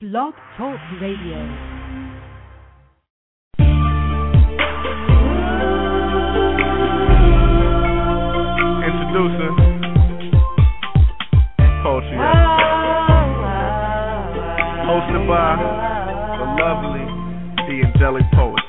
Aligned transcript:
Blog 0.00 0.32
Talk 0.56 0.80
Radio. 0.98 1.36
Introducing 8.80 9.56
Poetry 11.82 12.16
Hosted 14.88 15.28
by 15.28 15.60
the 16.38 16.46
lovely, 16.62 17.04
the 17.68 17.76
angelic 17.84 18.24
poet. 18.32 18.64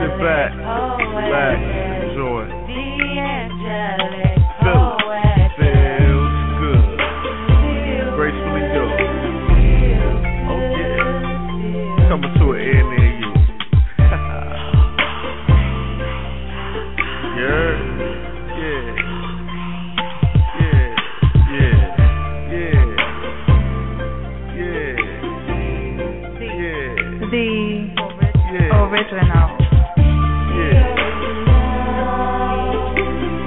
Sit 0.00 0.18
back, 0.18 0.50
relax, 1.14 1.71
Yeah. 29.12 29.20
original. 29.20 29.48
Yeah. 30.56 30.88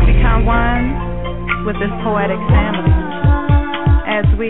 Become 0.06 0.46
one 0.46 1.66
with 1.66 1.76
this 1.82 1.90
poetic 2.06 2.38
family 2.54 2.94
as 4.06 4.26
we 4.38 4.50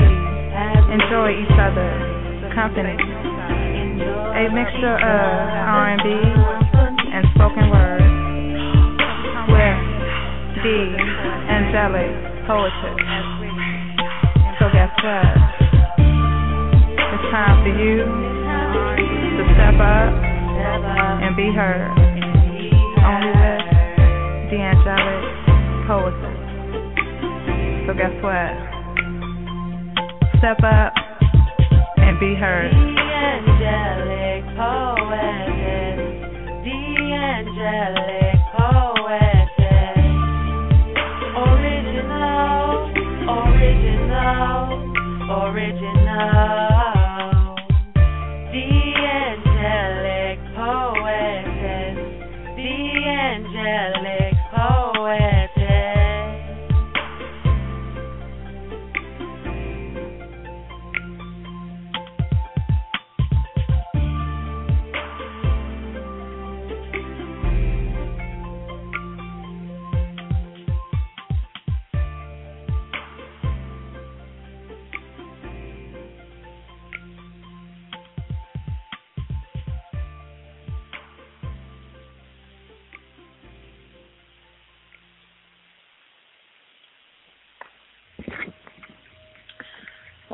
enjoy 0.92 1.32
each 1.40 1.56
other's 1.56 2.52
company. 2.54 2.98
A 4.36 4.52
mixture 4.52 5.00
of 5.00 5.32
R&B 5.72 6.04
and 6.04 7.26
spoken 7.36 7.70
word 7.72 8.04
with 9.48 9.80
the 10.64 11.00
angelic 11.48 12.12
poetry. 12.44 12.96
So 14.60 14.68
guess 14.74 14.92
what? 15.00 15.32
It's 17.08 17.24
time 17.32 17.64
for 17.64 17.72
you 17.72 18.04
to 19.38 19.44
step 19.56 19.80
up 19.80 20.35
and 20.66 21.36
be 21.36 21.52
heard. 21.54 21.92
Only 23.06 23.32
with 23.38 23.62
the 24.52 24.58
angelic 24.58 25.24
poetry. 25.88 26.36
So 27.88 27.94
guess 27.94 28.16
what? 28.24 28.52
Step 30.40 30.58
up 30.64 30.94
and 31.98 32.20
be 32.20 32.36
heard. 32.36 32.72
angelic 32.74 34.44
poetess, 34.58 36.00
the 36.64 36.80
angelic 37.14 38.40
poetess, 38.58 40.00
original, 41.38 42.90
original, 43.30 44.60
original, 45.30 46.95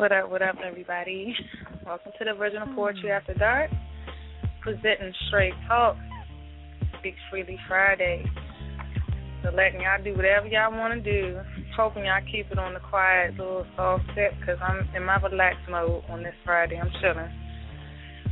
What 0.02 0.12
up, 0.12 0.32
what 0.32 0.42
up, 0.42 0.56
everybody? 0.66 1.36
Welcome 1.86 2.12
to 2.18 2.26
the 2.26 2.32
Original 2.32 2.66
hmm. 2.66 2.74
Poetry 2.74 3.12
After 3.12 3.36
Dark. 3.36 3.70
Presenting 4.62 5.14
Straight 5.28 5.54
Talk. 5.68 5.96
Speak 6.98 7.14
Freely 7.30 7.60
Friday. 7.68 8.26
So 9.44 9.52
letting 9.52 9.82
y'all 9.82 10.04
do 10.04 10.16
whatever 10.16 10.48
y'all 10.48 10.76
want 10.76 10.96
to 10.96 11.02
do. 11.06 11.40
Hoping 11.78 12.06
y'all 12.06 12.20
keep 12.32 12.50
it 12.50 12.58
on 12.58 12.74
the 12.74 12.80
quiet, 12.80 13.38
little 13.38 13.64
soft 13.76 14.06
tip, 14.16 14.34
because 14.40 14.58
I'm 14.60 14.90
in 14.96 15.06
my 15.06 15.22
relaxed 15.22 15.70
mode 15.70 16.02
on 16.10 16.24
this 16.24 16.34
Friday. 16.44 16.82
I'm 16.82 16.90
chilling. 17.00 17.30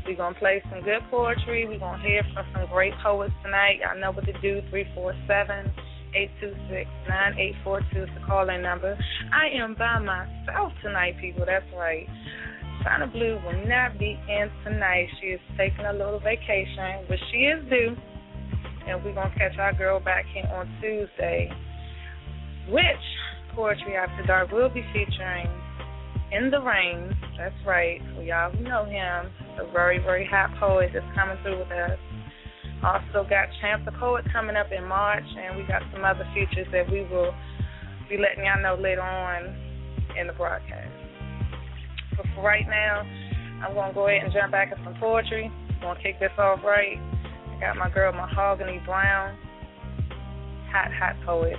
We're 0.08 0.18
going 0.18 0.34
to 0.34 0.40
play 0.40 0.64
some 0.72 0.82
good 0.82 1.06
poetry. 1.12 1.68
We're 1.68 1.78
going 1.78 2.02
to 2.02 2.08
hear 2.08 2.24
from 2.34 2.48
some 2.52 2.66
great 2.74 2.94
poets 3.04 3.34
tonight. 3.44 3.78
Y'all 3.86 4.02
know 4.02 4.10
what 4.10 4.26
to 4.26 4.34
do. 4.42 4.66
347 4.72 5.72
826 6.16 6.90
9842 7.08 8.04
is 8.04 8.10
the 8.16 8.26
call 8.26 8.50
in 8.50 8.62
number. 8.62 8.98
I 9.34 9.50
am 9.56 9.76
by 9.76 10.00
myself 10.00 10.74
tonight, 10.82 11.16
people. 11.22 11.46
That's 11.46 11.66
right. 11.76 12.08
Chyna 12.84 13.12
Blue 13.12 13.38
will 13.46 13.68
not 13.68 14.00
be 14.00 14.18
in 14.30 14.50
tonight. 14.64 15.08
She 15.20 15.28
is 15.28 15.42
taking 15.58 15.86
a 15.86 15.94
little 15.94 16.20
vacation, 16.20 17.06
but 17.08 17.18
she 17.32 17.38
is 17.46 17.64
due. 17.70 17.96
And 18.88 19.04
we're 19.04 19.14
going 19.14 19.32
to 19.32 19.38
catch 19.38 19.58
our 19.60 19.74
girl 19.74 20.00
back 20.00 20.26
here 20.34 20.50
on 20.54 20.66
Tuesday, 20.82 21.52
which 22.70 23.06
Poetry 23.54 23.96
After 23.96 24.26
Dark 24.26 24.52
will 24.52 24.70
be 24.70 24.84
featuring 24.94 25.48
In 26.32 26.50
the 26.50 26.62
Rain. 26.62 27.14
That's 27.38 27.54
right. 27.68 28.02
For 28.16 28.24
y'all 28.24 28.52
who 28.52 28.64
know 28.64 28.86
him, 28.86 29.30
a 29.60 29.72
very, 29.72 30.00
very 30.00 30.26
hot 30.26 30.50
poet 30.60 30.92
that's 30.94 31.06
coming 31.16 31.38
through 31.44 31.60
with 31.60 31.72
us. 31.72 32.00
Also 32.84 33.28
got 33.28 33.50
Chance 33.60 33.84
the 33.86 33.92
Poet 34.00 34.26
coming 34.32 34.56
up 34.56 34.72
in 34.72 34.88
March, 34.88 35.26
and 35.38 35.58
we 35.58 35.64
got 35.64 35.82
some 35.94 36.06
other 36.06 36.28
features 36.34 36.68
that 36.72 36.90
we 36.90 37.02
will 37.12 37.34
be 38.10 38.18
letting 38.18 38.46
y'all 38.46 38.62
know 38.62 38.82
later 38.82 39.02
on 39.02 39.54
in 40.18 40.28
the 40.28 40.34
broadcast. 40.34 40.90
But 42.16 42.26
for 42.36 42.42
right 42.42 42.66
now, 42.68 43.04
I'm 43.66 43.76
to 43.76 43.94
go 43.94 44.08
ahead 44.08 44.24
and 44.24 44.34
jump 44.34 44.52
back 44.52 44.72
into 44.72 44.84
some 44.84 44.96
poetry. 45.00 45.52
I'm 45.82 45.96
to 45.96 46.02
kick 46.02 46.20
this 46.20 46.32
off 46.38 46.64
right. 46.64 46.98
I 46.98 47.60
got 47.60 47.78
my 47.78 47.90
girl 47.90 48.14
Mahogany 48.14 48.82
Browne, 48.86 49.38
hot, 50.72 50.92
hot 50.94 51.16
poet. 51.26 51.58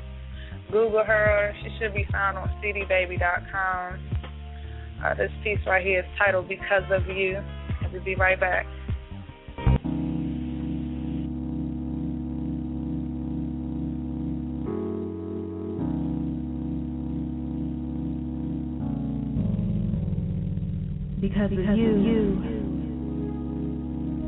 Google 0.72 1.04
her. 1.04 1.54
She 1.62 1.68
should 1.78 1.94
be 1.94 2.06
found 2.10 2.38
on 2.38 2.48
cdbaby.com. 2.62 4.00
Uh, 5.04 5.14
this 5.14 5.30
piece 5.42 5.58
right 5.66 5.84
here 5.84 6.00
is 6.00 6.06
titled 6.18 6.48
Because 6.48 6.84
of 6.90 7.06
You. 7.06 7.42
And 7.82 7.92
we'll 7.92 8.04
be 8.04 8.14
right 8.14 8.38
back. 8.38 8.66
Because, 21.30 21.52
of 21.52 21.78
you, 21.78 22.42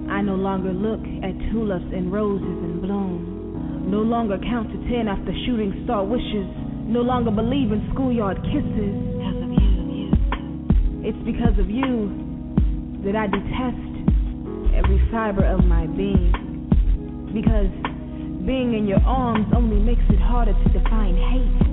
I 0.09 0.23
no 0.23 0.37
longer 0.37 0.73
look 0.73 1.03
at 1.23 1.35
tulips 1.51 1.85
and 1.93 2.13
roses 2.13 2.47
in 2.47 2.81
bloom. 2.81 3.91
No 3.91 3.99
longer 4.03 4.39
count 4.39 4.71
to 4.71 4.79
ten 4.89 5.09
after 5.09 5.35
shooting 5.45 5.83
star 5.85 6.05
wishes. 6.05 6.47
No 6.87 7.01
longer 7.03 7.33
believe 7.33 7.73
in 7.73 7.91
schoolyard 7.93 8.39
kisses. 8.47 8.95
Because 9.19 9.43
of 9.43 9.51
you, 9.51 10.15
It's 11.03 11.19
because 11.27 11.59
of 11.59 11.69
you 11.69 12.07
that 13.05 13.17
I 13.19 13.27
detest 13.27 13.83
every 14.79 15.03
fiber 15.11 15.45
of 15.45 15.65
my 15.65 15.87
being. 15.87 16.31
Because 17.35 17.73
being 18.47 18.75
in 18.79 18.87
your 18.87 19.03
arms 19.03 19.47
only 19.55 19.83
makes 19.83 20.07
it 20.09 20.21
harder 20.21 20.55
to 20.55 20.69
define 20.71 21.17
hate. 21.19 21.67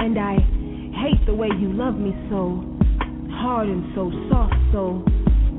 And 0.00 0.18
I 0.18 0.42
hate 1.06 1.24
the 1.24 1.34
way 1.34 1.48
you 1.58 1.72
love 1.72 1.94
me 1.94 2.12
so 2.28 2.75
hard 3.36 3.68
and 3.68 3.84
so 3.94 4.10
soft, 4.30 4.56
so 4.72 5.04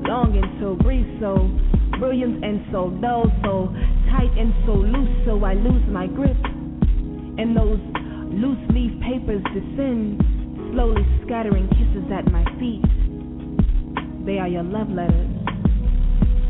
long 0.01 0.33
and 0.33 0.49
so 0.59 0.75
brief, 0.75 1.05
so 1.21 1.45
brilliant 1.99 2.43
and 2.43 2.65
so 2.71 2.89
dull, 3.01 3.29
so 3.45 3.69
tight 4.09 4.33
and 4.37 4.53
so 4.65 4.73
loose, 4.73 5.13
so 5.25 5.43
I 5.45 5.53
lose 5.53 5.85
my 5.89 6.07
grip. 6.07 6.37
And 7.37 7.53
those 7.53 7.79
loose 8.33 8.61
leaf 8.73 8.93
papers 9.05 9.45
descend, 9.53 10.21
slowly 10.73 11.05
scattering 11.25 11.69
kisses 11.77 12.09
at 12.09 12.25
my 12.31 12.43
feet. 12.57 12.81
They 14.25 14.39
are 14.41 14.49
your 14.49 14.63
love 14.63 14.89
letters, 14.89 15.31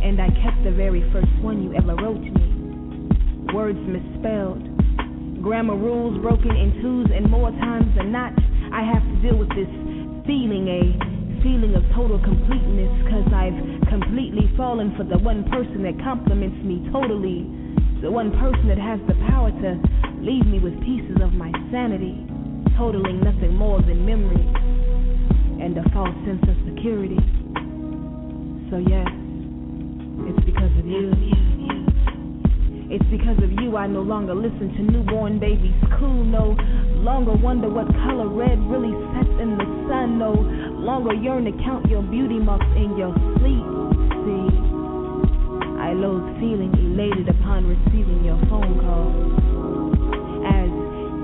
and 0.03 0.21
I 0.21 0.31
kept 0.41 0.63
the 0.63 0.71
very 0.71 1.03
first 1.11 1.31
one 1.43 1.61
you 1.61 1.75
ever 1.75 1.95
wrote 1.95 2.23
me. 2.23 2.47
Words 3.53 3.79
misspelled, 3.83 4.63
grammar 5.43 5.75
rules 5.75 6.19
broken 6.21 6.55
in 6.55 6.81
twos, 6.81 7.07
and 7.13 7.29
more 7.29 7.51
times 7.51 7.91
than 7.95 8.11
not, 8.11 8.31
I 8.71 8.83
have 8.83 9.03
to 9.03 9.15
deal 9.21 9.37
with 9.37 9.49
this 9.49 9.69
feeling, 10.25 10.67
a 10.67 11.16
feeling 11.47 11.75
of 11.79 11.83
total 11.95 12.19
completeness, 12.19 12.91
cause 13.07 13.23
I've 13.31 13.55
completely 13.87 14.51
fallen 14.59 14.91
for 14.99 15.07
the 15.07 15.17
one 15.17 15.47
person 15.47 15.79
that 15.87 15.95
compliments 16.03 16.59
me 16.59 16.83
totally, 16.91 17.47
the 18.03 18.11
one 18.11 18.35
person 18.35 18.67
that 18.67 18.75
has 18.75 18.99
the 19.07 19.15
power 19.31 19.47
to 19.55 19.69
leave 20.19 20.43
me 20.43 20.59
with 20.59 20.75
pieces 20.83 21.15
of 21.23 21.31
my 21.31 21.47
sanity, 21.71 22.19
totaling 22.75 23.23
nothing 23.23 23.55
more 23.55 23.79
than 23.79 24.03
memory 24.03 24.43
and 25.63 25.71
a 25.79 25.87
false 25.95 26.11
sense 26.27 26.43
of 26.51 26.55
security. 26.67 27.15
So, 28.67 28.83
yes, 28.83 29.07
it's 30.27 30.43
because 30.43 30.73
of 30.75 30.83
you. 30.83 31.15
It's 32.91 33.07
because 33.07 33.39
of 33.39 33.51
you 33.63 33.77
I 33.77 33.87
no 33.87 34.01
longer 34.01 34.35
listen 34.35 34.75
to 34.75 34.81
newborn 34.83 35.39
babies 35.39 35.75
Cool, 35.99 36.23
No 36.23 36.55
longer 37.07 37.39
wonder 37.39 37.69
what 37.69 37.87
color 38.03 38.27
red 38.27 38.59
really 38.67 38.91
sets 39.15 39.31
in 39.39 39.55
the 39.55 39.63
sun. 39.87 40.19
No 40.19 40.35
longer 40.75 41.15
yearn 41.15 41.47
to 41.47 41.55
count 41.63 41.87
your 41.87 42.03
beauty 42.03 42.35
marks 42.35 42.67
in 42.75 42.99
your 42.99 43.15
sleep. 43.39 43.63
See, 44.27 44.47
I 45.79 45.95
loathe 45.95 46.27
feeling 46.43 46.75
elated 46.75 47.31
upon 47.31 47.63
receiving 47.63 48.27
your 48.27 48.35
phone 48.51 48.75
call. 48.83 49.07
As 50.51 50.67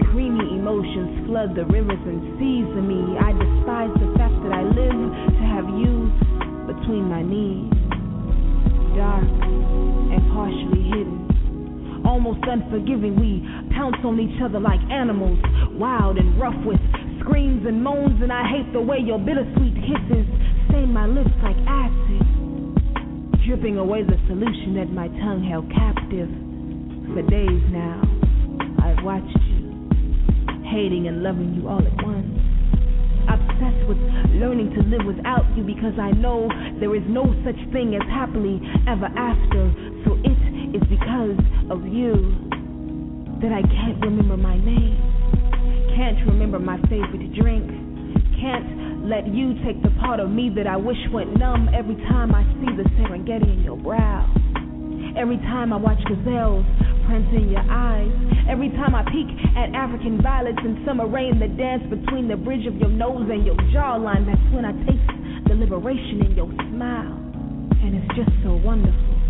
creamy 0.07 0.55
emotions 0.55 1.27
flood 1.27 1.51
the 1.51 1.67
rivers 1.67 1.99
and 2.07 2.39
seas 2.39 2.71
of 2.79 2.83
me, 2.87 3.19
I 3.19 3.35
despise 3.35 3.91
the 3.99 4.07
fact 4.15 4.39
that 4.39 4.55
I 4.55 4.63
live 4.63 4.99
to 5.35 5.43
have 5.51 5.67
you 5.67 6.07
between 6.63 7.11
my 7.11 7.27
knees, 7.27 7.67
dark 8.95 9.27
and 9.27 10.23
partially 10.31 10.87
hidden 10.95 11.12
almost 12.05 12.39
unforgiving. 12.43 13.15
We 13.19 13.41
pounce 13.75 13.97
on 14.03 14.19
each 14.19 14.39
other 14.43 14.59
like 14.59 14.79
animals, 14.91 15.39
wild 15.73 16.17
and 16.17 16.39
rough 16.39 16.57
with 16.65 16.79
screams 17.19 17.65
and 17.65 17.83
moans. 17.83 18.21
And 18.21 18.31
I 18.31 18.47
hate 18.47 18.71
the 18.73 18.81
way 18.81 18.99
your 18.99 19.19
bittersweet 19.19 19.75
kisses 19.83 20.27
stain 20.69 20.93
my 20.93 21.07
lips 21.07 21.33
like 21.41 21.57
acid, 21.67 22.23
dripping 23.45 23.77
away 23.77 24.03
the 24.03 24.19
solution 24.27 24.75
that 24.75 24.91
my 24.91 25.07
tongue 25.23 25.43
held 25.47 25.69
captive. 25.71 26.29
For 27.13 27.21
days 27.21 27.63
now, 27.69 28.01
I've 28.81 29.03
watched 29.03 29.37
you, 29.47 30.63
hating 30.71 31.07
and 31.07 31.21
loving 31.21 31.53
you 31.53 31.67
all 31.67 31.83
at 31.83 31.97
once. 32.01 32.25
Obsessed 33.23 33.87
with 33.87 33.99
learning 34.35 34.73
to 34.75 34.81
live 34.83 35.05
without 35.05 35.45
you 35.55 35.63
because 35.63 35.95
I 35.99 36.11
know 36.11 36.49
there 36.79 36.95
is 36.95 37.03
no 37.07 37.23
such 37.45 37.59
thing 37.71 37.95
as 37.95 38.03
happily 38.11 38.59
ever 38.87 39.07
after. 39.07 39.71
So 40.03 40.19
it 40.27 40.42
is 40.73 40.81
because 40.89 41.37
of 41.69 41.85
you 41.85 42.17
that 43.41 43.53
I 43.53 43.61
can't 43.61 44.01
remember 44.03 44.37
my 44.37 44.57
name, 44.57 44.97
can't 45.95 46.17
remember 46.27 46.59
my 46.59 46.81
favorite 46.89 47.33
drink, 47.37 47.69
can't 48.41 49.05
let 49.05 49.27
you 49.27 49.53
take 49.63 49.81
the 49.83 49.91
part 50.01 50.19
of 50.19 50.29
me 50.29 50.49
that 50.55 50.67
I 50.67 50.77
wish 50.77 50.97
went 51.11 51.37
numb 51.37 51.69
every 51.73 51.95
time 52.09 52.33
I 52.33 52.43
see 52.59 52.71
the 52.75 52.83
Serengeti 52.97 53.51
in 53.53 53.63
your 53.63 53.77
brow. 53.77 54.25
Every 55.15 55.37
time 55.37 55.71
I 55.71 55.77
watch 55.77 55.99
gazelles 56.09 56.65
print 57.05 57.27
in 57.35 57.49
your 57.49 57.65
eyes. 57.69 58.11
Every 58.49 58.69
time 58.69 58.95
I 58.95 59.03
peek 59.03 59.27
at 59.55 59.75
African 59.75 60.21
violets 60.21 60.59
in 60.63 60.83
summer 60.85 61.07
rain 61.07 61.39
that 61.39 61.57
dance 61.57 61.83
between 61.89 62.27
the 62.27 62.35
bridge 62.35 62.65
of 62.65 62.75
your 62.77 62.89
nose 62.89 63.29
and 63.29 63.45
your 63.45 63.55
jawline, 63.75 64.25
that's 64.25 64.53
when 64.53 64.65
I 64.65 64.73
taste 64.87 65.47
the 65.47 65.55
liberation 65.55 66.25
in 66.25 66.35
your 66.35 66.49
smile. 66.71 67.13
And 67.83 67.95
it's 67.95 68.15
just 68.15 68.31
so 68.43 68.55
wonderful. 68.55 69.22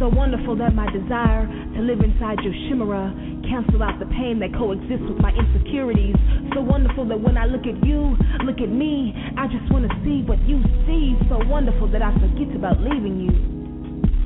So 0.00 0.08
wonderful 0.08 0.56
that 0.56 0.72
my 0.72 0.88
desire 0.88 1.44
to 1.44 1.80
live 1.84 2.00
inside 2.00 2.40
your 2.40 2.56
chimera 2.66 3.12
cancel 3.44 3.82
out 3.84 4.00
the 4.00 4.08
pain 4.16 4.40
that 4.40 4.48
coexists 4.56 5.04
with 5.04 5.20
my 5.20 5.28
insecurities. 5.28 6.16
So 6.56 6.64
wonderful 6.64 7.04
that 7.12 7.20
when 7.20 7.36
I 7.36 7.44
look 7.44 7.68
at 7.68 7.76
you, 7.84 8.16
look 8.48 8.64
at 8.64 8.72
me, 8.72 9.12
I 9.36 9.44
just 9.52 9.68
want 9.68 9.84
to 9.84 9.92
see 10.00 10.24
what 10.24 10.40
you 10.48 10.64
see. 10.88 11.20
So 11.28 11.44
wonderful 11.44 11.84
that 11.92 12.00
I 12.00 12.16
forget 12.16 12.48
about 12.56 12.80
leaving 12.80 13.20
you 13.20 13.36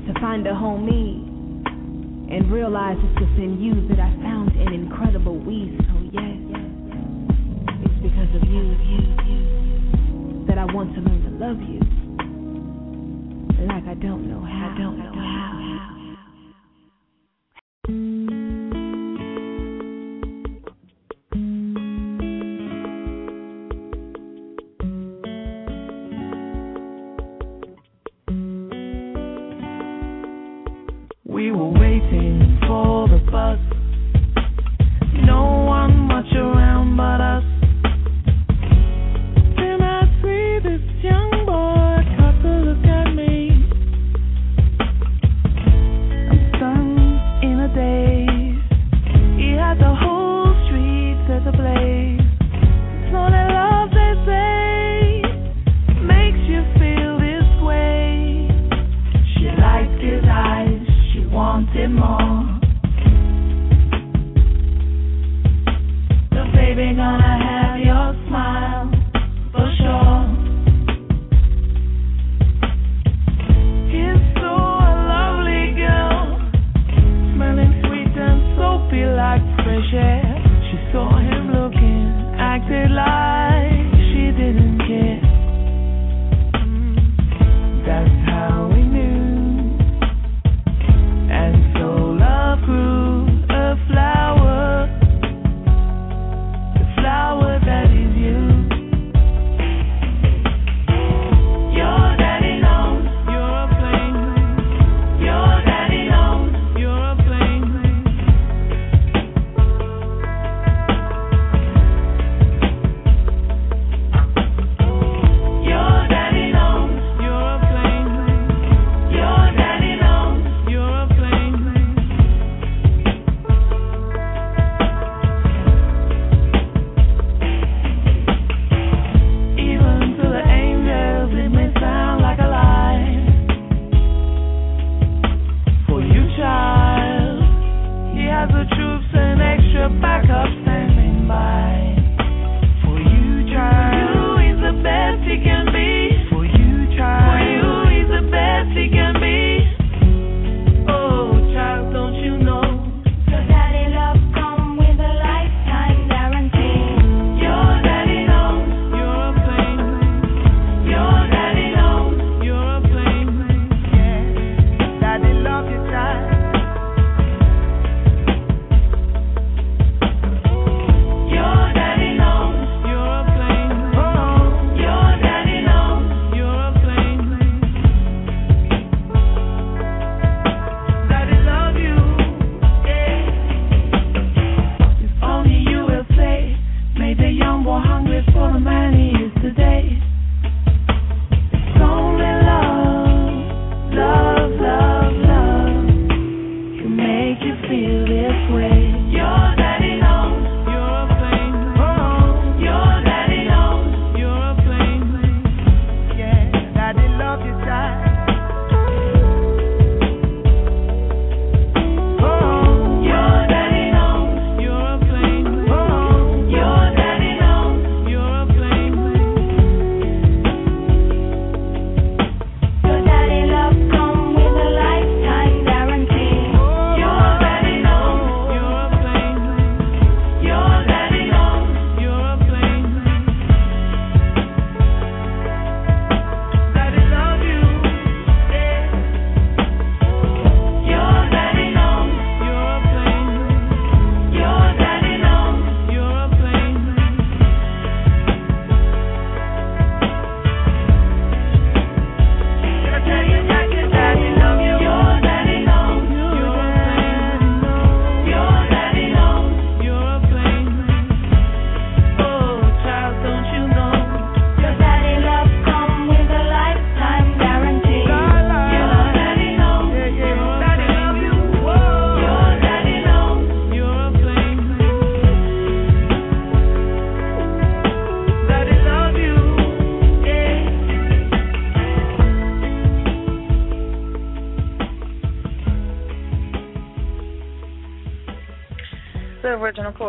to 0.06 0.20
find 0.22 0.46
a 0.46 0.54
home 0.54 0.86
me 0.86 1.26
and 2.30 2.52
realize 2.54 2.94
it's 3.10 3.18
within 3.18 3.58
you 3.58 3.74
that 3.90 3.98
I 3.98 4.14
found 4.22 4.54
an 4.54 4.70
incredible 4.72 5.42
we. 5.42 5.74
So 5.90 5.90
oh, 5.90 6.06
yes, 6.14 6.38
it's 7.82 7.98
because 7.98 8.30
of 8.30 8.46
you 8.46 8.78
that 10.46 10.54
I 10.54 10.70
want 10.70 10.94
to 10.94 11.00
learn 11.02 11.18
to 11.26 11.30
love 11.34 11.58
you. 11.66 11.93
Don't 14.00 14.28
know 14.28 14.40
how. 14.40 14.74
I 14.74 14.78
don't 14.78 14.98
know 14.98 15.12
how. 15.12 16.03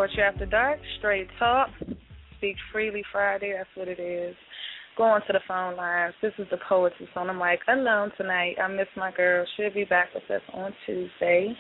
Poetry 0.06 0.24
After 0.24 0.46
Dark, 0.46 0.80
straight 1.00 1.28
talk, 1.40 1.70
speak 2.38 2.56
freely 2.72 3.02
Friday, 3.12 3.56
that's 3.58 3.70
what 3.74 3.88
it 3.88 4.00
is. 4.00 4.36
Going 4.96 5.20
to 5.26 5.34
the 5.34 5.40
phone 5.48 5.76
lines. 5.76 6.14
This 6.22 6.32
is 6.38 6.46
the 6.52 6.60
poetess 6.70 7.08
on 7.16 7.26
the 7.26 7.34
mic 7.34 7.62
alone 7.68 8.12
tonight. 8.16 8.54
I 8.62 8.68
miss 8.68 8.86
my 8.96 9.12
girl. 9.12 9.48
She'll 9.58 9.74
be 9.74 9.84
back 9.84 10.10
with 10.14 10.30
us 10.30 10.44
on 10.54 10.76
Tuesday. 10.86 11.56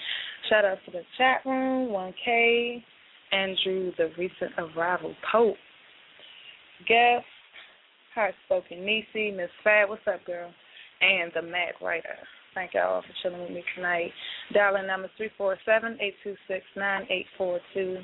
Shout 0.47 0.63
out 0.63 0.77
to 0.85 0.91
the 0.91 1.01
chat 1.17 1.41
room, 1.43 1.89
1K, 1.89 2.83
Andrew, 3.31 3.91
the 3.97 4.11
recent 4.15 4.51
arrival 4.59 5.15
Pope, 5.31 5.57
guest, 6.87 7.25
Heartspoken 8.15 8.85
Nisi, 8.85 9.31
Miss 9.31 9.49
Fab, 9.63 9.89
what's 9.89 10.03
up, 10.05 10.23
girl? 10.23 10.51
And 11.01 11.31
the 11.33 11.41
Mac 11.41 11.81
Writer. 11.81 12.15
Thank 12.53 12.73
y'all 12.73 13.01
for 13.01 13.07
chilling 13.21 13.41
with 13.41 13.51
me 13.51 13.63
tonight. 13.75 14.11
Dialing 14.53 14.87
number 14.87 15.09
three 15.17 15.29
four 15.37 15.57
seven 15.65 15.97
eight 15.99 16.13
two 16.23 16.35
six 16.47 16.63
nine 16.77 17.05
eight 17.09 17.25
four 17.37 17.59
two. 17.73 17.97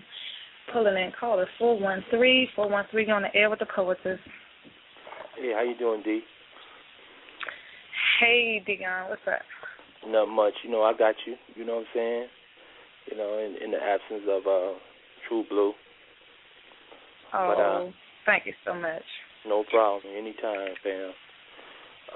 Pulling 0.73 0.95
in 0.95 1.11
caller 1.19 1.47
four 1.59 1.77
one 1.79 2.03
three 2.09 2.47
four 2.55 2.69
one 2.69 2.85
three 2.91 3.09
on 3.09 3.23
the 3.23 3.35
air 3.35 3.49
with 3.49 3.59
the 3.59 3.65
poetess. 3.75 4.19
Hey, 5.37 5.51
how 5.53 5.63
you 5.63 5.77
doing, 5.77 6.01
D? 6.03 6.21
Hey, 8.19 8.63
Dion, 8.65 9.09
what's 9.09 9.21
up? 9.27 9.41
Not 10.07 10.27
much. 10.27 10.53
You 10.63 10.71
know, 10.71 10.83
I 10.83 10.93
got 10.97 11.15
you. 11.25 11.35
You 11.55 11.65
know 11.65 11.75
what 11.75 11.81
I'm 11.81 11.87
saying? 11.93 12.27
You 13.11 13.17
know, 13.17 13.37
in, 13.39 13.63
in 13.63 13.71
the 13.71 13.77
absence 13.77 14.23
of 14.29 14.47
uh, 14.47 14.77
True 15.27 15.43
Blue. 15.49 15.73
Oh, 17.33 17.53
But, 17.55 17.61
uh, 17.61 17.91
thank 18.25 18.45
you 18.45 18.53
so 18.65 18.73
much. 18.73 19.03
No 19.47 19.63
problem. 19.69 20.13
Anytime, 20.15 20.75
fam. 20.83 21.11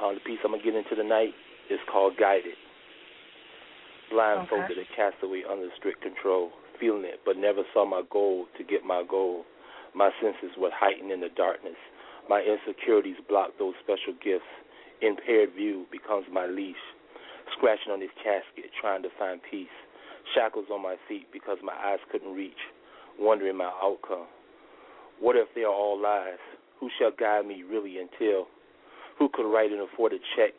Uh, 0.02 0.14
the 0.14 0.20
piece 0.26 0.40
I'm 0.46 0.52
gonna 0.52 0.64
get 0.64 0.76
into 0.76 0.96
tonight 0.96 1.34
is 1.70 1.80
called 1.92 2.14
Guided. 2.20 2.56
Blindfolded, 4.12 4.78
a 4.78 4.96
castaway 4.96 5.42
under 5.50 5.68
strict 5.78 6.02
control, 6.02 6.52
feeling 6.80 7.06
it, 7.06 7.22
but 7.26 7.38
never 7.38 7.64
saw 7.74 7.86
my 7.86 8.04
goal 8.10 8.46
to 8.58 8.64
get 8.64 8.84
my 8.84 9.04
goal. 9.08 9.46
My 9.94 10.12
senses 10.22 10.58
were 10.58 10.72
heightened 10.74 11.12
in 11.12 11.22
the 11.22 11.30
darkness. 11.30 11.80
My 12.30 12.42
insecurities 12.42 13.18
blocked 13.30 13.60
those 13.60 13.76
special 13.84 14.14
gifts. 14.24 14.50
Impaired 15.02 15.54
view 15.56 15.86
becomes 15.92 16.26
my 16.32 16.46
leash. 16.48 16.82
Scratching 17.56 17.92
on 17.92 18.00
this 18.00 18.14
casket, 18.18 18.72
trying 18.82 19.04
to 19.04 19.10
find 19.20 19.40
peace. 19.50 19.74
Shackles 20.34 20.66
on 20.74 20.82
my 20.82 20.96
feet 21.08 21.28
because 21.32 21.58
my 21.64 21.74
eyes 21.74 22.00
couldn't 22.12 22.34
reach. 22.34 22.60
Wondering 23.20 23.58
my 23.58 23.72
outcome. 23.82 24.28
What 25.20 25.36
if 25.36 25.48
they 25.56 25.64
are 25.64 25.74
all 25.74 26.02
lies? 26.02 26.42
Who 26.80 26.90
shall 27.00 27.12
guide 27.12 27.46
me 27.46 27.64
really 27.64 28.00
until? 28.00 28.48
Who 29.18 29.30
could 29.32 29.50
write 29.50 29.72
and 29.72 29.82
afford 29.82 30.14
a 30.14 30.20
check 30.36 30.52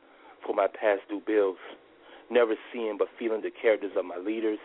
for 0.46 0.54
my 0.54 0.66
past 0.66 1.02
due 1.11 1.20
bills? 1.26 1.58
Never 2.30 2.54
seeing 2.73 2.96
but 2.99 3.08
feeling 3.18 3.42
the 3.42 3.50
characters 3.50 3.92
of 3.96 4.04
my 4.04 4.16
leaders. 4.16 4.58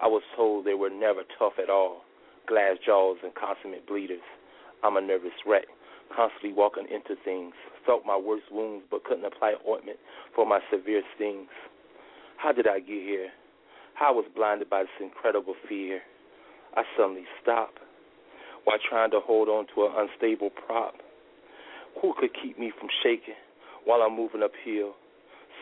I 0.00 0.06
was 0.06 0.22
told 0.36 0.64
they 0.64 0.74
were 0.74 0.90
never 0.90 1.22
tough 1.38 1.54
at 1.62 1.70
all. 1.70 2.02
Glass 2.46 2.76
jaws 2.84 3.18
and 3.22 3.34
consummate 3.34 3.86
bleeders. 3.86 4.22
I'm 4.84 4.96
a 4.96 5.00
nervous 5.00 5.32
wreck, 5.44 5.66
constantly 6.14 6.52
walking 6.52 6.86
into 6.86 7.20
things. 7.24 7.54
Felt 7.84 8.06
my 8.06 8.16
worst 8.16 8.44
wounds 8.52 8.84
but 8.90 9.04
couldn't 9.04 9.24
apply 9.24 9.54
ointment 9.68 9.98
for 10.34 10.46
my 10.46 10.60
severe 10.70 11.02
stings. 11.16 11.48
How 12.36 12.52
did 12.52 12.68
I 12.68 12.78
get 12.78 13.02
here? 13.02 13.28
How 13.94 14.12
I 14.12 14.16
was 14.16 14.26
blinded 14.34 14.70
by 14.70 14.82
this 14.82 14.98
incredible 15.00 15.54
fear. 15.68 16.00
I 16.76 16.84
suddenly 16.96 17.24
stopped 17.42 17.80
while 18.64 18.78
trying 18.88 19.10
to 19.10 19.20
hold 19.20 19.48
on 19.48 19.66
to 19.74 19.86
an 19.86 19.92
unstable 19.96 20.50
prop. 20.50 20.94
Who 22.00 22.14
could 22.18 22.30
keep 22.40 22.58
me 22.58 22.70
from 22.78 22.88
shaking 23.02 23.34
while 23.84 24.02
I'm 24.02 24.14
moving 24.14 24.42
uphill? 24.42 24.94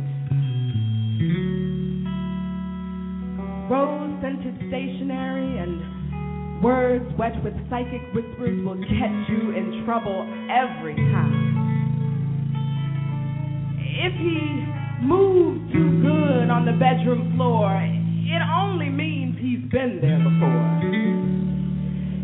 Rose 3.71 4.23
scented 4.23 4.57
stationery 4.69 5.59
and 5.59 6.63
words 6.65 7.05
wet 7.19 7.45
with 7.45 7.53
psychic 7.69 8.01
whispers 8.15 8.65
will 8.65 8.81
get 8.81 9.13
you 9.29 9.51
in 9.51 9.83
trouble 9.85 10.27
every 10.49 10.97
time. 10.97 11.64
If 13.95 14.13
he 14.19 14.43
moves 15.07 15.71
too 15.71 16.03
good 16.03 16.51
on 16.51 16.67
the 16.67 16.75
bedroom 16.75 17.31
floor, 17.39 17.71
it 17.79 18.43
only 18.43 18.91
means 18.91 19.39
he's 19.39 19.63
been 19.71 20.03
there 20.03 20.19
before. 20.19 20.67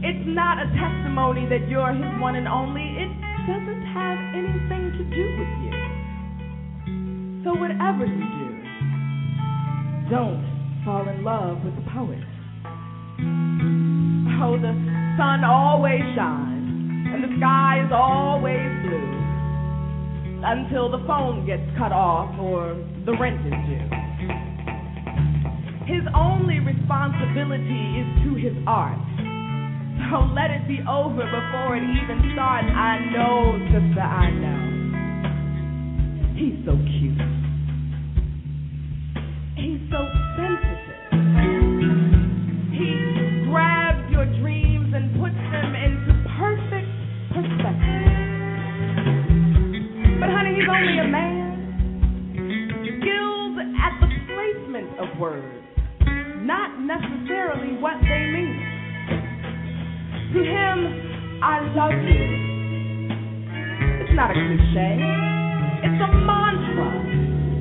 It's 0.02 0.26
not 0.26 0.58
a 0.58 0.66
testimony 0.74 1.46
that 1.46 1.70
you're 1.70 1.94
his 1.94 2.10
one 2.18 2.34
and 2.34 2.48
only. 2.50 2.82
It 2.82 3.14
doesn't 3.46 3.86
have 3.86 4.18
anything 4.34 4.98
to 4.98 5.04
do 5.14 5.24
with 5.38 5.52
you. 5.62 5.78
So, 7.46 7.54
whatever 7.54 8.02
you 8.02 8.18
do, 8.18 8.50
don't 10.10 10.42
fall 10.84 11.06
in 11.06 11.22
love 11.22 11.62
with 11.62 11.78
the 11.78 11.86
poet. 11.94 12.18
Oh, 14.42 14.58
the 14.58 14.74
sun 15.14 15.46
always 15.46 16.02
shines, 16.18 17.06
and 17.14 17.22
the 17.22 17.30
sky 17.38 17.86
is 17.86 17.92
always 17.94 18.66
blue 18.82 19.29
until 20.44 20.90
the 20.90 20.98
phone 21.06 21.46
gets 21.46 21.62
cut 21.76 21.92
off 21.92 22.38
or 22.38 22.74
the 23.06 23.12
rent 23.18 23.40
is 23.46 23.52
due. 23.68 23.88
His 25.86 26.06
only 26.14 26.60
responsibility 26.60 28.00
is 28.00 28.06
to 28.24 28.34
his 28.36 28.56
art. 28.66 28.98
So 30.10 30.24
let 30.34 30.50
it 30.50 30.66
be 30.66 30.80
over 30.88 31.22
before 31.22 31.76
it 31.76 31.82
even 31.82 32.32
starts. 32.32 32.68
I 32.68 32.98
know, 33.12 33.58
sister, 33.68 34.00
I 34.00 34.30
know. 34.30 34.60
He's 36.34 36.64
so 36.64 36.76
cute. 36.98 37.39
words, 55.20 55.44
not 56.40 56.80
necessarily 56.80 57.76
what 57.76 58.00
they 58.00 58.24
mean. 58.32 58.56
To 60.32 60.40
him, 60.40 61.42
I 61.44 61.60
love 61.76 61.92
you. 61.92 62.24
It's 64.00 64.16
not 64.16 64.30
a 64.30 64.34
cliche, 64.34 64.96
it's 65.84 66.00
a 66.00 66.08
mantra 66.24 66.88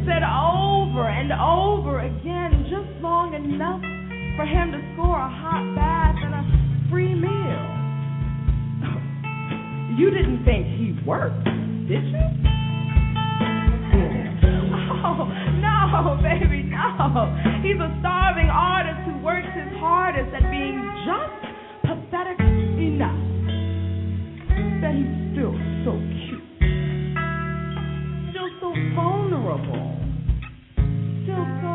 said 0.07 0.23
over 0.23 1.03
and 1.09 1.33
over 1.33 1.99
again 1.99 2.63
just 2.71 2.87
long 3.03 3.33
enough 3.35 3.81
for 4.37 4.45
him 4.45 4.71
to 4.71 4.79
score 4.93 5.19
a 5.19 5.29
hot 5.29 5.75
bath 5.75 6.15
and 6.15 6.33
a 6.33 6.89
free 6.89 7.13
meal. 7.13 7.65
you 9.99 10.09
didn't 10.11 10.45
think 10.45 10.65
he 10.79 10.95
worked, 11.05 11.43
did 11.89 12.05
you? 12.05 12.58
No, 15.25 16.19
baby, 16.23 16.63
no. 16.63 17.35
He's 17.61 17.79
a 17.79 17.89
starving 17.99 18.49
artist 18.49 18.99
who 19.05 19.17
works 19.23 19.47
his 19.55 19.71
hardest 19.79 20.33
at 20.33 20.49
being 20.51 20.79
just 21.05 21.39
pathetic 21.83 22.39
enough 22.39 23.19
that 24.81 24.95
he's 24.95 25.11
still 25.33 25.55
so 25.83 25.91
cute, 26.23 26.43
still 28.31 28.49
so 28.61 28.73
vulnerable, 28.95 29.99
still 31.23 31.47
so 31.59 31.73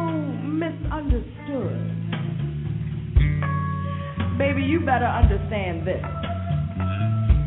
misunderstood. 0.48 1.94
Baby, 4.38 4.62
you 4.62 4.80
better 4.80 5.07
understand 5.07 5.87
this. 5.87 6.02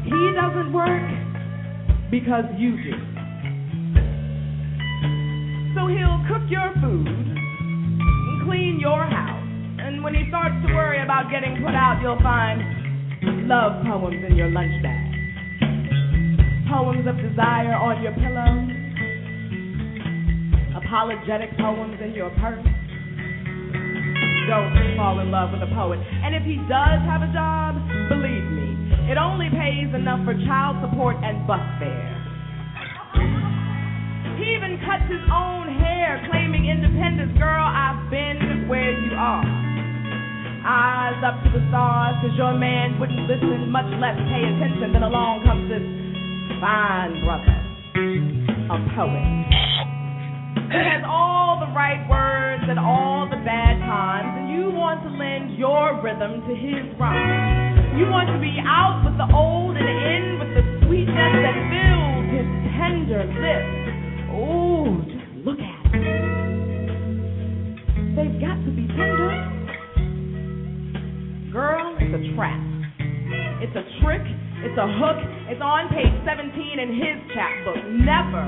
He 0.05 0.33
doesn't 0.36 0.71
work 0.71 1.03
because 2.12 2.45
you 2.57 2.77
do. 2.83 3.16
So 5.78 5.86
he'll 5.86 6.26
cook 6.26 6.42
your 6.50 6.74
food 6.82 7.06
and 7.06 8.38
clean 8.50 8.80
your 8.82 9.06
house. 9.06 9.46
And 9.78 10.02
when 10.02 10.16
he 10.16 10.26
starts 10.28 10.58
to 10.66 10.74
worry 10.74 11.04
about 11.04 11.30
getting 11.30 11.54
put 11.62 11.78
out, 11.78 12.02
you'll 12.02 12.18
find 12.18 12.66
love 13.46 13.86
poems 13.86 14.26
in 14.26 14.36
your 14.36 14.50
lunch 14.50 14.74
bag. 14.82 15.06
Poems 16.66 17.06
of 17.06 17.22
desire 17.22 17.78
on 17.78 18.02
your 18.02 18.10
pillow. 18.18 18.58
Apologetic 20.82 21.54
poems 21.62 22.02
in 22.02 22.18
your 22.18 22.34
purse. 22.42 22.66
Don't 24.50 24.74
fall 24.98 25.22
in 25.22 25.30
love 25.30 25.54
with 25.54 25.62
a 25.62 25.70
poet. 25.78 26.02
And 26.02 26.34
if 26.34 26.42
he 26.42 26.58
does 26.66 27.06
have 27.06 27.22
a 27.22 27.30
job, 27.30 27.78
believe 28.10 28.50
me, 28.50 29.13
it 29.13 29.22
only 29.22 29.54
pays 29.54 29.94
enough 29.94 30.26
for 30.26 30.34
child 30.42 30.82
support 30.82 31.18
and 31.22 31.46
bus 31.46 31.62
fare. 31.78 32.16
Even 34.55 34.79
cuts 34.86 35.03
his 35.12 35.23
own 35.27 35.67
hair, 35.75 36.23
claiming 36.31 36.69
independence. 36.69 37.36
Girl, 37.38 37.67
I've 37.67 38.10
been 38.10 38.67
where 38.67 38.91
you 38.91 39.12
are. 39.15 39.43
Eyes 40.67 41.19
up 41.23 41.43
to 41.43 41.49
the 41.51 41.63
stars, 41.69 42.15
cause 42.21 42.36
your 42.38 42.53
man 42.53 42.99
wouldn't 42.99 43.27
listen, 43.27 43.71
much 43.71 43.88
less 43.99 44.15
pay 44.31 44.43
attention. 44.43 44.91
Then 44.91 45.03
along 45.03 45.43
comes 45.43 45.67
this 45.71 45.83
fine 46.60 47.23
brother, 47.23 47.55
a 48.71 48.77
poet. 48.95 49.27
who 50.67 50.79
has 50.83 51.03
all 51.07 51.63
the 51.63 51.71
right 51.71 52.03
words 52.12 52.63
at 52.67 52.77
all 52.77 53.27
the 53.31 53.39
bad 53.47 53.79
times, 53.88 54.27
and 54.36 54.47
you 54.51 54.67
want 54.75 54.99
to 55.03 55.10
lend 55.15 55.55
your 55.55 55.95
rhythm 56.03 56.43
to 56.43 56.53
his 56.53 56.83
rhyme. 56.99 57.95
You 57.95 58.12
want 58.12 58.27
to 58.27 58.39
be 58.43 58.51
out 58.67 58.99
with 59.07 59.15
the 59.15 59.27
old 59.31 59.79
and 59.79 59.88
in 59.88 60.25
with 60.43 60.51
the 60.60 60.63
sweetness 60.83 61.33
that 61.39 61.55
fills 61.71 62.25
his 62.36 62.47
tender 62.75 63.23
lips. 63.31 63.96
Ooh, 64.38 65.02
just 65.10 65.45
look 65.45 65.60
at 65.60 65.82
it. 65.93 66.38
They've 68.15 68.38
got 68.41 68.58
to 68.62 68.69
be 68.71 68.86
tender. 68.93 69.34
Girl, 71.52 71.97
it's 71.97 72.13
a 72.13 72.21
trap. 72.36 72.62
It's 73.62 73.73
a 73.73 73.86
trick. 74.02 74.21
It's 74.62 74.78
a 74.78 74.88
hook. 75.02 75.17
It's 75.50 75.62
on 75.62 75.89
page 75.89 76.13
17 76.26 76.50
in 76.82 76.89
his 76.97 77.17
chapbook. 77.34 77.78
Never 78.06 78.45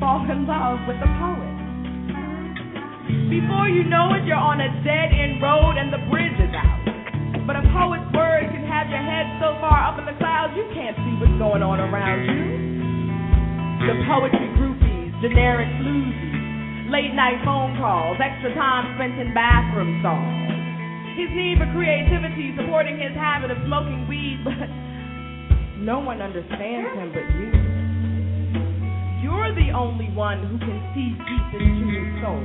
fall 0.00 0.24
in 0.28 0.44
love 0.48 0.80
with 0.88 0.96
a 0.96 1.10
poet. 1.20 1.52
Before 3.28 3.68
you 3.68 3.84
know 3.84 4.12
it, 4.16 4.24
you're 4.24 4.40
on 4.40 4.60
a 4.60 4.68
dead 4.84 5.12
end 5.12 5.40
road 5.40 5.76
and 5.76 5.92
the 5.92 6.00
bridge 6.08 6.36
is 6.40 6.52
out. 6.56 6.80
But 7.44 7.56
a 7.56 7.64
poet's 7.72 8.08
words 8.16 8.48
can 8.48 8.64
have 8.64 8.88
your 8.88 9.00
head 9.00 9.28
so 9.40 9.56
far 9.60 9.92
up 9.92 9.98
in 10.00 10.04
the 10.08 10.16
clouds 10.16 10.56
you 10.56 10.64
can't 10.72 10.96
see 10.96 11.14
what's 11.20 11.36
going 11.36 11.60
on 11.60 11.80
around 11.80 12.24
you. 12.24 12.62
The 13.84 13.96
poetry 14.06 14.48
groupies, 14.56 14.71
generic 15.22 15.70
floozies, 15.78 16.90
late 16.90 17.14
night 17.14 17.38
phone 17.46 17.78
calls, 17.78 18.18
extra 18.18 18.50
time 18.58 18.98
spent 18.98 19.14
in 19.22 19.30
bathroom 19.30 20.02
stalls. 20.02 20.50
His 21.14 21.30
need 21.30 21.62
for 21.62 21.70
creativity 21.70 22.50
supporting 22.58 22.98
his 22.98 23.14
habit 23.14 23.54
of 23.54 23.58
smoking 23.62 24.10
weed, 24.10 24.42
but 24.42 24.66
no 25.78 26.02
one 26.02 26.18
understands 26.18 26.90
him 26.98 27.14
but 27.14 27.22
you. 27.38 27.54
You're 29.22 29.54
the 29.54 29.70
only 29.70 30.10
one 30.10 30.42
who 30.42 30.58
can 30.58 30.82
see 30.90 31.14
deep 31.14 31.48
into 31.54 31.86
his 31.86 32.10
soul. 32.18 32.42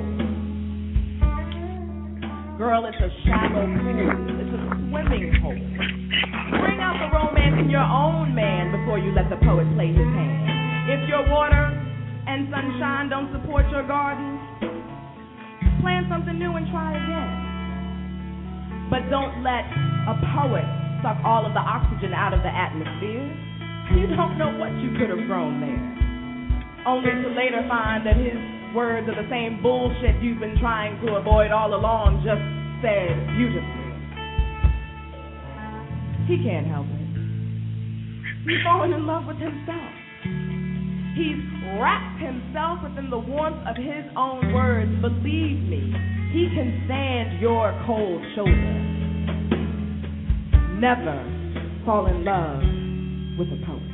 Girl, 2.62 2.86
it's 2.86 3.02
a 3.02 3.10
shallow 3.26 3.66
pool. 3.66 4.38
It's 4.38 4.54
a 4.54 4.62
swimming 4.86 5.34
hole. 5.42 5.66
Bring 6.62 6.78
out 6.78 7.02
the 7.02 7.10
romance 7.10 7.58
in 7.58 7.74
your 7.74 7.86
own 7.86 8.38
man 8.38 8.70
before 8.70 9.02
you 9.02 9.10
let 9.18 9.34
the 9.34 9.42
poet 9.42 9.66
play 9.74 9.90
his 9.90 10.10
hand. 10.14 10.94
If 10.94 11.10
your 11.10 11.26
water 11.30 11.87
and 12.28 12.52
sunshine 12.52 13.08
don't 13.08 13.32
support 13.32 13.64
your 13.72 13.88
garden, 13.88 14.36
plant 15.80 16.12
something 16.12 16.36
new 16.38 16.52
and 16.60 16.68
try 16.68 16.92
again. 16.92 17.32
But 18.92 19.08
don't 19.10 19.44
let 19.44 19.64
a 20.12 20.16
poet 20.36 20.68
suck 21.00 21.24
all 21.24 21.48
of 21.48 21.56
the 21.56 21.64
oxygen 21.64 22.12
out 22.12 22.36
of 22.36 22.44
the 22.44 22.52
atmosphere. 22.52 23.24
You 23.96 24.12
don't 24.12 24.36
know 24.38 24.52
what 24.60 24.76
you 24.84 24.92
could 25.00 25.08
have 25.08 25.24
grown 25.28 25.64
there. 25.64 25.80
Only 26.86 27.12
to 27.12 27.30
later 27.32 27.64
find 27.68 28.06
that 28.06 28.16
his 28.16 28.36
words 28.76 29.08
are 29.08 29.16
the 29.16 29.28
same 29.32 29.64
bullshit 29.64 30.22
you've 30.22 30.40
been 30.40 30.58
trying 30.60 31.00
to 31.06 31.16
avoid 31.16 31.52
all 31.52 31.74
along, 31.74 32.24
just 32.28 32.44
said 32.84 33.16
beautifully. 33.40 33.88
He 36.28 36.44
can't 36.44 36.68
help 36.68 36.88
it. 36.88 37.08
He's 38.44 38.64
fallen 38.64 38.92
in 38.92 39.08
love 39.08 39.26
with 39.26 39.38
himself. 39.38 39.97
He's 41.18 41.42
wrapped 41.82 42.22
himself 42.22 42.84
within 42.84 43.10
the 43.10 43.18
warmth 43.18 43.66
of 43.66 43.76
his 43.76 44.06
own 44.16 44.54
words. 44.54 44.92
Believe 45.02 45.58
me, 45.66 45.92
he 46.32 46.48
can 46.54 46.84
stand 46.86 47.42
your 47.42 47.74
cold 47.88 48.22
shoulder. 48.36 48.54
Never 50.80 51.18
fall 51.86 52.06
in 52.06 52.24
love 52.24 52.62
with 53.40 53.48
a 53.50 53.66
poet. 53.66 53.87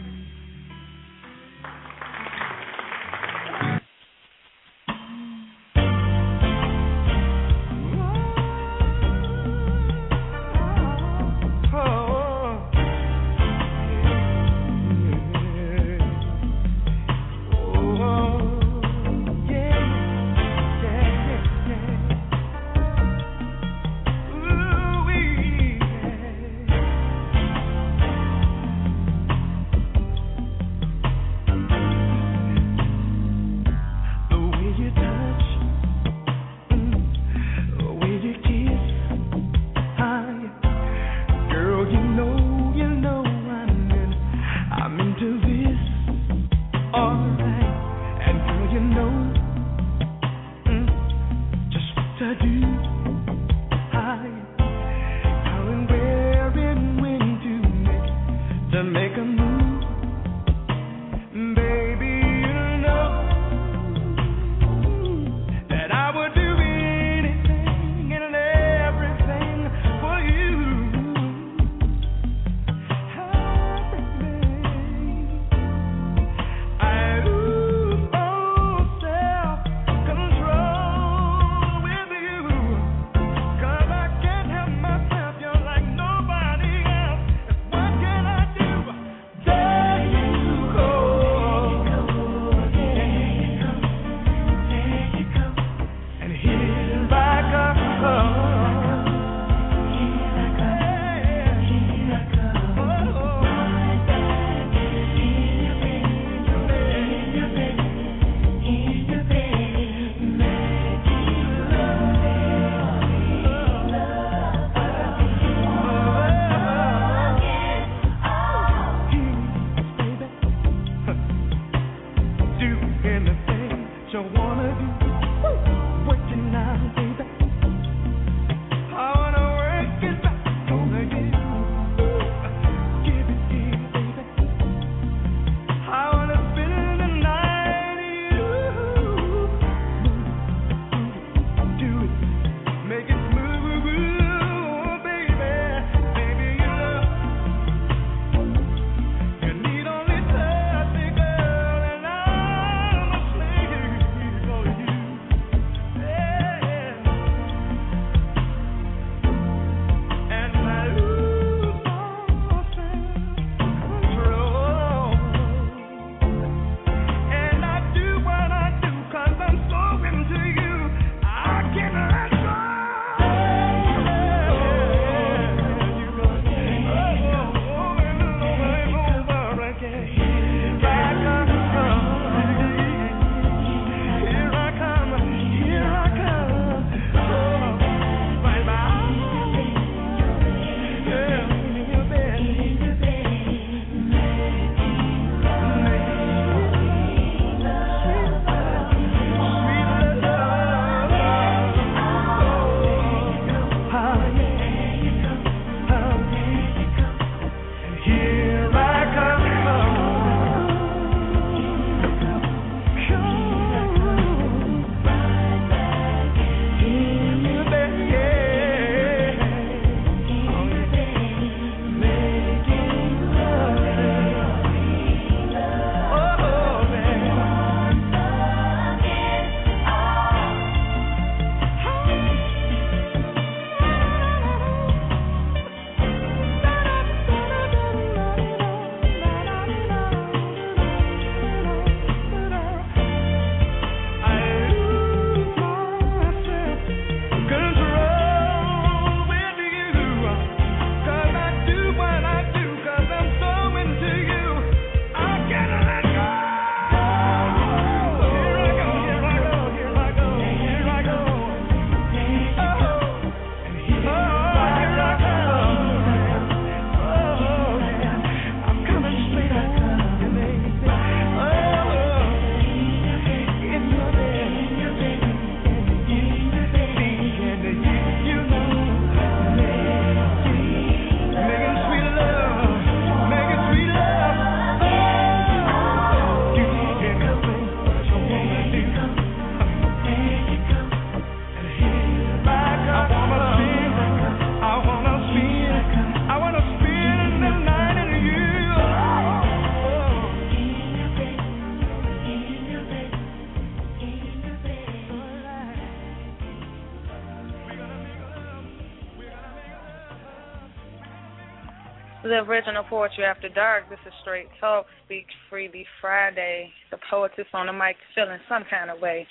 Original 312.48 312.84
Poetry 312.90 313.24
After 313.24 313.48
Dark. 313.50 313.90
This 313.90 314.00
is 314.06 314.14
Straight 314.22 314.48
Talk, 314.60 314.86
Speak 315.06 315.26
Freely 315.50 315.86
Friday. 316.02 316.70
The 316.92 316.98
poetess 317.10 317.46
on 317.54 317.68
the 317.68 317.74
mic 317.74 317.96
feeling 318.16 318.40
some 318.50 318.64
kind 318.70 318.90
of 318.90 319.00
way. 319.00 319.26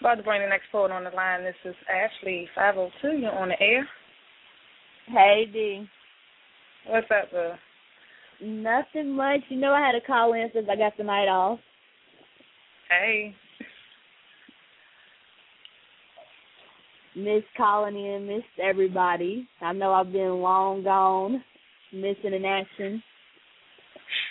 About 0.00 0.16
to 0.16 0.22
bring 0.22 0.42
the 0.42 0.48
next 0.48 0.64
poet 0.70 0.90
on 0.90 1.04
the 1.04 1.10
line. 1.10 1.42
This 1.42 1.54
is 1.64 1.74
Ashley, 1.88 2.48
502. 2.54 3.18
You're 3.18 3.32
on 3.32 3.48
the 3.48 3.60
air. 3.60 3.88
Hey, 5.06 5.44
D. 5.50 5.86
What's 6.86 7.06
up, 7.10 7.30
bro? 7.30 7.54
Nothing 8.42 9.10
much. 9.12 9.40
You 9.48 9.58
know 9.58 9.72
I 9.72 9.80
had 9.80 9.92
to 9.92 10.06
call 10.06 10.34
in 10.34 10.48
since 10.52 10.66
I 10.70 10.76
got 10.76 10.96
the 10.96 11.04
night 11.04 11.28
off. 11.28 11.58
Hey. 12.88 13.34
Miss 17.16 17.42
calling 17.56 17.96
in, 17.96 18.26
missed 18.26 18.44
everybody. 18.62 19.48
I 19.60 19.72
know 19.72 19.92
I've 19.92 20.12
been 20.12 20.40
long 20.40 20.84
gone, 20.84 21.42
missing 21.92 22.34
in 22.34 22.44
action. 22.44 23.02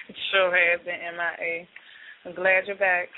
It 0.09 0.15
sure 0.31 0.51
has 0.55 0.79
been 0.85 0.95
MIA. 0.95 1.65
I'm 2.25 2.35
glad 2.35 2.67
you're 2.67 2.75
back. 2.75 3.09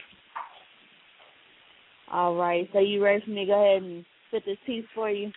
All 2.11 2.35
right. 2.35 2.69
So 2.73 2.79
you 2.79 3.03
ready 3.03 3.23
for 3.23 3.31
me 3.31 3.45
to 3.45 3.51
go 3.51 3.63
ahead 3.63 3.83
and 3.83 4.05
spit 4.27 4.43
this 4.45 4.57
piece 4.65 4.85
for 4.93 5.09
you? 5.09 5.31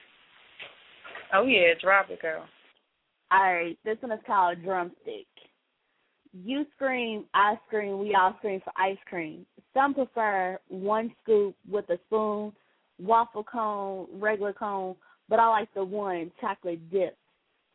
Oh 1.32 1.44
yeah, 1.44 1.74
drop 1.80 2.10
it, 2.10 2.20
girl. 2.20 2.44
All 3.30 3.54
right. 3.54 3.78
This 3.84 3.96
one 4.00 4.12
is 4.12 4.20
called 4.26 4.62
Drumstick. 4.62 5.26
You 6.32 6.66
scream, 6.74 7.26
I 7.32 7.54
scream, 7.68 8.00
we 8.00 8.14
all 8.14 8.34
scream 8.38 8.60
for 8.64 8.72
ice 8.76 8.98
cream. 9.08 9.46
Some 9.72 9.94
prefer 9.94 10.58
one 10.68 11.12
scoop 11.22 11.54
with 11.70 11.88
a 11.90 11.98
spoon, 12.06 12.52
waffle 12.98 13.44
cone, 13.44 14.08
regular 14.14 14.52
cone, 14.52 14.96
but 15.28 15.38
I 15.38 15.48
like 15.48 15.72
the 15.74 15.84
one 15.84 16.32
chocolate 16.40 16.90
dipped. 16.90 17.16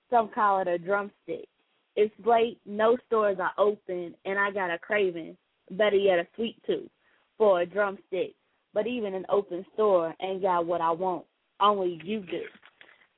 Some 0.10 0.30
call 0.30 0.62
it 0.62 0.68
a 0.68 0.78
drumstick. 0.78 1.48
It's 1.96 2.14
late, 2.26 2.60
no 2.66 2.98
stores 3.08 3.38
are 3.40 3.52
open, 3.58 4.16
and 4.26 4.40
I 4.40 4.52
got 4.52 4.72
a 4.72 4.78
craving, 4.78 5.36
better 5.72 5.98
yet 5.98 6.20
a 6.20 6.28
sweet 6.36 6.56
tooth, 6.66 6.90
for 7.38 7.62
a 7.62 7.66
drumstick. 7.66 8.34
But 8.74 8.88
even 8.88 9.14
an 9.14 9.26
open 9.30 9.66
store 9.74 10.16
ain't 10.22 10.44
got 10.44 10.66
what 10.66 10.82
I 10.82 10.92
want, 10.92 11.26
only 11.60 12.00
you 12.04 12.22
do. 12.22 12.44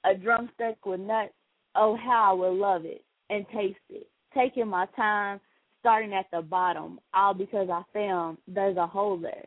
A 0.05 0.15
drumstick 0.15 0.85
with 0.85 0.99
nuts, 0.99 1.33
oh 1.75 1.95
how 1.95 2.31
I 2.31 2.33
would 2.33 2.57
love 2.57 2.85
it 2.85 3.03
and 3.29 3.45
taste 3.53 3.77
it. 3.89 4.07
Taking 4.33 4.67
my 4.67 4.85
time, 4.95 5.39
starting 5.79 6.13
at 6.13 6.25
the 6.31 6.41
bottom, 6.41 6.99
all 7.13 7.33
because 7.33 7.69
I 7.69 7.83
found 7.93 8.37
there's 8.47 8.77
a 8.77 8.87
hole 8.87 9.17
there. 9.17 9.45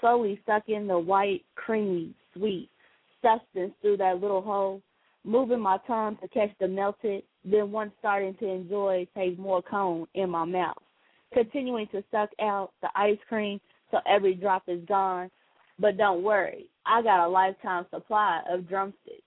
Slowly 0.00 0.40
sucking 0.46 0.86
the 0.86 0.98
white, 0.98 1.44
creamy, 1.54 2.14
sweet 2.34 2.70
substance 3.22 3.72
through 3.80 3.96
that 3.98 4.20
little 4.20 4.42
hole, 4.42 4.82
moving 5.24 5.60
my 5.60 5.78
tongue 5.86 6.16
to 6.20 6.28
catch 6.28 6.50
the 6.60 6.68
melted, 6.68 7.22
then 7.44 7.72
once 7.72 7.92
starting 7.98 8.34
to 8.36 8.48
enjoy 8.48 9.06
take 9.16 9.38
more 9.38 9.62
cone 9.62 10.06
in 10.14 10.30
my 10.30 10.44
mouth. 10.44 10.76
Continuing 11.32 11.86
to 11.88 12.04
suck 12.10 12.30
out 12.40 12.72
the 12.82 12.88
ice 12.94 13.18
cream 13.28 13.60
so 13.90 13.98
every 14.06 14.34
drop 14.34 14.64
is 14.68 14.84
gone. 14.86 15.30
But 15.78 15.96
don't 15.96 16.22
worry, 16.22 16.66
I 16.86 17.02
got 17.02 17.26
a 17.26 17.28
lifetime 17.28 17.86
supply 17.90 18.42
of 18.50 18.68
drumsticks. 18.68 19.22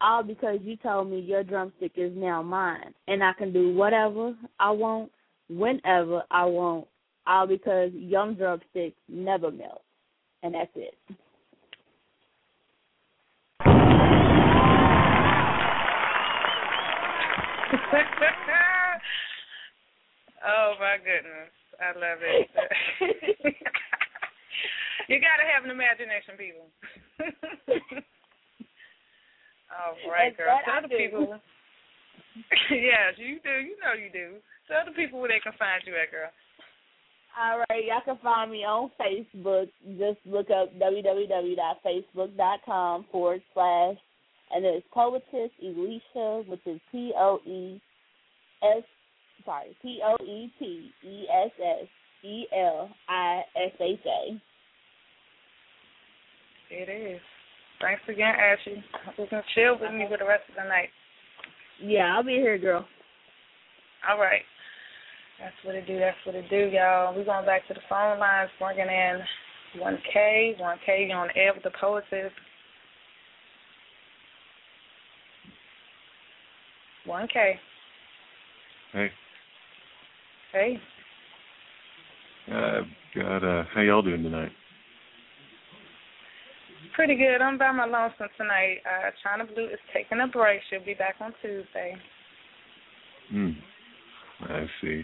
All 0.00 0.22
because 0.22 0.58
you 0.62 0.76
told 0.76 1.10
me 1.10 1.20
your 1.20 1.42
drumstick 1.42 1.92
is 1.96 2.12
now 2.14 2.42
mine, 2.42 2.92
and 3.08 3.24
I 3.24 3.32
can 3.32 3.52
do 3.52 3.72
whatever 3.72 4.34
I 4.60 4.70
want, 4.70 5.10
whenever 5.48 6.22
I 6.30 6.44
want. 6.44 6.86
All 7.26 7.46
because 7.46 7.92
young 7.94 8.34
drumsticks 8.34 8.96
never 9.08 9.50
melt. 9.50 9.82
And 10.42 10.54
that's 10.54 10.70
it. 10.76 10.94
oh 20.46 20.74
my 20.80 20.96
goodness. 20.98 21.50
I 21.80 21.92
love 21.92 22.18
it. 22.24 22.48
you 25.08 25.20
gotta 25.20 25.44
have 25.52 25.64
an 25.64 25.70
imagination, 25.70 26.36
people. 26.38 26.66
All 29.76 29.94
right, 30.10 30.28
And 30.28 30.36
girl. 30.36 30.58
Tell 30.64 30.80
the 30.82 30.88
do. 30.88 30.96
people. 30.96 31.40
yes, 32.70 33.14
you 33.18 33.38
do. 33.44 33.50
You 33.60 33.76
know 33.82 33.92
you 33.92 34.10
do. 34.12 34.36
Tell 34.68 34.84
the 34.86 34.92
people 34.92 35.18
where 35.20 35.28
they 35.28 35.40
can 35.40 35.52
find 35.58 35.82
you 35.86 35.92
at, 35.94 36.10
girl. 36.10 36.30
All 37.38 37.58
right, 37.68 37.84
y'all 37.84 38.00
can 38.04 38.16
find 38.22 38.50
me 38.50 38.64
on 38.64 38.90
Facebook. 38.98 39.68
Just 39.98 40.18
look 40.24 40.48
up 40.50 40.72
www.facebook.com 40.80 43.04
forward 43.12 43.42
slash, 43.52 43.96
and 44.54 44.64
it's 44.64 44.86
Poetess 44.94 45.50
Elisha, 45.62 46.42
which 46.48 46.66
is 46.66 46.80
P 46.90 47.12
O 47.14 47.40
E 47.44 47.78
S, 48.62 48.82
sorry, 49.44 49.76
P 49.82 50.00
O 50.04 50.16
E 50.24 50.52
T 50.58 50.90
E 51.04 51.24
S 51.44 51.50
S 51.58 51.88
E 52.24 52.46
L 52.56 52.90
I 53.08 53.42
S 53.56 53.72
H 53.80 54.00
A. 54.06 54.40
It 56.70 56.88
is. 56.88 57.20
Thanks 57.80 58.02
again, 58.08 58.34
Ashley. 58.34 58.82
You 59.18 59.26
can 59.28 59.42
chill 59.54 59.78
with 59.78 59.92
me 59.92 60.06
for 60.10 60.16
the 60.16 60.26
rest 60.26 60.44
of 60.48 60.56
the 60.56 60.68
night. 60.68 60.88
Yeah, 61.82 62.16
I'll 62.16 62.24
be 62.24 62.32
here, 62.32 62.58
girl. 62.58 62.86
All 64.08 64.18
right. 64.18 64.42
That's 65.38 65.54
what 65.64 65.74
it 65.74 65.86
do. 65.86 65.98
That's 65.98 66.16
what 66.24 66.34
it 66.34 66.48
do, 66.48 66.70
y'all. 66.72 67.14
We're 67.14 67.24
going 67.24 67.44
back 67.44 67.68
to 67.68 67.74
the 67.74 67.80
phone 67.88 68.18
lines, 68.18 68.50
bringing 68.58 68.86
in 68.88 69.20
1K. 69.78 70.58
1K, 70.58 71.08
you're 71.08 71.18
on 71.18 71.28
the 71.28 71.36
air 71.36 71.52
with 71.52 71.62
the 71.62 71.72
poetess. 71.78 72.32
1K. 77.06 77.54
Hey, 78.92 79.10
Hey. 80.52 80.80
uh, 82.50 82.80
got 83.14 83.44
uh, 83.44 83.64
how 83.74 83.80
y'all 83.80 84.02
doing 84.02 84.22
tonight? 84.22 84.52
Pretty 86.94 87.16
good. 87.16 87.42
I'm 87.42 87.58
by 87.58 87.72
my 87.72 87.84
lonesome 87.84 88.28
tonight. 88.38 88.78
Uh, 88.86 89.10
Chyna 89.22 89.52
Blue 89.54 89.66
is 89.66 89.78
taking 89.92 90.20
a 90.20 90.28
break. 90.28 90.60
She'll 90.70 90.84
be 90.84 90.94
back 90.94 91.16
on 91.20 91.34
Tuesday. 91.42 91.96
Hmm. 93.30 93.50
I 94.42 94.66
see. 94.80 95.02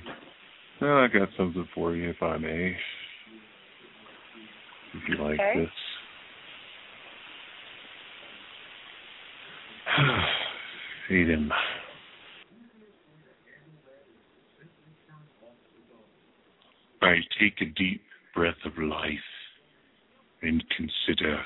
Well, 0.81 0.99
I 0.99 1.09
got 1.09 1.29
something 1.37 1.69
for 1.75 1.95
you, 1.95 2.11
if 2.11 2.23
I 2.23 2.39
may. 2.39 2.77
If 4.95 5.09
you 5.09 5.17
like 5.23 5.41
Okay. 5.41 5.55
this. 5.57 5.69
Feed 11.09 11.29
him. 11.29 11.53
I 17.03 17.17
take 17.41 17.61
a 17.61 17.67
deep 17.67 18.03
breath 18.35 18.65
of 18.65 18.79
life 18.79 19.09
and 20.41 20.63
consider 20.77 21.43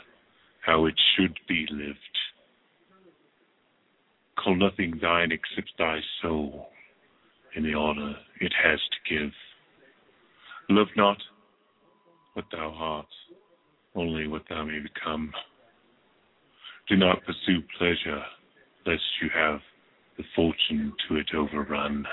how 0.65 0.87
it 0.87 0.95
should 1.15 1.39
be 1.49 1.67
lived. 1.71 1.99
Call 4.43 4.57
nothing 4.57 4.99
thine 5.01 5.33
except 5.33 5.73
thy 5.79 6.01
soul 6.21 6.69
and 7.55 7.65
the 7.65 7.75
honor 7.75 8.17
it 8.41 8.53
has 8.63 8.79
to 8.79 9.15
give. 9.15 9.33
Love 10.69 10.89
not 10.97 11.17
what 12.35 12.45
thou 12.53 12.75
art, 12.77 13.07
only 13.95 14.29
what 14.29 14.43
thou 14.51 14.63
may 14.65 14.79
become. 14.79 15.33
Do 16.89 16.97
not 16.97 17.25
pursue 17.25 17.63
pleasure, 17.79 18.23
lest 18.85 19.03
you 19.23 19.31
have 19.35 19.61
the 20.19 20.25
fortune 20.35 20.93
to 21.09 21.17
it 21.17 21.29
overrun. 21.35 22.05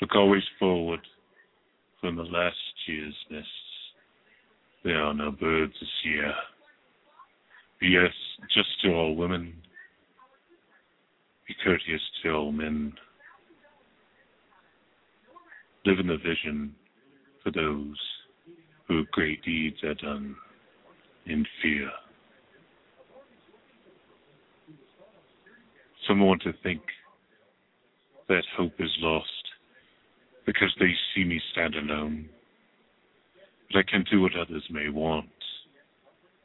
Look 0.00 0.16
always 0.16 0.42
forward 0.58 1.00
from 2.02 2.16
the 2.16 2.22
last 2.24 2.56
year's 2.88 3.14
nests. 3.30 3.48
There 4.84 5.00
are 5.00 5.14
no 5.14 5.30
birds 5.30 5.72
this 5.80 5.88
year. 6.04 6.34
Yes, 7.80 8.12
just 8.52 8.68
to 8.82 8.92
all 8.92 9.14
women. 9.14 9.54
Be 11.46 11.54
courteous 11.64 12.00
to 12.22 12.30
all 12.30 12.50
men. 12.50 12.92
Live 15.86 16.00
in 16.00 16.08
the 16.08 16.16
vision 16.16 16.74
for 17.44 17.52
those 17.52 17.96
who 18.88 19.04
great 19.12 19.42
deeds 19.44 19.82
are 19.84 19.94
done 19.94 20.34
in 21.26 21.46
fear. 21.62 21.88
Some 26.08 26.18
want 26.18 26.42
to 26.42 26.52
think 26.64 26.82
that 28.28 28.42
hope 28.56 28.74
is 28.80 28.90
lost 28.98 29.41
because 30.46 30.74
they 30.78 30.92
see 31.14 31.24
me 31.24 31.40
stand 31.52 31.74
alone. 31.74 32.28
But 33.70 33.78
I 33.78 33.90
can 33.90 34.04
do 34.10 34.20
what 34.20 34.36
others 34.36 34.64
may 34.70 34.88
want, 34.88 35.26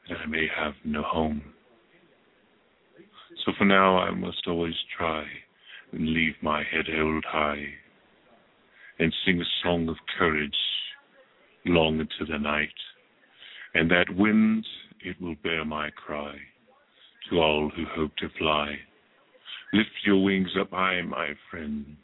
and 0.10 0.18
I 0.18 0.26
may 0.26 0.48
have 0.56 0.74
no 0.86 1.02
home. 1.02 1.42
So 3.46 3.52
for 3.58 3.66
now, 3.66 3.98
I 3.98 4.12
must 4.12 4.48
always 4.48 4.76
try 4.98 5.26
and 5.92 6.10
leave 6.10 6.36
my 6.42 6.64
head 6.64 6.86
held 6.94 7.24
high 7.26 7.66
and 9.00 9.14
sing 9.26 9.40
a 9.40 9.46
song 9.64 9.90
of 9.90 9.96
courage 10.18 10.56
long 11.66 12.00
into 12.00 12.32
the 12.32 12.40
night. 12.40 12.70
And 13.74 13.90
that 13.92 14.16
wind, 14.16 14.66
it 15.02 15.20
will 15.22 15.36
bear 15.44 15.64
my 15.66 15.90
cry 15.92 16.36
to 17.30 17.38
all 17.38 17.70
who 17.76 17.86
hope 17.96 18.16
to 18.18 18.30
fly. 18.38 18.76
Lift 19.74 19.90
your 20.06 20.24
wings 20.24 20.50
up 20.60 20.72
high, 20.72 21.02
my 21.02 21.30
friend, 21.52 21.98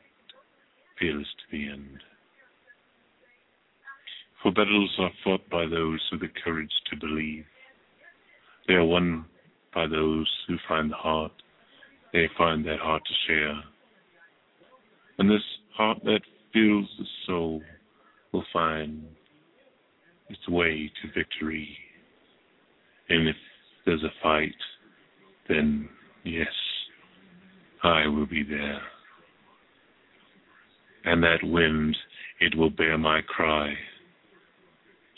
fearless 1.03 1.27
to 1.37 1.57
the 1.57 1.69
end. 1.69 1.99
For 4.41 4.51
battles 4.51 4.95
are 4.99 5.11
fought 5.23 5.49
by 5.49 5.65
those 5.65 5.99
with 6.11 6.21
the 6.21 6.29
courage 6.43 6.71
to 6.89 6.97
believe. 6.97 7.43
They 8.67 8.75
are 8.75 8.85
won 8.85 9.25
by 9.75 9.87
those 9.87 10.29
who 10.47 10.55
find 10.67 10.89
the 10.89 10.95
heart. 10.95 11.33
They 12.13 12.29
find 12.37 12.65
that 12.65 12.79
heart 12.79 13.01
to 13.05 13.13
share. 13.27 13.63
And 15.17 15.29
this 15.29 15.41
heart 15.75 15.97
that 16.05 16.21
fills 16.53 16.87
the 16.97 17.05
soul 17.27 17.61
will 18.31 18.45
find 18.53 19.03
its 20.29 20.47
way 20.47 20.89
to 21.01 21.19
victory. 21.19 21.77
And 23.09 23.27
if 23.27 23.35
there's 23.85 24.03
a 24.03 24.21
fight, 24.21 24.55
then 25.49 25.89
yes, 26.23 26.47
I 27.83 28.07
will 28.07 28.25
be 28.25 28.43
there. 28.43 28.81
And 31.05 31.21
that 31.23 31.43
wind, 31.43 31.95
it 32.39 32.55
will 32.57 32.69
bear 32.69 32.97
my 32.97 33.21
cry 33.21 33.73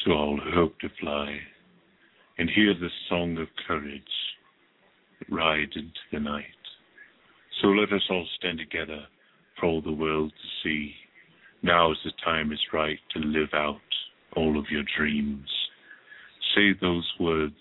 to 0.06 0.12
all 0.12 0.40
who 0.44 0.52
hope 0.52 0.80
to 0.80 0.90
fly 1.00 1.38
and 2.38 2.50
hear 2.50 2.74
the 2.74 2.90
song 3.10 3.38
of 3.38 3.48
courage 3.68 4.04
rides 5.30 5.72
into 5.76 5.92
the 6.12 6.20
night. 6.20 6.44
So 7.62 7.68
let 7.68 7.92
us 7.94 8.04
all 8.10 8.28
stand 8.38 8.60
together 8.60 9.04
for 9.60 9.68
all 9.68 9.82
the 9.82 9.92
world 9.92 10.32
to 10.32 10.48
see. 10.64 10.94
Now 11.64 11.92
is 11.92 11.98
the 12.04 12.12
time 12.24 12.52
is 12.52 12.60
right 12.74 13.00
to 13.14 13.20
live 13.20 13.50
out 13.54 13.80
all 14.36 14.60
of 14.60 14.66
your 14.70 14.84
dreams. 14.98 15.48
Say 16.56 16.74
those 16.80 17.10
words 17.20 17.56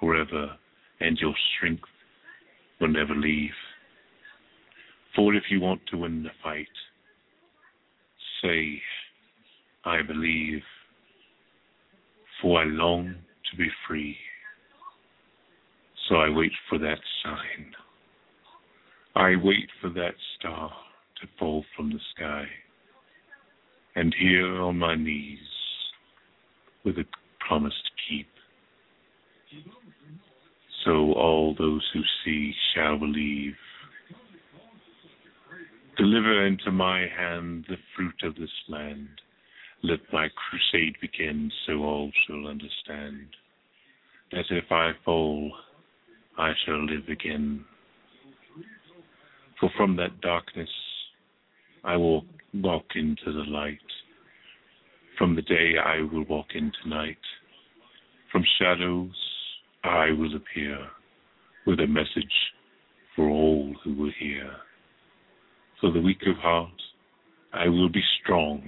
forever, 0.00 0.56
and 1.00 1.18
your 1.18 1.34
strength 1.56 1.84
will 2.80 2.88
never 2.88 3.14
leave. 3.14 3.50
For 5.14 5.34
if 5.34 5.44
you 5.50 5.60
want 5.60 5.82
to 5.90 5.98
win 5.98 6.22
the 6.22 6.30
fight, 6.42 6.66
say, 8.42 8.80
I 9.84 10.02
believe, 10.02 10.62
for 12.40 12.60
I 12.60 12.64
long 12.64 13.14
to 13.50 13.56
be 13.56 13.68
free. 13.86 14.16
So 16.08 16.16
I 16.16 16.28
wait 16.28 16.52
for 16.68 16.78
that 16.78 16.98
sign. 17.24 17.74
I 19.14 19.36
wait 19.42 19.68
for 19.80 19.90
that 19.90 20.14
star 20.38 20.70
to 21.20 21.28
fall 21.38 21.64
from 21.76 21.90
the 21.90 22.00
sky. 22.16 22.44
And 23.94 24.14
here 24.18 24.60
on 24.62 24.78
my 24.78 24.96
knees, 24.96 25.38
with 26.84 26.98
a 26.98 27.04
promise 27.46 27.74
to 27.84 27.90
keep. 28.08 28.26
So 30.84 31.12
all 31.12 31.54
those 31.56 31.88
who 31.92 32.00
see 32.24 32.52
shall 32.74 32.98
believe. 32.98 33.54
Deliver 35.98 36.46
into 36.46 36.72
my 36.72 37.06
hand 37.16 37.66
the 37.68 37.76
fruit 37.94 38.22
of 38.22 38.34
this 38.36 38.50
land. 38.68 39.08
Let 39.82 40.00
my 40.12 40.28
crusade 40.28 40.96
begin 41.00 41.50
so 41.66 41.82
all 41.82 42.10
shall 42.26 42.46
understand 42.46 43.26
that 44.30 44.44
if 44.50 44.64
I 44.70 44.92
fall, 45.04 45.52
I 46.38 46.52
shall 46.64 46.82
live 46.86 47.08
again. 47.08 47.64
For 49.60 49.70
from 49.76 49.96
that 49.96 50.20
darkness 50.22 50.70
I 51.84 51.96
will 51.96 52.24
walk 52.54 52.86
into 52.94 53.26
the 53.26 53.50
light. 53.50 53.78
From 55.18 55.36
the 55.36 55.42
day 55.42 55.74
I 55.84 56.00
will 56.00 56.24
walk 56.24 56.54
into 56.54 56.88
night. 56.88 57.18
From 58.30 58.44
shadows 58.58 59.14
I 59.84 60.10
will 60.12 60.34
appear 60.36 60.78
with 61.66 61.80
a 61.80 61.86
message 61.86 62.32
for 63.14 63.28
all 63.28 63.74
who 63.84 63.94
will 63.94 64.12
hear. 64.18 64.50
For 65.82 65.90
the 65.90 66.00
weak 66.00 66.22
of 66.28 66.36
heart 66.36 66.70
I 67.52 67.68
will 67.68 67.88
be 67.88 68.02
strong. 68.22 68.62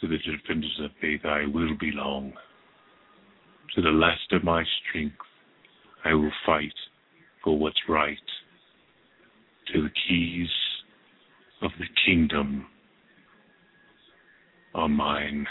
To 0.00 0.08
the 0.08 0.16
defenders 0.16 0.80
of 0.82 0.90
faith 1.02 1.20
I 1.22 1.44
will 1.44 1.76
belong. 1.78 2.32
To 3.74 3.82
the 3.82 3.90
last 3.90 4.32
of 4.32 4.42
my 4.42 4.64
strength 4.88 5.16
I 6.02 6.14
will 6.14 6.32
fight 6.46 6.72
for 7.44 7.58
what's 7.58 7.90
right. 7.90 8.16
To 9.74 9.82
the 9.82 9.90
keys 10.08 10.48
of 11.60 11.72
the 11.78 11.84
kingdom 12.06 12.66
are 14.74 14.88
mine. 14.88 15.46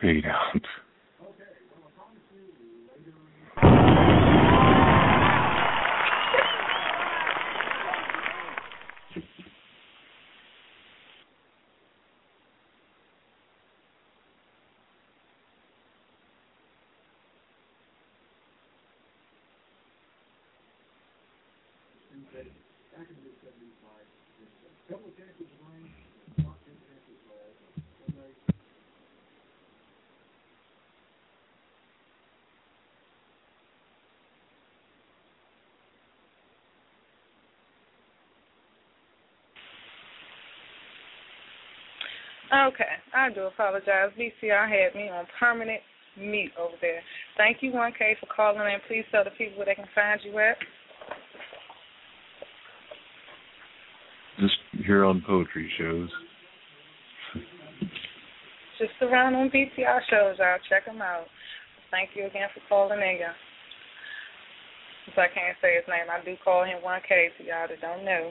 Fade 0.00 0.26
out. 0.26 0.62
Okay, 42.52 42.84
I 43.14 43.30
do 43.32 43.44
apologize. 43.44 44.10
BTR 44.18 44.68
had 44.68 44.94
me 44.94 45.08
on 45.08 45.24
permanent 45.40 45.80
mute 46.18 46.52
over 46.60 46.74
there. 46.82 47.00
Thank 47.38 47.58
you, 47.62 47.72
1K, 47.72 48.20
for 48.20 48.26
calling 48.34 48.60
in. 48.60 48.78
Please 48.86 49.04
tell 49.10 49.24
the 49.24 49.30
people 49.30 49.56
where 49.56 49.66
they 49.66 49.74
can 49.74 49.88
find 49.94 50.20
you 50.22 50.38
at. 50.38 50.56
Just 54.38 54.54
here 54.84 55.04
on 55.04 55.22
poetry 55.26 55.70
shows. 55.78 56.10
Just 58.78 58.92
around 59.00 59.34
on 59.34 59.48
BTR 59.48 60.00
shows, 60.10 60.36
y'all. 60.38 60.58
Check 60.68 60.84
them 60.84 61.00
out. 61.00 61.24
Thank 61.90 62.10
you 62.14 62.26
again 62.26 62.48
for 62.52 62.60
calling 62.68 63.00
in, 63.00 63.16
y'all. 63.20 63.36
Since 65.06 65.16
I 65.16 65.28
can't 65.32 65.56
say 65.62 65.76
his 65.76 65.88
name, 65.88 66.12
I 66.12 66.22
do 66.22 66.36
call 66.44 66.64
him 66.64 66.84
1K 66.84 67.36
to 67.38 67.44
y'all 67.44 67.68
that 67.68 67.80
don't 67.80 68.04
know. 68.04 68.30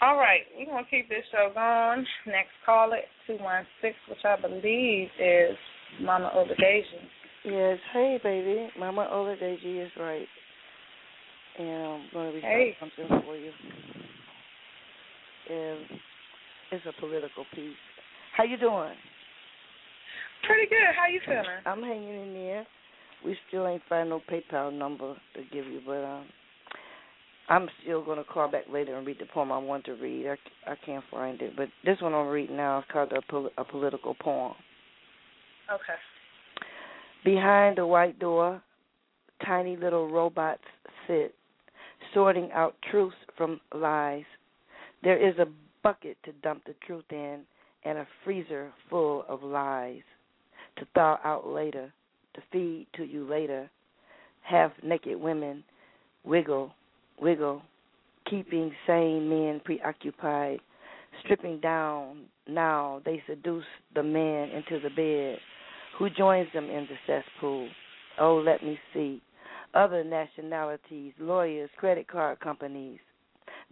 All 0.00 0.16
right, 0.16 0.42
we're 0.56 0.66
to 0.84 0.90
keep 0.90 1.08
this 1.08 1.24
show 1.32 1.50
going. 1.52 2.06
Next 2.26 2.50
caller, 2.64 2.98
216, 3.26 3.94
which 4.08 4.24
I 4.24 4.40
believe 4.40 5.08
is 5.18 5.56
Mama 6.00 6.30
Oladeji. 6.36 7.02
Yes, 7.44 7.78
hey 7.92 8.20
baby, 8.22 8.68
Mama 8.78 9.08
Oladeji 9.12 9.84
is 9.84 9.90
right. 9.98 10.26
And 11.58 11.68
I'm 11.68 12.02
going 12.12 12.28
to 12.28 12.32
be 12.34 12.40
hey. 12.40 12.76
something 12.78 13.08
for 13.24 13.36
you. 13.36 13.50
And 15.50 15.80
it's 16.70 16.86
a 16.86 17.00
political 17.00 17.44
piece. 17.52 17.74
How 18.36 18.44
you 18.44 18.56
doing? 18.56 18.94
Pretty 20.46 20.68
good. 20.68 20.94
How 20.96 21.08
you 21.12 21.20
feeling? 21.26 21.44
I'm 21.66 21.82
hanging 21.82 22.22
in 22.22 22.34
there. 22.34 22.66
We 23.24 23.36
still 23.48 23.66
ain't 23.66 23.82
find 23.88 24.10
no 24.10 24.22
PayPal 24.30 24.72
number 24.72 25.14
to 25.34 25.42
give 25.52 25.66
you, 25.66 25.80
but 25.84 26.04
um, 26.04 26.26
I'm 27.48 27.68
still 27.82 28.04
going 28.04 28.18
to 28.18 28.24
call 28.24 28.50
back 28.50 28.64
later 28.70 28.96
and 28.96 29.06
read 29.06 29.18
the 29.20 29.26
poem 29.26 29.50
I 29.50 29.58
want 29.58 29.84
to 29.86 29.92
read. 29.92 30.26
I, 30.26 30.72
I 30.72 30.76
can't 30.84 31.04
find 31.10 31.40
it, 31.40 31.54
but 31.56 31.68
this 31.84 32.00
one 32.00 32.14
I'm 32.14 32.28
reading 32.28 32.56
now 32.56 32.80
is 32.80 32.84
called 32.92 33.12
a, 33.12 33.22
pol- 33.22 33.50
a 33.56 33.64
political 33.64 34.14
poem. 34.14 34.54
Okay. 35.72 35.98
Behind 37.24 37.78
the 37.78 37.86
white 37.86 38.18
door, 38.18 38.62
tiny 39.44 39.76
little 39.76 40.10
robots 40.10 40.62
sit, 41.06 41.34
sorting 42.12 42.50
out 42.52 42.74
truths 42.90 43.16
from 43.36 43.60
lies. 43.74 44.24
There 45.02 45.16
is 45.16 45.38
a 45.38 45.46
bucket 45.82 46.16
to 46.24 46.32
dump 46.42 46.64
the 46.66 46.74
truth 46.86 47.04
in, 47.10 47.40
and 47.84 47.98
a 47.98 48.06
freezer 48.24 48.72
full 48.90 49.24
of 49.28 49.42
lies 49.42 50.02
to 50.76 50.86
thaw 50.94 51.18
out 51.24 51.46
later, 51.46 51.92
to 52.34 52.42
feed 52.52 52.86
to 52.94 53.04
you 53.04 53.26
later. 53.26 53.70
Half 54.42 54.72
naked 54.82 55.18
women 55.20 55.64
wiggle, 56.24 56.72
wiggle, 57.20 57.62
keeping 58.28 58.72
sane 58.86 59.28
men 59.28 59.60
preoccupied. 59.64 60.60
Stripping 61.24 61.60
down, 61.60 62.24
now 62.46 63.00
they 63.04 63.22
seduce 63.26 63.64
the 63.94 64.02
man 64.02 64.50
into 64.50 64.78
the 64.80 64.90
bed. 64.90 65.38
Who 65.98 66.10
joins 66.10 66.48
them 66.52 66.66
in 66.66 66.86
the 66.86 66.96
cesspool? 67.06 67.68
Oh, 68.20 68.36
let 68.36 68.62
me 68.62 68.78
see. 68.94 69.20
Other 69.74 70.04
nationalities, 70.04 71.12
lawyers, 71.18 71.70
credit 71.76 72.08
card 72.08 72.40
companies, 72.40 72.98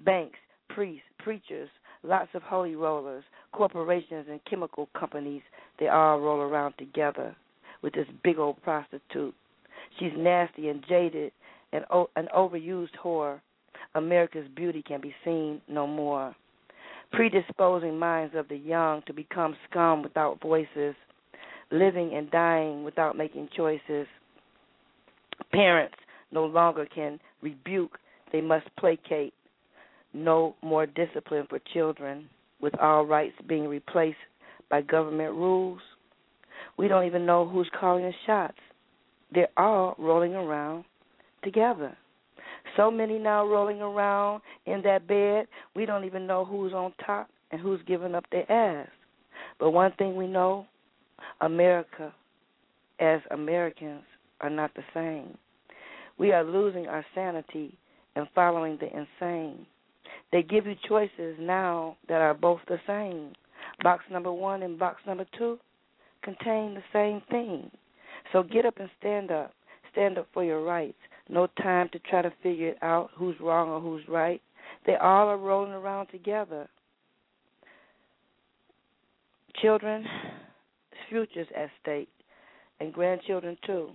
banks, 0.05 0.39
priests, 0.69 1.07
preachers, 1.19 1.69
lots 2.03 2.29
of 2.35 2.43
holy 2.43 2.75
rollers, 2.75 3.25
corporations 3.53 4.27
and 4.29 4.41
chemical 4.45 4.89
companies, 4.99 5.43
they 5.79 5.89
all 5.89 6.21
roll 6.21 6.41
around 6.41 6.75
together 6.79 7.35
with 7.83 7.95
this 7.95 8.07
big 8.23 8.39
old 8.39 8.61
prostitute. 8.63 9.35
She's 9.99 10.13
nasty 10.17 10.69
and 10.69 10.85
jaded 10.89 11.33
and 11.73 11.85
o- 11.91 12.11
an 12.17 12.29
overused 12.37 12.97
whore, 13.03 13.41
America's 13.95 14.49
beauty 14.55 14.83
can 14.83 15.01
be 15.01 15.15
seen 15.25 15.61
no 15.69 15.87
more. 15.87 16.35
Predisposing 17.13 17.99
minds 17.99 18.35
of 18.35 18.49
the 18.49 18.57
young 18.57 19.03
to 19.07 19.13
become 19.13 19.57
scum 19.71 20.03
without 20.03 20.41
voices, 20.41 20.95
living 21.71 22.15
and 22.15 22.31
dying 22.31 22.85
without 22.85 23.17
making 23.17 23.49
choices. 23.57 24.07
Parents 25.53 25.95
no 26.33 26.45
longer 26.45 26.87
can 26.93 27.19
rebuke, 27.43 27.99
they 28.33 28.41
must 28.41 28.67
placate. 28.79 29.33
No 30.13 30.57
more 30.63 30.87
discipline 30.87 31.47
for 31.49 31.59
children, 31.73 32.29
with 32.61 32.75
all 32.79 33.05
rights 33.05 33.37
being 33.47 33.69
replaced 33.69 34.17
by 34.71 34.83
government 34.83 35.35
rules. 35.35 35.81
We 36.77 36.89
don't 36.89 37.07
even 37.07 37.27
know 37.27 37.47
who's 37.47 37.71
calling 37.79 38.05
the 38.05 38.13
shots. 38.27 38.59
They're 39.33 39.49
all 39.57 39.95
rolling 39.99 40.35
around 40.35 40.85
together. 41.43 41.97
So 42.77 42.91
many 42.91 43.19
now 43.19 43.47
rolling 43.47 43.81
around 43.81 44.43
in 44.67 44.83
that 44.83 45.07
bed, 45.07 45.47
we 45.75 45.87
don't 45.87 46.05
even 46.05 46.27
know 46.27 46.45
who's 46.45 46.73
on 46.73 46.93
top 47.05 47.29
and 47.51 47.61
who's 47.61 47.81
giving 47.87 48.15
up 48.15 48.25
their 48.31 48.51
ass. 48.51 48.89
But 49.59 49.71
one 49.71 49.93
thing 49.93 50.17
we 50.17 50.27
know 50.27 50.67
America, 51.41 52.13
as 53.01 53.21
Americans, 53.31 54.03
are 54.41 54.51
not 54.51 54.73
the 54.75 54.83
same. 54.93 55.37
We 56.19 56.33
are 56.33 56.45
losing 56.45 56.87
our 56.87 57.05
sanity 57.15 57.77
and 58.15 58.27
following 58.35 58.79
the 58.81 58.87
insane. 58.87 59.67
They 60.33 60.43
give 60.43 60.67
you 60.67 60.75
choices 60.89 61.37
now 61.39 61.97
that 62.09 62.21
are 62.21 62.35
both 62.35 62.61
the 62.69 62.79
same. 62.87 63.33
Box 63.83 64.05
number 64.11 64.33
one 64.33 64.63
and 64.63 64.79
box 64.79 65.01
number 65.07 65.27
two 65.39 65.59
contain 66.23 66.75
the 66.75 66.83
same 66.93 67.23
thing. 67.31 67.71
So 68.33 68.43
get 68.43 68.67
up 68.67 68.79
and 68.79 68.91
stand 68.99 69.31
up. 69.31 69.53
Stand 69.93 70.19
up 70.19 70.27
for 70.33 70.45
your 70.45 70.63
rights. 70.63 70.99
No 71.29 71.49
time 71.63 71.89
to 71.93 71.99
try 71.99 72.23
to 72.23 72.33
figure 72.43 72.69
it 72.69 72.79
out 72.83 73.11
who's 73.17 73.37
wrong 73.41 73.71
or 73.71 73.81
who's 73.81 74.03
right. 74.09 74.41
They 74.87 74.95
all 74.97 75.29
are 75.29 75.39
rolling 75.39 75.73
around 75.73 76.07
together. 76.09 76.69
Children's 79.61 80.07
futures 81.09 81.49
at 81.57 81.71
stake, 81.83 82.09
and 82.81 82.93
grandchildren 82.93 83.57
too. 83.67 83.91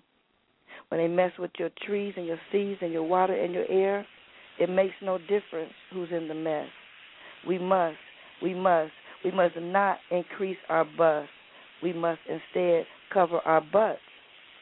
When 0.90 1.00
they 1.00 1.08
mess 1.08 1.32
with 1.38 1.52
your 1.58 1.70
trees 1.86 2.14
and 2.18 2.26
your 2.26 2.40
seeds 2.52 2.80
and 2.82 2.92
your 2.92 3.04
water 3.04 3.34
and 3.34 3.54
your 3.54 3.70
air, 3.70 4.06
it 4.60 4.70
makes 4.70 4.96
no 5.02 5.18
difference 5.18 5.74
who's 5.94 6.10
in 6.12 6.28
the 6.28 6.34
mess. 6.34 6.68
We 7.48 7.58
must, 7.58 7.98
we 8.42 8.54
must, 8.54 8.92
we 9.24 9.32
must 9.32 9.56
not 9.58 10.00
increase 10.10 10.58
our 10.70 10.86
bust. 10.98 11.30
We 11.82 11.94
must 11.94 12.20
instead 12.28 12.86
cover 13.14 13.40
our 13.40 13.62
butts, 13.62 14.00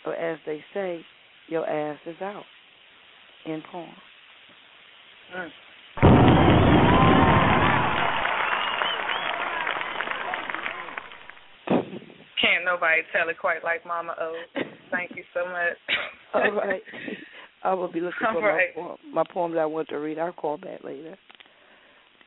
or 0.05 0.15
as 0.15 0.39
they 0.45 0.63
say, 0.73 1.01
your 1.47 1.67
ass 1.67 1.99
is 2.05 2.15
out. 2.21 2.43
In 3.45 3.63
poem. 3.71 3.89
Mm. 5.35 5.49
Can't 12.41 12.65
nobody 12.65 13.01
tell 13.11 13.29
it 13.29 13.37
quite 13.39 13.63
like 13.63 13.85
Mama 13.85 14.15
O. 14.19 14.33
Thank 14.91 15.11
you 15.15 15.23
so 15.33 15.45
much. 15.45 15.77
All 16.33 16.51
right. 16.51 16.81
I 17.63 17.73
will 17.73 17.91
be 17.91 17.99
looking 17.99 18.27
All 18.27 18.33
for 18.33 18.41
right. 18.41 18.69
my, 18.75 18.81
poem, 18.81 18.97
my 19.13 19.23
poem 19.33 19.53
that 19.53 19.59
I 19.59 19.65
want 19.65 19.89
to 19.89 19.97
read. 19.97 20.19
I'll 20.19 20.31
call 20.31 20.57
back 20.57 20.83
later. 20.83 21.17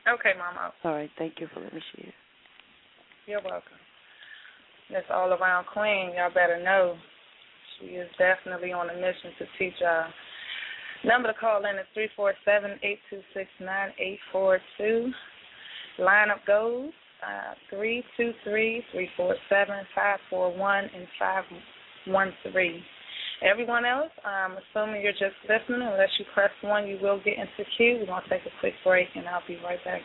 Okay, 0.07 0.33
Mama. 0.37 0.73
All 0.83 0.91
right. 0.91 1.09
Thank 1.17 1.39
you 1.39 1.47
for 1.53 1.61
letting 1.61 1.75
me 1.77 1.83
share. 1.95 2.13
You're 3.25 3.41
welcome. 3.41 3.79
This 4.89 5.03
all 5.09 5.31
around 5.31 5.65
queen, 5.73 6.11
y'all 6.15 6.33
better 6.33 6.61
know. 6.61 6.95
She 7.79 7.87
is 7.87 8.09
definitely 8.17 8.71
on 8.71 8.89
a 8.89 8.93
mission 8.93 9.31
to 9.39 9.45
teach 9.57 9.73
y'all. 9.79 10.05
Number 11.05 11.31
to 11.31 11.37
call 11.37 11.65
in 11.65 11.77
is 11.77 11.85
three 11.93 12.09
four 12.15 12.33
seven 12.45 12.79
eight 12.81 12.99
two 13.09 13.21
six 13.33 13.49
nine 13.59 13.89
eight 13.99 14.19
four 14.31 14.59
two. 14.77 15.11
Lineup 15.99 16.45
goes 16.47 16.91
uh, 17.21 17.53
three 17.69 18.03
two 18.15 18.31
three 18.43 18.83
three 18.91 19.09
four 19.17 19.35
seven 19.49 19.75
five 19.93 20.19
four 20.29 20.55
one 20.55 20.85
and 20.85 21.07
five 21.19 21.43
one 22.07 22.33
three. 22.51 22.81
Everyone 23.41 23.85
else, 23.85 24.11
I'm 24.23 24.55
assuming 24.57 25.01
you're 25.01 25.11
just 25.11 25.35
listening. 25.43 25.85
Unless 25.85 26.09
you 26.17 26.25
press 26.33 26.51
one, 26.61 26.87
you 26.87 26.97
will 27.01 27.19
get 27.23 27.33
into 27.37 27.69
queue. 27.75 27.97
We're 27.99 28.05
gonna 28.05 28.23
take 28.29 28.45
a 28.45 28.59
quick 28.61 28.73
break, 28.85 29.07
and 29.15 29.27
I'll 29.27 29.43
be 29.45 29.57
right 29.63 29.83
back. 29.83 30.01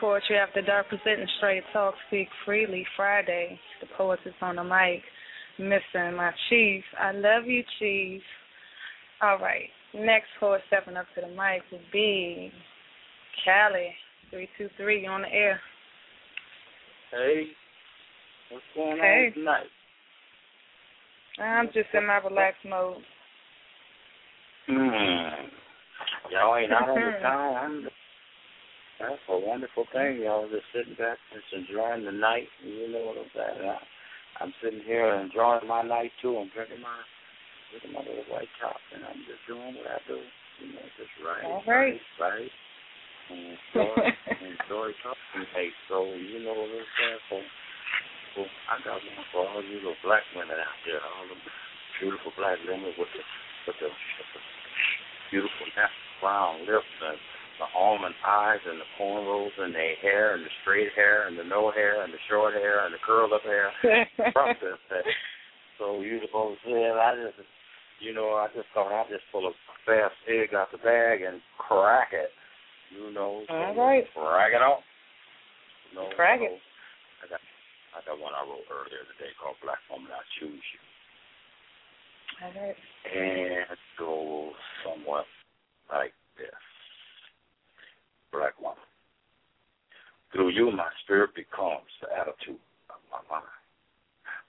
Poetry 0.00 0.36
After 0.38 0.62
Dark 0.62 0.88
presenting 0.88 1.26
Straight 1.38 1.64
Talk 1.72 1.94
Speak 2.06 2.28
Freely 2.44 2.86
Friday. 2.96 3.58
The 3.80 3.86
poet 3.96 4.20
is 4.24 4.34
on 4.40 4.56
the 4.56 4.64
mic. 4.64 5.02
Missing 5.58 6.14
my 6.16 6.30
chief. 6.48 6.84
I 7.00 7.12
love 7.12 7.46
you, 7.46 7.62
chief. 7.78 8.22
All 9.20 9.38
right. 9.38 9.68
Next 9.94 10.26
poet 10.38 10.60
stepping 10.68 10.96
up 10.96 11.06
to 11.14 11.22
the 11.22 11.28
mic 11.28 11.62
will 11.72 11.80
be 11.92 12.52
Callie. 13.44 13.94
Three 14.30 14.48
two 14.56 14.68
three. 14.76 15.02
You 15.02 15.08
on 15.08 15.22
the 15.22 15.32
air? 15.32 15.60
Hey, 17.10 17.44
what's 18.50 18.64
going 18.76 18.98
Hey. 18.98 19.26
on 19.28 19.32
tonight? 19.32 19.66
I'm 21.40 21.66
just 21.68 21.88
in 21.94 22.06
my 22.06 22.18
relaxed 22.18 22.64
mode. 22.68 22.98
Hmm. 24.66 25.46
Y'all 26.30 26.56
ain't 26.56 26.72
out 26.72 26.88
on 26.90 27.00
the 27.00 27.18
town. 27.22 27.86
That's 28.98 29.22
a 29.30 29.38
wonderful 29.38 29.86
thing. 29.94 30.26
Y'all 30.26 30.50
just 30.50 30.66
sitting 30.74 30.98
back, 30.98 31.22
just 31.30 31.46
enjoying 31.54 32.02
the 32.02 32.10
night. 32.10 32.50
You 32.66 32.90
know 32.90 33.14
what 33.14 33.22
I'm 33.22 33.30
saying? 33.30 33.62
I, 33.62 33.78
I'm 34.42 34.52
sitting 34.58 34.82
here 34.82 35.06
enjoying 35.22 35.70
my 35.70 35.86
night 35.86 36.10
too. 36.18 36.34
I'm 36.34 36.50
drinking 36.50 36.82
my 36.82 36.98
drinking 37.70 37.94
my 37.94 38.02
little 38.02 38.26
white 38.26 38.50
top, 38.58 38.82
and 38.90 39.06
I'm 39.06 39.22
just 39.30 39.42
doing 39.46 39.78
what 39.78 39.86
I 39.86 40.02
do. 40.10 40.18
You 40.58 40.74
know, 40.74 40.82
just 40.98 41.14
right, 41.22 41.46
All 41.46 41.62
right. 41.62 41.94
right, 41.94 42.42
right. 42.42 42.52
And 43.30 43.54
enjoy, 43.54 44.02
enjoy 44.50 44.88
talking. 45.06 45.46
Hey, 45.54 45.70
so 45.86 46.02
you 46.18 46.42
know 46.42 46.58
what 46.58 46.66
I'm 46.66 46.90
saying? 46.98 47.22
So, 47.30 47.36
so 48.34 48.40
I 48.66 48.82
got 48.82 48.98
one 48.98 49.26
for 49.30 49.46
all 49.46 49.62
you 49.62 49.78
little 49.78 49.98
black 50.02 50.26
women 50.34 50.58
out 50.58 50.78
there, 50.82 50.98
all 50.98 51.26
the 51.30 51.38
beautiful 52.02 52.34
black 52.34 52.58
women 52.66 52.90
with 52.98 53.10
the 53.14 53.22
with 53.70 53.78
the, 53.78 53.90
with 53.94 54.30
the 54.34 54.42
beautiful 55.30 55.66
natural 55.78 56.18
brown 56.18 56.66
lips 56.66 56.98
and 57.06 57.18
the 57.58 57.66
almond 57.76 58.14
eyes 58.26 58.62
and 58.66 58.78
the 58.78 58.88
cornrows 58.98 59.54
and 59.58 59.74
their 59.74 59.96
hair 60.02 60.34
and 60.34 60.44
the 60.44 60.50
straight 60.62 60.90
hair 60.94 61.26
and 61.26 61.38
the 61.38 61.44
no 61.44 61.70
hair 61.70 62.02
and 62.02 62.12
the 62.12 62.22
short 62.30 62.54
hair 62.54 62.86
and 62.86 62.94
the 62.94 63.02
curled 63.04 63.32
up 63.32 63.42
hair. 63.42 63.70
that. 63.82 65.04
So 65.78 66.00
you 66.00 66.20
supposed 66.26 66.58
to 66.64 66.70
say, 66.70 66.90
I 66.90 67.14
just, 67.14 67.38
you 68.00 68.14
know, 68.14 68.34
I 68.34 68.46
just 68.54 68.66
thought 68.74 68.90
I'd 68.94 69.10
just 69.10 69.26
pull 69.30 69.46
a 69.46 69.52
fast 69.86 70.14
egg 70.26 70.54
out 70.54 70.70
the 70.70 70.78
bag 70.78 71.22
and 71.22 71.40
crack 71.58 72.10
it. 72.12 72.30
You 72.94 73.12
know, 73.12 73.42
so 73.46 73.54
All 73.54 73.74
right. 73.76 74.04
crack 74.14 74.52
it 74.54 74.62
off. 74.62 74.82
You 75.90 75.98
know, 75.98 76.08
Crack 76.16 76.40
so 76.40 76.46
it. 76.46 76.60
I 77.20 77.24
got, 77.28 77.40
I 77.96 77.98
got 78.06 78.20
one 78.20 78.32
I 78.32 78.42
wrote 78.46 78.64
earlier 78.70 79.02
today 79.12 79.32
called 79.36 79.56
Black 79.62 79.80
Woman 79.90 80.08
I 80.12 80.22
Choose 80.38 80.56
You. 80.72 80.82
All 82.44 82.54
right. 82.54 82.76
And 83.08 83.66
it 83.66 83.82
goes 83.98 84.54
somewhat 84.84 85.26
like 85.90 86.14
this. 86.36 86.67
Black 88.32 88.58
woman. 88.60 88.78
Through 90.32 90.50
you, 90.50 90.70
my 90.70 90.88
spirit 91.04 91.34
becomes 91.34 91.88
the 92.00 92.08
attitude 92.12 92.60
of 92.90 93.00
my 93.10 93.22
mind. 93.30 93.48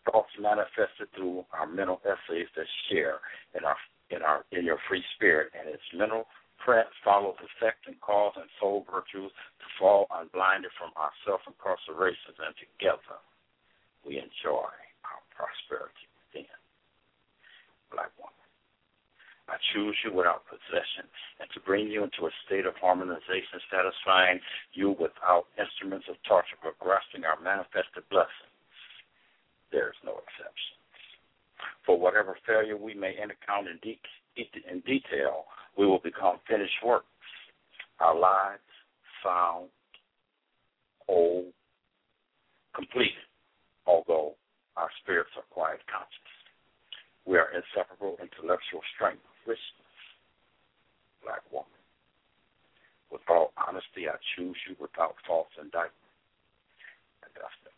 Thoughts 0.05 0.31
manifested 0.39 1.07
through 1.15 1.45
our 1.53 1.67
mental 1.67 2.01
essays 2.03 2.47
that 2.55 2.67
share 2.89 3.19
in 3.55 3.63
our 3.63 3.77
in 4.09 4.21
our 4.23 4.43
in 4.51 4.65
your 4.65 4.79
free 4.89 5.03
spirit, 5.15 5.51
and 5.53 5.69
its 5.69 5.83
mental 5.93 6.25
print 6.63 6.87
follows 7.03 7.37
effect 7.39 7.87
and 7.87 7.99
cause 8.01 8.33
and 8.35 8.49
soul 8.59 8.85
virtues 8.91 9.31
to 9.31 9.67
fall 9.77 10.07
unblinded 10.11 10.71
from 10.77 10.91
our 10.95 11.11
self 11.25 11.41
incarcerations, 11.47 12.35
and 12.39 12.55
together 12.57 13.19
we 14.05 14.17
enjoy 14.17 14.67
our 15.07 15.21
prosperity 15.31 16.07
within. 16.27 16.59
Black 17.91 18.11
woman. 18.17 18.38
I 19.49 19.57
choose 19.73 19.97
you 20.05 20.13
without 20.13 20.45
possession 20.45 21.09
and 21.41 21.49
to 21.53 21.59
bring 21.65 21.87
you 21.89 22.03
into 22.05 22.29
a 22.29 22.33
state 22.45 22.65
of 22.65 22.77
harmonization, 22.77 23.57
satisfying 23.69 24.39
you 24.73 24.95
without 24.99 25.49
instruments 25.57 26.05
of 26.09 26.15
torture, 26.27 26.57
but 26.61 26.77
grasping 26.77 27.25
our 27.25 27.41
manifested 27.41 28.05
blessings. 28.09 28.53
There 29.71 29.89
is 29.89 29.99
no 30.05 30.21
exception. 30.21 30.77
For 31.85 31.97
whatever 31.97 32.37
failure 32.45 32.77
we 32.77 32.93
may 32.93 33.17
encounter 33.17 33.71
in, 33.73 33.79
de- 33.81 34.01
in 34.69 34.79
detail, 34.81 35.45
we 35.77 35.85
will 35.85 35.99
become 35.99 36.37
finished 36.47 36.79
works. 36.85 37.05
Our 37.99 38.17
lives 38.17 38.69
found, 39.23 39.69
whole, 41.05 41.45
complete, 42.75 43.17
although 43.85 44.35
our 44.77 44.89
spirits 45.03 45.31
are 45.35 45.43
quiet 45.49 45.79
conscious. 45.91 46.33
We 47.25 47.37
are 47.37 47.49
inseparable 47.51 48.17
intellectual 48.21 48.81
strength, 48.95 49.25
black 51.23 51.41
woman. 51.51 51.67
With 53.11 53.21
all 53.29 53.51
honesty, 53.57 54.07
I 54.07 54.15
choose 54.35 54.57
you 54.67 54.75
without 54.79 55.15
false 55.25 55.49
indictment. 55.57 55.93
And 57.23 57.31
that's 57.33 57.53
the 57.63 57.69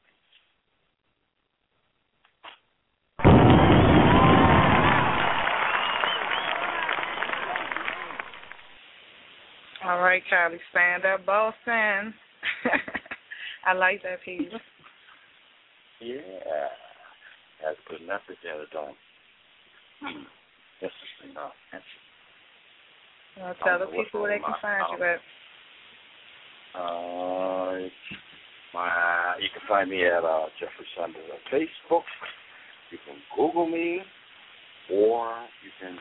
All 9.83 9.99
right, 9.99 10.21
Kylie, 10.31 10.59
stand 10.69 11.05
up, 11.05 11.25
boss 11.25 11.55
man. 11.67 12.13
I 13.65 13.73
like 13.73 14.03
that 14.03 14.21
piece. 14.23 14.51
Yeah. 15.99 16.67
That's 17.63 17.77
a 17.85 17.89
good 17.89 18.07
message 18.07 18.37
there, 18.43 18.65
don't 18.71 18.95
hmm. 20.01 20.23
Interesting. 20.81 21.37
Interesting. 21.37 22.01
I'll 23.39 23.55
tell 23.63 23.79
the 23.79 23.85
I 23.85 23.87
don't 23.87 23.93
know 23.93 24.03
people 24.03 24.21
where 24.21 24.37
they 24.37 24.43
can 24.43 24.55
find 24.61 24.83
you 24.97 25.05
at. 25.05 25.21
Uh, 26.73 27.89
my 28.73 29.35
you 29.39 29.49
can 29.53 29.61
find 29.67 29.89
me 29.89 30.05
at 30.05 30.23
uh, 30.23 30.47
Jeffrey 30.59 30.87
Sanders 30.97 31.21
on 31.31 31.39
Facebook. 31.51 32.03
You 32.91 32.97
can 33.05 33.15
Google 33.35 33.67
me, 33.67 34.01
or 34.91 35.45
you 35.63 35.71
can 35.79 35.97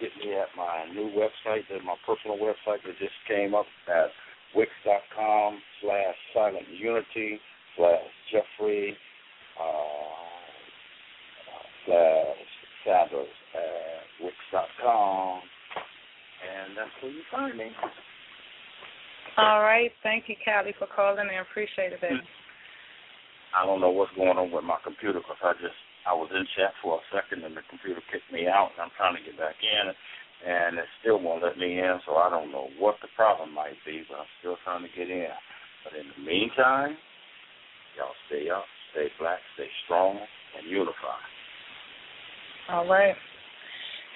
get 0.00 0.10
me 0.18 0.34
at 0.34 0.48
my 0.56 0.84
new 0.92 1.10
website, 1.12 1.62
my 1.84 1.96
personal 2.04 2.36
website 2.36 2.82
that 2.84 2.98
just 2.98 3.14
came 3.28 3.54
up 3.54 3.66
at 3.88 4.10
wix.com 4.54 5.58
slash 5.80 6.14
silent 6.34 6.66
unity 6.76 7.40
slash 7.76 8.02
Jeffrey 8.30 8.96
uh, 9.60 10.22
slash 11.86 12.36
Sanders 12.84 13.28
wix.com, 14.52 15.40
and 16.44 16.76
that's 16.76 16.90
where 17.00 17.12
you 17.12 17.22
find 17.30 17.56
me. 17.56 17.70
All 19.36 19.62
right. 19.62 19.90
Thank 20.02 20.28
you, 20.28 20.36
Callie, 20.44 20.74
for 20.78 20.86
calling 20.86 21.28
and 21.28 21.40
appreciate 21.40 21.92
it, 21.92 22.00
baby. 22.00 22.20
I 23.56 23.66
don't 23.66 23.80
know 23.80 23.90
what's 23.90 24.12
going 24.16 24.36
on 24.36 24.50
with 24.50 24.64
my 24.64 24.78
computer 24.84 25.20
because 25.20 25.40
I 25.44 25.52
just 25.60 25.76
I 26.08 26.12
was 26.12 26.28
in 26.32 26.44
chat 26.56 26.72
for 26.82 26.96
a 26.98 27.04
second 27.12 27.44
and 27.44 27.56
the 27.56 27.60
computer 27.68 28.00
kicked 28.10 28.32
me 28.32 28.48
out 28.48 28.72
and 28.72 28.80
I'm 28.80 28.94
trying 28.96 29.16
to 29.16 29.24
get 29.24 29.36
back 29.36 29.60
in 29.60 29.92
and 30.42 30.80
it 30.80 30.88
still 31.00 31.20
won't 31.20 31.44
let 31.44 31.60
me 31.60 31.78
in 31.78 32.00
so 32.08 32.16
I 32.16 32.32
don't 32.32 32.50
know 32.50 32.72
what 32.80 32.96
the 33.04 33.12
problem 33.14 33.52
might 33.52 33.76
be 33.84 34.02
but 34.08 34.24
I'm 34.24 34.32
still 34.40 34.56
trying 34.64 34.82
to 34.82 34.92
get 34.96 35.12
in. 35.12 35.36
But 35.84 36.00
in 36.00 36.08
the 36.08 36.20
meantime, 36.24 36.96
y'all 37.92 38.16
stay 38.26 38.48
up, 38.48 38.64
stay 38.96 39.12
black, 39.20 39.38
stay 39.54 39.68
strong, 39.84 40.16
and 40.16 40.64
unify. 40.64 41.20
All 42.72 42.88
right. 42.88 43.14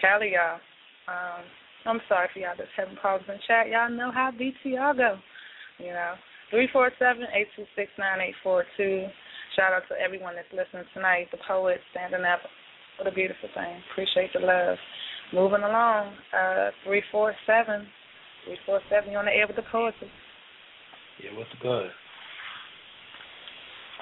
Callie, 0.00 0.32
y'all. 0.34 0.60
Um, 1.08 1.44
I'm 1.86 2.00
sorry 2.08 2.28
for 2.32 2.40
y'all 2.40 2.58
that's 2.58 2.70
having 2.76 2.96
problems 2.96 3.30
in 3.30 3.38
chat. 3.46 3.68
Y'all 3.68 3.90
know 3.90 4.10
how 4.12 4.30
BTR 4.34 4.96
go. 4.96 5.18
You 5.78 5.92
know, 5.92 6.14
three 6.50 6.68
four 6.72 6.90
seven 6.98 7.24
eight 7.34 7.48
two 7.54 7.64
six 7.76 7.90
nine 7.98 8.20
eight 8.20 8.34
four 8.42 8.64
two. 8.76 9.06
Shout 9.54 9.72
out 9.72 9.82
to 9.88 9.94
everyone 10.00 10.34
that's 10.34 10.50
listening 10.52 10.84
tonight. 10.92 11.28
The 11.30 11.38
poets 11.46 11.82
standing 11.92 12.24
up. 12.24 12.40
What 12.98 13.08
a 13.08 13.14
beautiful 13.14 13.48
thing. 13.54 13.80
Appreciate 13.92 14.32
the 14.32 14.40
love. 14.40 14.78
Moving 15.32 15.62
along. 15.62 16.14
Uh, 16.32 16.70
three 16.84 17.02
four 17.12 17.34
seven. 17.46 17.86
Three 18.44 18.58
four 18.66 18.80
seven. 18.90 19.12
You 19.12 19.18
on 19.18 19.26
the 19.26 19.32
air 19.32 19.46
with 19.46 19.56
the 19.56 19.68
poetry? 19.70 20.10
Yeah, 21.22 21.36
what's 21.38 21.50
good? 21.62 21.90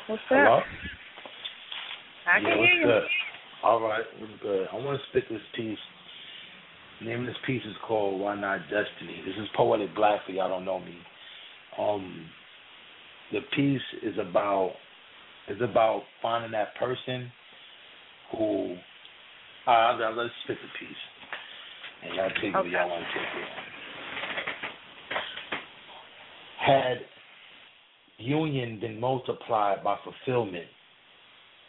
What's 0.08 0.22
Hello? 0.28 0.58
up? 0.58 0.64
I 2.26 2.38
yeah, 2.38 2.48
can 2.48 2.58
what's 2.58 2.70
hear 2.70 2.80
you. 2.80 2.86
good? 2.86 3.02
All 3.64 3.80
right, 3.80 4.04
what's 4.18 4.32
good? 4.42 4.66
I 4.70 4.76
want 4.76 5.00
to 5.00 5.06
spit 5.08 5.24
this 5.30 5.40
piece. 5.56 5.78
The 7.00 7.06
name 7.06 7.20
of 7.20 7.26
this 7.26 7.36
piece 7.46 7.62
is 7.62 7.74
called 7.88 8.20
Why 8.20 8.38
Not 8.38 8.60
Destiny. 8.64 9.22
This 9.24 9.36
is 9.42 9.48
Poetic 9.56 9.94
Black 9.94 10.20
for 10.26 10.32
y'all 10.32 10.50
don't 10.50 10.66
know 10.66 10.80
me. 10.80 10.94
Um, 11.78 12.26
the 13.32 13.40
piece 13.56 13.80
is 14.02 14.18
about 14.18 14.72
is 15.48 15.62
about 15.62 16.02
finding 16.20 16.50
that 16.50 16.74
person 16.74 17.32
who. 18.32 18.76
Uh, 19.66 19.70
I'll, 19.70 20.14
let's 20.14 20.28
spit 20.44 20.58
the 20.60 20.86
piece, 20.86 20.96
and 22.04 22.16
y'all 22.16 22.28
take 22.42 22.52
what 22.52 22.68
y'all 22.68 22.90
want 22.90 23.02
to 23.02 23.18
take 23.18 23.22
it. 23.42 23.48
Had 26.66 26.98
union 28.18 28.78
been 28.78 29.00
multiplied 29.00 29.82
by 29.82 29.96
fulfillment, 30.04 30.66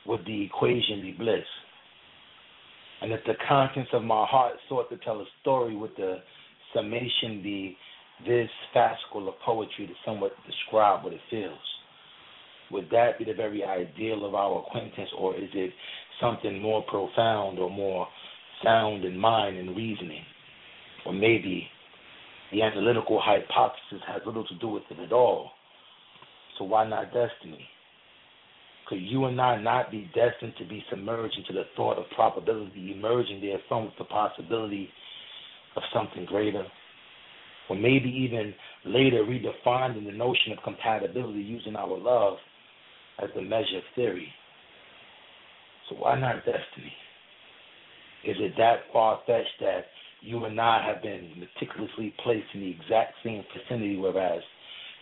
would 0.06 0.26
the 0.26 0.44
equation 0.44 1.02
be 1.02 1.14
bliss? 1.14 1.46
And 3.06 3.14
if 3.14 3.24
the 3.28 3.36
contents 3.48 3.92
of 3.94 4.02
my 4.02 4.26
heart 4.26 4.56
sought 4.68 4.90
to 4.90 4.98
tell 4.98 5.20
a 5.20 5.26
story, 5.42 5.76
would 5.76 5.92
the 5.96 6.24
summation 6.74 7.44
be 7.44 7.78
this 8.26 8.50
fascicle 8.76 9.28
of 9.28 9.36
poetry 9.46 9.86
to 9.86 9.94
somewhat 10.04 10.32
describe 10.48 11.04
what 11.04 11.14
it 11.14 11.20
feels. 11.30 11.54
Would 12.72 12.90
that 12.90 13.20
be 13.20 13.26
the 13.26 13.36
very 13.36 13.64
ideal 13.64 14.26
of 14.26 14.34
our 14.34 14.64
acquaintance, 14.66 15.12
or 15.20 15.36
is 15.36 15.50
it 15.54 15.72
something 16.20 16.60
more 16.60 16.82
profound 16.82 17.60
or 17.60 17.70
more 17.70 18.08
sound 18.64 19.06
in 19.06 19.16
mind 19.16 19.60
and 19.60 19.78
reasoning? 19.78 20.24
Or 21.06 21.14
maybe 21.14 21.68
the 22.52 22.64
analytical 22.64 23.22
hypothesis 23.24 24.02
has 24.08 24.24
little 24.26 24.48
to 24.48 24.56
do 24.56 24.70
with 24.70 24.84
it 24.90 25.00
at 25.00 25.14
all. 25.14 25.52
So 26.58 26.66
why 26.66 26.90
not 26.90 27.14
destiny? 27.14 27.68
Could 28.88 29.02
you 29.02 29.26
and 29.26 29.40
I 29.42 29.60
not 29.62 29.90
be 29.90 30.10
destined 30.14 30.54
to 30.60 30.66
be 30.66 30.84
submerged 30.90 31.36
into 31.38 31.54
the 31.54 31.66
thought 31.76 31.98
of 31.98 32.06
probability 32.16 32.94
emerging 32.96 33.42
therefrom 33.42 33.86
with 33.86 33.98
the 33.98 34.06
possibility 34.06 34.90
of 35.76 35.84
something 35.94 36.26
greater? 36.26 36.66
Or 37.68 37.76
maybe 37.76 38.10
even 38.10 38.54
later 38.86 39.24
redefined 39.24 39.98
in 39.98 40.06
the 40.06 40.12
notion 40.12 40.52
of 40.52 40.64
compatibility 40.64 41.40
using 41.40 41.76
our 41.76 41.98
love 41.98 42.38
as 43.22 43.30
the 43.36 43.42
measure 43.42 43.78
of 43.78 43.84
theory. 43.96 44.28
So 45.90 45.96
why 45.96 46.20
not 46.20 46.46
destiny? 46.46 46.94
Is 48.24 48.38
it 48.40 48.54
that 48.58 48.82
far 48.94 49.20
fetched 49.26 49.60
that 49.62 49.86
you 50.22 50.46
and 50.46 50.60
I 50.60 50.86
have 50.86 51.02
been 51.02 51.32
meticulously 51.38 52.14
placed 52.24 52.48
in 52.54 52.62
the 52.62 52.70
exact 52.70 53.16
same 53.24 53.44
vicinity, 53.54 53.98
whereas 53.98 54.42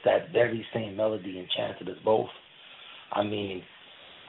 that 0.06 0.32
very 0.32 0.66
same 0.74 0.96
melody 0.96 1.40
enchanted 1.40 1.90
us 1.90 2.02
both? 2.04 2.30
I 3.12 3.24
mean, 3.24 3.62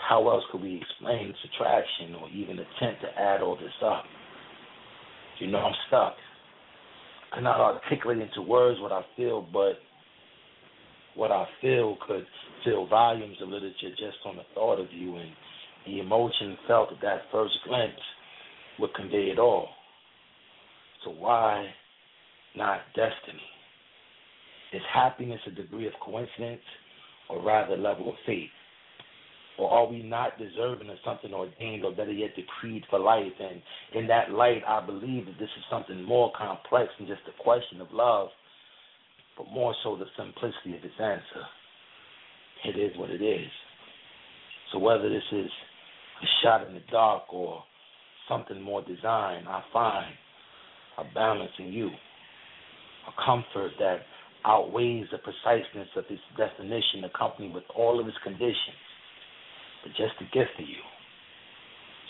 how 0.08 0.28
else 0.28 0.44
could 0.52 0.62
we 0.62 0.80
explain 0.80 1.34
subtraction 1.42 2.14
or 2.20 2.28
even 2.30 2.58
attempt 2.58 3.02
to 3.02 3.08
add 3.18 3.40
all 3.40 3.56
this 3.56 3.72
up? 3.84 4.04
You 5.40 5.48
know, 5.48 5.58
I'm 5.58 5.74
stuck. 5.88 6.14
I 7.32 7.36
cannot 7.36 7.60
articulate 7.60 8.18
into 8.18 8.42
words 8.42 8.80
what 8.80 8.92
I 8.92 9.02
feel, 9.16 9.46
but 9.52 9.74
what 11.16 11.32
I 11.32 11.46
feel 11.60 11.96
could 12.06 12.26
fill 12.64 12.86
volumes 12.86 13.36
of 13.42 13.48
literature 13.48 13.90
just 13.90 14.18
on 14.24 14.36
the 14.36 14.42
thought 14.54 14.80
of 14.80 14.86
you, 14.92 15.16
and 15.16 15.30
the 15.86 16.00
emotion 16.00 16.56
felt 16.66 16.92
at 16.92 17.00
that 17.02 17.22
first 17.32 17.54
glimpse 17.66 17.94
would 18.78 18.94
convey 18.94 19.30
it 19.32 19.38
all. 19.38 19.68
So 21.04 21.10
why 21.10 21.66
not 22.56 22.80
destiny? 22.94 23.42
Is 24.72 24.82
happiness 24.92 25.40
a 25.46 25.50
degree 25.50 25.86
of 25.86 25.92
coincidence, 26.04 26.62
or 27.28 27.42
rather 27.42 27.76
level 27.76 28.08
of 28.08 28.14
fate? 28.26 28.50
Or 29.58 29.70
are 29.70 29.86
we 29.86 30.02
not 30.02 30.38
deserving 30.38 30.90
of 30.90 30.96
something 31.04 31.32
ordained 31.32 31.84
or 31.84 31.92
better 31.92 32.12
yet 32.12 32.34
decreed 32.34 32.84
for 32.90 32.98
life? 32.98 33.32
And 33.38 33.62
in 33.94 34.08
that 34.08 34.32
light, 34.32 34.62
I 34.66 34.84
believe 34.84 35.26
that 35.26 35.38
this 35.38 35.50
is 35.56 35.64
something 35.70 36.02
more 36.02 36.32
complex 36.36 36.88
than 36.98 37.06
just 37.06 37.22
a 37.28 37.42
question 37.42 37.80
of 37.80 37.88
love, 37.92 38.28
but 39.38 39.46
more 39.52 39.74
so 39.84 39.96
the 39.96 40.06
simplicity 40.16 40.76
of 40.76 40.84
its 40.84 41.00
answer. 41.00 41.44
It 42.64 42.78
is 42.78 42.98
what 42.98 43.10
it 43.10 43.22
is. 43.22 43.48
So 44.72 44.78
whether 44.78 45.08
this 45.08 45.22
is 45.30 45.46
a 45.46 46.26
shot 46.42 46.66
in 46.66 46.74
the 46.74 46.82
dark 46.90 47.32
or 47.32 47.62
something 48.28 48.60
more 48.60 48.82
designed, 48.82 49.46
I 49.46 49.62
find 49.72 50.14
a 50.98 51.04
balance 51.14 51.52
in 51.60 51.72
you, 51.72 51.90
a 51.90 53.24
comfort 53.24 53.72
that 53.78 53.98
outweighs 54.44 55.06
the 55.12 55.18
preciseness 55.18 55.88
of 55.96 56.04
its 56.10 56.20
definition 56.36 57.04
accompanied 57.04 57.54
with 57.54 57.64
all 57.76 58.00
of 58.00 58.08
its 58.08 58.16
conditions 58.24 58.56
but 59.84 59.92
just 59.92 60.14
a 60.20 60.24
gift 60.36 60.50
to 60.56 60.64
you. 60.64 60.82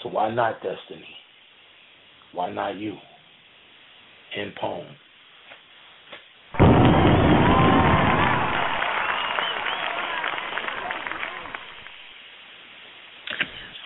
So 0.03 0.09
why 0.09 0.33
not 0.33 0.63
destiny? 0.63 1.09
Why 2.33 2.51
not 2.51 2.77
you? 2.77 2.97
In 4.37 4.53
poem. 4.61 4.87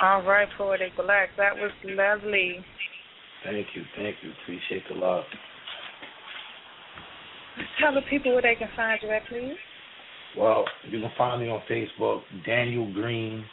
All 0.01 0.23
right, 0.23 0.49
Poetic 0.57 0.97
Black. 0.97 1.31
That 1.37 1.57
was 1.57 1.73
lovely. 1.85 2.65
Thank 3.45 3.67
you, 3.75 3.83
thank 3.97 4.17
you. 4.23 4.31
Appreciate 4.43 4.85
the 4.89 4.95
love. 4.95 5.25
Tell 7.81 7.93
the 7.93 8.03
people 8.09 8.33
where 8.33 8.43
they 8.43 8.55
can 8.55 8.69
find 8.77 9.01
you 9.03 9.11
at, 9.11 9.27
please. 9.29 9.57
Well, 10.37 10.67
you 10.89 11.01
can 11.01 11.11
find 11.19 11.43
me 11.43 11.49
on 11.49 11.63
Facebook, 11.69 12.23
Daniel 12.47 12.93
Green 12.93 13.45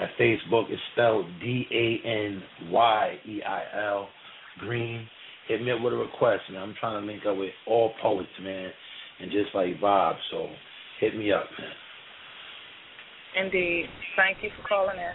at 0.00 0.08
Facebook. 0.18 0.64
It's 0.70 0.80
spelled 0.92 1.26
D 1.40 1.66
A 1.70 2.08
N 2.08 2.42
Y 2.70 3.18
E 3.26 3.42
I 3.42 3.62
L 3.86 4.08
Green. 4.58 5.06
Hit 5.48 5.62
me 5.62 5.70
up 5.72 5.80
with 5.82 5.92
a 5.92 5.96
request, 5.96 6.42
man. 6.50 6.62
I'm 6.62 6.74
trying 6.78 7.00
to 7.00 7.06
link 7.06 7.26
up 7.26 7.36
with 7.36 7.50
all 7.66 7.92
poets, 8.00 8.28
man, 8.40 8.70
and 9.20 9.30
just 9.30 9.54
like 9.54 9.80
Bob. 9.80 10.16
So 10.30 10.48
hit 11.00 11.16
me 11.16 11.32
up, 11.32 11.44
man. 11.58 13.44
Indeed. 13.44 13.86
Thank 14.16 14.38
you 14.42 14.50
for 14.60 14.68
calling 14.68 14.96
in. 14.96 15.12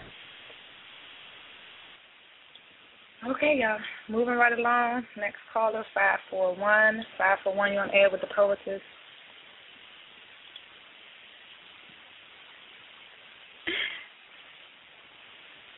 Okay, 3.30 3.58
y'all. 3.60 3.78
Moving 4.08 4.34
right 4.34 4.56
along. 4.56 5.04
Next 5.16 5.38
caller, 5.52 5.84
541. 5.94 7.04
541, 7.18 7.72
you're 7.72 7.82
on 7.82 7.90
air 7.90 8.08
with 8.10 8.20
the 8.20 8.28
poetess. 8.34 8.80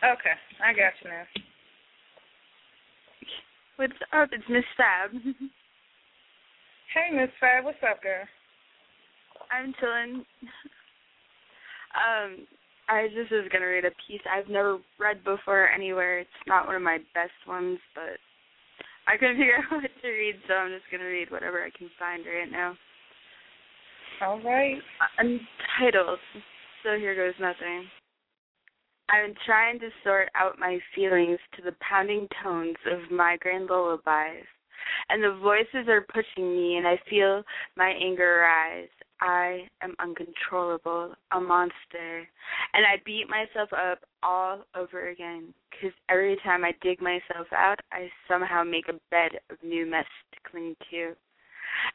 Okay, 0.04 0.36
I 0.62 0.72
got 0.72 0.94
you 1.02 1.10
now. 1.10 1.24
What's 3.76 3.98
up? 4.12 4.28
It's 4.32 4.44
Miss 4.48 4.64
Fab. 4.76 5.10
hey, 6.94 7.10
Miss 7.12 7.30
Fab. 7.40 7.64
What's 7.64 7.82
up, 7.82 8.02
girl? 8.02 8.22
I'm 9.50 9.74
chilling. 9.80 10.24
Um, 11.98 12.46
I 12.88 13.08
just 13.08 13.32
was 13.32 13.48
gonna 13.52 13.66
read 13.66 13.84
a 13.84 13.90
piece 14.06 14.20
I've 14.30 14.48
never 14.48 14.78
read 14.98 15.24
before 15.24 15.68
anywhere. 15.70 16.20
It's 16.20 16.30
not 16.46 16.66
one 16.66 16.76
of 16.76 16.82
my 16.82 16.98
best 17.14 17.34
ones, 17.46 17.78
but 17.94 18.22
I 19.06 19.16
couldn't 19.16 19.36
figure 19.38 19.56
out 19.56 19.82
what 19.82 19.90
to 20.02 20.08
read, 20.08 20.36
so 20.46 20.54
I'm 20.54 20.70
just 20.70 20.90
gonna 20.92 21.10
read 21.10 21.30
whatever 21.30 21.64
I 21.64 21.70
can 21.76 21.90
find 21.98 22.24
right 22.24 22.50
now. 22.50 22.76
All 24.22 24.40
right. 24.42 24.78
Uh, 24.78 25.22
Untitled. 25.80 26.18
So 26.84 26.98
here 26.98 27.16
goes 27.16 27.34
nothing. 27.40 27.86
I'm 29.10 29.34
trying 29.46 29.80
to 29.80 29.88
sort 30.04 30.28
out 30.34 30.58
my 30.58 30.78
feelings 30.94 31.38
to 31.56 31.62
the 31.62 31.74
pounding 31.80 32.28
tones 32.42 32.76
of 32.90 33.10
migraine 33.10 33.66
lullabies, 33.66 34.44
and 35.08 35.22
the 35.22 35.38
voices 35.42 35.88
are 35.88 36.06
pushing 36.12 36.52
me, 36.52 36.76
and 36.76 36.86
I 36.86 37.00
feel 37.08 37.42
my 37.76 37.88
anger 37.88 38.42
rise. 38.42 38.88
I 39.20 39.66
am 39.82 39.96
uncontrollable, 39.98 41.14
a 41.32 41.40
monster, 41.40 42.28
and 42.74 42.84
I 42.86 43.02
beat 43.04 43.28
myself 43.28 43.72
up 43.72 44.00
all 44.22 44.60
over 44.76 45.08
again 45.08 45.52
because 45.70 45.92
every 46.08 46.36
time 46.44 46.64
I 46.64 46.72
dig 46.82 47.00
myself 47.00 47.48
out, 47.52 47.80
I 47.90 48.10
somehow 48.28 48.62
make 48.62 48.88
a 48.88 49.00
bed 49.10 49.40
of 49.50 49.56
new 49.62 49.86
mess 49.86 50.06
to 50.32 50.50
cling 50.50 50.76
to. 50.90 51.16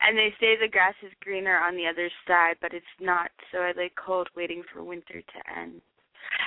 And 0.01 0.17
they 0.17 0.33
say 0.39 0.55
the 0.55 0.67
grass 0.67 0.95
is 1.03 1.11
greener 1.21 1.57
on 1.57 1.75
the 1.75 1.87
other 1.87 2.09
side, 2.27 2.55
but 2.61 2.73
it's 2.73 2.85
not, 2.99 3.31
so 3.51 3.59
I 3.59 3.71
lay 3.75 3.91
cold 3.95 4.29
waiting 4.35 4.63
for 4.71 4.83
winter 4.83 5.21
to 5.21 5.59
end. 5.59 5.81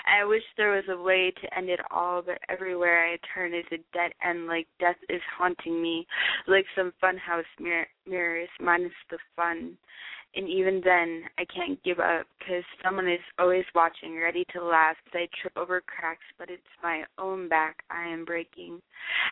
I 0.07 0.25
wish 0.25 0.43
there 0.57 0.73
was 0.73 0.85
a 0.89 1.03
way 1.03 1.33
to 1.41 1.59
end 1.59 1.69
it 1.69 1.81
all, 1.91 2.23
but 2.23 2.39
everywhere 2.49 3.07
I 3.07 3.19
turn 3.35 3.55
is 3.55 3.65
a 3.73 3.79
dead 3.93 4.13
end, 4.25 4.47
like 4.47 4.67
death 4.79 4.97
is 5.09 5.21
haunting 5.37 5.83
me, 5.83 6.07
like 6.47 6.65
some 6.77 6.93
funhouse 7.03 7.45
mir- 7.61 7.89
mirrors 8.07 8.49
minus 8.61 8.93
the 9.11 9.19
fun. 9.35 9.77
And 10.35 10.49
even 10.49 10.83
then, 10.85 11.23
I 11.39 11.47
can't 11.47 11.83
give 11.83 11.99
up 11.99 12.27
because 12.39 12.63
someone 12.85 13.09
is 13.09 13.21
always 13.39 13.65
watching, 13.75 14.21
ready 14.21 14.45
to 14.53 14.63
laugh 14.63 14.97
I 15.15 15.29
trip 15.41 15.57
over 15.57 15.81
cracks, 15.81 16.27
but 16.39 16.51
it's 16.51 16.63
my 16.83 17.05
own 17.19 17.49
back 17.49 17.77
I 17.91 18.07
am 18.07 18.27
breaking. 18.27 18.81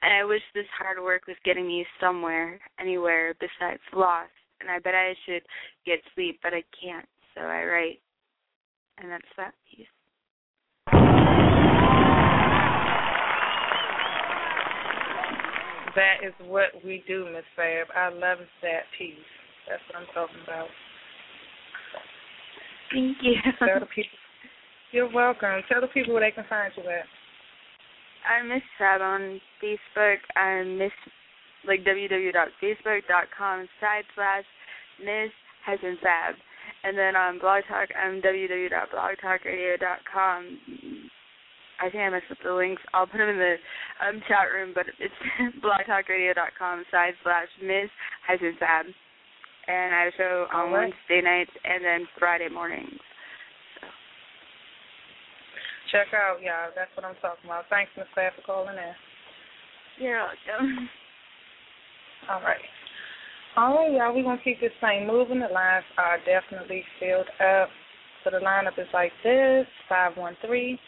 And 0.01 0.15
I 0.15 0.25
wish 0.25 0.41
this 0.55 0.65
hard 0.79 1.03
work 1.03 1.27
was 1.27 1.37
getting 1.45 1.67
me 1.67 1.85
somewhere, 2.01 2.59
anywhere 2.81 3.35
besides 3.39 3.83
lost. 3.93 4.31
And 4.61 4.71
I 4.71 4.79
bet 4.79 4.95
I 4.95 5.15
should 5.27 5.43
get 5.85 5.99
sleep, 6.15 6.41
but 6.43 6.55
I 6.55 6.65
can't, 6.83 7.07
so 7.35 7.43
I 7.43 7.65
write. 7.65 8.01
And 8.99 9.11
that's 9.11 9.25
that 9.37 9.53
piece. 9.71 9.87
That 15.95 16.27
is 16.27 16.35
what 16.49 16.71
we 16.85 17.05
do, 17.07 17.27
Miss 17.33 17.45
Fab. 17.55 17.87
I 17.95 18.09
love 18.09 18.39
that 18.63 18.83
piece. 18.99 19.15
That's 19.69 19.83
what 19.89 20.01
I'm 20.01 20.07
talking 20.15 20.43
about. 20.43 20.69
Thank 22.93 23.19
you. 23.23 23.35
Tell 23.59 23.81
the 23.81 23.87
people. 23.87 24.19
You're 24.93 25.11
welcome. 25.13 25.63
Tell 25.69 25.81
the 25.81 25.89
people 25.89 26.15
where 26.15 26.23
they 26.23 26.31
can 26.35 26.45
find 26.49 26.73
you 26.77 26.85
at. 26.85 27.05
I'm 28.29 28.49
Miss 28.49 28.63
Fab 28.79 29.01
on 29.01 29.41
Facebook. 29.63 30.19
I'm 30.37 30.79
Miss 30.79 30.93
like 31.67 31.85
www.facebook.com 31.85 33.69
side 33.81 34.05
slash 34.15 34.45
Miss 35.01 35.31
hyphen 35.65 35.97
Fab. 36.03 36.35
And 36.85 36.97
then 36.97 37.17
on 37.17 37.39
Blog 37.39 37.65
Talk, 37.69 37.89
I'm 37.97 38.21
www.blogtalkradio.com. 38.21 41.04
I 41.81 41.91
think 41.91 42.03
I 42.03 42.11
messed 42.11 42.31
up 42.31 42.39
the 42.45 42.53
links. 42.53 42.83
I'll 42.93 43.07
put 43.07 43.19
them 43.19 43.29
in 43.31 43.39
the 43.39 43.57
um, 44.07 44.23
chat 44.29 44.51
room, 44.53 44.73
but 44.75 44.87
it's 44.99 45.15
blogtalkradio.com 45.65 46.85
side 46.91 47.15
slash 47.23 47.49
Miss 47.63 47.91
hyphen 48.27 48.55
Fab. 48.59 48.87
and 49.67 49.95
I 49.95 50.05
have 50.05 50.13
a 50.13 50.17
show 50.17 50.47
on 50.53 50.67
Alright. 50.71 50.93
Wednesday 50.93 51.21
nights 51.23 51.51
and 51.65 51.85
then 51.85 52.07
Friday 52.19 52.49
mornings. 52.49 53.01
Check 55.93 56.09
out, 56.15 56.43
y'all. 56.43 56.75
That's 56.75 56.91
what 56.97 57.07
I'm 57.07 57.15
talking 57.23 57.47
about. 57.47 57.65
Thanks, 57.71 57.91
Miss 57.97 58.07
Claire, 58.15 58.33
for 58.35 58.43
calling 58.43 58.75
in. 58.75 58.95
You're 60.03 60.19
welcome. 60.19 60.89
All 62.31 62.43
right. 62.43 62.65
All 63.57 63.75
right, 63.77 63.93
y'all. 63.93 64.15
We're 64.15 64.25
going 64.25 64.39
to 64.39 64.43
keep 64.43 64.61
this 64.61 64.75
thing 64.81 65.07
moving. 65.07 65.39
The 65.39 65.47
lines 65.53 65.85
are 65.99 66.19
definitely 66.27 66.83
filled 66.99 67.29
up. 67.39 67.69
So 68.25 68.31
the 68.31 68.39
lineup 68.39 68.79
is 68.79 68.89
like 68.93 69.13
this 69.23 69.67
513 69.89 70.79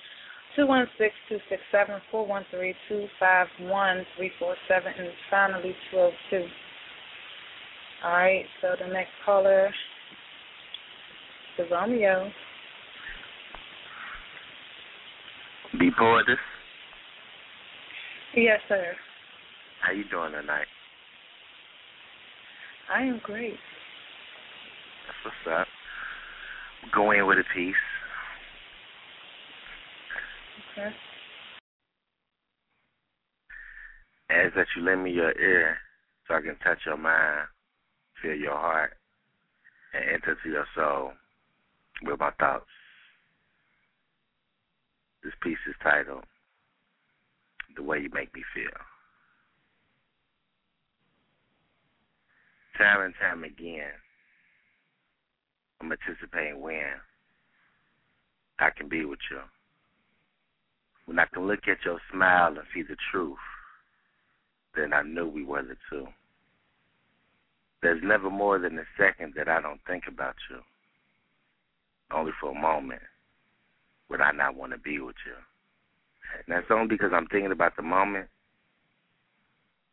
216 0.57 1.13
267 1.29 2.01
413 2.11 2.75
251 2.89 4.07
347 4.17 4.93
and 4.99 5.13
finally 5.29 5.77
202. 5.93 6.49
All 8.05 8.13
right, 8.13 8.45
so 8.63 8.75
the 8.81 8.91
next 8.91 9.13
caller 9.25 9.69
is 11.59 11.67
Romeo. 11.71 12.31
Be 15.79 15.91
poetess. 15.99 16.41
Yes, 18.35 18.61
sir. 18.69 18.93
How 19.83 19.93
you 19.93 20.05
doing 20.11 20.33
tonight? 20.33 20.67
I 22.93 23.03
am 23.03 23.21
great. 23.23 23.57
That's 25.07 25.35
what's 25.45 25.61
up. 25.61 25.67
Go 26.95 27.11
in 27.11 27.27
with 27.27 27.39
a 27.39 27.45
piece. 27.55 27.75
As 30.79 30.93
that 34.55 34.67
you 34.77 34.83
lend 34.83 35.05
me 35.05 35.11
your 35.11 35.33
ear 35.39 35.79
so 36.29 36.35
I 36.35 36.41
can 36.43 36.57
touch 36.63 36.79
your 36.85 36.99
mind, 36.99 37.47
feel 38.21 38.35
your 38.35 38.53
heart, 38.53 38.93
and 39.95 40.05
enter 40.05 40.37
to 40.43 40.49
your 40.49 40.67
soul 40.75 41.13
with 42.03 42.21
my 42.21 42.31
thoughts. 42.39 42.67
This 45.25 45.33
piece 45.43 45.57
is 45.67 45.75
titled 45.83 46.25
The 47.75 47.83
Way 47.83 48.01
You 48.01 48.11
Make 48.13 48.35
Me 48.35 48.43
Feel. 48.55 48.67
Time 52.77 53.01
and 53.01 53.15
time 53.19 53.45
again, 53.45 53.93
I'm 55.81 55.91
anticipating 55.91 56.61
when 56.61 57.01
I 58.59 58.69
can 58.77 58.91
be 58.91 59.07
with 59.07 59.21
you. 59.31 59.41
When 61.07 61.19
I 61.19 61.27
can 61.33 61.47
look 61.47 61.69
at 61.69 61.85
your 61.85 62.01
smile 62.13 62.49
and 62.49 62.67
see 62.75 62.83
the 62.83 62.97
truth, 63.11 63.39
then 64.75 64.93
I 64.93 65.03
knew 65.03 65.27
we 65.29 65.45
were 65.45 65.63
the 65.63 65.77
two. 65.89 66.07
There's 67.83 68.03
never 68.03 68.29
more 68.31 68.59
than 68.59 68.79
a 68.79 68.85
second 68.99 69.35
that 69.37 69.49
I 69.49 69.61
don't 69.61 69.81
think 69.87 70.05
about 70.09 70.35
you. 70.51 70.59
Only 72.13 72.33
for 72.41 72.51
a 72.51 72.61
moment 72.61 73.03
would 74.09 74.21
I 74.21 74.33
not 74.33 74.57
want 74.57 74.73
to 74.73 74.79
be 74.79 74.99
with 74.99 75.17
you. 75.27 75.35
And 76.35 76.57
that's 76.57 76.71
only 76.71 76.89
because 76.89 77.13
I'm 77.13 77.27
thinking 77.27 77.53
about 77.53 77.77
the 77.77 77.83
moment 77.83 78.27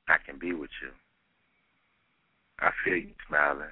I 0.08 0.18
can 0.26 0.40
be 0.40 0.54
with 0.54 0.72
you. 0.82 0.90
I 2.60 2.72
feel 2.84 2.98
you 2.98 3.14
smiling 3.28 3.70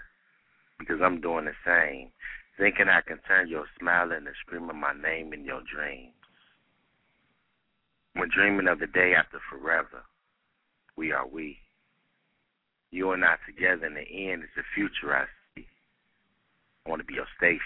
because 0.79 0.99
I'm 1.03 1.21
doing 1.21 1.45
the 1.45 1.53
same, 1.65 2.09
thinking 2.57 2.89
I 2.89 3.01
can 3.01 3.19
turn 3.27 3.47
your 3.47 3.65
smile 3.79 4.11
into 4.11 4.31
screaming 4.41 4.79
my 4.79 4.93
name 4.93 5.33
in 5.33 5.45
your 5.45 5.61
dreams. 5.61 6.13
When 8.13 8.29
dreaming 8.29 8.67
of 8.67 8.79
the 8.79 8.87
day 8.87 9.13
after 9.17 9.39
forever, 9.49 10.03
we 10.97 11.11
are 11.11 11.27
we. 11.27 11.57
You 12.91 13.11
and 13.11 13.23
I 13.23 13.35
together 13.45 13.85
in 13.85 13.93
the 13.93 14.31
end 14.31 14.43
is 14.43 14.49
the 14.55 14.63
future 14.75 15.15
I 15.15 15.25
see. 15.55 15.65
I 16.85 16.89
want 16.89 16.99
to 16.99 17.05
be 17.05 17.13
your 17.13 17.27
station 17.37 17.61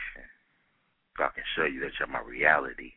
so 1.17 1.23
I 1.23 1.29
can 1.33 1.43
show 1.55 1.65
you 1.65 1.79
that 1.81 1.91
you're 1.99 2.07
my 2.07 2.21
reality. 2.21 2.91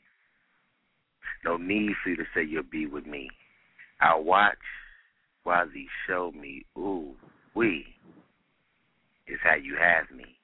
No 1.45 1.57
need 1.57 1.93
for 2.03 2.11
you 2.11 2.17
to 2.17 2.25
say 2.35 2.43
you'll 2.45 2.65
be 2.65 2.87
with 2.87 3.07
me. 3.07 3.31
I'll 4.01 4.23
watch 4.25 4.59
while 5.45 5.67
these 5.73 5.89
show 6.07 6.33
me, 6.33 6.67
ooh, 6.77 7.15
we 7.55 7.87
is 9.27 9.39
how 9.43 9.55
you 9.55 9.77
have 9.77 10.15
me. 10.15 10.37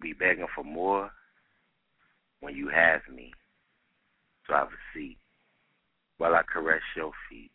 Be 0.00 0.12
begging 0.12 0.46
for 0.54 0.64
more 0.64 1.10
when 2.40 2.56
you 2.56 2.68
have 2.68 3.00
me. 3.12 3.32
So 4.46 4.54
I 4.54 4.58
have 4.58 4.68
a 4.68 4.94
seat 4.94 5.18
while 6.18 6.34
I 6.34 6.42
caress 6.42 6.82
your 6.94 7.12
feet. 7.28 7.50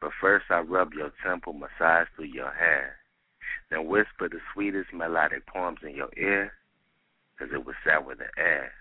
But 0.00 0.12
first 0.20 0.46
I 0.50 0.60
rub 0.60 0.94
your 0.94 1.12
temple, 1.22 1.52
massage 1.52 2.08
through 2.14 2.26
your 2.26 2.52
hair, 2.52 2.96
then 3.70 3.86
whisper 3.86 4.28
the 4.28 4.40
sweetest 4.52 4.92
melodic 4.92 5.46
poems 5.46 5.82
in 5.82 5.94
your 5.94 6.10
ear, 6.16 6.56
'cause 7.36 7.52
it 7.52 7.64
will 7.64 7.74
sour 7.84 8.00
with 8.00 8.18
the 8.18 8.30
air. 8.38 8.72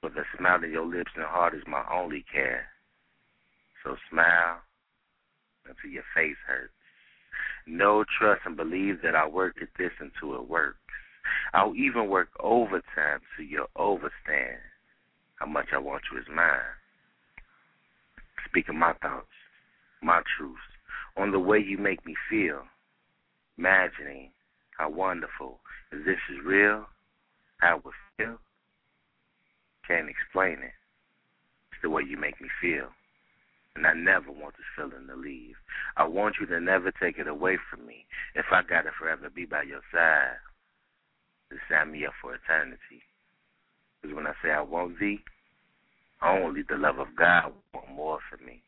For 0.00 0.10
the 0.10 0.26
smile 0.36 0.62
of 0.62 0.70
your 0.70 0.84
lips 0.84 1.12
and 1.14 1.24
heart 1.24 1.54
is 1.54 1.66
my 1.66 1.84
only 1.88 2.22
care. 2.22 2.72
So 3.82 3.96
smile 4.08 4.62
until 5.64 5.90
your 5.90 6.04
face 6.14 6.38
hurts. 6.46 6.72
No 7.66 8.04
trust, 8.04 8.46
and 8.46 8.56
believe 8.56 9.02
that 9.02 9.16
I 9.16 9.26
work 9.26 9.60
at 9.60 9.74
this 9.74 9.92
until 9.98 10.34
it 10.36 10.48
works. 10.48 10.78
I'll 11.52 11.74
even 11.74 12.08
work 12.08 12.30
overtime 12.38 13.20
till 13.34 13.44
you'll 13.44 13.70
overstand 13.74 14.60
how 15.36 15.46
much 15.46 15.72
I 15.72 15.78
want 15.78 16.04
you 16.10 16.18
as 16.18 16.28
mine. 16.28 16.75
Speaking 18.48 18.78
my 18.78 18.92
thoughts, 19.02 19.26
my 20.02 20.22
truths, 20.36 20.60
on 21.16 21.32
the 21.32 21.38
way 21.38 21.58
you 21.58 21.78
make 21.78 22.04
me 22.06 22.14
feel, 22.30 22.62
imagining 23.58 24.30
how 24.76 24.90
wonderful 24.90 25.60
if 25.92 26.04
this 26.04 26.18
is 26.30 26.44
real, 26.44 26.86
how 27.58 27.78
it 27.78 27.82
feel. 28.16 28.38
Can't 29.86 30.08
explain 30.08 30.58
it. 30.64 30.74
It's 31.72 31.82
the 31.82 31.90
way 31.90 32.02
you 32.08 32.16
make 32.16 32.40
me 32.40 32.48
feel. 32.60 32.88
And 33.74 33.86
I 33.86 33.92
never 33.92 34.30
want 34.32 34.56
this 34.56 34.66
feeling 34.74 35.06
to 35.06 35.16
leave. 35.16 35.56
I 35.96 36.06
want 36.06 36.36
you 36.40 36.46
to 36.46 36.60
never 36.60 36.90
take 36.92 37.18
it 37.18 37.28
away 37.28 37.58
from 37.70 37.86
me. 37.86 38.06
If 38.34 38.46
I 38.50 38.62
gotta 38.62 38.90
forever 38.98 39.28
be 39.28 39.44
by 39.44 39.62
your 39.62 39.82
side, 39.92 40.40
to 41.50 41.56
sign 41.70 41.92
me 41.92 42.06
up 42.06 42.14
for 42.20 42.34
eternity. 42.34 43.04
Because 44.00 44.16
when 44.16 44.26
I 44.26 44.32
say 44.42 44.50
I 44.50 44.62
want 44.62 44.98
thee, 44.98 45.20
only 46.22 46.62
the 46.68 46.76
love 46.76 46.98
of 46.98 47.08
God 47.16 47.52
want 47.74 47.90
more 47.94 48.18
for 48.30 48.42
me. 48.44 48.62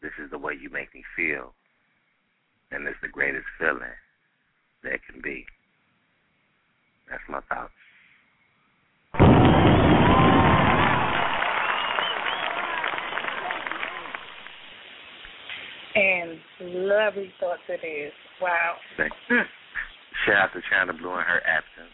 This 0.00 0.12
is 0.22 0.30
the 0.30 0.38
way 0.38 0.54
you 0.60 0.70
make 0.70 0.94
me 0.94 1.02
feel. 1.16 1.54
And 2.70 2.86
it's 2.86 2.96
the 3.02 3.08
greatest 3.08 3.46
feeling 3.58 3.82
there 4.82 4.98
can 5.10 5.20
be. 5.22 5.44
That's 7.10 7.22
my 7.28 7.40
thoughts. 7.48 7.72
And 15.94 16.38
lovely 16.60 17.30
thoughts 17.38 17.60
it 17.68 17.86
is. 17.86 18.12
Wow. 18.40 18.76
Shout 20.26 20.36
out 20.36 20.52
to 20.54 20.60
Chyna 20.60 20.98
Blue 20.98 21.10
in 21.10 21.24
her 21.24 21.42
absence. 21.46 21.92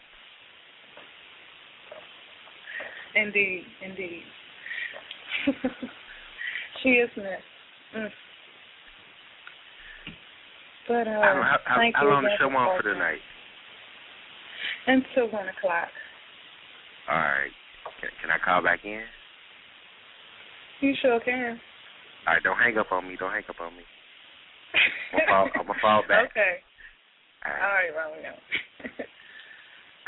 Indeed, 3.19 3.63
indeed. 3.83 4.23
she 6.83 6.89
is 6.89 7.09
missed. 7.17 7.27
Mm. 7.95 8.09
But 10.87 11.07
uh, 11.07 11.11
how 11.11 11.21
how, 11.21 11.57
how, 11.65 11.77
thank 11.77 11.95
how 11.95 12.03
you 12.03 12.09
long 12.09 12.23
the 12.23 12.29
again 12.29 12.37
show 12.39 12.49
on 12.49 12.81
for 12.81 12.93
tonight? 12.93 13.19
Until 14.87 15.29
one 15.31 15.47
o'clock. 15.49 15.89
All 17.09 17.17
right. 17.17 17.51
Can, 17.99 18.09
can 18.21 18.31
I 18.31 18.37
call 18.43 18.63
back 18.63 18.79
in? 18.85 19.01
You 20.81 20.93
sure 21.01 21.19
can. 21.19 21.59
All 22.25 22.33
right, 22.33 22.43
don't 22.43 22.57
hang 22.57 22.77
up 22.77 22.91
on 22.91 23.07
me. 23.07 23.17
Don't 23.19 23.31
hang 23.31 23.43
up 23.49 23.59
on 23.59 23.75
me. 23.75 23.83
I'm 25.13 25.19
gonna 25.19 25.27
fall, 25.27 25.49
I'm 25.55 25.67
gonna 25.67 25.79
fall 25.81 26.03
back. 26.07 26.31
Okay. 26.31 26.55
All 27.45 27.51
All 27.51 27.73
right, 27.75 27.91
Romeo. 27.95 28.33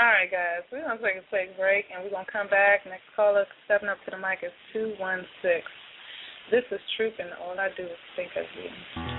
All 0.01 0.07
right, 0.07 0.31
guys. 0.31 0.65
We're 0.71 0.81
gonna 0.81 0.97
take 0.97 1.21
a 1.21 1.29
quick 1.29 1.55
break, 1.55 1.85
and 1.93 2.03
we're 2.03 2.09
gonna 2.09 2.25
come 2.25 2.49
back. 2.49 2.87
Next 2.87 3.03
caller 3.15 3.45
stepping 3.65 3.87
up 3.87 3.97
to 4.05 4.09
the 4.09 4.17
mic 4.17 4.39
is 4.41 4.51
two 4.73 4.95
one 4.97 5.23
six. 5.43 5.61
This 6.49 6.63
is 6.71 6.81
Troop, 6.97 7.13
and 7.19 7.29
all 7.37 7.53
I 7.53 7.69
do 7.77 7.83
is 7.83 8.01
think 8.15 8.31
of 8.35 8.45
you. 8.57 9.10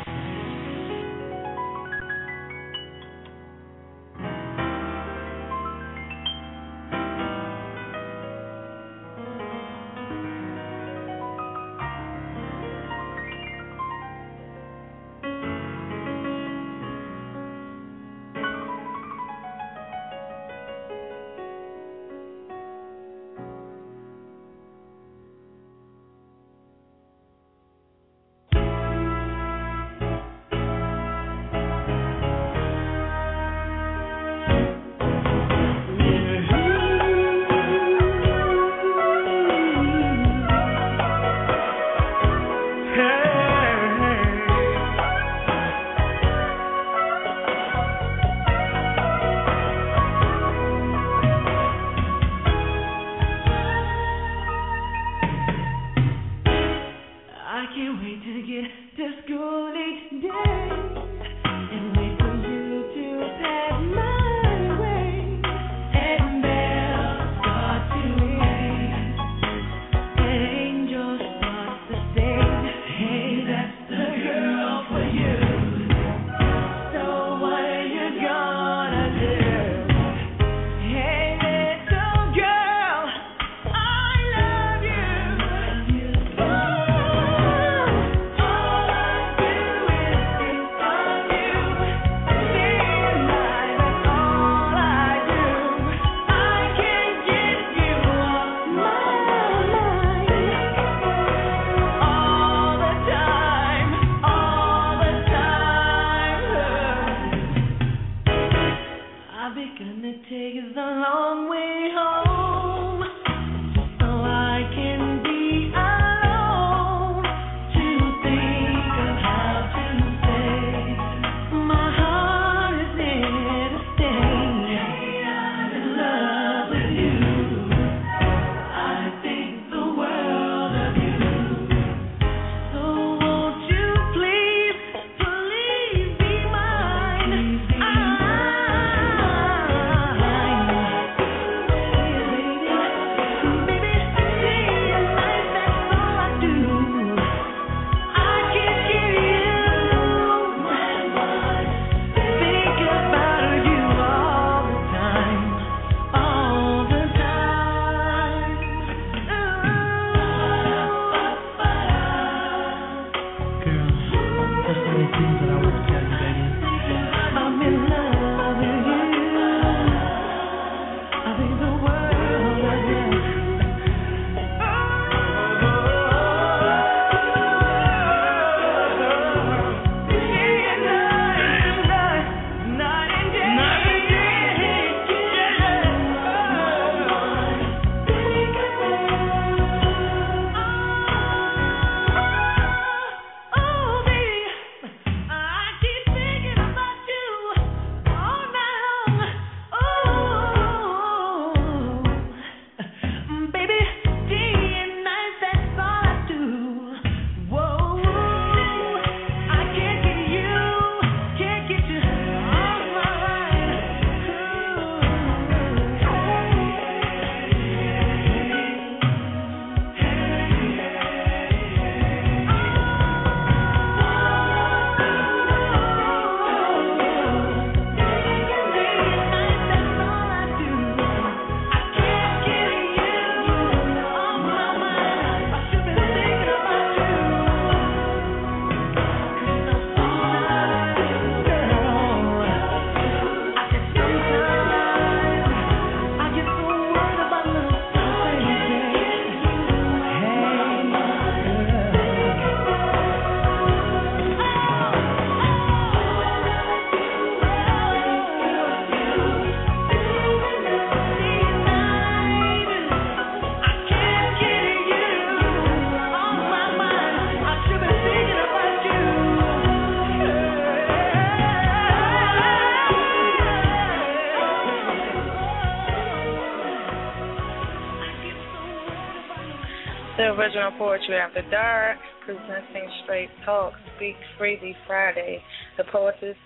The 280.52 280.58
original 280.58 280.78
Poetry 280.78 281.16
After 281.16 281.42
Dark, 281.50 281.96
presenting 282.26 282.90
Straight 283.04 283.30
Talk, 283.46 283.72
Speak 283.96 284.16
Freely 284.36 284.76
Friday. 284.86 285.40
The 285.78 285.84
poetess 285.90 286.36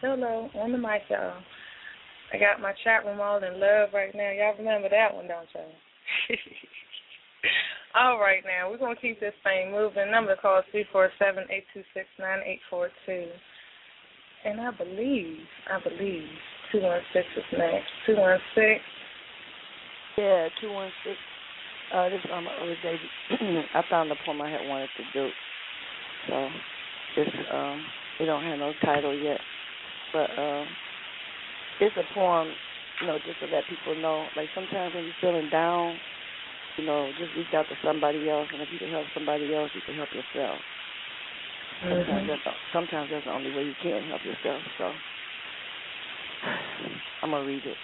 solo 0.00 0.48
on 0.54 0.70
the 0.70 0.78
mic, 0.78 1.02
y'all. 1.10 1.42
I 2.32 2.38
got 2.38 2.62
my 2.62 2.72
chat 2.84 3.04
room 3.04 3.20
all 3.20 3.42
in 3.42 3.58
love 3.58 3.88
right 3.92 4.14
now. 4.14 4.30
Y'all 4.30 4.54
remember 4.56 4.88
that 4.90 5.14
one, 5.14 5.26
don't 5.26 5.48
y'all? 5.54 5.74
all 7.96 8.20
right, 8.20 8.44
now 8.46 8.70
we're 8.70 8.78
gonna 8.78 8.94
keep 8.94 9.18
this 9.18 9.34
thing 9.42 9.72
moving. 9.72 10.10
Number 10.12 10.36
to 10.36 10.40
call 10.40 10.60
is 10.60 10.64
three 10.70 10.86
four 10.92 11.10
seven 11.18 11.44
eight 11.50 11.64
two 11.74 11.82
six 11.94 12.06
nine 12.20 12.40
eight 12.46 12.60
four 12.70 12.90
two. 13.06 13.26
And 14.44 14.60
I 14.60 14.70
believe, 14.70 15.38
I 15.68 15.82
believe, 15.82 16.28
two 16.70 16.82
one 16.82 17.00
six 17.12 17.26
is 17.36 17.58
next. 17.58 17.90
Two 18.06 18.16
one 18.16 18.38
six. 18.54 18.80
Yeah, 20.16 20.48
two 20.60 20.70
one 20.70 20.90
six. 21.04 21.16
Uh, 21.92 22.08
this 22.08 22.20
my 22.28 22.52
other 22.52 22.76
day. 22.76 22.98
I 23.30 23.82
found 23.90 24.10
the 24.10 24.16
poem 24.16 24.40
I 24.40 24.50
had 24.50 24.62
wanted 24.62 24.90
to 24.96 25.04
do. 25.12 25.32
So 26.26 26.52
it's 27.16 27.30
um 27.52 27.86
we 28.18 28.26
don't 28.26 28.44
have 28.44 28.58
no 28.58 28.74
title 28.84 29.14
yet. 29.14 29.42
But 30.12 30.36
um 30.38 30.76
it's 31.80 31.96
a 31.98 32.14
poem, 32.14 32.54
you 33.00 33.06
know, 33.06 33.18
just 33.18 33.40
to 33.40 33.46
let 33.46 33.66
people 33.68 33.94
know. 33.94 34.30
Like 34.36 34.48
sometimes 34.54 34.94
when 34.94 35.04
you're 35.04 35.14
feeling 35.20 35.50
down, 35.50 36.00
you 36.78 36.84
know, 36.84 37.12
just 37.18 37.34
reach 37.34 37.52
out 37.54 37.68
to 37.68 37.76
somebody 37.84 38.28
else 38.28 38.48
and 38.52 38.62
if 38.62 38.68
you 38.72 38.78
can 38.78 38.90
help 38.90 39.08
somebody 39.12 39.52
else 39.54 39.70
you 39.74 39.82
can 39.82 39.96
help 39.96 40.10
yourself. 40.14 40.62
Sometimes 41.90 42.28
that's 42.28 42.44
the, 42.44 42.52
sometimes 42.72 43.10
that's 43.10 43.24
the 43.26 43.32
only 43.32 43.50
way 43.50 43.64
you 43.64 43.74
can 43.82 44.06
help 44.08 44.24
yourself. 44.24 44.62
So 44.78 44.94
I'm 47.22 47.30
gonna 47.30 47.44
read 47.44 47.66
it. 47.66 47.78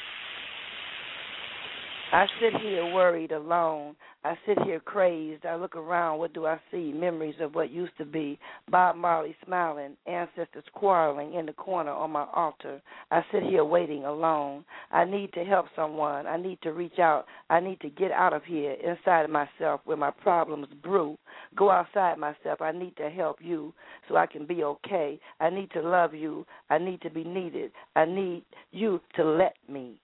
I 2.10 2.26
sit 2.40 2.58
here 2.62 2.86
worried 2.94 3.32
alone. 3.32 3.94
I 4.24 4.34
sit 4.46 4.58
here 4.62 4.80
crazed. 4.80 5.44
I 5.44 5.56
look 5.56 5.76
around. 5.76 6.18
What 6.18 6.32
do 6.32 6.46
I 6.46 6.58
see? 6.70 6.90
Memories 6.90 7.34
of 7.38 7.54
what 7.54 7.70
used 7.70 7.98
to 7.98 8.06
be. 8.06 8.38
Bob 8.70 8.96
Marley 8.96 9.36
smiling. 9.44 9.94
Ancestors 10.06 10.64
quarreling 10.72 11.34
in 11.34 11.44
the 11.44 11.52
corner 11.52 11.90
on 11.90 12.10
my 12.10 12.26
altar. 12.32 12.80
I 13.10 13.22
sit 13.30 13.42
here 13.42 13.62
waiting 13.62 14.06
alone. 14.06 14.64
I 14.90 15.04
need 15.04 15.34
to 15.34 15.44
help 15.44 15.66
someone. 15.76 16.26
I 16.26 16.38
need 16.38 16.58
to 16.62 16.72
reach 16.72 16.98
out. 16.98 17.26
I 17.50 17.60
need 17.60 17.78
to 17.80 17.90
get 17.90 18.10
out 18.10 18.32
of 18.32 18.42
here 18.42 18.72
inside 18.82 19.24
of 19.24 19.30
myself 19.30 19.82
where 19.84 19.98
my 19.98 20.10
problems 20.10 20.68
brew. 20.82 21.18
Go 21.56 21.70
outside 21.70 22.16
myself. 22.16 22.62
I 22.62 22.72
need 22.72 22.96
to 22.96 23.10
help 23.10 23.36
you 23.42 23.74
so 24.08 24.16
I 24.16 24.24
can 24.24 24.46
be 24.46 24.64
okay. 24.64 25.20
I 25.40 25.50
need 25.50 25.70
to 25.72 25.82
love 25.82 26.14
you. 26.14 26.46
I 26.70 26.78
need 26.78 27.02
to 27.02 27.10
be 27.10 27.22
needed. 27.22 27.70
I 27.96 28.06
need 28.06 28.44
you 28.70 28.98
to 29.16 29.24
let 29.24 29.56
me 29.68 30.00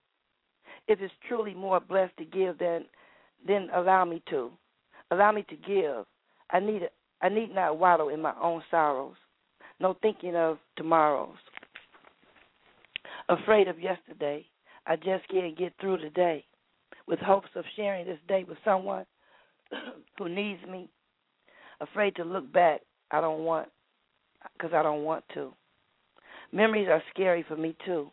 if 0.88 1.00
it's 1.00 1.14
truly 1.28 1.54
more 1.54 1.80
blessed 1.80 2.16
to 2.18 2.24
give 2.24 2.58
than 2.58 2.84
then 3.46 3.68
allow 3.74 4.04
me 4.04 4.22
to. 4.30 4.50
Allow 5.10 5.32
me 5.32 5.44
to 5.48 5.56
give. 5.56 6.06
I 6.50 6.60
need 6.60 6.82
i 7.20 7.28
need 7.28 7.54
not 7.54 7.78
wallow 7.78 8.08
in 8.08 8.20
my 8.20 8.34
own 8.42 8.62
sorrows. 8.70 9.16
No 9.80 9.96
thinking 10.02 10.36
of 10.36 10.58
tomorrows. 10.76 11.36
Afraid 13.28 13.68
of 13.68 13.80
yesterday. 13.80 14.46
I 14.86 14.96
just 14.96 15.26
can't 15.30 15.56
get 15.56 15.72
through 15.80 15.98
today. 15.98 16.44
With 17.06 17.18
hopes 17.18 17.48
of 17.54 17.64
sharing 17.76 18.06
this 18.06 18.18
day 18.28 18.44
with 18.46 18.58
someone 18.64 19.06
who 20.18 20.28
needs 20.28 20.60
me. 20.70 20.90
Afraid 21.80 22.16
to 22.16 22.24
look 22.24 22.50
back. 22.52 22.80
I 23.10 23.20
don't 23.20 23.44
want 23.44 23.68
because 24.52 24.72
i 24.74 24.82
don't 24.82 25.04
want 25.04 25.24
to. 25.34 25.52
Memories 26.52 26.88
are 26.90 27.02
scary 27.12 27.44
for 27.48 27.56
me 27.56 27.74
too 27.84 28.10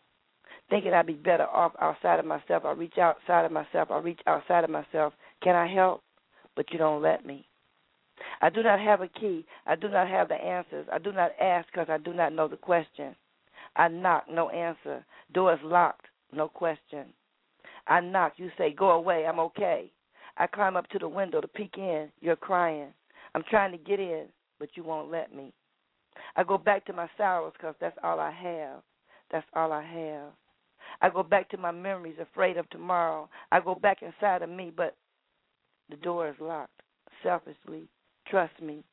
thinking 0.71 0.93
I'd 0.93 1.05
be 1.05 1.13
better 1.13 1.45
off 1.45 1.73
outside 1.79 2.19
of 2.19 2.25
myself. 2.25 2.65
I 2.65 2.71
reach 2.71 2.97
outside 2.97 3.45
of 3.45 3.51
myself. 3.51 3.91
I 3.91 3.99
reach 3.99 4.21
outside 4.25 4.63
of 4.63 4.71
myself. 4.71 5.13
Can 5.43 5.55
I 5.55 5.71
help? 5.71 6.01
But 6.55 6.71
you 6.71 6.79
don't 6.79 7.03
let 7.03 7.25
me. 7.25 7.45
I 8.41 8.49
do 8.49 8.63
not 8.63 8.79
have 8.79 9.01
a 9.01 9.07
key. 9.07 9.45
I 9.67 9.75
do 9.75 9.89
not 9.89 10.07
have 10.07 10.29
the 10.29 10.35
answers. 10.35 10.87
I 10.91 10.97
do 10.97 11.11
not 11.11 11.31
ask 11.39 11.67
because 11.71 11.87
I 11.89 11.97
do 11.97 12.13
not 12.13 12.33
know 12.33 12.47
the 12.47 12.57
question. 12.57 13.15
I 13.75 13.87
knock, 13.87 14.25
no 14.29 14.49
answer. 14.49 15.05
Doors 15.33 15.59
locked, 15.63 16.05
no 16.33 16.47
question. 16.47 17.05
I 17.87 17.99
knock, 17.99 18.33
you 18.37 18.49
say, 18.57 18.73
go 18.73 18.91
away, 18.91 19.25
I'm 19.25 19.39
okay. 19.39 19.91
I 20.37 20.47
climb 20.47 20.77
up 20.77 20.87
to 20.89 20.99
the 20.99 21.07
window 21.07 21.41
to 21.41 21.47
peek 21.47 21.77
in. 21.77 22.09
You're 22.21 22.35
crying. 22.35 22.93
I'm 23.35 23.43
trying 23.49 23.71
to 23.71 23.77
get 23.77 23.99
in, 23.99 24.25
but 24.59 24.69
you 24.75 24.83
won't 24.83 25.11
let 25.11 25.35
me. 25.35 25.53
I 26.35 26.43
go 26.43 26.57
back 26.57 26.85
to 26.85 26.93
my 26.93 27.09
sorrows 27.17 27.53
because 27.57 27.75
that's 27.79 27.97
all 28.03 28.19
I 28.19 28.31
have. 28.31 28.81
That's 29.31 29.47
all 29.53 29.71
I 29.71 29.83
have. 29.83 30.31
I 31.01 31.09
go 31.09 31.23
back 31.23 31.49
to 31.49 31.57
my 31.57 31.71
memories, 31.71 32.17
afraid 32.21 32.57
of 32.57 32.69
tomorrow. 32.69 33.27
I 33.51 33.59
go 33.59 33.75
back 33.75 34.03
inside 34.03 34.43
of 34.43 34.49
me, 34.49 34.71
but 34.75 34.95
the 35.89 35.95
door 35.97 36.29
is 36.29 36.35
locked. 36.39 36.81
Selfishly, 37.23 37.87
trust 38.27 38.53
me. 38.61 38.83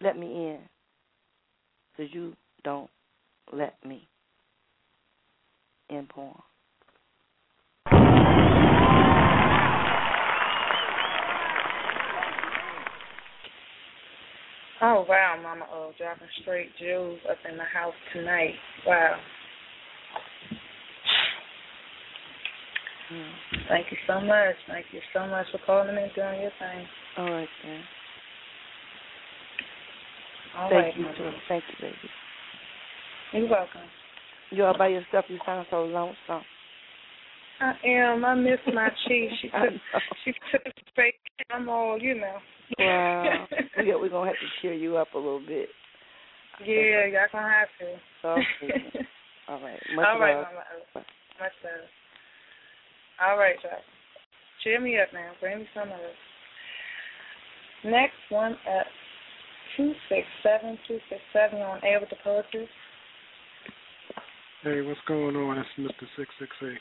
Let 0.00 0.18
me 0.18 0.26
in. 0.26 0.60
Because 1.96 2.12
you 2.12 2.34
don't 2.64 2.90
let 3.52 3.74
me. 3.84 4.06
End 5.90 6.08
poem. 6.08 6.34
Oh 14.82 15.06
wow, 15.08 15.40
Mama 15.42 15.64
uh, 15.72 15.74
O, 15.74 15.92
dropping 15.96 16.28
straight 16.42 16.68
jewels 16.78 17.18
up 17.30 17.38
in 17.50 17.56
the 17.56 17.64
house 17.64 17.94
tonight. 18.12 18.52
Wow. 18.86 19.14
Mm. 19.14 19.26
Mm-hmm. 23.12 23.68
Thank 23.68 23.86
you 23.90 23.98
so 24.06 24.20
much. 24.20 24.56
Thank 24.66 24.86
you 24.92 25.00
so 25.14 25.26
much 25.26 25.46
for 25.52 25.58
calling 25.64 25.90
in 25.90 25.98
and 25.98 26.14
doing 26.14 26.40
your 26.40 26.50
thing. 26.58 26.86
All 27.18 27.30
right, 27.30 27.48
then. 27.62 27.80
All 30.56 30.70
Thank 30.70 30.84
right, 30.84 30.96
you, 30.96 31.04
too. 31.16 31.30
Thank 31.48 31.64
you, 31.68 31.86
baby. 31.86 31.96
You're 33.32 33.48
welcome. 33.48 33.82
You 34.50 34.64
all 34.64 34.78
by 34.78 34.88
yourself. 34.88 35.26
You 35.28 35.38
sound 35.44 35.66
so 35.70 35.84
lonesome. 35.84 36.44
I 37.60 37.72
am. 37.84 38.24
I 38.24 38.34
miss 38.34 38.58
my 38.72 38.88
chief. 39.08 39.30
She 39.40 39.48
took 39.48 39.80
she 40.24 40.32
took 40.52 40.66
a 40.66 40.70
break. 40.94 41.14
I'm 41.50 41.68
all, 41.68 41.98
you 42.00 42.14
know. 42.14 42.36
Wow. 42.78 43.46
we, 43.78 43.94
we're 43.94 44.08
going 44.08 44.28
to 44.28 44.34
have 44.34 44.40
to 44.40 44.62
cheer 44.62 44.74
you 44.74 44.96
up 44.96 45.08
a 45.14 45.18
little 45.18 45.40
bit. 45.46 45.68
yeah, 46.64 47.06
y'all 47.06 47.26
gonna 47.32 47.48
have 47.48 47.68
to. 47.80 48.28
Okay. 48.28 49.06
All 49.48 49.60
right. 49.60 49.78
Much 49.94 50.06
all 50.12 50.18
right, 50.18 50.34
love. 50.34 50.46
Mama. 50.50 51.04
Much 51.38 51.52
love. 51.62 51.88
All 53.20 53.38
right, 53.38 53.56
y'all. 53.64 53.80
Cheer 54.62 54.80
me 54.80 54.98
up 55.00 55.08
now. 55.12 55.32
Bring 55.40 55.60
me 55.60 55.66
some 55.74 55.90
of 55.90 55.98
this. 55.98 56.20
Next 57.84 58.20
one 58.28 58.52
up. 58.52 58.86
Two 59.76 59.92
six 60.08 60.26
seven 60.42 60.78
two 60.88 60.98
six 61.08 61.20
seven 61.32 61.60
on 61.60 61.80
air 61.84 62.00
with 62.00 62.10
the 62.10 62.16
poetry. 62.22 62.68
Hey, 64.62 64.80
what's 64.82 65.00
going 65.06 65.36
on? 65.36 65.58
It's 65.58 65.68
Mr. 65.78 66.06
Six 66.16 66.30
Six 66.38 66.50
Eight. 66.62 66.80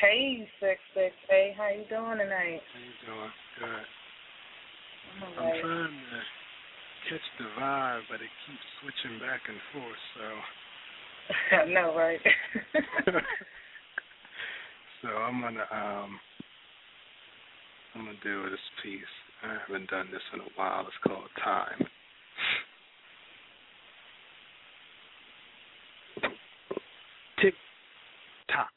Hey 0.00 0.48
six 0.60 0.80
six 0.94 1.14
eight, 1.30 1.54
how 1.56 1.68
you 1.68 1.84
doing 1.88 2.18
tonight? 2.18 2.60
How 2.60 2.80
you 2.82 2.94
doing? 3.06 3.32
Good. 3.58 3.86
All 5.22 5.44
I'm 5.44 5.50
right. 5.50 5.60
trying 5.62 5.94
to 5.94 6.20
catch 7.08 7.26
the 7.38 7.44
vibe, 7.60 8.00
but 8.10 8.20
it 8.20 8.32
keeps 8.46 8.66
switching 8.82 9.18
back 9.18 9.40
and 9.48 9.58
forth. 9.72 10.02
So, 10.16 11.56
I 11.56 11.64
know, 11.66 11.94
right? 11.96 12.20
so 15.06 15.16
I'm 15.16 15.40
gonna 15.40 15.66
um, 15.70 16.20
I'm 17.94 18.04
gonna 18.04 18.18
do 18.22 18.50
this 18.50 18.58
piece. 18.82 19.00
I 19.42 19.56
haven't 19.66 19.90
done 19.90 20.08
this 20.10 20.22
in 20.34 20.40
a 20.40 20.44
while. 20.56 20.86
It's 20.86 20.96
called 21.06 21.28
Time. 21.42 21.86
Tick 27.40 27.54
tock. 28.50 28.68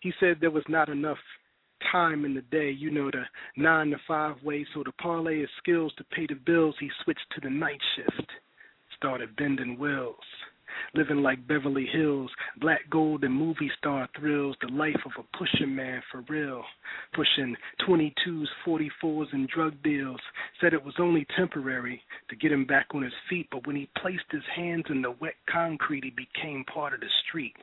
He 0.00 0.12
said 0.20 0.36
there 0.40 0.50
was 0.50 0.64
not 0.68 0.88
enough 0.88 1.18
time 1.90 2.24
in 2.24 2.34
the 2.34 2.42
day, 2.42 2.70
you 2.70 2.90
know, 2.90 3.10
the 3.10 3.22
nine 3.56 3.90
to 3.90 3.96
five 4.06 4.36
way, 4.42 4.64
so 4.74 4.82
to 4.82 4.92
parlay 4.92 5.40
his 5.40 5.48
skills 5.58 5.92
to 5.98 6.04
pay 6.04 6.26
the 6.28 6.38
bills, 6.46 6.74
he 6.78 6.90
switched 7.02 7.26
to 7.34 7.40
the 7.40 7.50
night 7.50 7.80
shift. 7.96 8.30
Started 8.96 9.34
bending 9.36 9.78
wills. 9.78 10.16
Living 10.94 11.22
like 11.22 11.46
Beverly 11.46 11.86
Hills, 11.86 12.30
black 12.60 12.80
gold 12.90 13.24
and 13.24 13.34
movie 13.34 13.70
star 13.78 14.08
thrills, 14.18 14.56
the 14.60 14.72
life 14.72 15.00
of 15.04 15.12
a 15.18 15.36
pushing 15.36 15.74
man 15.74 16.02
for 16.10 16.22
real. 16.28 16.62
Pushing 17.14 17.56
22s, 17.88 18.46
44s, 18.66 19.32
and 19.32 19.48
drug 19.48 19.74
deals. 19.82 20.20
Said 20.60 20.74
it 20.74 20.84
was 20.84 20.94
only 20.98 21.26
temporary 21.36 22.02
to 22.28 22.36
get 22.36 22.52
him 22.52 22.64
back 22.64 22.86
on 22.94 23.02
his 23.02 23.12
feet, 23.28 23.48
but 23.50 23.66
when 23.66 23.76
he 23.76 23.88
placed 24.00 24.24
his 24.30 24.42
hands 24.54 24.84
in 24.88 25.02
the 25.02 25.12
wet 25.20 25.34
concrete, 25.50 26.04
he 26.04 26.10
became 26.10 26.64
part 26.64 26.94
of 26.94 27.00
the 27.00 27.06
street. 27.26 27.56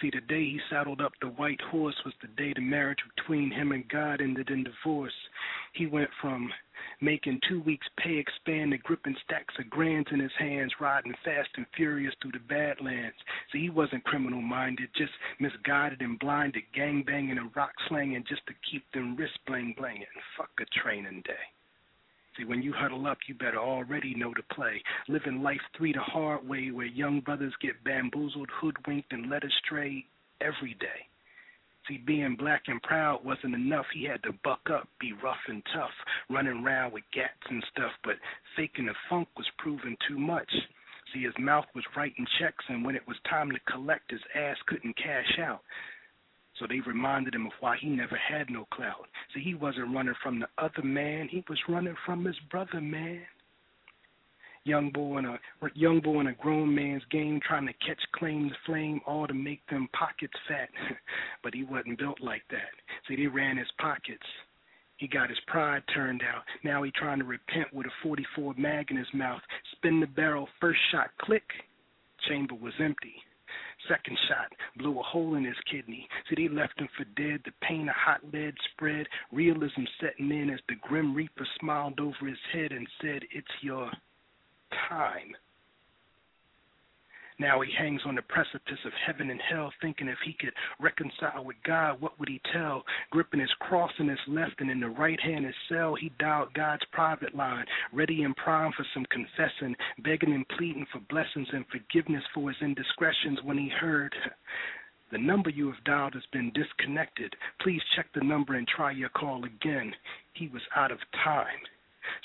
See, 0.00 0.10
the 0.10 0.20
day 0.20 0.44
he 0.44 0.60
saddled 0.70 1.00
up 1.00 1.12
the 1.20 1.28
white 1.28 1.60
horse 1.60 1.96
was 2.04 2.14
the 2.20 2.28
day 2.28 2.52
the 2.54 2.60
marriage 2.60 3.02
between 3.16 3.50
him 3.50 3.72
and 3.72 3.88
God 3.88 4.20
ended 4.20 4.48
in 4.48 4.62
divorce. 4.62 5.14
He 5.72 5.86
went 5.86 6.10
from 6.20 6.52
making 7.00 7.40
two 7.48 7.60
weeks' 7.62 7.88
pay 7.96 8.16
expand 8.16 8.70
to 8.70 8.78
gripping 8.78 9.16
stacks 9.24 9.54
of 9.58 9.68
grands 9.68 10.08
in 10.12 10.20
his 10.20 10.32
hands, 10.38 10.72
riding 10.80 11.14
fast 11.24 11.50
and 11.56 11.66
furious 11.74 12.14
through 12.22 12.32
the 12.32 12.38
Badlands. 12.38 13.16
See, 13.52 13.62
he 13.62 13.70
wasn't 13.70 14.04
criminal 14.04 14.40
minded, 14.40 14.90
just 14.96 15.12
misguided 15.40 16.00
and 16.00 16.18
blinded, 16.18 16.62
gang 16.72 17.02
banging 17.02 17.38
and 17.38 17.54
rock 17.56 17.72
slanging 17.88 18.24
just 18.28 18.46
to 18.46 18.54
keep 18.70 18.84
them 18.92 19.16
wrist 19.16 19.38
bling 19.48 19.74
blinging. 19.76 20.06
Fuck 20.36 20.50
a 20.60 20.80
training 20.80 21.22
day. 21.26 21.57
See, 22.38 22.44
when 22.44 22.62
you 22.62 22.72
huddle 22.72 23.06
up, 23.06 23.18
you 23.26 23.34
better 23.34 23.58
already 23.58 24.14
know 24.14 24.32
the 24.34 24.54
play. 24.54 24.80
Living 25.08 25.42
life 25.42 25.60
three 25.76 25.92
the 25.92 26.00
hard 26.00 26.48
way, 26.48 26.70
where 26.70 26.86
young 26.86 27.20
brothers 27.20 27.54
get 27.60 27.82
bamboozled, 27.82 28.48
hoodwinked, 28.60 29.12
and 29.12 29.28
led 29.28 29.42
astray 29.42 30.06
every 30.40 30.74
day. 30.74 31.08
See, 31.88 31.98
being 31.98 32.36
black 32.36 32.62
and 32.66 32.82
proud 32.82 33.24
wasn't 33.24 33.54
enough. 33.54 33.86
He 33.92 34.04
had 34.04 34.22
to 34.22 34.32
buck 34.44 34.60
up, 34.70 34.88
be 35.00 35.14
rough 35.14 35.40
and 35.48 35.62
tough, 35.74 35.90
running 36.30 36.62
around 36.64 36.92
with 36.92 37.04
gats 37.12 37.32
and 37.48 37.64
stuff. 37.72 37.92
But 38.04 38.16
faking 38.56 38.86
the 38.86 38.94
funk 39.08 39.28
was 39.36 39.46
proving 39.58 39.96
too 40.06 40.18
much. 40.18 40.50
See, 41.12 41.22
his 41.22 41.34
mouth 41.38 41.64
was 41.74 41.84
writing 41.96 42.26
checks, 42.38 42.64
and 42.68 42.84
when 42.84 42.94
it 42.94 43.08
was 43.08 43.16
time 43.28 43.50
to 43.50 43.58
collect, 43.72 44.10
his 44.10 44.20
ass 44.34 44.56
couldn't 44.66 44.96
cash 44.96 45.38
out. 45.42 45.62
So 46.58 46.66
they 46.68 46.80
reminded 46.80 47.34
him 47.34 47.46
of 47.46 47.52
why 47.60 47.76
he 47.80 47.88
never 47.88 48.16
had 48.16 48.50
no 48.50 48.66
clout. 48.72 49.06
See, 49.34 49.40
he 49.40 49.54
wasn't 49.54 49.94
running 49.94 50.14
from 50.22 50.40
the 50.40 50.48
other 50.58 50.82
man; 50.82 51.28
he 51.28 51.44
was 51.48 51.58
running 51.68 51.96
from 52.04 52.24
his 52.24 52.38
brother, 52.50 52.80
man. 52.80 53.22
Young 54.64 54.90
boy 54.90 55.18
in 55.18 55.24
a 55.24 55.38
young 55.74 56.00
boy 56.00 56.20
in 56.20 56.26
a 56.26 56.34
grown 56.34 56.74
man's 56.74 57.04
game, 57.10 57.40
trying 57.46 57.66
to 57.66 57.72
catch 57.74 58.00
claim 58.12 58.48
the 58.48 58.54
flame, 58.66 59.00
all 59.06 59.26
to 59.26 59.34
make 59.34 59.64
them 59.68 59.88
pockets 59.92 60.34
fat. 60.48 60.68
but 61.42 61.54
he 61.54 61.64
wasn't 61.64 61.98
built 61.98 62.20
like 62.20 62.42
that. 62.50 62.74
See, 63.06 63.16
they 63.16 63.26
ran 63.28 63.56
his 63.56 63.70
pockets. 63.78 64.26
He 64.96 65.06
got 65.06 65.30
his 65.30 65.38
pride 65.46 65.82
turned 65.94 66.22
out. 66.22 66.42
Now 66.64 66.82
he 66.82 66.90
trying 66.90 67.20
to 67.20 67.24
repent 67.24 67.72
with 67.72 67.86
a 67.86 67.90
44 68.02 68.54
mag 68.58 68.90
in 68.90 68.96
his 68.96 69.06
mouth. 69.14 69.40
Spin 69.72 70.00
the 70.00 70.06
barrel, 70.06 70.48
first 70.60 70.80
shot, 70.90 71.10
click. 71.20 71.44
Chamber 72.28 72.56
was 72.56 72.74
empty. 72.80 73.14
Second 73.86 74.18
shot 74.28 74.52
blew 74.76 74.98
a 74.98 75.02
hole 75.02 75.36
in 75.36 75.44
his 75.44 75.56
kidney. 75.70 76.08
See, 76.28 76.34
they 76.34 76.48
left 76.48 76.80
him 76.80 76.88
for 76.96 77.04
dead. 77.04 77.42
The 77.44 77.52
pain 77.62 77.88
of 77.88 77.94
hot 77.94 78.20
lead 78.32 78.54
spread. 78.72 79.06
Realism 79.32 79.84
setting 80.00 80.30
in 80.30 80.50
as 80.50 80.60
the 80.68 80.74
Grim 80.82 81.14
Reaper 81.14 81.46
smiled 81.60 82.00
over 82.00 82.26
his 82.26 82.38
head 82.52 82.72
and 82.72 82.88
said, 83.00 83.22
It's 83.30 83.46
your 83.62 83.90
time. 84.88 85.34
Now 87.40 87.60
he 87.60 87.70
hangs 87.72 88.02
on 88.04 88.16
the 88.16 88.22
precipice 88.22 88.84
of 88.84 88.92
heaven 89.06 89.30
and 89.30 89.40
hell, 89.40 89.72
thinking 89.80 90.08
if 90.08 90.18
he 90.24 90.32
could 90.32 90.52
reconcile 90.80 91.44
with 91.44 91.56
God, 91.64 92.00
what 92.00 92.18
would 92.18 92.28
he 92.28 92.40
tell? 92.52 92.84
Gripping 93.10 93.40
his 93.40 93.52
cross 93.60 93.92
in 94.00 94.08
his 94.08 94.18
left 94.26 94.60
and 94.60 94.70
in 94.70 94.80
the 94.80 94.88
right 94.88 95.20
hand 95.20 95.44
his 95.44 95.54
cell, 95.68 95.94
he 95.94 96.10
dialed 96.18 96.52
God's 96.54 96.84
private 96.92 97.36
line, 97.36 97.64
ready 97.92 98.24
and 98.24 98.34
prime 98.34 98.72
for 98.72 98.84
some 98.92 99.06
confessing, 99.06 99.76
begging 100.02 100.34
and 100.34 100.48
pleading 100.48 100.86
for 100.92 100.98
blessings 101.08 101.48
and 101.52 101.64
forgiveness 101.68 102.24
for 102.34 102.48
his 102.48 102.60
indiscretions 102.60 103.38
when 103.44 103.58
he 103.58 103.68
heard. 103.68 104.14
The 105.12 105.18
number 105.18 105.48
you 105.48 105.70
have 105.72 105.84
dialed 105.84 106.14
has 106.14 106.26
been 106.32 106.52
disconnected. 106.52 107.34
Please 107.60 107.80
check 107.94 108.06
the 108.14 108.24
number 108.24 108.54
and 108.54 108.66
try 108.66 108.90
your 108.90 109.08
call 109.10 109.44
again. 109.44 109.94
He 110.34 110.48
was 110.48 110.62
out 110.74 110.90
of 110.90 110.98
time. 111.24 111.60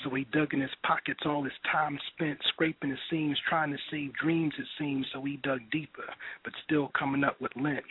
So 0.02 0.10
he 0.10 0.24
dug 0.32 0.54
in 0.54 0.60
his 0.60 0.70
pockets 0.82 1.20
all 1.24 1.42
his 1.42 1.52
time 1.70 1.98
spent 2.14 2.38
scraping 2.48 2.90
the 2.90 2.96
seams, 3.10 3.38
trying 3.48 3.72
to 3.72 3.78
save 3.90 4.14
dreams, 4.14 4.54
it 4.58 4.66
seems. 4.78 5.06
So 5.12 5.22
he 5.22 5.36
dug 5.38 5.60
deeper, 5.70 6.04
but 6.42 6.52
still 6.64 6.90
coming 6.98 7.24
up 7.24 7.40
with 7.40 7.52
lint. 7.56 7.84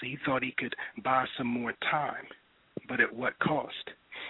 So 0.00 0.06
he 0.06 0.18
thought 0.24 0.42
he 0.42 0.54
could 0.56 0.74
buy 1.02 1.26
some 1.36 1.46
more 1.46 1.74
time. 1.90 2.26
But 2.88 3.00
at 3.00 3.14
what 3.14 3.38
cost? 3.38 3.74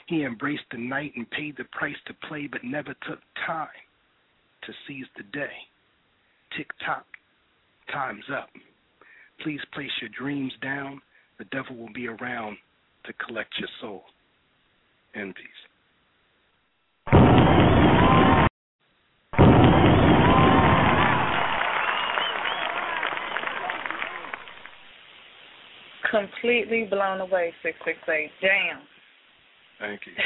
He 0.07 0.25
embraced 0.25 0.65
the 0.71 0.79
night 0.79 1.13
and 1.17 1.31
paid 1.31 1.57
the 1.57 1.65
price 1.65 1.97
to 2.07 2.15
play, 2.29 2.47
but 2.47 2.65
never 2.65 2.95
took 3.07 3.21
time 3.47 3.69
to 4.65 4.73
seize 4.87 5.07
the 5.17 5.23
day. 5.25 5.53
Tick 6.57 6.69
tock, 6.85 7.05
time's 7.93 8.25
up. 8.35 8.49
Please 9.43 9.61
place 9.73 9.91
your 10.01 10.11
dreams 10.19 10.53
down. 10.63 11.01
The 11.39 11.45
devil 11.47 11.77
will 11.77 11.93
be 11.93 12.09
around 12.09 12.57
to 13.05 13.13
collect 13.25 13.55
your 13.59 13.69
soul. 13.81 14.03
In 15.15 15.33
peace. 15.33 15.68
Completely 26.11 26.87
blown 26.91 27.21
away, 27.21 27.53
668. 27.63 28.31
Damn. 28.41 28.81
Thank 29.79 30.01
you. 30.07 30.13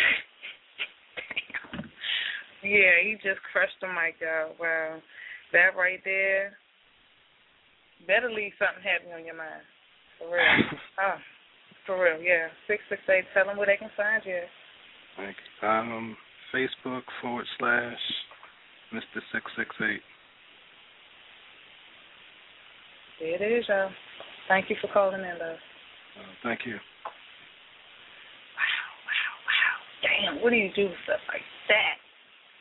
Yeah, 2.63 3.03
he 3.03 3.15
just 3.15 3.43
crushed 3.51 3.75
the 3.83 3.89
mic 3.89 4.23
out. 4.23 4.55
Wow. 4.59 5.03
That 5.53 5.75
right 5.77 5.99
there, 6.05 6.55
better 8.07 8.31
leave 8.31 8.53
something 8.55 8.87
heavy 8.87 9.13
on 9.13 9.27
your 9.27 9.37
mind. 9.37 9.67
For 10.19 10.31
real. 10.31 10.79
oh, 11.03 11.19
for 11.87 11.99
real, 11.99 12.23
yeah. 12.23 12.55
668, 12.71 13.25
tell 13.35 13.47
them 13.47 13.59
where 13.59 13.67
they 13.67 13.77
can 13.77 13.91
find 13.97 14.23
you. 14.25 14.47
Thank 15.17 15.37
you. 15.37 15.69
Um, 15.69 16.17
Facebook 16.55 17.03
forward 17.21 17.47
slash 17.59 17.99
Mr. 18.95 19.19
668. 19.35 20.01
There 23.19 23.43
it 23.43 23.59
is, 23.59 23.65
y'all. 23.69 23.91
Thank 24.49 24.71
you 24.71 24.77
for 24.81 24.89
calling 24.93 25.21
in, 25.21 25.39
love. 25.39 25.59
Uh, 26.19 26.23
thank 26.43 26.67
you. 26.67 26.75
Wow, 26.75 26.81
wow, 29.09 29.33
wow. 29.49 29.77
Damn, 30.03 30.43
what 30.43 30.51
do 30.51 30.57
you 30.57 30.71
do 30.75 30.85
with 30.85 30.99
stuff 31.05 31.21
like 31.29 31.43
that? 31.69 31.97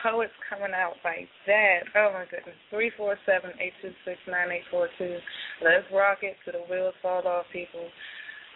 Poets 0.02 0.34
coming 0.50 0.74
out 0.74 0.96
like 1.04 1.30
that. 1.46 1.82
Oh 1.96 2.12
my 2.14 2.26
goodness. 2.26 2.56
Three 2.70 2.92
four 2.98 3.18
seven 3.26 3.52
eight 3.60 3.74
two 3.82 3.94
six 4.04 4.18
nine 4.28 4.50
eight 4.50 4.66
four 4.72 4.90
two. 4.98 5.18
Let's 5.64 5.86
rock 5.94 6.20
it 6.24 6.38
to 6.46 6.52
the 6.52 6.64
wheels 6.70 6.96
fall 7.02 7.28
off, 7.28 7.46
people. 7.54 7.88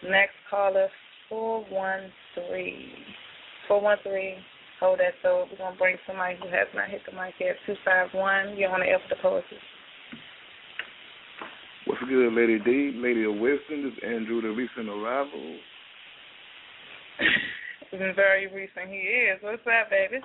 Next 0.02 0.34
caller, 0.50 0.88
four 1.28 1.64
one 1.70 2.10
three. 2.34 2.90
Four 3.68 3.80
one 3.80 3.98
three. 4.02 4.34
Hold 4.80 4.98
that 4.98 5.14
thought. 5.22 5.48
We're 5.50 5.58
gonna 5.58 5.76
bring 5.76 5.96
somebody 6.06 6.36
who 6.42 6.48
has 6.48 6.66
not 6.74 6.90
hit 6.90 7.02
the 7.06 7.12
mic 7.12 7.34
yet. 7.38 7.56
Two 7.64 7.76
five 7.84 8.08
one. 8.12 8.56
You're 8.56 8.74
on 8.74 8.80
the 8.80 8.86
air 8.86 8.98
for 8.98 9.14
the 9.14 9.22
poetry. 9.22 9.58
What's 12.06 12.14
good, 12.14 12.34
Lady 12.34 12.60
D, 12.60 12.92
Lady 13.02 13.24
of 13.24 13.34
Wisdom? 13.34 13.82
This 13.82 13.92
is 13.94 13.98
Andrew, 14.06 14.40
the 14.40 14.50
recent 14.50 14.88
arrival. 14.88 15.58
It's 17.92 18.16
very 18.16 18.46
recent. 18.46 18.90
He 18.90 18.96
is. 18.96 19.38
What's 19.40 19.62
up, 19.66 19.90
baby? 19.90 20.22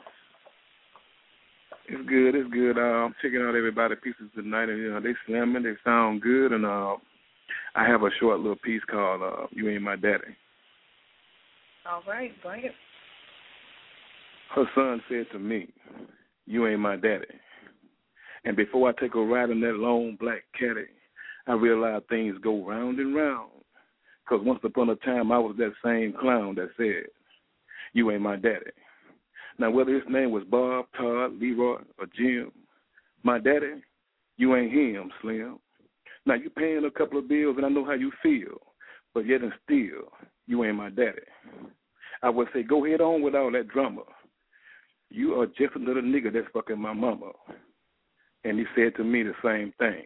It's 1.87 2.09
good, 2.09 2.35
it's 2.35 2.51
good. 2.51 2.77
Uh, 2.77 3.05
I'm 3.05 3.15
checking 3.21 3.41
out 3.41 3.55
everybody 3.55 3.95
pieces 3.95 4.29
tonight, 4.35 4.69
and 4.69 4.77
you 4.77 4.91
know 4.91 4.99
they 4.99 5.13
slamming, 5.25 5.63
they 5.63 5.73
sound 5.83 6.21
good, 6.21 6.51
and 6.51 6.65
uh, 6.65 6.97
I 7.75 7.87
have 7.87 8.03
a 8.03 8.09
short 8.19 8.39
little 8.39 8.57
piece 8.57 8.81
called 8.89 9.23
uh, 9.23 9.47
"You 9.51 9.69
Ain't 9.69 9.81
My 9.81 9.95
Daddy." 9.95 10.35
All 11.89 12.03
right, 12.07 12.31
bring 12.43 12.65
it. 12.65 12.73
Her 14.53 14.65
son 14.75 15.01
said 15.09 15.25
to 15.31 15.39
me, 15.39 15.73
"You 16.45 16.67
ain't 16.67 16.79
my 16.79 16.95
daddy," 16.95 17.25
and 18.45 18.55
before 18.55 18.89
I 18.89 19.01
take 19.01 19.15
a 19.15 19.19
ride 19.19 19.49
in 19.49 19.61
that 19.61 19.75
long 19.75 20.17
black 20.19 20.43
caddy, 20.59 20.87
I 21.47 21.53
realized 21.53 22.07
things 22.07 22.38
go 22.43 22.65
round 22.65 22.99
and 22.99 23.15
round. 23.15 23.51
Cause 24.27 24.41
once 24.43 24.61
upon 24.63 24.89
a 24.89 24.95
time 24.97 25.31
I 25.31 25.39
was 25.39 25.55
that 25.57 25.73
same 25.84 26.13
clown 26.13 26.55
that 26.55 26.69
said, 26.77 27.07
"You 27.93 28.11
ain't 28.11 28.22
my 28.22 28.35
daddy." 28.35 28.72
Now, 29.57 29.72
whether 29.72 29.93
his 29.93 30.07
name 30.09 30.31
was 30.31 30.43
Bob, 30.45 30.85
Todd, 30.97 31.39
Leroy, 31.39 31.81
or 31.97 32.05
Jim, 32.15 32.51
my 33.23 33.39
daddy, 33.39 33.84
you 34.38 34.55
ain't 34.55 34.72
him, 34.72 35.11
Slim. 35.22 35.59
Now, 36.26 36.35
you 36.35 36.49
paying 36.49 36.85
a 36.85 36.91
couple 36.91 37.19
of 37.19 37.27
bills, 37.27 37.57
and 37.57 37.65
I 37.65 37.69
know 37.69 37.85
how 37.85 37.93
you 37.93 38.11
feel, 38.23 38.61
but 39.13 39.26
yet 39.26 39.41
and 39.41 39.53
still, 39.63 40.11
you 40.47 40.63
ain't 40.63 40.77
my 40.77 40.89
daddy. 40.89 41.22
I 42.23 42.30
would 42.30 42.47
say, 42.53 42.63
go 42.63 42.85
ahead 42.85 43.01
on 43.01 43.22
with 43.22 43.35
all 43.35 43.51
that 43.51 43.68
drama. 43.68 44.03
You 45.09 45.39
are 45.41 45.47
just 45.47 45.76
a 45.76 45.80
little 45.80 46.01
nigga 46.01 46.31
that's 46.31 46.47
fucking 46.53 46.80
my 46.80 46.93
mama. 46.93 47.31
And 48.43 48.57
he 48.57 48.65
said 48.76 48.95
to 48.95 49.03
me 49.03 49.23
the 49.23 49.34
same 49.43 49.73
thing. 49.77 50.05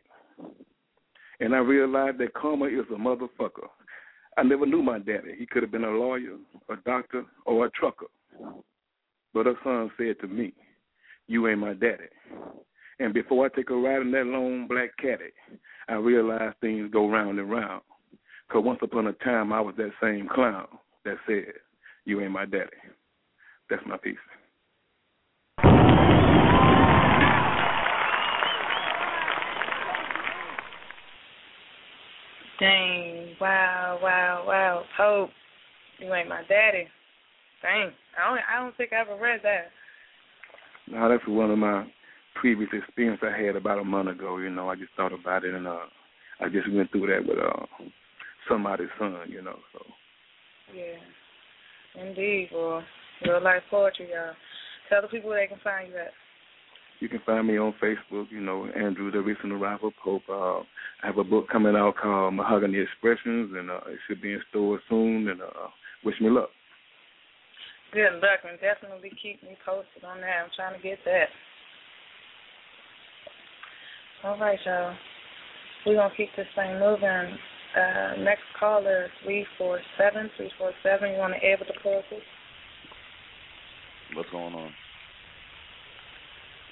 And 1.40 1.54
I 1.54 1.60
realized 1.60 2.18
that 2.20 2.34
karma 2.34 2.66
is 2.66 2.86
a 2.92 2.98
motherfucker. 2.98 3.68
I 4.38 4.44
never 4.44 4.66
knew 4.66 4.82
my 4.82 5.00
daddy. 5.00 5.34
He 5.38 5.46
could 5.46 5.64
have 5.64 5.72
been 5.72 5.84
a 5.84 5.90
lawyer, 5.90 6.36
a 6.70 6.76
doctor, 6.86 7.26
or 7.46 7.66
a 7.66 7.72
trucker. 7.72 8.08
But 9.34 9.46
her 9.46 9.56
son 9.64 9.92
said 9.98 10.20
to 10.22 10.28
me, 10.28 10.54
You 11.28 11.48
ain't 11.48 11.60
my 11.60 11.74
daddy. 11.74 12.10
And 13.00 13.14
before 13.14 13.46
I 13.46 13.50
take 13.50 13.70
a 13.70 13.76
ride 13.76 14.02
in 14.02 14.12
that 14.12 14.26
long 14.26 14.68
black 14.68 14.92
caddy, 14.98 15.34
I 15.90 15.96
realized 15.96 16.56
things 16.62 16.90
go 16.92 17.10
round 17.10 17.40
and 17.40 17.52
round. 17.52 17.82
Because 18.48 18.64
once 18.64 18.80
upon 18.82 19.08
a 19.08 19.14
time, 19.14 19.52
I 19.52 19.60
was 19.60 19.76
that 19.78 19.92
same 20.02 20.30
clown 20.34 20.68
that 21.04 21.18
said, 21.28 21.54
You 22.06 22.22
ain't 22.22 22.32
my 22.32 22.46
daddy. 22.46 22.70
That's 23.70 23.84
my 23.86 23.98
piece. 23.98 24.16
Dang. 32.60 33.36
Wow, 33.40 34.00
wow, 34.02 34.44
wow. 34.48 34.84
Hope. 34.98 35.30
You 36.00 36.14
ain't 36.14 36.30
my 36.30 36.42
daddy. 36.48 36.88
Dang. 37.62 37.92
I 38.18 38.30
don't 38.30 38.40
I 38.54 38.64
don't 38.64 38.76
think 38.78 38.94
I 38.94 39.02
ever 39.02 39.18
read 39.22 39.42
that. 39.44 39.72
Now 40.92 41.10
that's 41.10 41.28
one 41.28 41.52
of 41.52 41.58
my 41.58 41.86
previous 42.36 42.70
experience 42.74 43.22
I 43.24 43.38
had 43.42 43.56
about 43.56 43.80
a 43.80 43.84
month 43.84 44.10
ago. 44.10 44.38
You 44.38 44.50
know, 44.50 44.70
I 44.70 44.76
just 44.76 44.92
thought 44.96 45.14
about 45.14 45.44
it, 45.44 45.54
and 45.54 45.68
uh, 45.68 45.86
I 46.40 46.50
just 46.50 46.72
went 46.72 46.92
through 46.92 47.08
that 47.08 47.26
with 47.28 47.40
uh, 47.40 47.66
somebody's 48.50 48.88
son. 49.00 49.16
You 49.28 49.42
know, 49.42 49.58
so 49.74 49.80
Yeah. 50.76 52.02
Indeed, 52.02 52.50
boy. 52.52 52.82
Real 53.26 53.42
life 53.42 53.64
poetry, 53.70 54.10
y'all. 54.12 54.34
Tell 54.90 55.02
the 55.02 55.08
people 55.08 55.30
where 55.30 55.42
they 55.42 55.48
can 55.48 55.62
find 55.64 55.90
you 55.90 55.98
at. 55.98 56.12
You 57.00 57.10
can 57.10 57.20
find 57.26 57.48
me 57.48 57.58
on 57.58 57.74
Facebook. 57.82 58.26
You 58.32 58.42
know, 58.42 58.68
Andrew, 58.76 59.12
the 59.12 59.22
recent 59.22 59.52
arrival 59.52 59.92
Pope. 60.04 60.24
Uh, 60.30 60.60
I 60.60 61.08
have 61.08 61.18
a 61.18 61.24
book 61.24 61.48
coming 61.50 61.76
out 61.76 61.96
called 62.02 62.34
Mahogany 62.34 62.80
Expressions, 62.80 63.52
and 63.56 63.70
uh, 63.70 63.80
it 63.88 64.00
should 64.08 64.22
be 64.22 64.34
in 64.34 64.42
stores 64.50 64.82
soon. 64.90 65.28
And 65.28 65.42
uh, 65.42 65.70
wish 66.04 66.16
me 66.22 66.30
luck. 66.30 66.50
Good 67.94 68.14
luck 68.16 68.44
and 68.44 68.60
definitely 68.60 69.12
keep 69.22 69.42
me 69.44 69.56
posted 69.66 70.04
on 70.04 70.20
that. 70.20 70.44
I'm 70.44 70.50
trying 70.56 70.76
to 70.76 70.84
get 70.84 71.00
that. 71.06 71.28
All 74.24 74.38
right, 74.38 74.60
y'all. 74.66 74.96
We're 75.86 75.96
gonna 75.96 76.14
keep 76.18 76.30
this 76.36 76.48
thing 76.56 76.80
moving. 76.80 77.38
Uh, 77.78 78.24
next 78.24 78.44
caller, 78.60 79.08
three 79.24 79.46
four 79.58 79.80
seven, 79.98 80.30
three 80.36 80.52
four 80.58 80.72
seven. 80.82 81.12
You 81.12 81.18
wanna 81.20 81.38
air 81.42 81.58
with 81.60 81.68
the 81.68 81.80
poetry? 81.82 82.24
What's 84.14 84.30
going 84.32 84.56
on? 84.56 84.72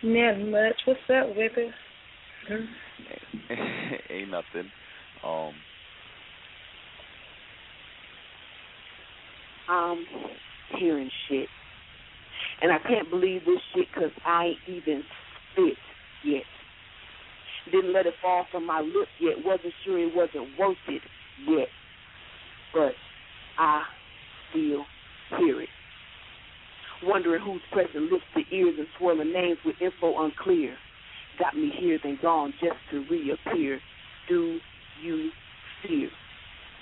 Not 0.03 0.37
much. 0.39 0.75
What's 0.85 0.99
up, 1.09 1.33
Whippet? 1.33 1.71
Ain't 4.09 4.31
nothing. 4.31 4.69
Um, 5.23 5.53
I'm 9.69 10.05
hearing 10.77 11.09
shit. 11.29 11.47
And 12.61 12.69
I 12.73 12.79
can't 12.79 13.09
believe 13.09 13.45
this 13.45 13.59
shit 13.73 13.87
because 13.93 14.11
I 14.25 14.47
ain't 14.47 14.57
even 14.67 15.03
spit 15.53 15.77
yet. 16.25 16.43
Didn't 17.71 17.93
let 17.93 18.05
it 18.05 18.13
fall 18.21 18.45
from 18.51 18.67
my 18.67 18.81
lips 18.81 19.11
yet. 19.21 19.35
Wasn't 19.45 19.73
sure 19.85 19.97
it 19.99 20.13
wasn't 20.13 20.49
worth 20.59 20.75
it 20.89 21.01
yet. 21.47 21.69
But 22.73 22.91
I 23.57 23.83
still 24.49 24.83
hear 25.39 25.61
it. 25.61 25.69
Wondering 27.05 27.41
who's 27.41 27.61
pressing 27.71 28.09
lips 28.09 28.23
to 28.35 28.55
ears 28.55 28.75
and 28.77 28.87
swirling 28.97 29.33
names 29.33 29.57
with 29.65 29.75
info 29.81 30.23
unclear. 30.23 30.75
Got 31.37 31.55
me 31.55 31.71
here 31.77 31.99
then 32.01 32.17
gone 32.21 32.53
just 32.61 32.77
to 32.91 33.03
reappear. 33.09 33.79
Do 34.29 34.59
you 35.01 35.31
fear 35.85 36.09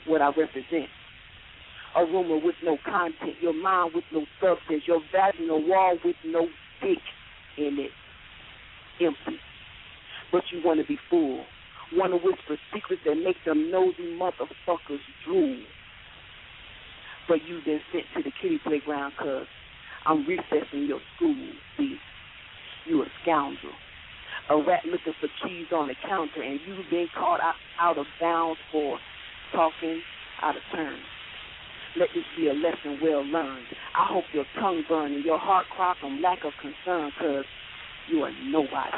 what 0.05 0.21
I 0.21 0.27
represent? 0.27 0.89
A 1.95 2.05
rumor 2.05 2.37
with 2.43 2.55
no 2.63 2.77
content, 2.85 3.35
your 3.41 3.53
mind 3.53 3.93
with 3.95 4.03
no 4.13 4.25
substance, 4.39 4.83
your 4.85 5.01
vaginal 5.11 5.67
wall 5.67 5.97
with 6.05 6.15
no 6.23 6.47
dick 6.81 6.99
in 7.57 7.77
it. 7.79 7.91
Empty. 9.03 9.39
But 10.31 10.43
you 10.51 10.61
want 10.63 10.79
to 10.79 10.85
be 10.85 10.99
full. 11.09 11.43
Want 11.93 12.13
to 12.13 12.17
whisper 12.17 12.57
secrets 12.73 13.01
that 13.05 13.15
make 13.15 13.37
them 13.45 13.71
nosy 13.71 14.17
motherfuckers 14.19 14.99
drool. 15.25 15.59
But 17.27 17.39
you 17.47 17.59
been 17.65 17.81
sent 17.91 18.05
to 18.15 18.23
the 18.23 18.31
kitty 18.41 18.59
playground 18.63 19.13
cause 19.19 19.47
I'm 20.05 20.25
recessing 20.25 20.85
your 20.87 20.99
school, 21.15 21.35
see. 21.77 21.97
You 22.85 23.03
a 23.03 23.05
scoundrel. 23.21 23.73
A 24.49 24.57
rat 24.57 24.83
looking 24.85 25.13
for 25.19 25.29
keys 25.43 25.67
on 25.71 25.87
the 25.87 25.95
counter 26.07 26.41
and 26.41 26.59
you've 26.65 26.89
been 26.89 27.07
caught 27.15 27.39
out, 27.39 27.55
out 27.79 27.97
of 27.97 28.05
bounds 28.19 28.59
for 28.71 28.97
talking 29.53 30.01
out 30.41 30.55
of 30.55 30.61
turn. 30.73 30.97
Let 31.97 32.09
this 32.15 32.23
be 32.37 32.47
a 32.47 32.53
lesson 32.53 32.99
well 33.01 33.23
learned. 33.23 33.65
I 33.95 34.07
hope 34.09 34.23
your 34.33 34.45
tongue 34.59 34.83
burn 34.89 35.13
and 35.13 35.23
your 35.23 35.37
heart 35.37 35.65
cry 35.75 35.93
from 35.99 36.21
lack 36.21 36.39
of 36.43 36.53
concern 36.59 37.11
because 37.17 37.45
you 38.09 38.23
are 38.23 38.31
nobody. 38.49 38.97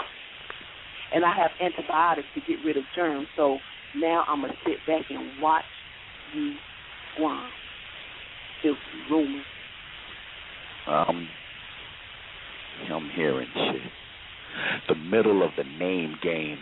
And 1.13 1.25
I 1.25 1.35
have 1.35 1.51
antibiotics 1.59 2.27
to 2.35 2.41
get 2.41 2.63
rid 2.65 2.77
of 2.77 2.83
germs, 2.95 3.27
so 3.35 3.57
now 3.95 4.23
I'm 4.27 4.41
going 4.41 4.53
to 4.53 4.57
sit 4.65 4.77
back 4.87 5.05
and 5.09 5.41
watch 5.41 5.65
you 6.33 6.53
squirm. 7.13 7.49
Filthy 8.61 8.79
rumors. 9.11 9.45
Um, 10.87 11.27
I'm 12.91 13.09
hearing 13.15 13.47
shit. 13.53 13.91
The 14.87 14.95
middle 14.95 15.43
of 15.43 15.51
the 15.57 15.63
name 15.63 16.15
game. 16.21 16.59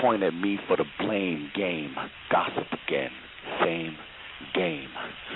Point 0.00 0.22
at 0.22 0.34
me 0.34 0.58
for 0.66 0.76
the 0.76 0.84
blame 0.98 1.50
game. 1.54 1.94
Gossip 2.30 2.66
again. 2.86 3.10
Same 3.62 3.96
game. 4.54 4.88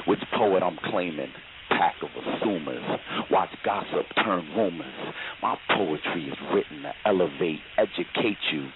Which 0.06 0.20
poet 0.36 0.62
I'm 0.62 0.78
claiming? 0.90 1.32
Pack 1.69 1.97
of 2.02 2.09
assumers. 2.10 2.98
Watch 3.31 3.51
gossip 3.65 4.06
turn 4.24 4.48
rumors. 4.56 5.15
My 5.43 5.56
poetry 5.77 6.28
is 6.28 6.39
written 6.55 6.82
to 6.82 6.93
elevate, 7.05 7.60
educate 7.77 8.39
you. 8.52 8.69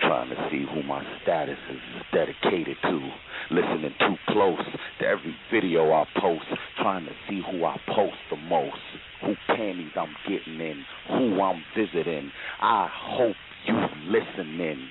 Trying 0.00 0.30
to 0.30 0.48
see 0.50 0.64
who 0.72 0.82
my 0.82 1.02
status 1.22 1.58
is 1.70 1.80
dedicated 2.12 2.76
to. 2.82 3.10
Listening 3.50 3.92
too 4.00 4.16
close 4.28 4.58
to 5.00 5.06
every 5.06 5.34
video 5.52 5.92
I 5.92 6.04
post. 6.20 6.44
Trying 6.78 7.06
to 7.06 7.12
see 7.28 7.40
who 7.50 7.64
I 7.64 7.76
post 7.94 8.16
the 8.30 8.36
most. 8.36 8.76
Who 9.22 9.34
panties 9.48 9.92
I'm 9.96 10.14
getting 10.28 10.60
in. 10.60 10.84
Who 11.08 11.40
I'm 11.40 11.62
visiting. 11.76 12.30
I 12.60 12.88
hope 12.90 13.36
you 13.66 13.74
listening. 14.08 14.88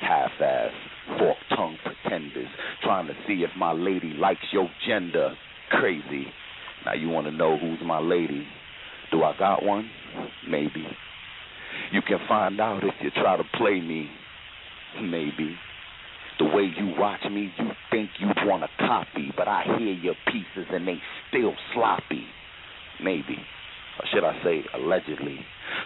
Half-ass, 0.00 0.72
fork-tongued 1.18 1.78
pretenders. 1.84 2.48
Trying 2.82 3.06
to 3.08 3.14
see 3.26 3.42
if 3.42 3.50
my 3.56 3.72
lady 3.72 4.14
likes 4.18 4.40
your 4.52 4.68
gender. 4.88 5.34
Crazy. 5.70 6.26
Now 6.84 6.94
you 6.94 7.08
want 7.08 7.26
to 7.26 7.32
know 7.32 7.58
who's 7.58 7.80
my 7.84 7.98
lady. 7.98 8.46
Do 9.10 9.22
I 9.22 9.36
got 9.38 9.62
one? 9.62 9.90
Maybe. 10.48 10.86
You 11.92 12.02
can 12.02 12.18
find 12.28 12.60
out 12.60 12.84
if 12.84 12.94
you 13.00 13.10
try 13.10 13.36
to 13.36 13.44
play 13.56 13.80
me. 13.80 14.08
Maybe. 15.00 15.56
The 16.38 16.46
way 16.46 16.70
you 16.76 16.94
watch 16.98 17.20
me, 17.30 17.52
you 17.58 17.70
think 17.90 18.10
you'd 18.18 18.46
want 18.46 18.62
to 18.62 18.86
copy, 18.86 19.32
but 19.36 19.46
I 19.46 19.64
hear 19.78 19.92
your 19.92 20.14
pieces 20.26 20.68
and 20.72 20.88
they 20.88 20.96
still 21.28 21.54
sloppy. 21.74 22.24
Maybe. 23.02 23.36
Or 23.98 24.06
should 24.12 24.24
I 24.24 24.42
say, 24.42 24.64
allegedly. 24.74 25.40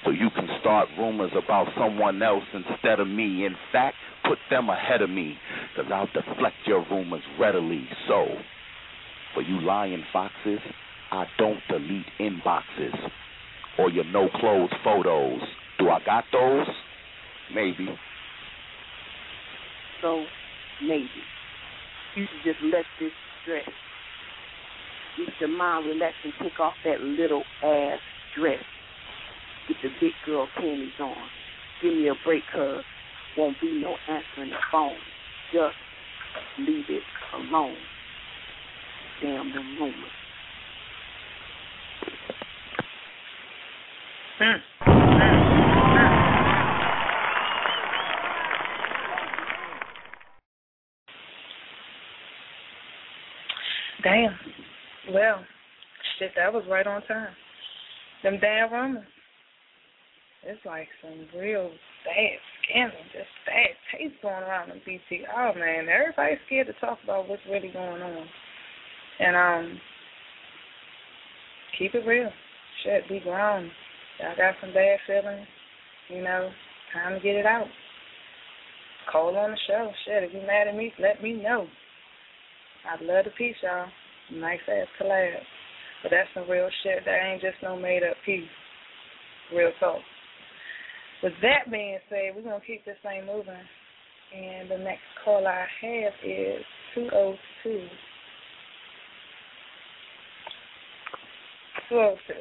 So 0.05 0.11
you 0.11 0.31
can 0.35 0.49
start 0.61 0.89
rumors 0.99 1.33
about 1.33 1.69
someone 1.77 2.23
else 2.23 2.45
instead 2.53 3.01
of 3.01 3.09
me. 3.09 3.45
In 3.45 3.57
fact, 3.73 3.97
put 4.29 4.39
them 4.51 4.69
ahead 4.69 5.03
of 5.03 5.11
me, 5.11 5.37
because 5.75 5.91
I'll 5.93 6.07
deflect 6.07 6.57
your 6.67 6.85
rumors 6.91 7.23
readily. 7.39 7.89
So, 8.09 8.27
for 9.35 9.43
you 9.43 9.61
lying 9.61 10.05
foxes, 10.13 10.61
I 11.11 11.25
don't 11.39 11.61
delete 11.69 12.07
inboxes 12.21 12.95
or 13.79 13.91
your 13.91 14.05
no 14.05 14.29
clothes 14.37 14.71
photos. 14.83 15.41
Do 15.85 15.91
I 15.91 16.01
got 16.03 16.25
those? 16.33 16.67
Maybe. 17.55 17.87
So, 20.01 20.25
maybe. 20.83 21.11
You 22.17 22.25
should 22.25 22.55
just 22.55 22.65
let 22.73 22.85
this 22.99 23.11
stress. 23.43 23.69
Get 25.19 25.29
your 25.41 25.51
mind 25.51 25.85
relax 25.85 26.15
and 26.25 26.33
take 26.43 26.59
off 26.59 26.73
that 26.87 27.03
little 27.03 27.43
ass 27.63 27.99
dress. 28.35 28.65
Get 29.69 29.77
the 29.83 29.91
big 30.01 30.13
girl 30.25 30.49
panties 30.57 30.89
on. 31.01 31.17
Give 31.83 31.93
me 31.93 32.09
a 32.09 32.15
break, 32.25 32.45
cuz 32.51 32.83
won't 33.37 33.61
be 33.61 33.73
no 33.79 33.95
answering 34.09 34.51
the 34.51 34.57
phone. 34.73 34.97
Just 35.53 35.77
leave 36.61 36.89
it 36.89 37.03
alone. 37.35 37.77
Damn 39.21 39.53
them 39.53 39.77
rumors. 39.79 40.11
Hmm. 44.39 44.57
Hmm. 44.87 45.44
Damn. 54.05 54.37
Well, 55.13 55.41
shit, 56.19 56.33
that 56.37 56.53
was 56.53 56.63
right 56.69 56.87
on 56.87 57.03
time. 57.07 57.35
Them 58.23 58.39
damn 58.41 58.73
rumors. 58.73 59.07
It's 60.47 60.61
like 60.67 60.89
some 61.01 61.27
real 61.41 61.71
bad 62.05 62.39
scandal, 62.63 62.99
just 63.13 63.33
bad 63.47 63.73
taste 63.91 64.21
going 64.21 64.43
around 64.43 64.71
in 64.71 64.81
BT. 64.85 65.25
Oh 65.35 65.53
man, 65.57 65.89
everybody's 65.89 66.39
scared 66.47 66.67
to 66.67 66.75
talk 66.75 66.99
about 67.03 67.29
what's 67.29 67.43
really 67.51 67.73
going 67.73 68.03
on. 68.03 68.27
And 69.21 69.37
um 69.37 69.81
keep 71.79 71.95
it 71.95 72.07
real. 72.07 72.31
Shit, 72.83 73.09
be 73.09 73.21
grown. 73.21 73.71
Y'all 74.21 74.37
got 74.37 74.55
some 74.61 74.75
bad 74.75 74.99
feelings, 75.07 75.47
you 76.09 76.23
know, 76.23 76.51
time 76.93 77.15
to 77.15 77.21
get 77.21 77.37
it 77.37 77.47
out. 77.47 77.67
Call 79.11 79.37
on 79.37 79.53
the 79.53 79.59
show. 79.67 79.91
Shit, 80.05 80.25
if 80.25 80.33
you're 80.33 80.47
mad 80.47 80.69
at 80.69 80.77
me, 80.77 80.93
let 81.01 81.23
me 81.23 81.33
know. 81.33 81.67
I'd 82.91 83.05
love 83.05 83.25
to 83.25 83.31
piece 83.31 83.57
y'all. 83.63 83.87
Nice 84.33 84.61
ass 84.69 84.87
collab. 85.01 85.41
But 86.03 86.11
that's 86.11 86.29
some 86.35 86.49
real 86.49 86.69
shit. 86.83 87.05
That 87.05 87.25
ain't 87.25 87.41
just 87.41 87.57
no 87.63 87.77
made 87.77 88.03
up 88.03 88.17
piece. 88.27 88.45
Real 89.55 89.71
talk. 89.81 90.01
With 91.23 91.33
that 91.43 91.71
being 91.71 91.99
said, 92.11 92.37
we're 92.37 92.43
gonna 92.43 92.61
keep 92.67 92.85
this 92.85 92.97
thing 93.03 93.25
moving. 93.27 93.55
And 94.37 94.71
the 94.71 94.79
next 94.79 95.03
call 95.25 95.47
I 95.47 95.65
have 95.81 96.13
is 96.25 96.63
two 96.95 97.09
oh 97.15 97.35
two. 97.63 97.87
Two 101.89 101.97
oh 101.97 102.17
two. 102.27 102.35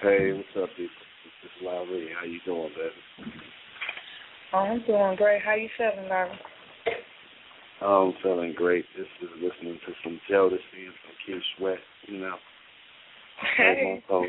Hey, 0.00 0.32
what's 0.32 0.48
up, 0.62 0.70
people? 0.76 0.94
This 1.42 1.50
is 1.50 1.66
Larry. 1.66 2.08
How 2.18 2.24
you 2.24 2.38
doing, 2.44 2.70
baby? 2.76 3.32
Oh, 4.52 4.58
I'm 4.58 4.84
doing 4.86 5.16
great. 5.16 5.42
How 5.42 5.54
you 5.54 5.68
feeling, 5.76 6.08
Larry? 6.08 6.38
I'm 7.84 8.14
feeling 8.22 8.54
great. 8.56 8.84
This 8.96 9.06
is 9.22 9.28
listening 9.42 9.78
to 9.86 9.92
some 10.02 10.20
Jodeci 10.30 10.86
and 10.86 10.94
some 11.04 11.16
Keith 11.26 11.42
Sweat, 11.58 11.78
you 12.06 12.18
know. 12.18 12.36
Hey. 13.56 14.02
yeah, 14.08 14.24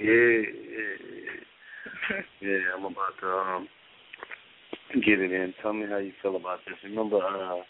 yeah, 0.00 0.42
yeah. 2.40 2.58
I'm 2.76 2.84
about 2.84 3.14
to 3.20 3.28
um 3.28 3.68
get 4.94 5.20
it 5.20 5.32
in. 5.32 5.54
Tell 5.62 5.72
me 5.72 5.86
how 5.88 5.96
you 5.98 6.12
feel 6.22 6.36
about 6.36 6.58
this. 6.66 6.76
Remember, 6.84 7.16
uh, 7.16 7.60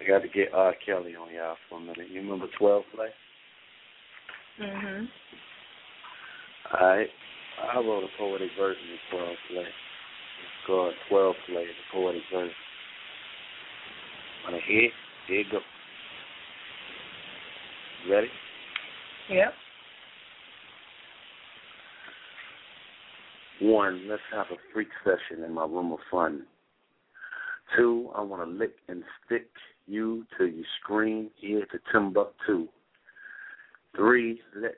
I 0.00 0.06
got 0.06 0.22
to 0.22 0.28
get 0.28 0.54
R. 0.54 0.74
Kelly 0.84 1.14
on 1.16 1.34
y'all 1.34 1.56
for 1.68 1.78
a 1.78 1.80
minute. 1.80 2.10
You 2.10 2.20
remember 2.20 2.46
12 2.58 2.82
play? 2.94 3.08
Mm 4.60 4.82
Mhm. 4.82 5.08
All 6.72 6.86
right. 6.86 7.08
I 7.72 7.76
wrote 7.78 8.04
a 8.04 8.18
poetic 8.18 8.50
version 8.58 8.92
of 8.92 9.18
12 9.18 9.36
play. 9.48 9.62
It's 9.62 10.66
called 10.66 10.94
12 11.08 11.36
play, 11.46 11.64
the 11.66 11.72
poetic 11.92 12.22
version. 12.32 12.54
Wanna 14.46 14.58
hear? 14.66 14.84
it? 14.84 14.92
Here 15.26 15.40
you 15.40 15.44
go. 15.50 15.58
You 18.06 18.12
ready? 18.12 18.28
Yep. 19.28 19.52
One, 23.60 24.06
let's 24.08 24.22
have 24.32 24.46
a 24.52 24.56
freak 24.72 24.88
session 25.02 25.42
in 25.42 25.52
my 25.52 25.64
room 25.64 25.90
of 25.90 25.98
fun. 26.10 26.44
Two, 27.76 28.10
I 28.14 28.20
want 28.20 28.48
to 28.48 28.56
lick 28.56 28.76
and 28.88 29.02
stick 29.24 29.48
you 29.88 30.24
till 30.36 30.46
you 30.46 30.62
scream 30.80 31.30
here 31.40 31.66
to 31.72 31.78
Timbuktu. 31.90 32.68
Three, 33.96 34.40
let 34.54 34.76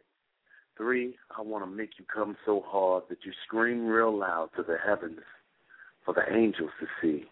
Three, 0.78 1.16
I 1.36 1.42
want 1.42 1.64
to 1.64 1.70
make 1.70 1.90
you 1.98 2.04
come 2.12 2.36
so 2.46 2.62
hard 2.64 3.02
that 3.10 3.18
you 3.24 3.32
scream 3.44 3.84
real 3.84 4.16
loud 4.16 4.50
to 4.56 4.62
the 4.62 4.76
heavens. 4.86 5.20
for 6.04 6.14
the 6.14 6.22
angels 6.34 6.70
to 6.80 6.86
see. 7.02 7.24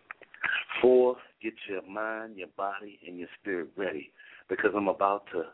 Four, 0.81 1.17
get 1.43 1.55
your 1.69 1.83
mind, 1.83 2.37
your 2.37 2.49
body, 2.57 2.99
and 3.07 3.19
your 3.19 3.29
spirit 3.41 3.69
ready 3.77 4.11
because 4.49 4.71
I'm 4.77 4.89
about 4.89 5.25
to 5.33 5.45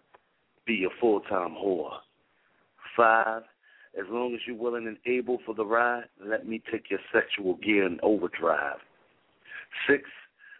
be 0.67 0.75
your 0.75 0.91
full 1.01 1.21
time 1.21 1.51
whore. 1.51 1.93
Five, 2.97 3.43
as 3.99 4.07
long 4.11 4.35
as 4.35 4.41
you're 4.47 4.57
willing 4.57 4.87
and 4.87 4.97
able 5.07 5.39
for 5.45 5.55
the 5.55 5.65
ride, 5.65 6.05
let 6.25 6.47
me 6.47 6.63
take 6.71 6.91
your 6.91 7.01
sexual 7.13 7.57
gear 7.57 7.87
in 7.87 7.99
overdrive. 8.03 8.79
Six, 9.89 10.05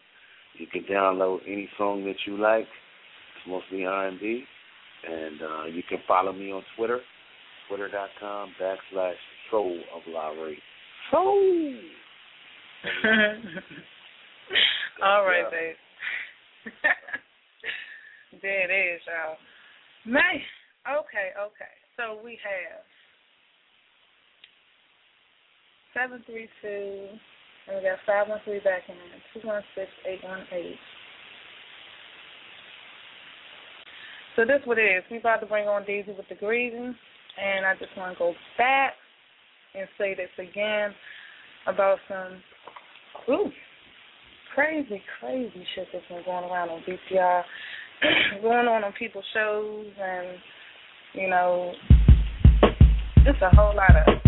You 0.59 0.67
can 0.67 0.83
download 0.85 1.41
any 1.47 1.69
song 1.79 2.05
that 2.07 2.17
you 2.27 2.37
like. 2.39 2.63
It's 2.67 3.47
mostly 3.49 3.85
R&B. 3.87 4.45
And 5.09 5.41
uh, 5.43 5.65
you 5.67 5.83
can 5.89 5.99
follow 6.07 6.33
me 6.33 6.51
on 6.53 6.63
Twitter, 6.77 7.01
twitter.com 7.69 8.53
backslash 8.61 9.15
soul 9.51 9.79
of 9.95 10.03
Larry. 10.13 10.59
Soul! 11.11 11.75
All 15.03 15.25
right, 15.25 15.45
Yeah. 15.45 15.51
babe. 15.51 15.77
there 18.43 18.71
it 18.71 18.75
is, 18.95 19.01
y'all. 19.07 19.37
Man, 20.05 20.23
okay, 20.91 21.31
okay. 21.39 21.75
So 21.97 22.19
we 22.25 22.39
have 22.43 22.83
seven 25.95 26.23
three 26.27 26.49
two, 26.63 27.09
and 27.69 27.77
we 27.77 27.83
got 27.83 27.99
five 28.07 28.29
one 28.29 28.41
three 28.45 28.61
back 28.61 28.83
in 28.89 28.97
two 29.33 29.47
one 29.47 29.63
six 29.75 29.89
eight 30.07 30.23
one 30.25 30.47
eight. 30.53 30.79
So 34.37 34.45
this 34.45 34.61
what 34.65 34.79
it 34.79 34.83
is. 34.83 35.05
We 35.11 35.19
about 35.19 35.41
to 35.41 35.47
bring 35.47 35.69
on 35.69 35.85
Daisy 35.85 36.13
with 36.17 36.29
the 36.29 36.37
grieving, 36.37 36.95
and 37.41 37.67
I 37.67 37.75
just 37.75 37.97
want 37.97 38.15
to 38.15 38.19
go 38.19 38.35
back 38.57 38.95
and 39.75 39.87
say 39.99 40.15
this 40.15 40.31
again 40.39 40.95
about 41.67 41.99
some 42.09 42.43
ooh 43.29 43.51
crazy, 44.55 45.03
crazy 45.21 45.65
shit 45.75 45.87
that's 45.93 46.05
been 46.09 46.23
going 46.25 46.45
around 46.45 46.71
on 46.71 46.83
BTR, 46.83 47.43
going 48.43 48.69
on 48.69 48.85
on 48.85 48.93
people's 48.99 49.25
shows, 49.33 49.87
and 50.01 50.39
you 51.15 51.29
know, 51.29 51.73
it's 53.27 53.43
a 53.43 53.51
whole 53.55 53.75
lot 53.75 53.91
of 53.97 54.21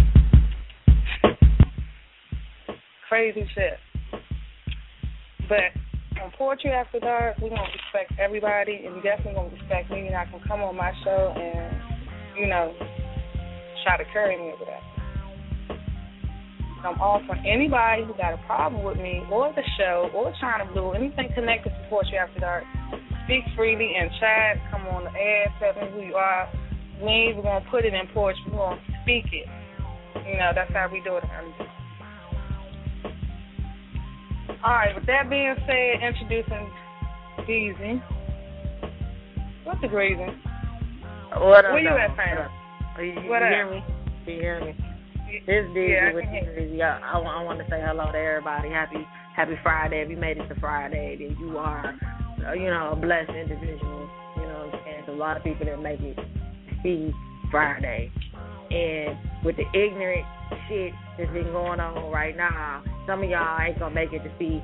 crazy 3.08 3.46
shit. 3.54 3.78
But 5.48 5.72
on 6.22 6.30
Poetry 6.38 6.70
After 6.70 6.98
Dark, 6.98 7.36
we're 7.40 7.50
gonna 7.50 7.62
respect 7.62 8.18
everybody, 8.18 8.84
and 8.86 9.02
definitely 9.02 9.34
gonna 9.34 9.50
respect 9.50 9.90
me. 9.90 10.06
and 10.06 10.16
I 10.16 10.24
can 10.26 10.40
come 10.46 10.62
on 10.62 10.76
my 10.76 10.92
show 11.04 11.34
and, 11.36 11.76
you 12.38 12.46
know, 12.46 12.74
try 13.84 13.96
to 13.96 14.04
carry 14.12 14.36
me 14.36 14.52
over 14.52 14.64
that. 14.64 14.82
I'm 16.84 17.00
all 17.00 17.22
for 17.26 17.36
anybody 17.46 18.02
who 18.04 18.12
got 18.14 18.34
a 18.34 18.38
problem 18.46 18.82
with 18.82 18.96
me 18.96 19.22
or 19.30 19.52
the 19.54 19.62
show 19.78 20.10
or 20.14 20.32
Chyna 20.42 20.72
Blue, 20.72 20.92
anything 20.92 21.28
connected 21.34 21.70
to 21.70 21.86
Poetry 21.88 22.18
After 22.18 22.40
Dark, 22.40 22.64
speak 23.24 23.44
freely 23.54 23.94
and 23.96 24.10
chat. 24.18 24.56
Come 24.70 24.88
on 24.88 25.04
the 25.04 25.12
air, 25.12 25.46
tell 25.60 25.74
me 25.74 25.90
who 25.92 26.00
you 26.00 26.14
are. 26.14 26.48
We 27.02 27.08
ain't 27.08 27.30
even 27.30 27.42
gonna 27.42 27.64
put 27.70 27.84
it 27.84 27.94
in 27.94 28.06
poetry. 28.14 28.42
We're 28.46 28.58
gonna 28.58 28.80
speak 29.02 29.26
it. 29.32 29.48
You 30.26 30.38
know, 30.38 30.52
that's 30.54 30.72
how 30.72 30.88
we 30.92 31.00
do 31.00 31.16
it. 31.16 31.24
All 34.64 34.72
right. 34.72 34.94
With 34.94 35.06
that 35.06 35.28
being 35.28 35.54
said, 35.66 36.00
introducing 36.00 36.70
Deezy. 37.40 38.02
What's 39.64 39.80
the 39.80 39.88
reason? 39.88 40.40
What 41.34 41.64
Where 41.64 41.78
you 41.78 41.88
at, 41.88 42.14
fam? 42.16 42.36
What 42.36 42.44
up? 42.44 42.50
You, 42.98 43.04
you 43.04 43.30
What 43.30 43.42
hear 43.42 43.66
up? 43.66 43.70
me? 43.72 44.32
You 44.32 44.40
hear 44.40 44.60
me? 44.60 44.76
This 45.46 45.66
Dizzy 45.74 45.90
Yeah, 45.90 46.12
with 46.12 46.24
hear 46.26 46.54
Dizzy. 46.54 46.82
I, 46.82 46.98
I, 47.00 47.18
I 47.18 47.42
want 47.42 47.58
to 47.58 47.64
say 47.68 47.80
hello 47.82 48.12
to 48.12 48.18
everybody. 48.18 48.68
Happy 48.68 49.04
Happy 49.34 49.54
Friday. 49.62 50.02
If 50.02 50.10
you 50.10 50.16
made 50.18 50.36
it 50.36 50.46
to 50.48 50.54
Friday, 50.60 51.16
then 51.18 51.36
you 51.40 51.56
are, 51.58 51.98
uh, 52.46 52.52
you 52.52 52.66
know, 52.66 52.90
a 52.92 52.96
blessed 52.96 53.30
individual. 53.30 54.08
You 54.36 54.42
know 54.42 54.66
what 54.68 54.74
I'm 54.74 54.80
saying? 54.84 55.02
There's 55.06 55.16
a 55.16 55.18
lot 55.18 55.36
of 55.38 55.42
people 55.42 55.64
that 55.66 55.80
make 55.80 56.00
it 56.00 56.18
see 56.82 57.12
Friday. 57.50 58.10
And 58.70 59.16
with 59.44 59.56
the 59.56 59.66
ignorant 59.74 60.24
shit 60.68 60.92
that's 61.18 61.30
been 61.32 61.52
going 61.52 61.80
on 61.80 62.10
right 62.10 62.36
now, 62.36 62.82
some 63.06 63.22
of 63.22 63.28
y'all 63.28 63.60
ain't 63.60 63.78
to 63.78 63.90
make 63.90 64.12
it 64.12 64.20
to 64.20 64.30
see 64.38 64.62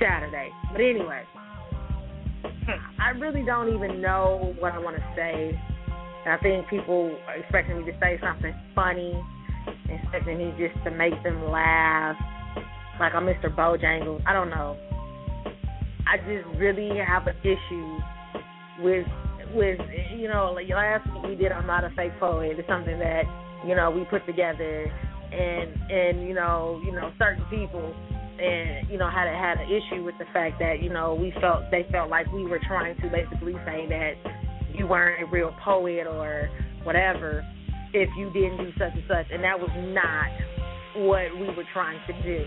Saturday. 0.00 0.50
But 0.70 0.80
anyway, 0.80 1.22
I 3.00 3.10
really 3.18 3.44
don't 3.44 3.74
even 3.74 4.00
know 4.00 4.54
what 4.58 4.72
I 4.72 4.78
want 4.78 4.96
to 4.96 5.02
say. 5.16 5.58
And 6.24 6.34
I 6.34 6.38
think 6.38 6.68
people 6.68 7.16
are 7.26 7.36
expecting 7.36 7.78
me 7.78 7.84
to 7.90 7.98
say 7.98 8.18
something 8.22 8.54
funny, 8.74 9.20
expecting 9.88 10.38
me 10.38 10.54
just 10.58 10.82
to 10.84 10.90
make 10.92 11.20
them 11.24 11.50
laugh, 11.50 12.16
like 13.00 13.14
I'm 13.14 13.26
Mr. 13.26 13.54
Bojangles. 13.54 14.22
I 14.26 14.32
don't 14.32 14.50
know. 14.50 14.76
I 16.06 16.18
just 16.18 16.46
really 16.58 16.98
have 16.98 17.26
an 17.26 17.36
issue 17.42 17.98
with 18.82 19.06
with 19.54 19.78
you 20.16 20.28
know 20.28 20.52
like 20.54 20.68
last 20.68 21.06
week 21.12 21.22
we 21.24 21.34
did 21.34 21.52
I'm 21.52 21.66
not 21.66 21.84
a 21.84 21.90
fake 21.96 22.12
poet. 22.18 22.58
It's 22.58 22.68
something 22.68 22.98
that 22.98 23.24
you 23.66 23.74
know 23.74 23.90
we 23.90 24.04
put 24.04 24.26
together, 24.26 24.90
and 25.32 25.70
and 25.90 26.28
you 26.28 26.34
know 26.34 26.80
you 26.84 26.92
know 26.92 27.12
certain 27.18 27.44
people 27.50 27.94
and 28.40 28.88
you 28.90 28.98
know 28.98 29.10
had 29.10 29.28
had 29.28 29.58
an 29.58 29.68
issue 29.68 30.02
with 30.04 30.16
the 30.18 30.26
fact 30.32 30.58
that 30.58 30.82
you 30.82 30.90
know 30.90 31.14
we 31.14 31.32
felt 31.40 31.70
they 31.70 31.86
felt 31.90 32.10
like 32.10 32.30
we 32.32 32.44
were 32.44 32.60
trying 32.66 32.96
to 32.96 33.08
basically 33.08 33.54
say 33.64 33.86
that 33.88 34.14
you 34.74 34.86
weren't 34.86 35.22
a 35.22 35.26
real 35.26 35.54
poet 35.64 36.06
or 36.06 36.48
whatever 36.84 37.44
if 37.94 38.08
you 38.16 38.30
didn't 38.32 38.56
do 38.56 38.70
such 38.78 38.94
and 38.94 39.04
such, 39.06 39.26
and 39.32 39.44
that 39.44 39.58
was 39.58 39.70
not 39.92 40.32
what 40.96 41.32
we 41.38 41.46
were 41.54 41.66
trying 41.72 42.00
to 42.06 42.12
do. 42.22 42.44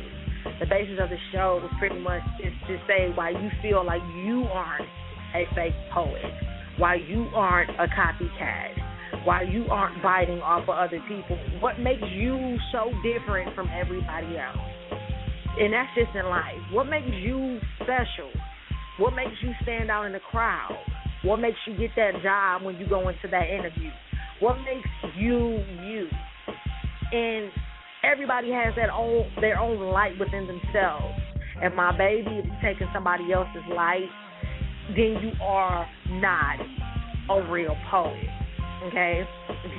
The 0.59 0.65
basis 0.65 0.99
of 1.01 1.09
the 1.09 1.17
show 1.31 1.59
was 1.61 1.71
pretty 1.79 1.99
much 1.99 2.21
just 2.37 2.55
to 2.67 2.77
say 2.87 3.09
why 3.13 3.29
you 3.29 3.49
feel 3.61 3.85
like 3.85 4.01
you 4.23 4.45
aren't 4.51 4.87
a 5.33 5.45
fake 5.55 5.73
poet, 5.93 6.21
why 6.77 6.95
you 6.95 7.27
aren't 7.33 7.69
a 7.71 7.87
copycat, 7.87 9.25
why 9.25 9.43
you 9.43 9.65
aren't 9.69 10.01
biting 10.03 10.41
off 10.41 10.63
of 10.63 10.69
other 10.69 11.01
people. 11.07 11.37
What 11.59 11.79
makes 11.79 12.03
you 12.13 12.57
so 12.71 12.91
different 13.03 13.55
from 13.55 13.69
everybody 13.69 14.37
else? 14.37 14.57
And 15.57 15.73
that's 15.73 15.89
just 15.95 16.15
in 16.15 16.25
life. 16.25 16.59
What 16.71 16.85
makes 16.85 17.07
you 17.07 17.59
special? 17.81 18.29
What 18.99 19.11
makes 19.15 19.35
you 19.41 19.51
stand 19.63 19.89
out 19.89 20.05
in 20.05 20.11
the 20.11 20.19
crowd? 20.31 20.77
What 21.23 21.37
makes 21.37 21.57
you 21.65 21.77
get 21.77 21.91
that 21.95 22.21
job 22.21 22.63
when 22.63 22.75
you 22.75 22.87
go 22.87 23.07
into 23.09 23.27
that 23.31 23.47
interview? 23.49 23.89
What 24.41 24.57
makes 24.59 24.87
you 25.17 25.63
you? 25.83 26.07
And 27.11 27.51
everybody 28.03 28.51
has 28.51 28.73
that 28.75 28.89
own 28.89 29.31
their 29.39 29.57
own 29.57 29.79
light 29.91 30.19
within 30.19 30.45
themselves. 30.47 31.15
And 31.61 31.73
my 31.73 31.97
baby, 31.97 32.43
you're 32.43 32.59
taking 32.61 32.87
somebody 32.93 33.31
else's 33.31 33.63
light, 33.73 34.09
then 34.89 35.17
you 35.21 35.31
are 35.41 35.87
not 36.09 36.59
a 37.29 37.51
real 37.51 37.75
poet. 37.89 38.29
Okay? 38.87 39.23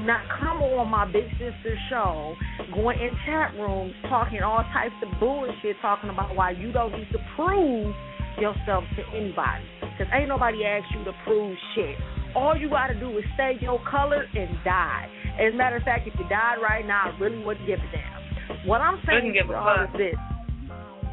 Not 0.01 0.21
come 0.41 0.63
on 0.63 0.89
my 0.89 1.05
big 1.05 1.31
sister 1.33 1.79
show, 1.91 2.35
going 2.75 2.99
in 2.99 3.11
chat 3.25 3.55
rooms 3.55 3.93
talking 4.09 4.43
all 4.43 4.65
types 4.73 4.95
of 5.03 5.21
bullshit, 5.21 5.77
talking 5.81 6.11
about 6.11 6.35
why 6.35 6.51
you 6.51 6.73
don't 6.73 6.93
need 6.93 7.09
to 7.13 7.19
prove 7.37 7.95
yourself 8.39 8.85
to 8.97 9.17
anybody. 9.17 9.65
Because 9.81 10.13
ain't 10.13 10.29
nobody 10.29 10.65
asked 10.65 10.93
you 10.97 11.05
to 11.05 11.13
prove 11.25 11.57
shit. 11.75 11.97
All 12.35 12.57
you 12.57 12.69
got 12.69 12.89
to 12.89 12.99
do 12.99 13.17
is 13.17 13.25
stay 13.35 13.57
your 13.61 13.81
color 13.89 14.27
and 14.35 14.59
die. 14.65 15.09
As 15.41 15.55
a 15.55 15.57
matter 15.57 15.77
of 15.77 15.85
fact, 15.85 16.07
if 16.07 16.15
you 16.19 16.29
died 16.29 16.57
right 16.61 16.85
now, 16.85 17.13
I 17.13 17.19
really 17.19 17.43
wouldn't 17.45 17.67
give 17.67 17.79
a 17.79 17.89
damn. 17.93 18.69
What 18.69 18.81
I'm 18.81 19.01
saying 19.07 19.33
to 19.33 19.53
y'all 19.53 19.85
is 19.85 19.91
this. 19.97 20.17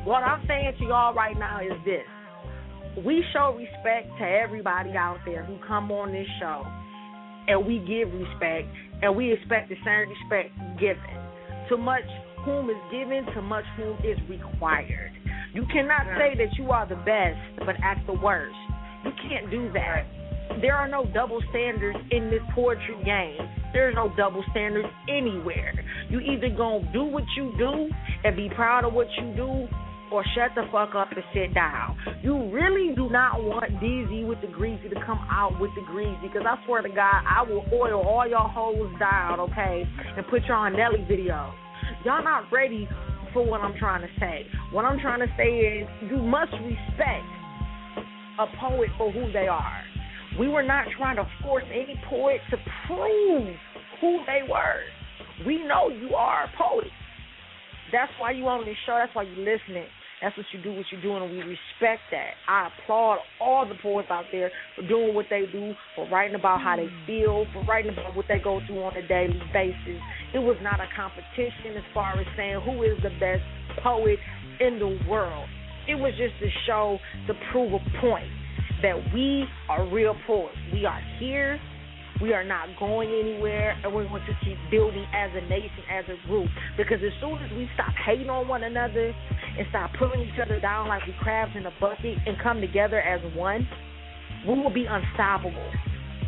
What 0.03 0.23
I'm 0.23 0.45
saying 0.47 0.73
to 0.79 0.85
y'all 0.85 1.13
right 1.13 1.37
now 1.37 1.61
is 1.61 1.79
this. 1.85 2.03
We 3.01 3.23
show 3.33 3.57
respect 3.57 4.15
to 4.19 4.23
everybody 4.23 4.91
out 4.91 5.17
there 5.25 5.43
who 5.43 5.57
come 5.67 5.91
on 5.91 6.11
this 6.11 6.27
show, 6.39 6.61
and 7.47 7.65
we 7.65 7.79
give 7.79 8.13
respect, 8.13 8.69
and 9.01 9.15
we 9.15 9.33
expect 9.33 9.69
the 9.69 9.75
same 9.83 10.09
respect 10.13 10.53
given. 10.79 11.01
Too 11.69 11.77
much 11.77 12.05
whom 12.45 12.69
is 12.69 12.77
given, 12.91 13.25
too 13.33 13.41
much 13.41 13.65
whom 13.77 13.97
is 14.05 14.19
required. 14.29 15.11
You 15.55 15.65
cannot 15.73 16.05
say 16.19 16.37
that 16.37 16.55
you 16.57 16.69
are 16.69 16.87
the 16.87 17.01
best, 17.01 17.65
but 17.65 17.75
act 17.81 18.05
the 18.05 18.13
worst. 18.13 18.55
You 19.03 19.11
can't 19.27 19.49
do 19.49 19.71
that. 19.73 20.05
There 20.61 20.75
are 20.75 20.87
no 20.87 21.05
double 21.13 21.41
standards 21.49 21.97
in 22.11 22.29
this 22.29 22.41
poetry 22.53 23.01
game. 23.03 23.41
There's 23.73 23.95
no 23.95 24.13
double 24.15 24.43
standards 24.51 24.87
anywhere. 25.09 25.73
You 26.09 26.19
either 26.19 26.49
gonna 26.49 26.87
do 26.93 27.05
what 27.05 27.23
you 27.35 27.53
do 27.57 27.89
and 28.23 28.35
be 28.35 28.49
proud 28.53 28.85
of 28.85 28.93
what 28.93 29.07
you 29.19 29.33
do, 29.35 29.67
or 30.13 30.23
shut 30.35 30.53
the 30.53 30.61
fuck 30.71 30.93
up 30.93 31.09
and 31.11 31.23
sit 31.33 31.55
down. 31.55 31.97
You 32.21 32.49
really 32.53 32.93
do 32.95 33.09
not 33.09 33.43
want 33.43 33.65
DZ 33.81 34.27
with 34.27 34.39
the 34.41 34.47
greasy 34.47 34.87
to 34.87 34.95
come 35.05 35.17
out 35.25 35.59
with 35.59 35.71
the 35.73 35.81
greasy 35.81 36.15
because 36.21 36.43
I 36.45 36.63
swear 36.65 36.83
to 36.83 36.89
God, 36.89 37.25
I 37.25 37.41
will 37.41 37.65
oil 37.73 38.05
all 38.05 38.29
y'all 38.29 38.53
down, 38.99 39.39
okay, 39.39 39.83
and 40.15 40.25
put 40.27 40.43
y'all 40.43 40.69
on 40.69 40.73
Nelly 40.73 40.99
videos. 41.09 41.51
Y'all 42.05 42.23
not 42.23 42.51
ready 42.51 42.87
for 43.33 43.43
what 43.43 43.61
I'm 43.61 43.75
trying 43.79 44.01
to 44.01 44.07
say. 44.19 44.45
What 44.71 44.85
I'm 44.85 44.99
trying 44.99 45.19
to 45.21 45.33
say 45.35 45.49
is 45.49 45.87
you 46.09 46.17
must 46.17 46.53
respect 46.61 47.25
a 48.37 48.45
poet 48.61 48.89
for 48.97 49.11
who 49.11 49.31
they 49.31 49.47
are. 49.47 49.81
We 50.39 50.47
were 50.47 50.63
not 50.63 50.85
trying 50.95 51.15
to 51.15 51.27
force 51.41 51.65
any 51.73 51.99
poet 52.07 52.39
to 52.51 52.57
prove 52.85 53.55
who 53.99 54.19
they 54.27 54.41
were. 54.47 54.81
We 55.45 55.65
know 55.65 55.89
you 55.89 56.13
are 56.15 56.43
a 56.43 56.51
poet. 56.55 56.91
That's 57.91 58.11
why 58.19 58.31
you 58.31 58.45
on 58.47 58.65
this 58.65 58.75
show. 58.85 58.97
That's 58.99 59.15
why 59.15 59.23
you 59.23 59.35
listening. 59.37 59.85
That's 60.23 60.37
what 60.37 60.45
you 60.53 60.63
do, 60.63 60.71
what 60.71 60.85
you're 60.89 61.01
doing, 61.01 61.21
and 61.21 61.31
we 61.33 61.39
respect 61.39 61.99
that. 62.11 62.39
I 62.47 62.69
applaud 62.71 63.19
all 63.41 63.67
the 63.67 63.75
poets 63.83 64.07
out 64.09 64.23
there 64.31 64.51
for 64.73 64.87
doing 64.87 65.13
what 65.13 65.25
they 65.29 65.43
do, 65.51 65.73
for 65.97 66.07
writing 66.07 66.35
about 66.35 66.61
how 66.61 66.77
they 66.77 66.87
hmm. 66.87 67.05
feel, 67.05 67.45
for 67.51 67.65
writing 67.65 67.91
about 67.91 68.15
what 68.15 68.25
they 68.29 68.39
go 68.39 68.61
through 68.65 68.83
on 68.83 68.95
a 68.95 69.05
daily 69.05 69.41
basis. 69.51 69.99
It 70.33 70.39
was 70.39 70.55
not 70.63 70.79
a 70.79 70.87
competition 70.95 71.75
as 71.75 71.83
far 71.93 72.17
as 72.17 72.25
saying 72.37 72.61
who 72.63 72.83
is 72.83 72.95
the 73.03 73.11
best 73.19 73.43
poet 73.83 74.17
in 74.61 74.79
the 74.79 74.97
world. 75.09 75.49
It 75.89 75.95
was 75.95 76.13
just 76.15 76.39
to 76.39 76.47
show 76.65 76.99
to 77.27 77.33
prove 77.51 77.73
a 77.73 77.79
point 77.99 78.31
that 78.81 78.95
we 79.13 79.43
are 79.67 79.85
real 79.91 80.15
poets. 80.25 80.55
We 80.71 80.85
are 80.85 81.01
here. 81.19 81.59
We 82.21 82.31
are 82.31 82.43
not 82.43 82.69
going 82.79 83.09
anywhere, 83.09 83.75
and 83.83 83.93
we're 83.93 84.07
going 84.07 84.23
to 84.23 84.37
keep 84.45 84.55
building 84.71 85.03
as 85.13 85.31
a 85.35 85.41
nation, 85.49 85.83
as 85.91 86.05
a 86.07 86.27
group. 86.27 86.47
Because 86.77 86.99
as 87.03 87.11
soon 87.19 87.41
as 87.43 87.51
we 87.51 87.67
stop 87.73 87.91
hating 88.05 88.29
on 88.29 88.47
one 88.47 88.63
another 88.63 89.13
and 89.57 89.67
stop 89.69 89.91
pulling 89.97 90.21
each 90.21 90.39
other 90.41 90.59
down 90.59 90.87
like 90.87 91.05
we 91.05 91.13
crabs 91.21 91.51
in 91.55 91.65
a 91.65 91.73
bucket 91.79 92.17
and 92.25 92.37
come 92.41 92.61
together 92.61 92.99
as 92.99 93.21
one, 93.35 93.67
we 94.47 94.53
will 94.55 94.73
be 94.73 94.85
unstoppable. 94.89 95.71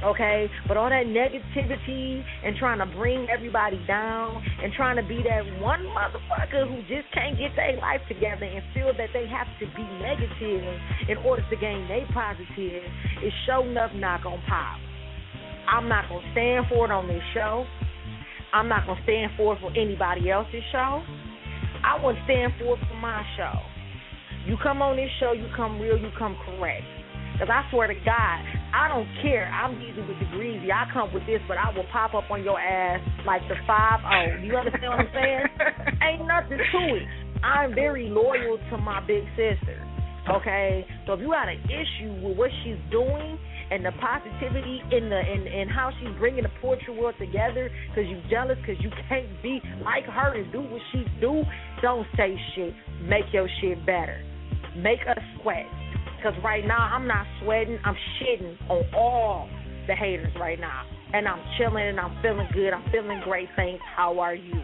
Okay? 0.04 0.50
But 0.68 0.78
all 0.78 0.90
that 0.90 1.08
negativity 1.08 2.24
and 2.44 2.56
trying 2.58 2.80
to 2.80 2.86
bring 2.86 3.28
everybody 3.30 3.82
down 3.88 4.44
and 4.62 4.74
trying 4.74 4.98
to 4.98 5.04
be 5.04 5.24
that 5.24 5.62
one 5.62 5.82
motherfucker 5.96 6.68
who 6.68 6.82
just 6.84 7.12
can't 7.14 7.38
get 7.38 7.56
their 7.56 7.78
life 7.78 8.02
together 8.08 8.46
and 8.46 8.62
feel 8.74 8.92
that 8.98 9.10
they 9.14 9.26
have 9.28 9.48
to 9.60 9.66
be 9.76 9.84
negative 10.02 10.64
in 11.10 11.18
order 11.26 11.44
to 11.50 11.56
gain 11.56 11.88
their 11.88 12.06
positive 12.14 12.84
is 13.24 13.34
show 13.46 13.64
up 13.80 13.94
not 13.96 14.24
gonna 14.24 14.42
pop. 14.48 14.80
I'm 15.68 15.90
not 15.90 16.08
gonna 16.10 16.28
stand 16.34 16.66
for 16.70 16.86
it 16.86 16.92
on 16.92 17.08
this 17.08 17.24
show. 17.34 17.66
I'm 18.54 18.68
not 18.68 18.86
gonna 18.86 19.02
stand 19.04 19.32
for 19.38 19.56
it 19.56 19.60
for 19.60 19.72
anybody 19.72 20.30
else's 20.30 20.64
show. 20.72 21.02
I 21.86 22.02
wouldn't 22.04 22.26
stand 22.26 22.54
for 22.58 22.74
it 22.74 22.82
for 22.90 22.98
my 22.98 23.22
show. 23.38 23.54
You 24.50 24.58
come 24.62 24.82
on 24.82 24.98
this 24.98 25.10
show, 25.20 25.34
you 25.34 25.46
come 25.56 25.80
real, 25.80 25.98
you 25.98 26.10
come 26.18 26.36
correct. 26.46 26.82
Because 27.34 27.50
I 27.52 27.70
swear 27.70 27.88
to 27.88 27.94
God, 27.94 28.38
I 28.74 28.88
don't 28.88 29.08
care. 29.22 29.52
I'm 29.52 29.76
easy 29.82 30.02
with 30.02 30.18
the 30.18 30.26
greasy. 30.32 30.72
I 30.72 30.88
come 30.94 31.14
with 31.14 31.26
this, 31.28 31.42
but 31.48 31.58
I 31.58 31.70
will 31.76 31.86
pop 31.92 32.14
up 32.14 32.32
on 32.32 32.44
your 32.44 32.60
ass 32.60 33.02
like 33.28 33.42
the 33.50 33.56
5 33.68 34.44
You 34.44 34.56
understand 34.56 34.90
what 34.90 35.00
I'm 35.00 35.12
saying? 35.14 35.46
Ain't 36.02 36.28
nothing 36.28 36.58
to 36.58 36.82
it. 36.96 37.04
I'm 37.44 37.76
very 37.76 38.08
loyal 38.10 38.58
to 38.72 38.78
my 38.78 39.06
big 39.06 39.24
sister. 39.36 39.84
Okay? 40.32 40.88
So 41.06 41.14
if 41.14 41.20
you 41.20 41.28
got 41.28 41.50
an 41.50 41.60
issue 41.66 42.26
with 42.26 42.38
what 42.38 42.50
she's 42.64 42.80
doing, 42.90 43.38
and 43.72 43.86
the 43.86 43.92
positivity 43.94 44.82
in 44.92 45.10
the 45.10 45.20
in, 45.20 45.48
in 45.48 45.68
how 45.68 45.92
she's 46.00 46.16
bringing 46.20 46.44
the 46.44 46.52
poetry 46.62 46.98
world 46.98 47.16
together 47.20 47.72
because 47.90 48.10
you 48.10 48.22
jealous 48.30 48.58
because 48.66 48.82
you 48.84 48.92
can't 49.10 49.28
be 49.42 49.62
like 49.84 50.06
her 50.06 50.36
and 50.36 50.52
do 50.52 50.62
what 50.62 50.82
she 50.92 51.06
do. 51.20 51.44
Don't 51.82 52.06
say 52.16 52.40
shit. 52.56 52.74
Make 53.04 53.26
your 53.34 53.48
shit 53.62 53.86
better. 53.86 54.22
Make 54.78 55.00
us 55.10 55.24
sweat. 55.42 55.66
Because 56.18 56.34
right 56.44 56.66
now 56.66 56.80
I'm 56.80 57.08
not 57.08 57.26
sweating. 57.42 57.80
I'm 57.84 57.96
shitting 58.20 58.58
on 58.70 58.84
all 58.94 59.50
the 59.88 59.96
haters 59.96 60.34
right 60.40 60.60
now. 60.60 60.84
And 61.14 61.28
I'm 61.28 61.40
chilling 61.58 61.88
and 61.88 62.00
I'm 62.00 62.22
feeling 62.22 62.48
good. 62.54 62.72
I'm 62.72 62.90
feeling 62.92 63.22
great. 63.24 63.48
Thanks. 63.56 63.84
How 63.96 64.20
are 64.20 64.36
you? 64.36 64.56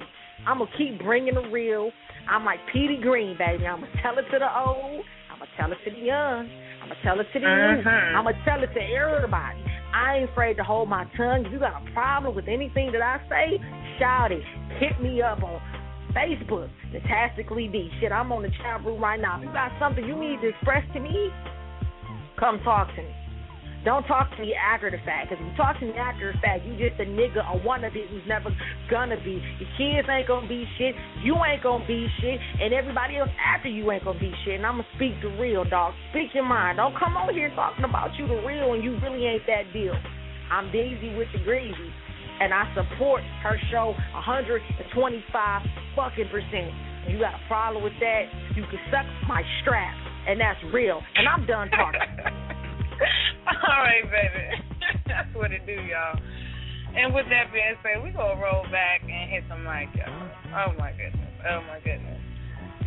I'm 0.47 0.57
to 0.59 0.65
keep 0.77 0.99
bringing 0.99 1.35
the 1.35 1.47
real. 1.49 1.91
I'm 2.29 2.45
like 2.45 2.59
Petey 2.73 2.99
Greene, 3.01 3.37
baby. 3.37 3.65
I'm 3.65 3.81
to 3.81 3.87
tell 4.01 4.17
it 4.17 4.25
to 4.31 4.39
the 4.39 4.59
old. 4.59 5.05
I'm 5.31 5.39
to 5.39 5.45
tell 5.57 5.71
it 5.71 5.77
to 5.85 5.91
the 5.91 6.05
young. 6.05 6.49
I'm 6.91 6.97
gonna 6.97 7.03
tell 7.03 7.19
it 7.21 7.27
to 7.31 7.39
the 7.39 7.45
youth. 7.45 7.85
Mhm. 7.85 8.15
I'm 8.15 8.23
gonna 8.25 8.43
tell 8.43 8.63
it 8.63 8.73
to 8.73 8.81
everybody. 8.81 9.63
I 9.93 10.17
ain't 10.17 10.29
afraid 10.29 10.57
to 10.57 10.63
hold 10.63 10.89
my 10.89 11.05
tongue. 11.15 11.45
If 11.45 11.51
you 11.51 11.59
got 11.59 11.81
a 11.81 11.91
problem 11.91 12.35
with 12.35 12.47
anything 12.47 12.91
that 12.91 13.01
I 13.01 13.19
say, 13.29 13.59
shout 13.97 14.31
it. 14.31 14.43
Hit 14.79 14.99
me 14.99 15.21
up 15.21 15.43
on 15.43 15.61
Facebook, 16.13 16.69
Natastically 16.91 17.67
D. 17.67 17.91
Shit, 17.99 18.11
I'm 18.11 18.31
on 18.31 18.43
the 18.43 18.49
chat 18.49 18.83
room 18.83 19.01
right 19.01 19.19
now. 19.19 19.37
If 19.37 19.43
you 19.43 19.53
got 19.53 19.71
something 19.79 20.03
you 20.05 20.15
need 20.15 20.41
to 20.41 20.49
express 20.49 20.83
to 20.93 20.99
me, 20.99 21.31
come 22.37 22.59
talk 22.63 22.93
to 22.95 23.01
me. 23.01 23.15
Don't 23.83 24.05
talk 24.05 24.29
to 24.37 24.41
me 24.41 24.53
after 24.53 24.91
the 24.93 25.01
fact, 25.01 25.29
because 25.29 25.41
if 25.41 25.49
you 25.49 25.57
talk 25.57 25.79
to 25.81 25.85
me 25.89 25.93
after 25.97 26.31
the 26.31 26.37
fact, 26.37 26.65
you 26.69 26.77
just 26.77 27.01
a 27.01 27.05
nigga 27.05 27.41
or 27.49 27.57
wannabe 27.65 28.05
who's 28.13 28.21
never 28.27 28.53
gonna 28.91 29.17
be. 29.25 29.41
Your 29.57 29.69
kids 29.73 30.05
ain't 30.05 30.27
gonna 30.27 30.47
be 30.47 30.69
shit, 30.77 30.93
you 31.25 31.33
ain't 31.41 31.63
gonna 31.63 31.85
be 31.87 32.05
shit, 32.21 32.37
and 32.61 32.73
everybody 32.73 33.17
else 33.17 33.33
after 33.41 33.69
you 33.69 33.89
ain't 33.89 34.05
gonna 34.05 34.19
be 34.19 34.29
shit. 34.45 34.61
And 34.61 34.65
I'm 34.65 34.85
gonna 34.85 34.93
speak 34.95 35.17
the 35.25 35.33
real, 35.41 35.65
dog. 35.65 35.93
Speak 36.11 36.29
your 36.37 36.45
mind. 36.45 36.77
Don't 36.77 36.93
come 36.93 37.17
over 37.17 37.33
here 37.33 37.49
talking 37.55 37.85
about 37.85 38.13
you 38.21 38.27
the 38.27 38.37
real 38.45 38.73
and 38.73 38.83
you 38.83 39.01
really 39.01 39.25
ain't 39.25 39.47
that 39.47 39.73
deal. 39.73 39.97
I'm 40.53 40.69
Daisy 40.71 41.17
with 41.17 41.33
the 41.33 41.41
Greasy, 41.41 41.89
and 42.39 42.53
I 42.53 42.69
support 42.77 43.23
her 43.41 43.57
show 43.71 43.97
125 44.13 45.61
fucking 45.95 46.29
percent. 46.29 46.69
You 47.09 47.17
got 47.17 47.33
a 47.33 47.41
problem 47.47 47.83
with 47.83 47.97
that? 47.99 48.29
You 48.53 48.61
can 48.69 48.77
suck 48.93 49.09
my 49.27 49.41
strap, 49.61 49.95
and 50.29 50.39
that's 50.39 50.61
real. 50.71 51.01
And 51.15 51.25
I'm 51.27 51.47
done 51.47 51.71
talking. 51.71 52.60
All 53.67 53.81
right, 53.81 54.05
baby. 54.05 54.45
That's 55.07 55.29
what 55.35 55.51
it 55.51 55.65
do, 55.65 55.73
y'all. 55.73 56.19
And 56.95 57.13
with 57.15 57.25
that 57.31 57.53
being 57.55 57.75
said, 57.81 58.03
we 58.03 58.11
gonna 58.11 58.35
roll 58.35 58.63
back 58.67 59.01
and 59.01 59.31
hit 59.31 59.43
some 59.47 59.63
mic, 59.63 59.87
y'all. 59.95 60.11
Oh 60.51 60.75
my 60.77 60.91
goodness. 60.91 61.31
Oh 61.47 61.61
my 61.67 61.79
goodness. 61.79 62.19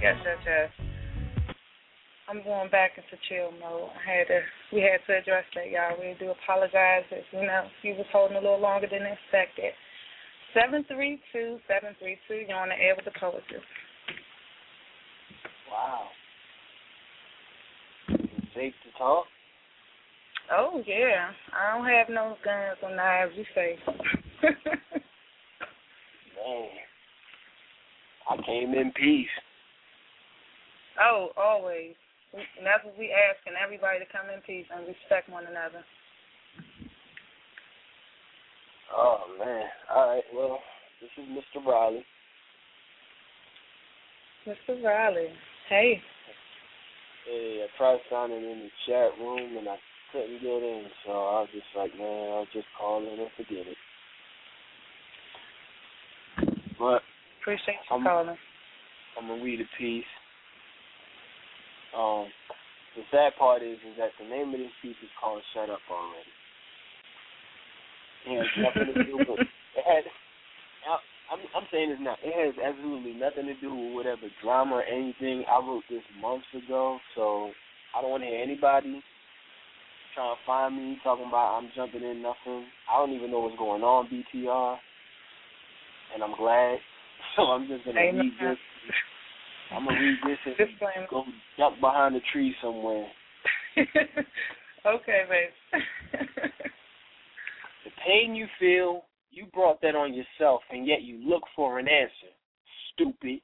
Yes, 0.01 0.17
yes, 0.21 0.39
yes. 0.45 0.69
I'm 2.29 2.43
going 2.45 2.71
back 2.71 2.93
into 2.97 3.17
chill 3.29 3.53
mode. 3.61 3.89
I 3.97 4.25
had 4.25 4.27
to 4.29 4.41
we 4.73 4.81
had 4.81 5.01
to 5.09 5.19
address 5.19 5.45
that, 5.57 5.71
y'all. 5.73 5.97
We 5.99 6.17
do 6.21 6.33
apologize 6.33 7.05
if 7.11 7.25
you 7.33 7.47
know 7.47 7.65
you 7.83 7.95
was 7.97 8.07
holding 8.13 8.37
a 8.37 8.41
little 8.41 8.61
longer 8.61 8.89
than 8.91 9.03
expected. 9.09 9.73
Seven 10.53 10.85
three 10.85 11.21
two, 11.33 11.59
seven 11.69 11.97
three 11.99 12.19
two, 12.29 12.45
you're 12.49 12.57
on 12.57 12.69
the 12.69 12.77
air 12.77 12.95
with 12.97 13.05
the 13.05 13.17
poetry. 13.19 13.61
Wow. 15.71 16.09
Safe 18.55 18.73
to 18.85 18.99
talk? 18.99 19.27
Oh 20.53 20.83
yeah. 20.87 21.31
I 21.53 21.77
don't 21.77 21.87
have 21.87 22.09
no 22.09 22.37
guns 22.45 22.79
or 22.83 22.95
knives, 22.95 23.33
you 23.37 23.45
say. 23.55 23.79
Man, 26.45 26.69
I 28.31 28.37
came 28.45 28.75
in 28.75 28.93
peace. 28.93 29.27
Oh, 31.01 31.31
always. 31.37 31.95
And 32.33 32.67
that's 32.67 32.85
what 32.85 32.99
we 32.99 33.15
asking 33.15 33.55
everybody 33.63 34.01
to 34.01 34.07
come 34.11 34.29
in 34.29 34.41
peace 34.43 34.67
and 34.75 34.87
respect 34.87 35.29
one 35.31 35.47
another. 35.47 35.85
Oh 38.95 39.19
man. 39.39 39.67
All 39.95 40.09
right. 40.09 40.25
Well, 40.35 40.59
this 41.01 41.11
is 41.17 41.31
Mr. 41.31 41.65
Riley. 41.65 42.05
Mr. 44.47 44.83
Riley. 44.83 45.29
Hey. 45.69 46.01
Hey, 47.27 47.65
I 47.65 47.79
tried 47.79 47.99
signing 48.11 48.43
in 48.43 48.69
the 48.69 48.71
chat 48.87 49.19
room 49.19 49.57
and 49.57 49.69
I 49.69 49.77
couldn't 50.15 50.39
get 50.39 50.63
in, 50.63 50.87
so 51.05 51.11
I 51.11 51.43
was 51.43 51.49
just 51.51 51.67
like, 51.77 51.91
man, 51.99 52.31
I'll 52.31 52.47
just 52.55 52.71
call 52.79 53.03
in 53.03 53.19
and 53.19 53.35
forget 53.37 53.67
it. 53.67 53.77
But 56.79 57.03
Appreciate 57.43 57.83
you 57.91 57.97
I'm, 57.97 58.05
calling. 58.05 58.37
I'm 59.19 59.27
gonna 59.29 59.43
read 59.43 59.61
a 59.61 59.69
piece. 59.77 60.07
Um, 61.99 62.27
the 62.95 63.03
sad 63.11 63.35
part 63.37 63.63
is, 63.63 63.77
is 63.91 63.99
that 63.99 64.15
the 64.23 64.29
name 64.31 64.55
of 64.55 64.61
this 64.61 64.71
piece 64.81 64.97
is 65.03 65.11
called 65.21 65.43
"Shut 65.53 65.69
Up 65.69 65.83
Already." 65.91 66.31
It 68.25 68.39
has 68.39 68.49
nothing 68.63 68.95
to 68.95 69.05
do 69.05 69.19
with. 69.19 69.41
It 69.77 69.83
had. 69.83 70.05
I'm, 71.33 71.41
I'm 71.57 71.67
saying 71.73 71.91
this 71.91 71.99
now. 72.01 72.15
It 72.23 72.31
has 72.31 72.55
absolutely 72.63 73.13
nothing 73.13 73.47
to 73.47 73.55
do 73.61 73.75
with 73.75 73.95
whatever 73.95 74.31
drama 74.41 74.77
or 74.77 74.85
anything. 74.85 75.45
I 75.51 75.59
wrote 75.59 75.83
this 75.91 76.05
months 76.21 76.47
ago, 76.55 77.01
so 77.17 77.51
I 77.91 78.01
don't 78.01 78.11
want 78.11 78.23
to 78.23 78.29
hear 78.29 78.41
anybody 78.41 79.03
trying 80.15 80.35
to 80.35 80.41
find 80.47 80.77
me 80.77 80.99
talking 81.03 81.27
about 81.27 81.59
I'm 81.59 81.71
jumping 81.75 82.03
in 82.03 82.23
nothing. 82.23 82.67
I 82.91 82.99
don't 82.99 83.13
even 83.13 83.31
know 83.31 83.41
what's 83.41 83.59
going 83.59 83.83
on, 83.83 84.09
BTR, 84.09 84.77
and 86.15 86.23
I'm 86.23 86.37
glad. 86.37 86.79
So 87.37 87.43
I'm 87.45 87.67
just 87.67 87.85
gonna 87.85 87.99
Amen. 87.99 88.21
read 88.41 88.51
this. 88.51 88.59
I'm 89.73 89.87
gonna 89.87 89.99
read 89.99 90.19
this 90.27 90.39
and 90.47 91.09
go 91.09 91.25
duck 91.59 91.73
behind 91.81 92.15
a 92.15 92.21
tree 92.33 92.55
somewhere. 92.63 93.07
okay, 94.87 95.23
babe. 95.29 95.81
The 97.85 97.91
pain 98.07 98.35
you 98.35 98.47
feel, 98.59 99.05
you 99.31 99.47
brought 99.53 99.81
that 99.83 99.95
on 99.95 100.15
yourself, 100.15 100.63
and 100.71 100.87
yet 100.87 101.03
you 101.03 101.21
look 101.29 101.43
for 101.55 101.79
an 101.79 101.87
answer. 101.87 102.33
Stupid. 102.95 103.41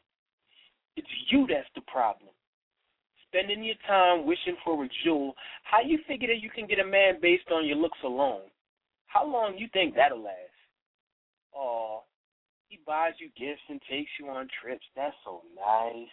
It's 0.97 1.09
you 1.31 1.47
that's 1.47 1.69
the 1.75 1.83
problem. 1.83 2.31
Spending 3.31 3.62
your 3.62 3.77
time 3.86 4.27
wishing 4.27 4.57
for 4.65 4.85
a 4.85 4.89
jewel, 5.05 5.35
how 5.62 5.81
you 5.81 5.98
figure 6.09 6.27
that 6.27 6.43
you 6.43 6.51
can 6.51 6.66
get 6.66 6.81
a 6.81 6.85
man 6.85 7.15
based 7.23 7.48
on 7.52 7.65
your 7.65 7.77
looks 7.77 7.98
alone? 8.05 8.43
How 9.07 9.24
long 9.24 9.57
you 9.57 9.69
think 9.73 9.94
that'll 9.94 10.23
last? 10.23 10.36
Oh, 11.55 12.02
he 12.69 12.81
buys 12.85 13.12
you 13.19 13.28
gifts 13.39 13.62
and 13.69 13.81
takes 13.89 14.11
you 14.19 14.28
on 14.28 14.48
trips. 14.61 14.85
That's 14.97 15.15
so 15.24 15.43
nice. 15.55 16.09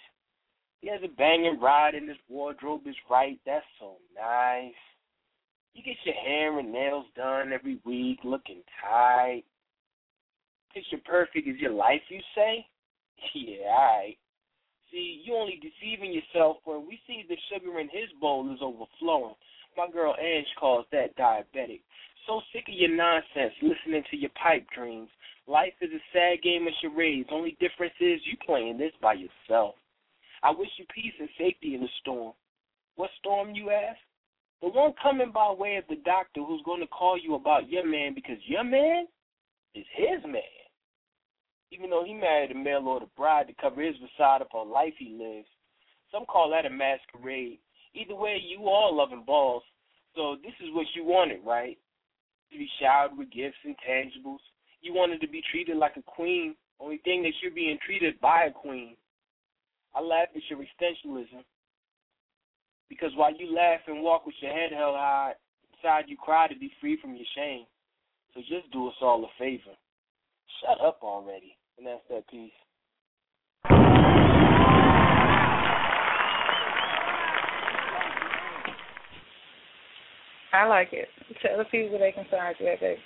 He 0.81 0.89
has 0.89 1.01
a 1.03 1.07
banging 1.07 1.59
ride 1.59 1.95
and 1.95 2.07
his 2.07 2.17
wardrobe 2.29 2.81
is 2.85 2.95
right. 3.09 3.39
That's 3.45 3.65
so 3.79 3.95
nice. 4.15 4.73
You 5.73 5.83
get 5.83 5.95
your 6.05 6.15
hair 6.15 6.59
and 6.59 6.71
nails 6.71 7.05
done 7.15 7.51
every 7.51 7.79
week, 7.83 8.19
looking 8.23 8.61
tight. 8.81 9.43
Picture 10.73 10.97
perfect 11.05 11.47
is 11.47 11.57
your 11.59 11.73
life, 11.73 12.01
you 12.09 12.19
say? 12.35 12.65
Yeah, 13.33 13.65
alright. 13.67 14.17
See, 14.91 15.21
you 15.25 15.35
only 15.35 15.59
deceiving 15.61 16.13
yourself 16.13 16.57
when 16.63 16.87
we 16.87 16.99
see 17.07 17.25
the 17.27 17.37
sugar 17.51 17.79
in 17.79 17.89
his 17.89 18.09
bowl 18.21 18.51
is 18.53 18.59
overflowing. 18.61 19.35
My 19.75 19.89
girl 19.91 20.15
Ange 20.19 20.47
calls 20.59 20.85
that 20.91 21.15
diabetic. 21.17 21.81
So 22.25 22.41
sick 22.51 22.65
of 22.67 22.73
your 22.73 22.95
nonsense, 22.95 23.53
listening 23.61 24.03
to 24.09 24.17
your 24.17 24.31
pipe 24.41 24.65
dreams. 24.75 25.09
Life 25.47 25.73
is 25.81 25.91
a 25.91 26.03
sad 26.11 26.41
game 26.41 26.67
of 26.67 26.73
charades. 26.81 27.29
Only 27.31 27.57
difference 27.59 27.93
is 27.99 28.19
you 28.25 28.37
playing 28.45 28.77
this 28.77 28.91
by 29.01 29.13
yourself. 29.13 29.75
I 30.43 30.51
wish 30.51 30.69
you 30.77 30.85
peace 30.93 31.13
and 31.19 31.29
safety 31.37 31.75
in 31.75 31.81
the 31.81 31.89
storm. 32.01 32.33
What 32.95 33.09
storm, 33.19 33.55
you 33.55 33.69
ask? 33.69 33.99
The 34.61 34.69
one 34.69 34.93
coming 35.01 35.31
by 35.31 35.51
way 35.51 35.77
of 35.77 35.85
the 35.87 36.01
doctor 36.03 36.43
who's 36.43 36.63
going 36.65 36.81
to 36.81 36.87
call 36.87 37.17
you 37.17 37.35
about 37.35 37.69
your 37.69 37.85
man 37.85 38.13
because 38.15 38.37
your 38.45 38.63
man 38.63 39.05
is 39.75 39.85
his 39.95 40.23
man. 40.25 40.41
Even 41.71 41.89
though 41.89 42.03
he 42.05 42.13
married 42.13 42.51
a 42.51 42.55
male 42.55 42.83
or 42.85 42.93
order 42.93 43.05
bride 43.17 43.47
to 43.47 43.53
cover 43.61 43.81
his 43.81 43.95
facade 43.97 44.41
upon 44.41 44.71
life 44.71 44.93
he 44.97 45.17
lives. 45.19 45.47
Some 46.11 46.25
call 46.25 46.49
that 46.51 46.65
a 46.65 46.69
masquerade. 46.69 47.59
Either 47.93 48.15
way, 48.15 48.37
you 48.41 48.67
all 48.67 48.95
loving 48.95 49.23
balls. 49.25 49.63
So 50.15 50.37
this 50.41 50.53
is 50.61 50.73
what 50.73 50.85
you 50.95 51.03
wanted, 51.03 51.39
right? 51.45 51.77
To 52.51 52.57
be 52.57 52.69
showered 52.79 53.17
with 53.17 53.31
gifts 53.31 53.57
and 53.65 53.75
tangibles. 53.87 54.39
You 54.81 54.93
wanted 54.93 55.19
to 55.21 55.27
be 55.27 55.41
treated 55.51 55.77
like 55.77 55.97
a 55.97 56.01
queen. 56.03 56.55
Only 56.79 56.99
thing 56.99 57.23
that 57.23 57.33
you're 57.41 57.51
being 57.51 57.77
treated 57.85 58.19
by 58.21 58.45
a 58.45 58.51
queen. 58.51 58.95
I 59.93 60.01
laugh 60.01 60.29
at 60.35 60.41
your 60.49 60.59
existentialism. 60.59 61.43
Because 62.87 63.11
while 63.15 63.35
you 63.35 63.53
laugh 63.53 63.81
and 63.87 64.01
walk 64.01 64.25
with 64.25 64.35
your 64.39 64.53
head 64.53 64.71
held 64.71 64.95
high, 64.95 65.33
inside 65.73 66.05
you 66.07 66.15
cry 66.15 66.47
to 66.47 66.57
be 66.57 66.71
free 66.79 66.97
from 67.01 67.15
your 67.15 67.25
shame. 67.35 67.65
So 68.33 68.41
just 68.41 68.71
do 68.71 68.87
us 68.87 68.95
all 69.01 69.23
a 69.25 69.27
favor. 69.37 69.75
Shut 70.61 70.79
up 70.79 70.99
already. 71.03 71.56
And 71.77 71.85
that's 71.85 72.01
that 72.09 72.27
piece. 72.29 72.51
I 80.53 80.65
like 80.65 80.89
it. 80.91 81.07
Tell 81.41 81.57
the 81.57 81.65
people 81.65 81.99
they 81.99 82.11
can 82.11 82.25
find 82.31 82.55
you 82.59 82.67
at, 82.67 82.79
babe. 82.79 82.97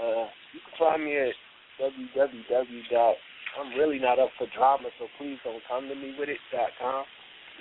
Uh, 0.00 0.26
you 0.52 0.60
can 0.64 0.72
find 0.78 1.04
me 1.04 1.16
at 1.18 1.34
www. 1.80 2.82
dot 2.90 3.16
I'm 3.60 3.78
really 3.78 3.98
not 3.98 4.18
up 4.18 4.30
for 4.38 4.46
drama, 4.56 4.88
so 4.98 5.06
please 5.18 5.38
don't 5.44 5.62
come 5.68 5.88
to 5.88 5.94
me 5.94 6.14
with 6.18 6.28
it. 6.28 6.38
dot 6.50 6.70
com. 6.80 7.04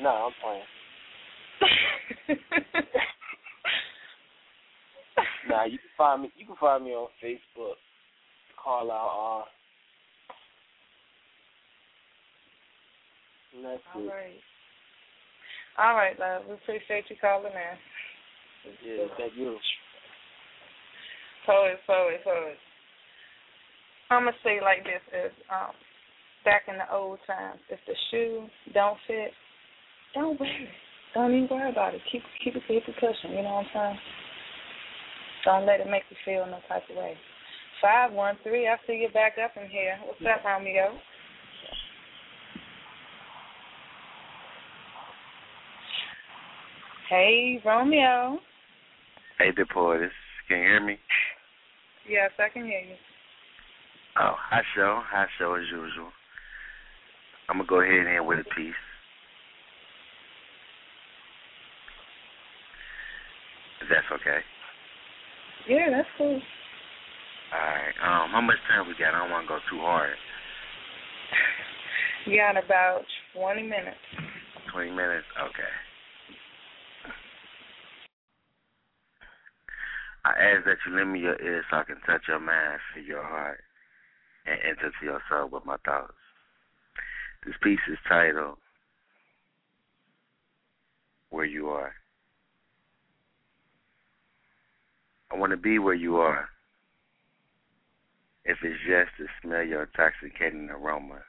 No, 0.02 0.10
I'm 0.10 0.34
playing. 0.42 0.64
nah, 5.50 5.66
you 5.66 5.78
can 5.78 5.90
find 5.98 6.22
me. 6.24 6.32
You 6.36 6.46
can 6.48 6.56
find 6.56 6.84
me 6.84 6.92
on 6.92 7.10
Facebook. 7.24 7.76
Out 8.66 8.90
R. 8.90 9.44
That's 13.62 13.82
All 13.94 14.02
it. 14.02 14.08
right. 14.08 14.42
All 15.78 15.96
right, 15.96 16.18
love. 16.20 16.44
We 16.48 16.56
appreciate 16.56 17.06
you 17.10 17.16
calling 17.20 17.52
in. 17.54 18.72
Yeah, 18.86 19.06
thank 19.18 19.34
you. 19.36 19.58
Poet, 21.46 21.78
poet, 21.86 22.24
poet. 22.24 22.58
I'm 24.10 24.24
gonna 24.26 24.38
say 24.44 24.60
like 24.62 24.84
this: 24.84 25.02
is 25.14 25.32
um, 25.52 25.74
back 26.46 26.64
in 26.68 26.78
the 26.78 26.94
old 26.94 27.20
times, 27.28 27.60
if 27.70 27.80
the 27.88 27.94
shoe 28.10 28.48
don't 28.74 28.98
fit, 29.08 29.32
don't 30.14 30.40
wear 30.40 30.50
it. 30.50 30.70
Don't 31.14 31.34
even 31.34 31.48
worry 31.50 31.70
about 31.70 31.94
it. 31.94 32.02
Keep 32.12 32.24
keep 32.44 32.56
it 32.56 32.64
keep 32.68 32.84
it 32.88 32.96
cushion. 32.96 33.36
You 33.36 33.44
know 33.44 33.62
what 33.62 33.66
I'm 33.66 33.74
saying? 33.74 34.00
Don't 35.46 35.66
let 35.66 35.80
it 35.80 35.90
make 35.90 36.04
you 36.10 36.18
feel 36.24 36.46
no 36.46 36.60
type 36.70 36.84
of 36.90 36.96
way. 36.96 37.18
Five 37.84 38.14
one 38.14 38.38
three. 38.44 38.66
I 38.66 38.78
see 38.88 38.94
you 38.94 39.10
back 39.14 39.34
up 39.44 39.52
in 39.62 39.70
here. 39.70 40.00
What's 40.06 40.22
up, 40.22 40.46
Romeo? 40.46 40.98
Hey, 47.10 47.62
Romeo. 47.66 48.40
Hey, 49.38 49.50
the 49.58 49.66
poetess. 49.74 50.12
Can 50.48 50.60
you 50.60 50.64
hear 50.64 50.86
me? 50.86 50.98
Yes, 52.10 52.32
I 52.40 52.48
can 52.48 52.64
hear 52.64 52.80
you. 52.80 52.96
Oh, 54.18 54.36
high 54.38 54.64
show. 54.78 55.02
High 55.06 55.28
show 55.38 55.56
as 55.56 55.66
usual. 55.70 56.10
I'm 57.50 57.58
going 57.58 57.68
to 57.68 57.70
go 57.70 57.82
ahead 57.82 58.08
and 58.08 58.08
end 58.08 58.26
with 58.26 58.40
a 58.40 58.56
piece. 58.56 58.74
If 63.82 63.90
that's 63.90 64.22
okay. 64.22 64.40
Yeah, 65.68 65.90
that's 65.92 66.08
cool. 66.18 66.42
All 67.54 67.60
right. 67.60 67.94
Um, 68.02 68.32
how 68.32 68.42
much 68.42 68.58
time 68.68 68.88
we 68.88 68.96
got? 68.98 69.14
I 69.14 69.20
don't 69.20 69.30
want 69.30 69.46
to 69.46 69.54
go 69.54 69.60
too 69.70 69.80
hard. 69.80 70.18
You 72.26 72.38
got 72.38 72.58
about 72.58 73.02
20 73.36 73.62
minutes. 73.62 74.02
20 74.74 74.90
minutes? 74.90 75.26
Okay. 75.38 75.74
I 80.26 80.30
ask 80.30 80.66
that 80.66 80.78
you 80.88 80.96
lend 80.96 81.12
me 81.14 81.20
your 81.20 81.40
ear 81.42 81.64
so 81.70 81.78
I 81.78 81.84
can 81.84 82.00
touch 82.08 82.24
your 82.28 82.40
mind, 82.40 82.80
feel 82.96 83.04
your 83.04 83.24
heart, 83.24 83.60
and 84.46 84.58
enter 84.68 84.90
to 84.90 85.06
your 85.06 85.22
soul 85.30 85.50
with 85.52 85.66
my 85.66 85.76
thoughts. 85.86 86.14
This 87.46 87.56
piece 87.62 87.80
is 87.92 87.98
titled 88.08 88.58
Where 91.30 91.46
You 91.46 91.68
Are. 91.70 91.94
I 95.30 95.38
want 95.38 95.52
to 95.52 95.58
be 95.58 95.78
where 95.78 95.94
you 95.94 96.18
are. 96.18 96.48
If 98.46 98.58
it's 98.62 98.80
just 98.86 99.12
to 99.18 99.28
smell 99.42 99.64
your 99.64 99.84
intoxicating 99.84 100.70
aroma, 100.70 101.22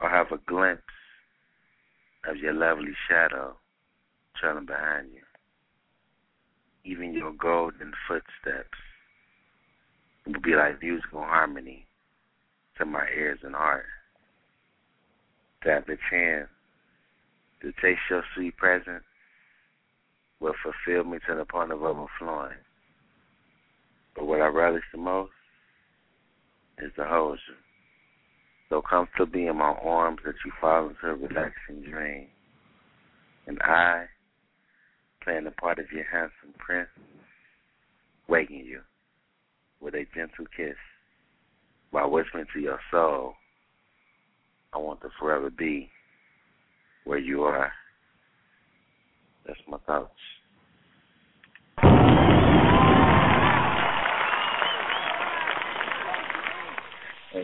or 0.00 0.08
have 0.08 0.32
a 0.32 0.38
glimpse 0.38 0.82
of 2.26 2.36
your 2.36 2.52
lovely 2.52 2.92
shadow 3.08 3.56
trailing 4.40 4.66
behind 4.66 5.08
you, 5.12 5.22
even 6.84 7.12
your 7.12 7.32
golden 7.32 7.92
footsteps 8.08 8.78
will 10.26 10.40
be 10.40 10.54
like 10.54 10.82
musical 10.82 11.20
harmony 11.20 11.86
to 12.78 12.84
my 12.84 13.06
ears 13.16 13.38
and 13.42 13.54
heart. 13.54 13.84
To 15.62 15.70
have 15.70 15.86
the 15.86 15.98
chance 16.10 16.48
to 17.60 17.72
taste 17.82 18.00
your 18.08 18.24
sweet 18.34 18.56
presence 18.56 19.04
will 20.40 20.54
fulfill 20.62 21.04
me 21.04 21.18
to 21.28 21.34
the 21.34 21.44
point 21.44 21.70
of 21.70 21.82
overflowing. 21.82 22.56
But 24.20 24.26
what 24.26 24.42
I 24.42 24.48
relish 24.48 24.82
the 24.92 24.98
most 24.98 25.32
is 26.76 26.92
hold 26.98 27.38
you. 27.48 27.54
So 28.68 28.82
comfortably 28.82 29.46
in 29.46 29.56
my 29.56 29.74
arms 29.82 30.18
that 30.26 30.34
you 30.44 30.52
fall 30.60 30.90
into 30.90 31.06
a 31.06 31.14
relaxing 31.14 31.90
dream. 31.90 32.26
And 33.46 33.58
I, 33.62 34.04
playing 35.24 35.44
the 35.44 35.52
part 35.52 35.78
of 35.78 35.86
your 35.90 36.04
handsome 36.04 36.52
prince, 36.58 36.90
waking 38.28 38.66
you 38.66 38.80
with 39.80 39.94
a 39.94 40.04
gentle 40.14 40.44
kiss 40.54 40.76
while 41.90 42.10
whispering 42.10 42.44
to 42.52 42.60
your 42.60 42.78
soul, 42.90 43.32
I 44.74 44.78
want 44.78 45.00
to 45.00 45.08
forever 45.18 45.48
be 45.48 45.88
where 47.04 47.18
you 47.18 47.44
are. 47.44 47.72
That's 49.46 49.58
my 49.66 49.78
thoughts. 49.86 50.12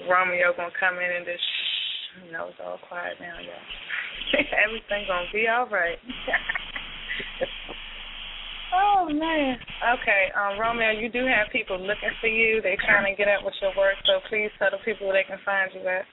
Romeo 0.08 0.52
gonna 0.56 0.70
come 0.78 0.98
in 0.98 1.10
and 1.10 1.26
just 1.26 1.42
shh, 1.42 2.26
you 2.26 2.32
know, 2.32 2.48
it's 2.48 2.60
all 2.62 2.78
quiet 2.88 3.18
now, 3.20 3.38
y'all. 3.38 4.32
Everything's 4.66 5.06
gonna 5.08 5.26
be 5.32 5.48
all 5.48 5.66
right. 5.68 5.98
oh 8.74 9.08
man. 9.10 9.58
Okay, 10.00 10.30
um, 10.34 10.58
Romeo, 10.58 10.90
you 10.90 11.08
do 11.10 11.26
have 11.26 11.48
people 11.52 11.78
looking 11.78 12.10
for 12.20 12.26
you. 12.28 12.60
They 12.62 12.76
trying 12.84 13.04
to 13.10 13.16
get 13.16 13.28
up 13.28 13.44
with 13.44 13.54
your 13.60 13.72
work, 13.76 13.96
so 14.06 14.20
please 14.28 14.50
tell 14.58 14.70
the 14.70 14.78
people 14.84 15.06
where 15.06 15.22
they 15.22 15.28
can 15.28 15.38
find 15.44 15.70
you 15.74 15.86
at. 15.86 16.04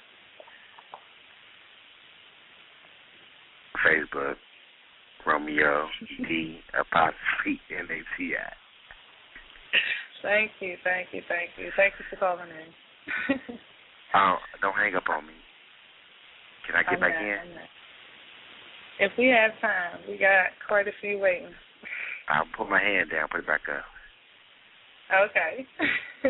Facebook, 3.83 4.35
Romeo 5.25 5.87
D 6.27 6.59
apostrophe 6.79 7.59
N 7.71 7.87
A 7.91 8.03
T 8.17 8.35
I. 8.37 8.53
Thank 10.21 10.51
you, 10.61 10.77
thank 10.83 11.07
you, 11.11 11.21
thank 11.27 11.49
you. 11.57 11.71
Thank 11.75 11.95
you 11.99 12.05
for 12.09 12.15
calling 12.15 12.47
in. 12.47 12.71
Oh, 14.13 14.35
don't 14.61 14.75
hang 14.75 14.95
up 14.95 15.09
on 15.09 15.25
me. 15.25 15.33
Can 16.67 16.75
I 16.75 16.83
get 16.83 16.93
I'm 16.93 16.99
back 16.99 17.15
in? 17.19 17.37
If 18.99 19.11
we 19.17 19.27
have 19.27 19.51
time, 19.59 19.99
we 20.07 20.17
got 20.17 20.53
quite 20.67 20.87
a 20.87 20.93
few 21.01 21.17
waiting. 21.17 21.49
I'll 22.29 22.45
put 22.55 22.69
my 22.69 22.79
hand 22.79 23.09
down, 23.11 23.27
put 23.29 23.41
it 23.41 23.47
back 23.47 23.61
up. 23.67 23.83
Okay. 25.11 25.65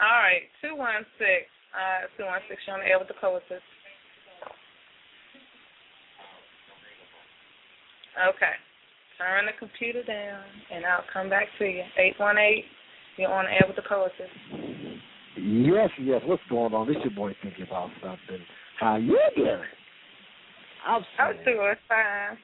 All 0.00 0.18
right, 0.20 0.42
two 0.60 0.76
one 0.76 1.04
six. 1.18 1.48
Uh, 1.72 2.06
two 2.16 2.24
one 2.24 2.40
six. 2.48 2.60
You're 2.66 2.76
on 2.76 2.82
the 2.84 2.90
air 2.90 2.98
with 2.98 3.08
the 3.08 3.14
poetess. 3.20 3.62
Okay. 8.28 8.56
Turn 9.18 9.46
the 9.46 9.52
computer 9.58 10.02
down, 10.02 10.42
and 10.72 10.84
I'll 10.84 11.04
come 11.12 11.30
back 11.30 11.46
to 11.58 11.64
you. 11.64 11.82
Eight 11.98 12.14
one 12.18 12.38
eight. 12.38 12.64
You're 13.16 13.32
on 13.32 13.46
the 13.46 13.52
air 13.52 13.64
with 13.66 13.76
the 13.76 13.88
poetess. 13.88 14.91
Yes, 15.36 15.90
yes. 16.00 16.22
What's 16.24 16.42
going 16.50 16.74
on? 16.74 16.86
This 16.86 16.96
your 17.02 17.14
boy 17.14 17.34
thinking 17.42 17.66
about 17.66 17.90
something. 18.02 18.44
How 18.78 18.96
you 18.96 19.18
doing? 19.36 19.62
I'm 20.86 21.02
I'm 21.18 21.36
doing 21.44 21.74
fine. 21.88 22.38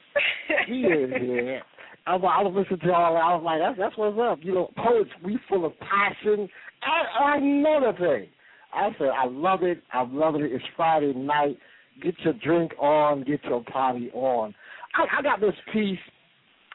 here, 0.66 1.19
here. 1.19 1.62
I 2.06 2.16
was, 2.16 2.35
I 2.39 2.43
was 2.43 2.55
listening 2.56 2.81
to 2.81 2.94
all. 2.94 3.16
I 3.16 3.35
was 3.35 3.43
like, 3.44 3.60
that's 3.60 3.78
that's 3.78 3.98
what's 3.98 4.19
up. 4.19 4.39
You 4.43 4.55
know, 4.55 4.70
poets, 4.77 5.10
we 5.23 5.39
full 5.48 5.66
of 5.66 5.73
passion. 5.81 6.48
I 6.82 7.36
And 7.36 7.66
another 7.66 7.93
thing, 7.98 8.28
I 8.73 8.90
said, 8.98 9.09
I 9.09 9.27
love 9.27 9.62
it. 9.62 9.82
I'm 9.93 10.16
loving 10.16 10.43
it. 10.43 10.52
It's 10.52 10.65
Friday 10.77 11.12
night. 11.12 11.59
Get 12.02 12.15
your 12.20 12.35
drink 12.35 12.73
on. 12.78 13.24
Get 13.24 13.44
your 13.44 13.62
party 13.65 14.10
on. 14.15 14.55
I, 14.94 15.19
I 15.19 15.23
got 15.23 15.40
this 15.40 15.55
piece. 15.73 15.98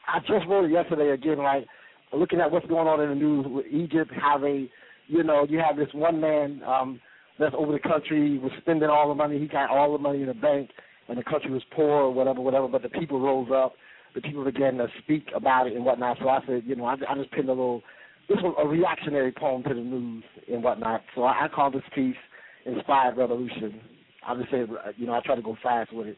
I 0.07 0.19
just 0.19 0.48
wrote 0.48 0.65
it 0.65 0.72
yesterday 0.72 1.11
again. 1.11 1.38
Like 1.38 1.65
looking 2.14 2.40
at 2.41 2.52
what's 2.52 2.68
going 2.68 2.88
on 2.88 3.02
in 3.02 3.10
the 3.10 3.15
news 3.15 3.45
with 3.49 3.65
Egypt, 3.72 4.11
how 4.15 4.38
they, 4.38 4.69
you 5.07 5.23
know, 5.23 5.45
you 5.49 5.59
have 5.59 5.77
this 5.77 5.89
one 5.93 6.19
man 6.19 6.61
um 6.63 6.99
that's 7.39 7.55
over 7.57 7.71
the 7.71 7.80
country 7.80 8.38
was 8.38 8.51
spending 8.61 8.89
all 8.89 9.07
the 9.09 9.15
money. 9.15 9.39
He 9.39 9.47
got 9.47 9.69
all 9.69 9.91
the 9.91 9.97
money 9.97 10.21
in 10.21 10.27
the 10.27 10.34
bank, 10.34 10.69
and 11.07 11.17
the 11.17 11.23
country 11.23 11.51
was 11.51 11.63
poor 11.75 12.03
or 12.03 12.13
whatever, 12.13 12.41
whatever. 12.41 12.67
But 12.67 12.84
the 12.84 12.89
people 12.89 13.19
rose 13.19 13.49
up. 13.53 13.73
The 14.15 14.21
people 14.21 14.45
began 14.45 14.77
to 14.77 14.88
speak 15.01 15.30
about 15.35 15.65
it 15.65 15.73
and 15.73 15.84
whatnot. 15.84 16.17
So 16.21 16.30
I 16.30 16.39
said, 16.45 16.63
you 16.67 16.75
know, 16.75 16.85
I, 16.85 16.95
I 17.09 17.15
just 17.15 17.31
pinned 17.31 17.49
a 17.49 17.51
little, 17.51 17.81
this 18.30 18.38
was 18.43 18.55
a 18.63 18.67
reactionary 18.67 19.31
poem 19.31 19.63
to 19.63 19.69
the 19.69 19.81
news 19.81 20.23
and 20.51 20.63
whatnot. 20.63 21.01
So 21.15 21.23
I, 21.23 21.45
I 21.45 21.47
call 21.47 21.71
this 21.71 21.81
piece 21.95 22.15
"Inspired 22.65 23.17
Revolution." 23.17 23.81
I 24.25 24.35
just 24.35 24.51
say, 24.51 24.63
you 24.97 25.07
know, 25.07 25.13
I 25.13 25.21
try 25.25 25.35
to 25.35 25.41
go 25.41 25.57
fast 25.63 25.91
with 25.91 26.07
it. 26.07 26.17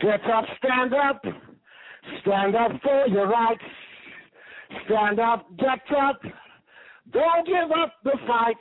Get 0.00 0.24
up, 0.30 0.44
stand 0.58 0.94
up, 0.94 1.20
stand 2.22 2.56
up 2.56 2.70
for 2.82 3.06
your 3.08 3.28
rights. 3.28 3.60
Stand 4.86 5.20
up, 5.20 5.46
get 5.58 5.96
up, 5.96 6.20
don't 7.12 7.46
give 7.46 7.70
up 7.76 7.94
the 8.04 8.12
fight. 8.26 8.56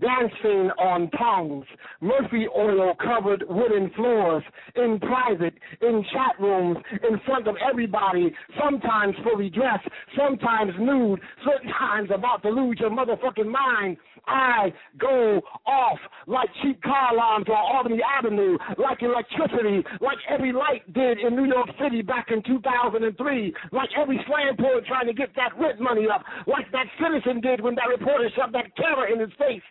Dancing 0.00 0.70
on 0.80 1.10
tongues, 1.10 1.66
Murphy 2.00 2.46
oil 2.56 2.94
covered 2.94 3.44
wooden 3.46 3.90
floors, 3.94 4.42
in 4.74 4.98
private, 4.98 5.52
in 5.82 6.02
chat 6.12 6.40
rooms, 6.40 6.78
in 7.08 7.20
front 7.26 7.46
of 7.46 7.56
everybody, 7.68 8.34
sometimes 8.58 9.14
fully 9.22 9.50
dressed, 9.50 9.86
sometimes 10.16 10.72
nude, 10.80 11.20
sometimes 11.44 12.08
about 12.12 12.42
to 12.42 12.48
lose 12.48 12.78
your 12.80 12.88
motherfucking 12.88 13.50
mind. 13.50 13.98
I 14.26 14.72
go 14.98 15.42
off 15.66 15.98
like 16.26 16.48
cheap 16.62 16.80
car 16.82 17.12
alarms 17.12 17.48
on 17.48 17.76
Albany 17.76 18.00
Avenue, 18.02 18.56
like 18.78 19.02
electricity, 19.02 19.84
like 20.00 20.18
every 20.28 20.52
light 20.52 20.90
did 20.94 21.18
in 21.18 21.36
New 21.36 21.44
York 21.44 21.68
City 21.82 22.00
back 22.00 22.28
in 22.30 22.42
2003, 22.44 23.54
like 23.72 23.90
every 24.00 24.20
slam 24.26 24.56
poet 24.56 24.86
trying 24.86 25.06
to 25.06 25.12
get 25.12 25.34
that 25.36 25.52
rent 25.58 25.80
money 25.80 26.06
up, 26.12 26.24
like 26.46 26.70
that 26.72 26.86
citizen 27.02 27.40
did 27.42 27.60
when 27.60 27.74
that 27.74 27.88
reporter 27.88 28.30
shoved 28.34 28.54
that 28.54 28.74
camera 28.76 29.12
in 29.12 29.20
his 29.20 29.30
face. 29.38 29.62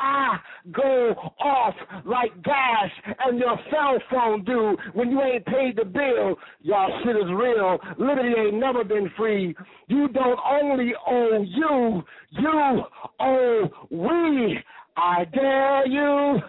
I 0.00 0.38
go 0.72 1.14
off 1.40 1.74
like 2.04 2.30
gas 2.42 2.90
and 3.26 3.38
your 3.38 3.58
cell 3.70 3.98
phone 4.10 4.44
do 4.44 4.76
when 4.94 5.10
you 5.10 5.20
ain't 5.22 5.44
paid 5.46 5.76
the 5.76 5.84
bill. 5.84 6.36
Y'all 6.62 6.90
shit 7.04 7.16
is 7.16 7.30
real. 7.34 7.78
Liberty 7.98 8.34
ain't 8.38 8.54
never 8.54 8.84
been 8.84 9.10
free. 9.16 9.54
You 9.88 10.08
don't 10.08 10.38
only 10.50 10.92
owe 11.06 11.42
you, 11.42 12.02
you 12.30 12.82
owe 13.20 13.68
we. 13.90 14.58
I 14.96 15.24
dare 15.32 15.86
you 15.86 16.40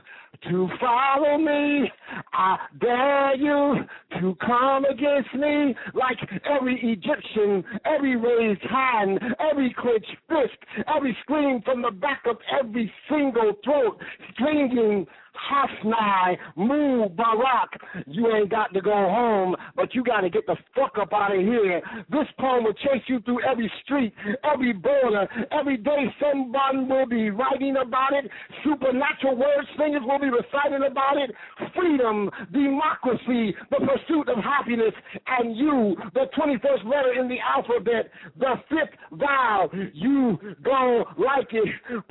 to 0.44 0.70
follow 0.80 1.38
me. 1.38 1.92
I 2.34 2.58
dare 2.80 3.36
you 3.36 3.76
to 4.20 4.36
come 4.46 4.86
against 4.86 5.34
me 5.36 5.76
like 5.94 6.18
every 6.50 6.80
Egyptian, 6.82 7.64
every 7.86 8.16
raised 8.16 8.62
hand, 8.62 9.20
every 9.40 9.76
clenched 9.78 10.16
fist, 10.28 10.86
every 10.94 11.16
scream 11.22 11.62
from 11.64 11.82
the 11.82 11.92
back 11.92 12.24
of 12.30 12.38
every 12.60 12.92
single 13.10 13.54
throat, 13.64 14.00
stringing 14.34 15.06
Hosni, 15.48 16.38
Mu 16.56 17.10
Barak. 17.10 17.70
You 18.08 18.32
ain't 18.36 18.50
got 18.50 18.74
to 18.74 18.82
go 18.82 18.92
home, 18.92 19.56
but 19.76 19.94
you 19.94 20.04
got 20.04 20.22
to 20.22 20.30
get 20.30 20.46
the 20.46 20.56
fuck 20.76 20.98
up 21.00 21.14
out 21.14 21.36
of 21.36 21.42
here. 21.42 21.82
This 22.10 22.28
poem 22.40 22.64
will 22.64 22.74
chase 22.74 23.04
you 23.08 23.20
through 23.22 23.40
every 23.44 23.72
street, 23.84 24.14
every 24.44 24.74
border. 24.74 25.28
Every 25.52 25.78
day 25.78 26.14
someone 26.20 26.90
will 26.90 27.06
be 27.06 27.30
writing 27.30 27.76
about 27.78 28.14
it. 28.14 28.30
Supernatural 28.64 29.38
word 29.38 29.66
singers 29.78 30.02
will 30.06 30.20
be 30.20 30.30
reciting 30.30 30.86
about 30.90 31.18
it. 31.18 31.32
Freedom, 31.76 32.30
democracy, 32.52 33.56
the 33.72 33.78
pursuit 33.78 34.30
of 34.30 34.44
happiness, 34.44 34.94
and 35.28 35.56
you, 35.56 35.96
the 36.14 36.26
21st 36.38 36.86
letter 36.86 37.14
in 37.20 37.28
the 37.28 37.38
alphabet, 37.40 38.10
the 38.38 38.56
fifth 38.70 38.96
vowel. 39.12 39.70
You 39.94 40.38
go 40.64 41.06
like 41.18 41.48
it. 41.52 41.68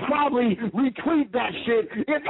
Probably 0.07 0.57
retweet 0.75 1.33
that 1.33 1.51
shit. 1.67 2.09
In 2.09 2.23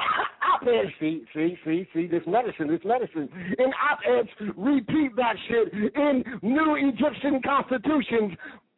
op-eds, 0.54 0.87
see, 1.00 1.22
see, 1.34 1.58
see, 1.64 1.88
see, 1.94 2.06
this 2.06 2.22
medicine, 2.26 2.68
this 2.68 2.80
medicine. 2.84 3.28
In 3.58 3.70
op-eds, 3.90 4.28
repeat 4.56 5.16
that 5.16 5.36
shit. 5.48 5.72
In 5.94 6.24
new 6.42 6.76
Egyptian 6.76 7.40
constitutions, 7.44 8.32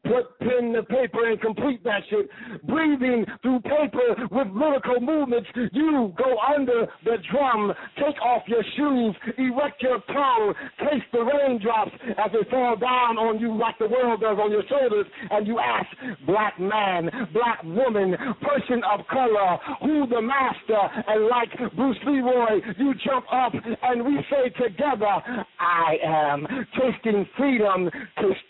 Put 0.04 0.38
pen 0.40 0.72
to 0.72 0.82
paper 0.84 1.30
and 1.30 1.40
complete 1.40 1.84
that 1.84 2.00
shit. 2.08 2.28
Breathing 2.64 3.26
through 3.42 3.60
paper 3.60 4.16
with 4.30 4.48
lyrical 4.48 4.98
movements. 4.98 5.48
You 5.72 6.14
go 6.16 6.36
under 6.56 6.86
the 7.04 7.18
drum. 7.30 7.72
Take 7.96 8.20
off 8.22 8.42
your 8.46 8.62
shoes. 8.76 9.14
Erect 9.36 9.82
your 9.82 10.00
tongue. 10.08 10.54
Taste 10.78 11.04
the 11.12 11.20
raindrops 11.20 11.92
as 12.16 12.32
they 12.32 12.50
fall 12.50 12.76
down 12.76 13.18
on 13.18 13.38
you 13.38 13.56
like 13.56 13.78
the 13.78 13.88
world 13.88 14.22
does 14.22 14.38
on 14.40 14.50
your 14.50 14.62
shoulders. 14.68 15.06
And 15.30 15.46
you 15.46 15.58
ask, 15.58 15.86
black 16.26 16.58
man, 16.58 17.10
black 17.34 17.62
woman, 17.62 18.16
person 18.40 18.82
of 18.90 19.06
color, 19.08 19.58
who 19.82 20.06
the 20.06 20.22
master? 20.22 20.80
And 21.08 21.26
like 21.26 21.50
Bruce 21.76 21.98
Leroy, 22.06 22.60
you 22.78 22.94
jump 23.04 23.26
up 23.30 23.52
and 23.82 24.04
we 24.04 24.18
say 24.30 24.48
together, 24.50 25.44
I 25.60 25.96
am 26.02 26.46
tasting 26.78 27.26
freedom. 27.36 27.90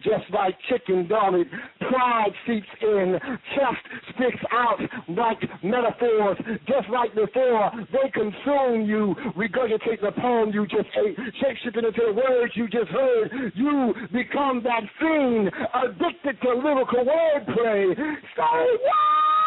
Just 0.02 0.30
like 0.32 0.56
chicken, 0.68 1.08
darling. 1.08 1.39
Pride 1.88 2.32
seeps 2.46 2.66
in, 2.82 3.18
chest 3.54 4.14
sticks 4.14 4.44
out 4.52 4.80
like 5.08 5.38
metaphors. 5.62 6.38
Just 6.66 6.88
like 6.90 7.14
before, 7.14 7.70
they 7.92 8.10
consume 8.12 8.86
you, 8.86 9.14
regurgitate 9.36 10.00
the 10.00 10.12
poem 10.20 10.50
you 10.52 10.66
just 10.66 10.88
ate, 11.04 11.16
shape 11.40 11.56
shifting 11.64 11.84
into 11.84 12.02
the 12.06 12.12
words 12.12 12.52
you 12.54 12.68
just 12.68 12.88
heard. 12.90 13.52
You 13.54 13.94
become 14.12 14.62
that 14.64 14.82
fiend, 14.98 15.50
addicted 15.74 16.40
to 16.42 16.54
lyrical 16.54 17.04
wordplay. 17.04 17.94
Say 17.96 18.78
what? 18.82 19.39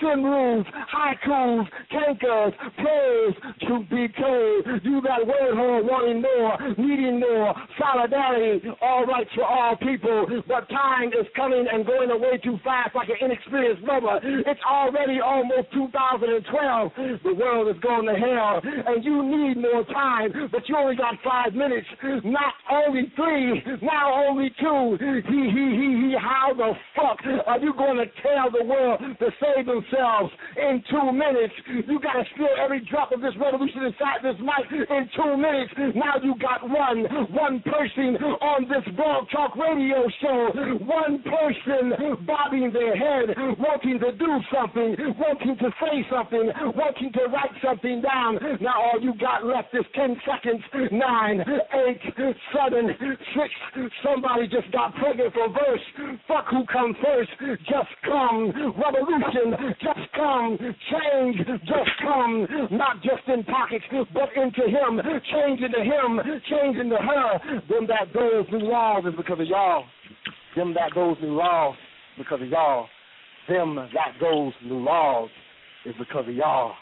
Senryus, 0.00 0.64
haikus, 0.92 1.66
tankas, 1.92 2.52
prayers 2.76 3.34
to 3.68 3.84
be 3.90 4.08
told. 4.18 4.82
You 4.82 5.00
that 5.02 5.26
word 5.26 5.54
hole 5.54 5.82
wanting 5.84 6.22
more, 6.22 6.58
needing 6.78 7.20
more, 7.20 7.54
solidarity, 7.78 8.68
all 8.80 9.06
rights 9.06 9.30
for 9.34 9.44
all 9.44 9.76
people. 9.76 10.26
But 10.48 10.68
time 10.68 11.08
is 11.08 11.26
coming 11.36 11.66
and 11.70 11.86
going 11.86 12.10
away 12.10 12.38
too 12.42 12.58
fast 12.64 12.94
like 12.94 13.08
an 13.08 13.16
inexperienced 13.20 13.82
lover. 13.82 14.20
It's 14.22 14.60
already 14.68 15.20
almost 15.20 15.72
2012. 15.72 16.92
The 17.22 17.34
world 17.34 17.74
is 17.74 17.80
going 17.82 18.06
to 18.06 18.14
hell, 18.14 18.60
and 18.64 19.04
you 19.04 19.22
need 19.22 19.56
more 19.60 19.84
time, 19.84 20.32
but 20.50 20.68
you 20.68 20.76
only 20.76 20.96
got 20.96 21.14
five 21.24 21.54
minutes. 21.54 21.86
Not 22.24 22.54
only 22.70 23.12
three, 23.16 23.62
now 23.82 24.26
only 24.28 24.50
two. 24.60 24.96
He, 25.00 25.20
he, 25.28 25.40
he, 25.50 25.86
he. 26.10 26.16
How 26.20 26.52
the 26.54 26.72
fuck 26.96 27.18
are 27.46 27.58
you 27.58 27.72
going 27.74 27.96
to 27.96 28.06
tell 28.22 28.50
the 28.50 28.64
world 28.64 29.00
to 29.18 29.30
save 29.40 29.66
themselves 29.66 30.30
in 30.56 30.82
two 30.90 31.12
minutes? 31.12 31.54
You 31.88 31.98
got 32.00 32.14
to 32.14 32.24
spill 32.34 32.54
every 32.62 32.84
drop 32.86 33.12
of 33.12 33.20
this 33.20 33.34
revolution 33.40 33.84
inside 33.84 34.22
this 34.22 34.36
mic 34.40 34.68
in 34.70 35.08
two 35.16 35.36
minutes. 35.36 35.72
Now 35.96 36.20
you 36.22 36.34
got 36.38 36.62
one, 36.68 37.04
one 37.32 37.60
person 37.64 38.16
on 38.40 38.68
this 38.68 38.84
blog 38.96 39.28
talk 39.30 39.56
radio 39.56 40.04
show, 40.20 40.50
one 40.84 41.22
person 41.24 42.16
bobbing 42.26 42.72
their 42.72 42.96
head, 42.96 43.34
wanting 43.58 43.98
to 44.00 44.12
do 44.12 44.32
something, 44.52 44.96
wanting 45.18 45.56
to 45.58 45.70
say 45.80 46.04
something, 46.10 46.50
wanting 46.76 47.12
to 47.12 47.22
write 47.32 47.54
something 47.64 48.02
down. 48.02 48.38
Now 48.60 48.82
all 48.82 49.00
you 49.00 49.14
got 49.18 49.44
left 49.44 49.74
is 49.74 49.84
10 49.94 50.16
seconds, 50.26 50.62
nine, 50.92 51.40
eight, 51.40 52.00
seven, 52.52 52.90
six. 53.34 53.50
Somebody 54.02 54.48
just 54.48 54.70
got 54.72 54.94
pregnant 54.96 55.32
for 55.32 55.48
verse. 55.48 56.18
Fuck 56.28 56.46
who 56.50 56.64
come 56.66 56.94
first. 57.02 57.30
Just 57.64 57.92
come. 58.04 58.52
Revolution, 58.76 59.29
just 59.80 60.12
come. 60.14 60.58
Change, 60.58 61.36
just 61.66 61.90
come. 62.02 62.46
Not 62.70 63.02
just 63.02 63.26
in 63.28 63.44
pockets, 63.44 63.84
but 64.12 64.28
into 64.36 64.68
him. 64.68 65.00
Change 65.32 65.60
into 65.60 65.82
him, 65.82 66.20
change 66.50 66.76
into 66.76 66.96
her. 66.96 67.60
Them 67.68 67.86
that 67.88 68.12
goes 68.12 68.46
new 68.52 68.66
laws 68.68 69.04
is 69.06 69.14
because 69.16 69.40
of 69.40 69.46
y'all. 69.46 69.84
Them 70.56 70.74
that 70.74 70.92
goes 70.94 71.16
new 71.22 71.34
laws 71.34 71.76
because 72.18 72.40
of 72.42 72.48
y'all. 72.48 72.88
Them 73.48 73.76
that 73.76 74.18
goes 74.20 74.52
new 74.64 74.78
laws 74.78 75.30
is 75.86 75.94
because 75.98 76.28
of 76.28 76.34
y'all. 76.34 76.74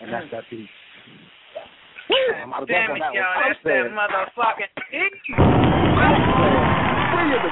And 0.00 0.12
that's 0.12 0.26
that 0.32 0.44
piece. 0.50 0.68
Damn, 2.08 2.52
I 2.52 2.60
was 2.60 2.68
Damn 2.68 2.90
on 2.90 2.96
it, 2.96 3.00
that 3.00 3.14
y'all. 3.14 3.34
That's 3.40 3.58
that 3.64 3.88
motherfucking 3.94 4.68
Free 7.14 7.32
of 7.32 7.42
the. 7.42 7.50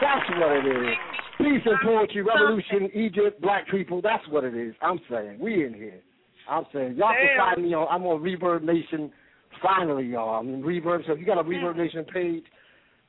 That's 0.00 0.26
what 0.40 0.52
it 0.56 0.66
is. 0.66 1.19
Peace 1.40 1.62
and 1.64 1.78
poetry, 1.82 2.22
revolution, 2.22 2.90
Egypt, 2.94 3.40
black 3.40 3.68
people. 3.70 4.02
That's 4.02 4.26
what 4.28 4.44
it 4.44 4.54
is. 4.54 4.74
I'm 4.82 5.00
saying 5.10 5.38
we 5.40 5.64
in 5.64 5.72
here. 5.72 6.00
I'm 6.48 6.64
saying 6.72 6.96
y'all 6.96 7.14
can 7.16 7.32
Damn. 7.36 7.54
find 7.54 7.62
me 7.64 7.74
on. 7.74 7.88
I'm 7.90 8.04
on 8.04 8.20
Reverb 8.20 8.62
Nation. 8.62 9.10
Finally, 9.62 10.06
y'all. 10.06 10.38
I 10.38 10.42
mean 10.42 10.62
Reverb. 10.62 11.06
So 11.06 11.12
if 11.12 11.18
you 11.18 11.26
got 11.26 11.38
a 11.38 11.44
Reverb 11.44 11.76
Nation 11.76 12.04
page, 12.04 12.44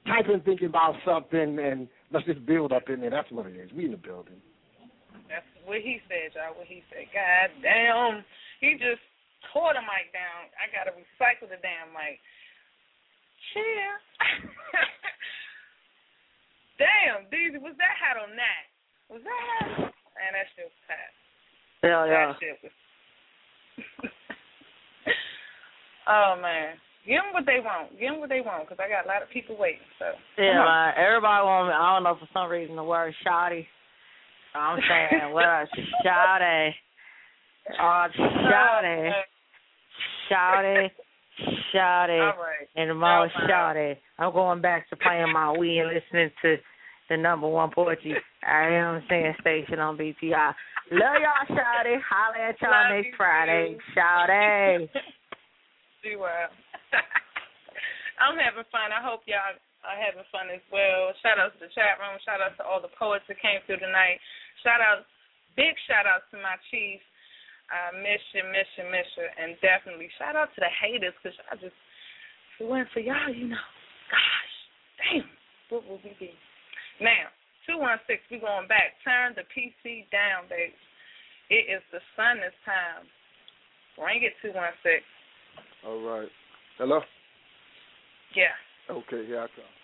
type 0.08 0.26
in 0.34 0.40
thinking 0.41 0.68
about 0.68 0.95
something 1.06 1.60
and 1.60 1.88
let's 2.12 2.26
just 2.26 2.45
build 2.45 2.72
up 2.72 2.90
in 2.90 3.02
there. 3.02 3.10
That's 3.10 3.30
what 3.32 3.48
it 3.48 3.56
is. 3.56 3.70
We 3.76 3.86
in 3.86 3.91
the 3.91 3.98
building. 3.98 4.40
That's 5.28 5.45
what 5.66 5.82
he 5.82 5.99
said, 6.08 6.32
y'all. 6.36 6.56
What 6.56 6.68
he 6.68 6.84
said. 6.88 7.12
God 7.12 7.52
damn. 7.62 8.24
He 8.60 8.74
just 8.80 9.03
tore 9.52 9.74
the 9.74 9.84
mic 9.84 10.14
down. 10.16 10.48
I 10.56 10.72
gotta 10.72 10.95
recycle 10.95 11.49
the 11.52 11.60
damn 11.60 11.91
mic. 11.91 12.20
Cheer. 13.52 13.91
damn, 16.82 17.30
Deezy, 17.30 17.62
was 17.62 17.78
that 17.78 17.94
hot 18.02 18.18
on 18.18 18.34
that? 18.34 18.66
Was 19.14 19.22
that 19.22 19.41
hot? 19.62 19.94
Man, 20.18 20.34
that 20.34 20.49
shit 20.58 20.66
was 20.66 20.82
hot. 20.90 21.14
Hell 21.86 22.10
yeah. 22.10 22.34
That 22.34 22.41
shit 22.41 22.58
was. 22.66 22.74
oh 26.10 26.34
man, 26.41 26.78
give 27.06 27.22
them 27.22 27.34
what 27.34 27.45
they 27.45 27.62
want. 27.62 27.94
Give 27.99 28.10
them 28.10 28.20
what 28.20 28.30
they 28.30 28.41
want, 28.41 28.66
cause 28.68 28.82
I 28.82 28.90
got 28.90 29.06
a 29.06 29.08
lot 29.08 29.22
of 29.22 29.30
people 29.30 29.58
waiting. 29.58 29.86
So 29.99 30.18
Yeah, 30.41 30.66
man. 30.66 30.94
Everybody 30.98 31.45
want 31.45 31.68
me. 31.70 31.74
I 31.78 31.94
don't 31.94 32.03
know 32.03 32.18
for 32.18 32.30
some 32.34 32.49
reason 32.49 32.76
the 32.76 32.84
word 32.84 33.14
shoddy. 33.24 33.68
I'm 34.53 34.80
saying 34.90 35.32
what 35.34 35.45
a 35.45 35.66
shoddy. 36.03 36.76
Oh, 37.80 38.08
shoddy. 40.30 40.91
Shouty, 41.74 42.20
All 42.20 42.38
right. 42.38 42.68
and 42.76 42.90
the 42.90 42.94
more 42.94 43.30
shouty. 43.49 43.95
I'm 44.20 44.34
going 44.34 44.62
back 44.62 44.90
to 44.90 44.95
playing 44.95 45.32
my 45.34 45.56
Wii 45.58 45.82
and 45.82 45.90
listening 45.94 46.30
to 46.41 46.58
the 47.11 47.19
number 47.19 47.43
one 47.43 47.67
poetry 47.75 48.15
I 48.39 48.71
am 48.71 49.03
saying 49.11 49.35
station 49.43 49.83
on 49.83 49.99
BTR. 49.99 50.55
Love 50.95 51.19
y'all, 51.19 51.43
shouty. 51.51 51.99
Holla 51.99 52.39
at 52.39 52.55
y'all 52.63 52.71
Love 52.71 52.95
next 52.95 53.11
Friday. 53.19 53.75
Shouty. 53.91 54.88
See 55.99 56.15
well. 56.23 56.47
I'm 58.23 58.39
having 58.39 58.63
fun. 58.71 58.95
I 58.95 59.03
hope 59.03 59.27
y'all 59.27 59.43
are 59.83 59.99
having 59.99 60.23
fun 60.31 60.47
as 60.55 60.63
well. 60.71 61.11
Shout 61.19 61.35
out 61.35 61.51
to 61.51 61.59
the 61.59 61.71
chat 61.75 61.99
room. 61.99 62.15
Shout 62.23 62.39
out 62.39 62.55
to 62.55 62.63
all 62.63 62.79
the 62.79 62.95
poets 62.95 63.27
that 63.27 63.43
came 63.43 63.59
through 63.67 63.83
tonight. 63.83 64.23
Shout 64.63 64.79
out, 64.79 65.03
big 65.59 65.75
shout 65.91 66.07
out 66.07 66.31
to 66.31 66.39
my 66.39 66.55
chief. 66.71 67.03
Uh, 67.67 67.91
I 67.91 67.99
miss 67.99 68.23
you, 68.31 68.47
miss 68.47 68.71
you, 68.79 68.88
miss 68.88 69.09
you. 69.19 69.27
And 69.35 69.59
definitely 69.59 70.07
shout 70.15 70.39
out 70.39 70.55
to 70.55 70.59
the 70.63 70.71
haters 70.79 71.15
because 71.19 71.35
I 71.51 71.59
just, 71.59 71.75
if 71.75 72.63
it 72.63 72.67
wasn't 72.71 72.91
for 72.95 73.03
y'all, 73.03 73.31
you 73.31 73.51
know, 73.51 73.67
gosh, 74.07 74.55
damn, 74.95 75.27
what 75.67 75.83
would 75.91 76.03
we 76.07 76.15
be? 76.15 76.31
Now, 77.02 77.34
216, 77.65 78.30
we're 78.30 78.45
going 78.45 78.69
back. 78.69 78.94
Turn 79.02 79.34
the 79.34 79.41
PC 79.49 80.06
down, 80.14 80.45
baby. 80.45 80.78
It 81.49 81.65
is 81.65 81.82
the 81.90 81.98
sun 82.14 82.38
this 82.38 82.53
time. 82.61 83.10
Bring 83.98 84.22
it, 84.22 84.38
216. 84.45 85.02
All 85.82 85.98
right. 86.06 86.30
Hello? 86.78 87.02
Yeah. 88.38 88.53
Okay, 88.86 89.26
here 89.26 89.41
I 89.41 89.49
come. 89.49 89.81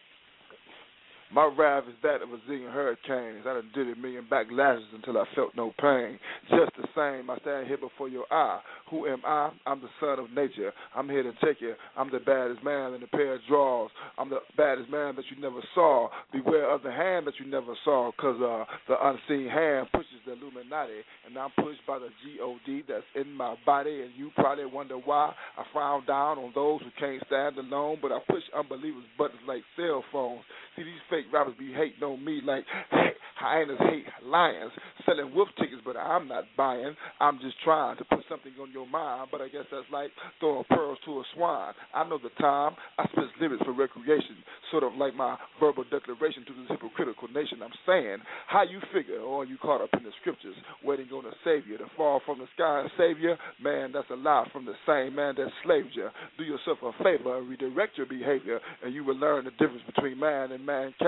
My 1.33 1.51
wrath 1.57 1.83
is 1.89 1.95
that 2.03 2.21
of 2.21 2.29
a 2.31 2.37
zillion 2.49 2.71
hurricanes. 2.71 3.45
I 3.45 3.55
done 3.55 3.69
did 3.75 3.89
a 3.89 3.99
million 3.99 4.25
backlashes 4.31 4.85
until 4.95 5.17
I 5.17 5.25
felt 5.35 5.55
no 5.57 5.73
pain. 5.79 6.17
Just 6.49 6.71
the 6.77 6.87
same, 6.95 7.29
I 7.29 7.37
stand 7.39 7.67
here 7.67 7.77
before 7.77 8.07
your 8.07 8.25
eye. 8.31 8.61
Who 8.89 9.07
am 9.07 9.21
I? 9.25 9.51
I'm 9.65 9.81
the 9.81 9.89
son 9.99 10.19
of 10.19 10.31
nature. 10.31 10.71
I'm 10.95 11.09
here 11.09 11.23
to 11.23 11.33
take 11.43 11.59
you. 11.59 11.73
I'm 11.97 12.09
the 12.11 12.19
baddest 12.19 12.63
man 12.63 12.93
in 12.93 13.03
a 13.03 13.07
pair 13.07 13.35
of 13.35 13.41
drawers. 13.49 13.91
I'm 14.17 14.29
the 14.29 14.39
baddest 14.55 14.89
man 14.89 15.17
that 15.17 15.25
you 15.29 15.41
never 15.41 15.59
saw. 15.75 16.07
Beware 16.31 16.69
of 16.73 16.81
the 16.83 16.91
hand 16.91 17.27
that 17.27 17.33
you 17.39 17.51
never 17.51 17.73
saw, 17.83 18.11
cause 18.17 18.39
uh, 18.41 18.63
the 18.87 18.95
unseen 19.05 19.49
hand 19.49 19.87
pushes 19.93 20.23
the 20.25 20.33
Illuminati, 20.33 21.03
and 21.25 21.37
I'm 21.37 21.51
pushed 21.57 21.85
by 21.85 21.99
the 21.99 22.07
G-O-D 22.23 22.83
that's 22.87 23.03
in 23.15 23.33
my 23.33 23.55
body, 23.65 24.01
and 24.01 24.11
you 24.15 24.31
probably 24.35 24.65
wonder 24.65 24.95
why 24.95 25.33
I 25.57 25.63
frown 25.73 26.05
down 26.05 26.37
on 26.37 26.53
those 26.55 26.81
who 26.81 26.89
can't 26.97 27.21
stand 27.27 27.57
alone, 27.57 27.97
but 28.01 28.13
I 28.13 28.19
push 28.29 28.43
unbelievers' 28.55 29.03
buttons 29.17 29.41
like 29.45 29.63
cell 29.75 30.03
phones. 30.11 30.41
See, 30.75 30.83
these 30.83 31.03
fake 31.17 31.33
rappers 31.33 31.55
be 31.57 31.73
hating 31.73 32.03
on 32.03 32.23
me 32.23 32.41
like 32.45 32.63
hyenas 33.39 33.77
hate 33.89 34.05
lions, 34.23 34.71
selling 35.05 35.33
wolf 35.33 35.49
tickets, 35.57 35.81
but 35.85 35.97
I'm 35.97 36.27
not 36.27 36.45
buying. 36.55 36.95
I'm 37.19 37.39
just 37.39 37.55
trying 37.63 37.97
to 37.97 38.05
put 38.05 38.21
something 38.29 38.53
on 38.61 38.71
your 38.71 38.87
mind, 38.87 39.29
but 39.31 39.41
I 39.41 39.47
guess 39.47 39.65
that's 39.71 39.89
like 39.91 40.11
throwing 40.39 40.65
pearls 40.69 40.97
to 41.05 41.11
a 41.19 41.23
swine. 41.33 41.73
I 41.93 42.07
know 42.07 42.19
the 42.21 42.29
time. 42.41 42.75
I 42.97 43.05
spit 43.09 43.25
lyrics 43.41 43.63
for 43.65 43.73
recreation, 43.73 44.37
sort 44.69 44.83
of 44.83 44.93
like 44.93 45.15
my 45.15 45.37
verbal 45.59 45.85
declaration 45.89 46.45
to 46.45 46.53
this 46.53 46.69
hypocritical 46.69 47.27
nation. 47.29 47.61
I'm 47.63 47.73
saying, 47.85 48.17
how 48.47 48.63
you 48.63 48.79
figure, 48.93 49.19
or 49.19 49.41
are 49.41 49.45
you 49.45 49.57
caught 49.57 49.81
up 49.81 49.89
in 49.97 50.03
the 50.03 50.11
scriptures, 50.21 50.55
waiting 50.83 51.09
on 51.09 51.25
a 51.25 51.33
savior 51.43 51.77
to 51.77 51.85
fall 51.95 52.21
from 52.25 52.39
the 52.39 52.47
sky 52.53 52.81
and 52.81 52.91
savior? 52.97 53.37
Man, 53.61 53.91
that's 53.93 54.09
a 54.11 54.15
lie 54.15 54.45
from 54.53 54.65
the 54.65 54.77
same 54.85 55.15
man 55.15 55.35
that 55.37 55.49
slaved 55.63 55.93
you. 55.93 56.09
Do 56.37 56.43
yourself 56.43 56.77
a 56.83 56.91
favor 57.03 57.37
and 57.37 57.49
redirect 57.49 57.97
your 57.97 58.07
behavior, 58.07 58.59
and 58.83 58.93
you 58.93 59.03
will 59.03 59.17
learn 59.17 59.45
the 59.45 59.51
difference 59.51 59.83
between 59.85 60.19
man 60.19 60.51
and 60.51 60.65
mankind. 60.65 61.06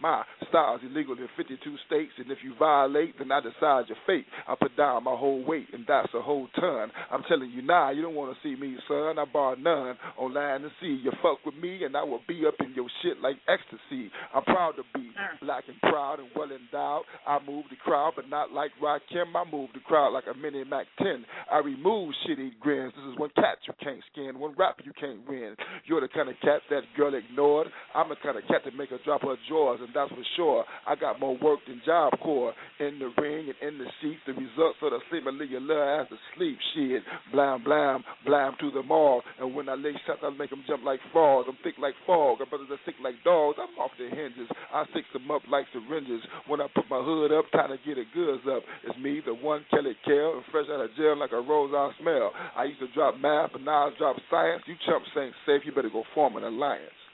My 0.00 0.24
style 0.48 0.76
is 0.76 0.82
illegal 0.84 1.14
in 1.14 1.28
52 1.36 1.56
states, 1.86 2.12
and 2.18 2.30
if 2.30 2.38
you 2.44 2.52
violate, 2.58 3.18
then 3.18 3.32
I 3.32 3.38
I 3.38 3.40
decide 3.40 3.88
your 3.88 3.98
fate. 4.04 4.26
I 4.48 4.56
put 4.60 4.76
down 4.76 5.04
my 5.04 5.14
whole 5.14 5.44
weight, 5.44 5.68
and 5.72 5.84
that's 5.86 6.08
a 6.12 6.20
whole 6.20 6.48
ton. 6.58 6.90
I'm 7.10 7.22
telling 7.28 7.50
you 7.50 7.62
now, 7.62 7.90
you 7.90 8.02
don't 8.02 8.16
want 8.16 8.34
to 8.34 8.38
see 8.42 8.60
me, 8.60 8.76
son. 8.88 9.16
I 9.16 9.24
bar 9.32 9.54
none 9.54 9.96
on 10.18 10.34
land 10.34 10.64
and 10.64 10.72
sea. 10.80 11.00
You 11.04 11.12
fuck 11.22 11.38
with 11.46 11.54
me, 11.54 11.84
and 11.84 11.96
I 11.96 12.02
will 12.02 12.22
be 12.26 12.42
up 12.46 12.54
in 12.58 12.74
your 12.74 12.88
shit 13.02 13.20
like 13.20 13.36
ecstasy. 13.46 14.10
I'm 14.34 14.42
proud 14.42 14.72
to 14.72 14.82
be 14.92 15.10
black 15.40 15.64
and 15.68 15.78
proud 15.82 16.18
and 16.18 16.28
well 16.34 16.50
endowed. 16.50 17.02
I 17.26 17.38
move 17.46 17.66
the 17.70 17.76
crowd, 17.76 18.14
but 18.16 18.28
not 18.28 18.50
like 18.50 18.72
Rakim. 18.82 19.36
I 19.36 19.48
move 19.48 19.70
the 19.72 19.80
crowd 19.80 20.12
like 20.12 20.24
a 20.26 20.36
mini 20.36 20.64
Mac 20.64 20.86
10. 20.98 21.24
I 21.52 21.58
remove 21.58 22.12
shitty 22.26 22.58
grins. 22.58 22.92
This 22.96 23.12
is 23.12 23.18
one 23.18 23.30
cat 23.36 23.58
you 23.68 23.74
can't 23.80 24.02
skin, 24.10 24.38
one 24.38 24.54
rap 24.58 24.78
you 24.84 24.92
can't 24.98 25.20
win. 25.28 25.54
You're 25.86 26.00
the 26.00 26.08
kind 26.08 26.28
of 26.28 26.34
cat 26.42 26.62
that 26.70 26.82
girl 26.96 27.14
ignored. 27.14 27.68
I'm 27.94 28.08
the 28.08 28.16
kind 28.20 28.36
of 28.36 28.42
cat 28.48 28.62
that 28.64 28.74
make 28.74 28.90
her 28.90 28.98
drop 29.04 29.22
her 29.22 29.36
drawers, 29.48 29.80
and 29.80 29.90
that's 29.94 30.10
for 30.10 30.24
sure. 30.36 30.64
I 30.86 30.96
got 30.96 31.20
more 31.20 31.36
work 31.38 31.60
than 31.66 31.80
Job 31.84 32.12
Corps 32.22 32.54
in 32.80 32.98
the 32.98 33.10
ring 33.20 33.50
and 33.50 33.58
in 33.62 33.78
the 33.78 33.86
seats. 34.02 34.20
The 34.26 34.32
results 34.32 34.78
of 34.82 34.90
the 34.90 35.00
sleep, 35.10 35.24
I 35.26 35.30
leave 35.30 35.50
your 35.50 35.60
little 35.60 35.82
ass 35.82 36.08
to 36.10 36.16
sleep. 36.36 36.58
Shit, 36.74 37.02
blam, 37.32 37.62
blam, 37.64 38.02
blam 38.24 38.54
to 38.60 38.70
the 38.70 38.82
mall. 38.82 39.22
And 39.40 39.54
when 39.54 39.68
I 39.68 39.74
lay 39.74 39.92
shots, 40.06 40.20
I 40.22 40.30
make 40.30 40.50
them 40.50 40.64
jump 40.66 40.84
like 40.84 41.00
frogs. 41.12 41.46
I'm 41.48 41.58
thick 41.62 41.74
like 41.78 41.94
fog. 42.06 42.38
My 42.40 42.46
brothers 42.48 42.68
are 42.70 42.82
sick 42.84 42.96
like 43.02 43.14
dogs. 43.24 43.58
I'm 43.60 43.76
off 43.78 43.92
their 43.98 44.10
hinges. 44.10 44.48
I 44.72 44.84
fix 44.92 45.06
them 45.12 45.30
up 45.30 45.42
like 45.50 45.66
syringes. 45.72 46.22
When 46.46 46.60
I 46.60 46.66
put 46.74 46.88
my 46.90 47.02
hood 47.02 47.32
up, 47.32 47.50
time 47.52 47.70
to 47.70 47.78
get 47.84 47.96
the 47.96 48.06
goods 48.14 48.42
up. 48.48 48.62
It's 48.84 48.98
me, 48.98 49.20
the 49.24 49.34
one 49.34 49.64
Kelly 49.70 49.96
Kell, 50.04 50.40
and 50.40 50.44
fresh 50.50 50.66
out 50.72 50.80
of 50.80 50.90
jail 50.96 51.18
like 51.18 51.32
a 51.32 51.40
rose 51.40 51.72
I 51.74 51.90
smell. 52.00 52.32
I 52.56 52.64
used 52.64 52.80
to 52.80 52.88
drop 52.94 53.18
math, 53.18 53.52
but 53.52 53.62
now 53.62 53.88
I 53.88 53.90
drop 53.98 54.16
science. 54.30 54.62
You 54.66 54.74
chumps 54.86 55.08
ain't 55.16 55.34
safe. 55.46 55.62
You 55.64 55.72
better 55.72 55.90
go 55.90 56.04
form 56.14 56.36
an 56.36 56.44
alliance. 56.44 57.07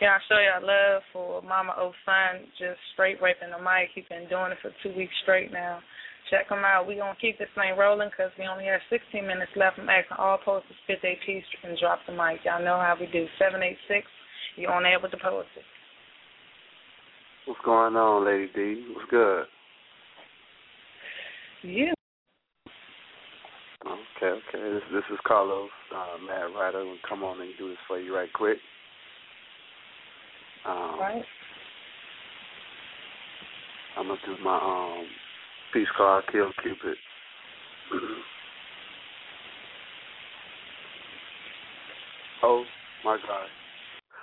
Yeah, 0.00 0.12
I 0.12 0.18
show 0.28 0.36
y'all 0.36 0.66
love 0.66 1.02
for 1.12 1.42
Mama 1.42 1.72
O'Fun 1.78 2.44
just 2.58 2.78
straight 2.92 3.22
raping 3.22 3.50
the 3.50 3.58
mic. 3.58 3.90
He's 3.94 4.04
been 4.10 4.28
doing 4.28 4.52
it 4.52 4.58
for 4.60 4.70
two 4.82 4.94
weeks 4.96 5.14
straight 5.22 5.52
now. 5.52 5.78
Check 6.30 6.50
him 6.50 6.66
out. 6.66 6.86
we 6.86 6.96
going 6.96 7.14
to 7.14 7.20
keep 7.20 7.38
this 7.38 7.48
thing 7.54 7.78
rolling 7.78 8.10
because 8.10 8.32
we 8.38 8.44
only 8.50 8.66
have 8.66 8.82
16 8.90 9.24
minutes 9.24 9.52
left. 9.54 9.78
I'm 9.78 9.88
asking 9.88 10.18
all 10.18 10.38
posters 10.44 10.76
spit 10.84 10.98
their 11.00 11.14
piece 11.24 11.46
and 11.62 11.78
drop 11.78 12.00
the 12.06 12.12
mic. 12.12 12.44
Y'all 12.44 12.62
know 12.62 12.76
how 12.76 12.96
we 12.98 13.06
do. 13.06 13.24
786, 13.38 14.04
you're 14.56 14.72
on 14.72 14.84
air 14.84 14.98
with 15.00 15.12
the 15.12 15.22
poetry. 15.22 15.62
What's 17.46 17.60
going 17.64 17.94
on, 17.94 18.26
Lady 18.26 18.50
D? 18.52 18.84
What's 18.92 19.08
good? 19.08 19.44
Yeah. 21.62 21.95
Okay, 24.16 24.26
okay. 24.48 24.72
This 24.72 24.82
this 24.92 25.04
is 25.12 25.18
Carlos, 25.26 25.68
uh, 25.94 26.16
Mad 26.26 26.54
Writer. 26.58 26.84
We'll 26.84 26.96
come 27.06 27.22
on 27.22 27.40
and 27.40 27.50
do 27.58 27.68
this 27.68 27.76
for 27.86 28.00
you 28.00 28.16
right 28.16 28.32
quick. 28.32 28.56
Um, 30.66 30.98
right. 30.98 31.22
I'm 33.98 34.08
gonna 34.08 34.18
do 34.24 34.36
my 34.42 34.56
um 34.56 35.06
piece 35.72 35.88
called 35.96 36.24
Kill 36.32 36.50
Cupid. 36.62 36.96
oh 42.42 42.64
my 43.04 43.16
gosh. 43.16 43.48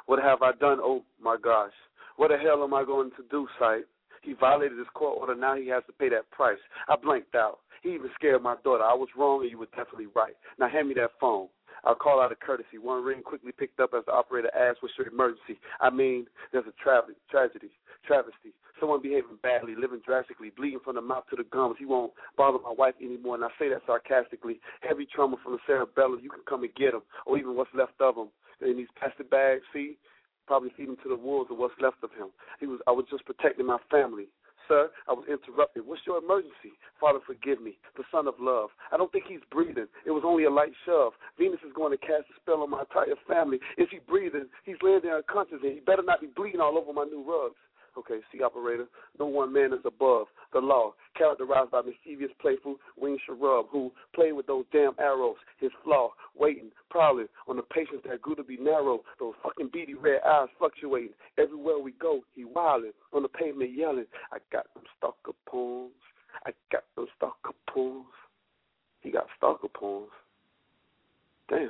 What 0.07 0.22
have 0.24 0.41
I 0.41 0.53
done? 0.53 0.80
Oh 0.82 1.03
my 1.22 1.38
gosh. 1.41 1.72
What 2.18 2.30
the 2.30 2.38
hell 2.38 2.64
am 2.64 2.74
I 2.74 2.84
going 2.84 3.11
to 3.11 3.24
do, 3.30 3.48
sight? 3.60 3.84
He 4.24 4.34
violated 4.34 4.78
his 4.78 4.88
court 4.94 5.20
order. 5.20 5.36
Now 5.36 5.56
he 5.56 5.68
has 5.70 5.84
to 5.88 5.94
pay 5.94 6.10
that 6.10 6.30
price. 6.32 6.57
I 6.88 6.95
blanked 6.95 7.36
out. 7.36 7.60
He 7.84 7.93
even 7.93 8.10
scared 8.15 8.41
my 8.41 8.55
daughter. 8.64 8.84
I 8.84 8.95
was 8.95 9.10
wrong, 9.18 9.41
and 9.41 9.51
you 9.51 9.57
were 9.57 9.68
definitely 9.68 10.07
right. 10.15 10.34
Now 10.57 10.69
hand 10.69 10.88
me 10.88 10.95
that 10.95 11.11
phone. 11.19 11.49
I'll 11.84 11.95
call 11.95 12.22
out 12.22 12.31
of 12.31 12.39
courtesy. 12.39 12.77
One 12.81 13.03
ring 13.03 13.22
quickly 13.22 13.51
picked 13.51 13.81
up 13.81 13.91
as 13.93 14.05
the 14.05 14.14
operator 14.14 14.49
asked, 14.55 14.81
"What's 14.81 14.97
your 14.97 15.07
emergency?" 15.07 15.60
I 15.81 15.89
mean, 15.89 16.27
there's 16.51 16.65
a 16.65 16.72
tra- 16.81 17.03
tragedy, 17.30 17.72
travesty. 18.07 18.53
Someone 18.80 19.01
behaving 19.01 19.35
badly, 19.43 19.76
living 19.76 19.99
drastically, 19.99 20.49
bleeding 20.49 20.80
from 20.80 20.95
the 20.95 21.01
mouth 21.01 21.26
to 21.30 21.35
the 21.35 21.43
gums. 21.43 21.76
He 21.77 21.85
won't 21.85 22.14
bother 22.38 22.60
my 22.60 22.72
wife 22.72 22.95
anymore, 23.01 23.35
and 23.35 23.43
I 23.43 23.49
say 23.60 23.68
that 23.69 23.85
sarcastically. 23.85 24.61
Heavy 24.81 25.05
trauma 25.05 25.35
from 25.43 25.53
the 25.53 25.60
cerebellum. 25.68 26.22
You 26.23 26.30
can 26.30 26.43
come 26.47 26.64
and 26.64 26.73
get 26.76 26.93
him, 26.93 27.01
or 27.26 27.38
even 27.38 27.55
what's 27.55 27.73
left 27.73 27.99
of 27.99 28.15
him. 28.15 28.30
In 28.61 28.77
these 28.77 28.91
plastic 28.97 29.30
bags, 29.30 29.64
see, 29.73 29.97
probably 30.47 30.69
feed 30.77 30.88
him 30.88 30.97
to 31.03 31.10
the 31.10 31.15
wolves 31.15 31.51
or 31.51 31.57
what's 31.57 31.80
left 31.81 32.01
of 32.03 32.11
him. 32.14 32.30
He 32.61 32.68
was. 32.68 32.80
I 32.88 32.91
was 32.91 33.05
just 33.10 33.26
protecting 33.26 33.65
my 33.65 33.80
family. 33.91 34.27
Sir, 34.68 34.90
I 35.10 35.14
was 35.14 35.26
interrupted. 35.27 35.85
What's 35.85 36.02
your 36.06 36.18
emergency? 36.23 36.77
Father, 36.99 37.19
forgive 37.26 37.61
me. 37.61 37.77
The 37.98 38.03
son 38.11 38.27
of 38.27 38.35
love. 38.40 38.69
I 38.91 38.98
don't 38.98 39.11
think 39.11 39.26
he's 39.27 39.44
breathing. 39.52 39.88
It 40.06 40.11
was 40.11 40.23
only 40.26 40.45
a 40.45 40.49
light 40.49 40.73
shove. 40.85 41.14
Venus 41.38 41.60
is 41.65 41.73
going 41.76 41.91
to 41.91 41.98
cast 41.98 42.31
a 42.31 42.35
spell 42.40 42.64
on 42.64 42.69
my 42.69 42.81
entire 42.81 43.15
family. 43.27 43.60
Is 43.77 43.88
he 43.91 43.99
breathing? 44.07 44.48
He's 44.65 44.80
laying 44.81 45.02
there 45.03 45.18
unconscious, 45.18 45.60
and 45.64 45.73
he 45.73 45.80
better 45.80 46.03
not 46.03 46.22
be 46.22 46.27
bleeding 46.27 46.61
all 46.61 46.77
over 46.77 46.94
my 46.94 47.03
new 47.03 47.23
rugs. 47.27 47.60
Okay, 47.98 48.20
see, 48.32 48.41
operator, 48.41 48.88
no 49.20 49.26
one 49.28 49.53
man 49.53 49.72
is 49.74 49.86
above 49.86 50.28
the 50.52 50.60
law, 50.60 50.94
characterized 51.15 51.72
by 51.72 51.82
mischievous, 51.82 52.34
playful 52.41 52.76
Wing 52.98 53.18
cherub, 53.26 53.68
who 53.70 53.91
played 54.15 54.34
with 54.34 54.48
those 54.48 54.65
damn 54.72 54.94
arrows, 54.99 55.36
his 55.60 55.72
flaw, 55.84 56.10
waiting, 56.36 56.72
prowling 56.90 57.28
on 57.48 57.56
the 57.56 57.61
patience 57.64 58.02
that 58.10 58.22
grew 58.22 58.36
to 58.36 58.44
be 58.44 58.57
narrow, 58.57 59.02
those 59.20 59.34
fucking 59.44 59.70
beady 59.72 59.94
red 59.94 60.22
eyes 60.26 60.48
fluctuating. 60.57 61.14
Everywhere 61.38 61.80
we 61.80 61.91
go, 61.94 62.22
he 62.34 62.45
wilding, 62.45 62.94
on 63.14 63.22
the 63.22 63.30
pavement 63.30 63.76
yelling, 63.76 64.06
I 64.32 64.38
got 64.52 64.65
them 64.74 64.84
stalker 64.98 65.34
poems, 65.48 65.94
I 66.45 66.52
got 66.72 66.84
them 66.95 67.07
stalker 67.15 67.53
poems. 67.70 68.06
He 69.02 69.11
got 69.11 69.28
stalker 69.38 69.68
poems. 69.68 70.10
Damn. 71.49 71.70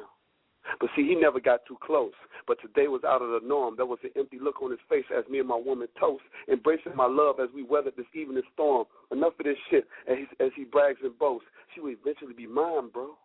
But 0.80 0.90
see, 0.96 1.08
he 1.08 1.16
never 1.16 1.40
got 1.40 1.66
too 1.68 1.78
close. 1.82 2.14
But 2.48 2.58
today 2.62 2.88
was 2.88 3.04
out 3.04 3.22
of 3.22 3.30
the 3.30 3.48
norm. 3.48 3.76
There 3.76 3.86
was 3.86 4.00
an 4.04 4.12
empty 4.18 4.38
look 4.42 4.62
on 4.62 4.72
his 4.72 4.80
face 4.90 5.06
as 5.16 5.28
me 5.30 5.40
and 5.40 5.48
my 5.48 5.60
woman 5.60 5.88
toast, 6.00 6.24
embracing 6.52 6.96
my 6.96 7.08
love 7.08 7.40
as 7.40 7.50
we 7.54 7.64
weathered 7.64 7.96
this 7.98 8.10
evening 8.14 8.44
storm. 8.54 8.86
Enough 9.12 9.34
of 9.40 9.46
this 9.46 9.58
shit, 9.70 9.88
as 10.10 10.18
he, 10.18 10.44
as 10.44 10.52
he 10.56 10.64
brags 10.64 11.00
and 11.04 11.18
boasts. 11.18 11.48
She 11.74 11.82
will 11.82 11.96
eventually 12.00 12.34
be 12.34 12.48
mine, 12.48 12.90
bro. 12.94 13.16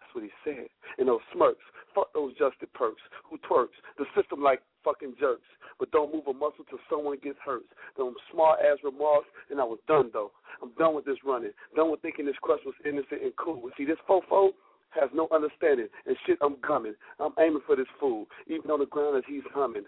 That's 0.00 0.14
what 0.14 0.24
he 0.24 0.30
said. 0.44 0.68
And 0.98 1.08
those 1.08 1.20
smirks, 1.32 1.62
fuck 1.94 2.12
those 2.14 2.32
justed 2.38 2.72
perks 2.74 3.02
who 3.28 3.38
twerks 3.38 3.78
the 3.98 4.06
system 4.16 4.42
like 4.42 4.62
fucking 4.82 5.14
jerks, 5.20 5.46
but 5.78 5.90
don't 5.92 6.12
move 6.12 6.26
a 6.26 6.32
muscle 6.32 6.64
till 6.68 6.80
someone 6.88 7.18
gets 7.22 7.38
hurt. 7.44 7.62
Them 7.96 8.14
smart 8.32 8.60
ass 8.60 8.78
remarks, 8.82 9.28
and 9.50 9.60
I 9.60 9.64
was 9.64 9.78
done 9.86 10.10
though. 10.12 10.32
I'm 10.62 10.72
done 10.78 10.94
with 10.94 11.04
this 11.04 11.18
running. 11.24 11.52
Done 11.76 11.90
with 11.90 12.00
thinking 12.00 12.26
this 12.26 12.40
crush 12.42 12.60
was 12.64 12.74
innocent 12.84 13.22
and 13.22 13.32
cool. 13.36 13.62
See 13.76 13.84
this 13.84 14.00
fofo 14.08 14.50
has 14.90 15.10
no 15.14 15.28
understanding 15.32 15.88
and 16.06 16.16
shit. 16.26 16.38
I'm 16.40 16.56
coming. 16.56 16.94
I'm 17.18 17.32
aiming 17.38 17.62
for 17.66 17.76
this 17.76 17.86
fool, 17.98 18.26
even 18.46 18.70
on 18.70 18.80
the 18.80 18.86
ground 18.86 19.16
as 19.16 19.24
he's 19.28 19.42
humming. 19.54 19.84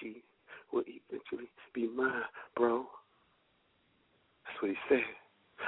She 0.00 0.22
will 0.72 0.84
eventually 0.86 1.50
be 1.74 1.88
mine, 1.88 2.22
bro. 2.56 2.86
That's 4.44 4.62
what 4.62 4.70
he 4.70 4.76
said. 4.88 5.04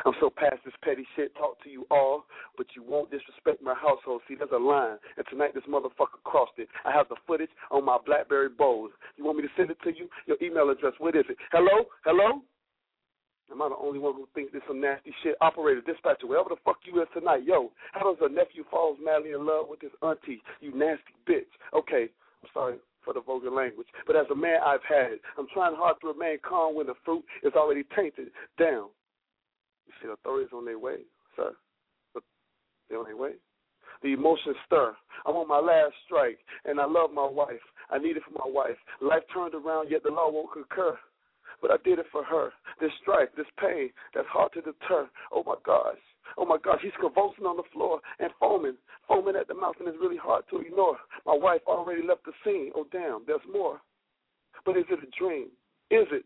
I'm 0.07 0.15
so 0.21 0.31
past 0.31 0.57
this 0.65 0.75
petty 0.83 1.07
shit, 1.17 1.35
talk 1.35 1.63
to 1.63 1.71
you 1.71 1.87
all, 1.91 2.25
but 2.57 2.67
you 2.75 2.83
won't 2.83 3.11
disrespect 3.11 3.63
my 3.63 3.75
household. 3.75 4.23
See, 4.27 4.35
there's 4.35 4.51
a 4.53 4.59
line, 4.59 4.97
and 5.17 5.27
tonight 5.29 5.55
this 5.55 5.65
motherfucker 5.69 6.23
crossed 6.25 6.57
it. 6.57 6.69
I 6.85 6.93
have 6.93 7.09
the 7.09 7.17
footage 7.27 7.51
on 7.71 7.85
my 7.85 7.99
BlackBerry 8.05 8.49
Bold. 8.49 8.93
You 9.17 9.25
want 9.25 9.37
me 9.37 9.43
to 9.43 9.51
send 9.57 9.71
it 9.71 9.77
to 9.85 9.91
you? 9.91 10.09
Your 10.27 10.39
email 10.43 10.71
address, 10.71 10.95
what 10.99 11.15
is 11.15 11.25
it? 11.29 11.37
Hello? 11.53 11.85
Hello? 12.05 12.41
Am 13.51 13.60
I 13.60 13.69
the 13.69 13.77
only 13.77 13.98
one 13.98 14.14
who 14.14 14.27
thinks 14.35 14.52
this 14.52 14.62
some 14.66 14.81
nasty 14.81 15.12
shit? 15.23 15.36
Operator, 15.40 15.82
dispatcher, 15.82 16.27
wherever 16.27 16.48
the 16.48 16.56
fuck 16.64 16.78
you 16.85 17.02
is 17.02 17.09
tonight, 17.12 17.44
yo, 17.44 17.70
how 17.93 18.14
does 18.14 18.16
a 18.23 18.32
nephew 18.32 18.64
falls 18.70 18.98
madly 19.02 19.32
in 19.32 19.44
love 19.44 19.66
with 19.69 19.81
his 19.81 19.90
auntie? 20.02 20.40
You 20.60 20.73
nasty 20.74 21.12
bitch. 21.28 21.51
Okay, 21.74 22.09
I'm 22.43 22.48
sorry 22.55 22.77
for 23.05 23.12
the 23.12 23.20
vulgar 23.20 23.51
language, 23.51 23.89
but 24.06 24.16
as 24.16 24.27
a 24.31 24.35
man, 24.35 24.60
I've 24.64 24.85
had 24.89 25.12
it. 25.12 25.20
I'm 25.36 25.48
trying 25.52 25.74
hard 25.74 25.97
to 26.01 26.09
remain 26.09 26.39
calm 26.47 26.77
when 26.77 26.86
the 26.86 26.94
fruit 27.05 27.24
is 27.43 27.52
already 27.55 27.85
tainted 27.97 28.28
down. 28.59 28.89
You 29.86 29.93
see, 30.01 30.09
authorities 30.09 30.52
on 30.55 30.64
their 30.64 30.78
way, 30.78 30.98
sir. 31.36 31.52
But 32.14 32.23
they're 32.89 32.98
on 32.98 33.06
their 33.06 33.16
way. 33.16 33.32
The 34.02 34.12
emotions 34.14 34.56
stir. 34.66 34.94
I'm 35.27 35.35
on 35.35 35.48
my 35.48 35.59
last 35.59 35.94
strike, 36.06 36.39
and 36.64 36.81
I 36.81 36.86
love 36.86 37.10
my 37.12 37.27
wife. 37.27 37.60
I 37.90 37.98
need 37.98 38.16
it 38.16 38.23
for 38.24 38.39
my 38.39 38.51
wife. 38.51 38.77
Life 39.01 39.23
turned 39.35 39.55
around, 39.55 39.90
yet 39.90 40.02
the 40.05 40.10
law 40.10 40.31
won't 40.31 40.52
concur 40.52 40.97
but 41.62 41.70
I 41.70 41.76
did 41.84 41.98
it 41.98 42.06
for 42.10 42.24
her. 42.24 42.51
This 42.80 42.90
strife, 43.01 43.28
this 43.36 43.47
pain, 43.59 43.90
that's 44.14 44.28
hard 44.28 44.52
to 44.52 44.60
deter. 44.60 45.09
Oh 45.32 45.44
my 45.47 45.55
gosh. 45.64 46.02
Oh 46.36 46.44
my 46.44 46.59
gosh, 46.62 46.80
he's 46.82 46.93
convulsing 47.01 47.47
on 47.47 47.56
the 47.56 47.68
floor 47.72 48.01
and 48.18 48.30
foaming, 48.40 48.76
foaming 49.06 49.36
at 49.36 49.48
the 49.48 49.55
mouth, 49.55 49.76
and 49.78 49.89
it's 49.89 49.98
really 50.01 50.16
hard 50.16 50.44
to 50.51 50.59
ignore. 50.59 50.98
My 51.24 51.34
wife 51.34 51.60
already 51.66 52.02
left 52.02 52.24
the 52.24 52.32
scene. 52.44 52.72
Oh 52.74 52.86
damn, 52.90 53.22
there's 53.26 53.47
more. 53.51 53.80
But 54.66 54.76
is 54.76 54.84
it 54.90 54.98
a 54.98 55.10
dream? 55.18 55.48
Is 55.90 56.09
it 56.10 56.24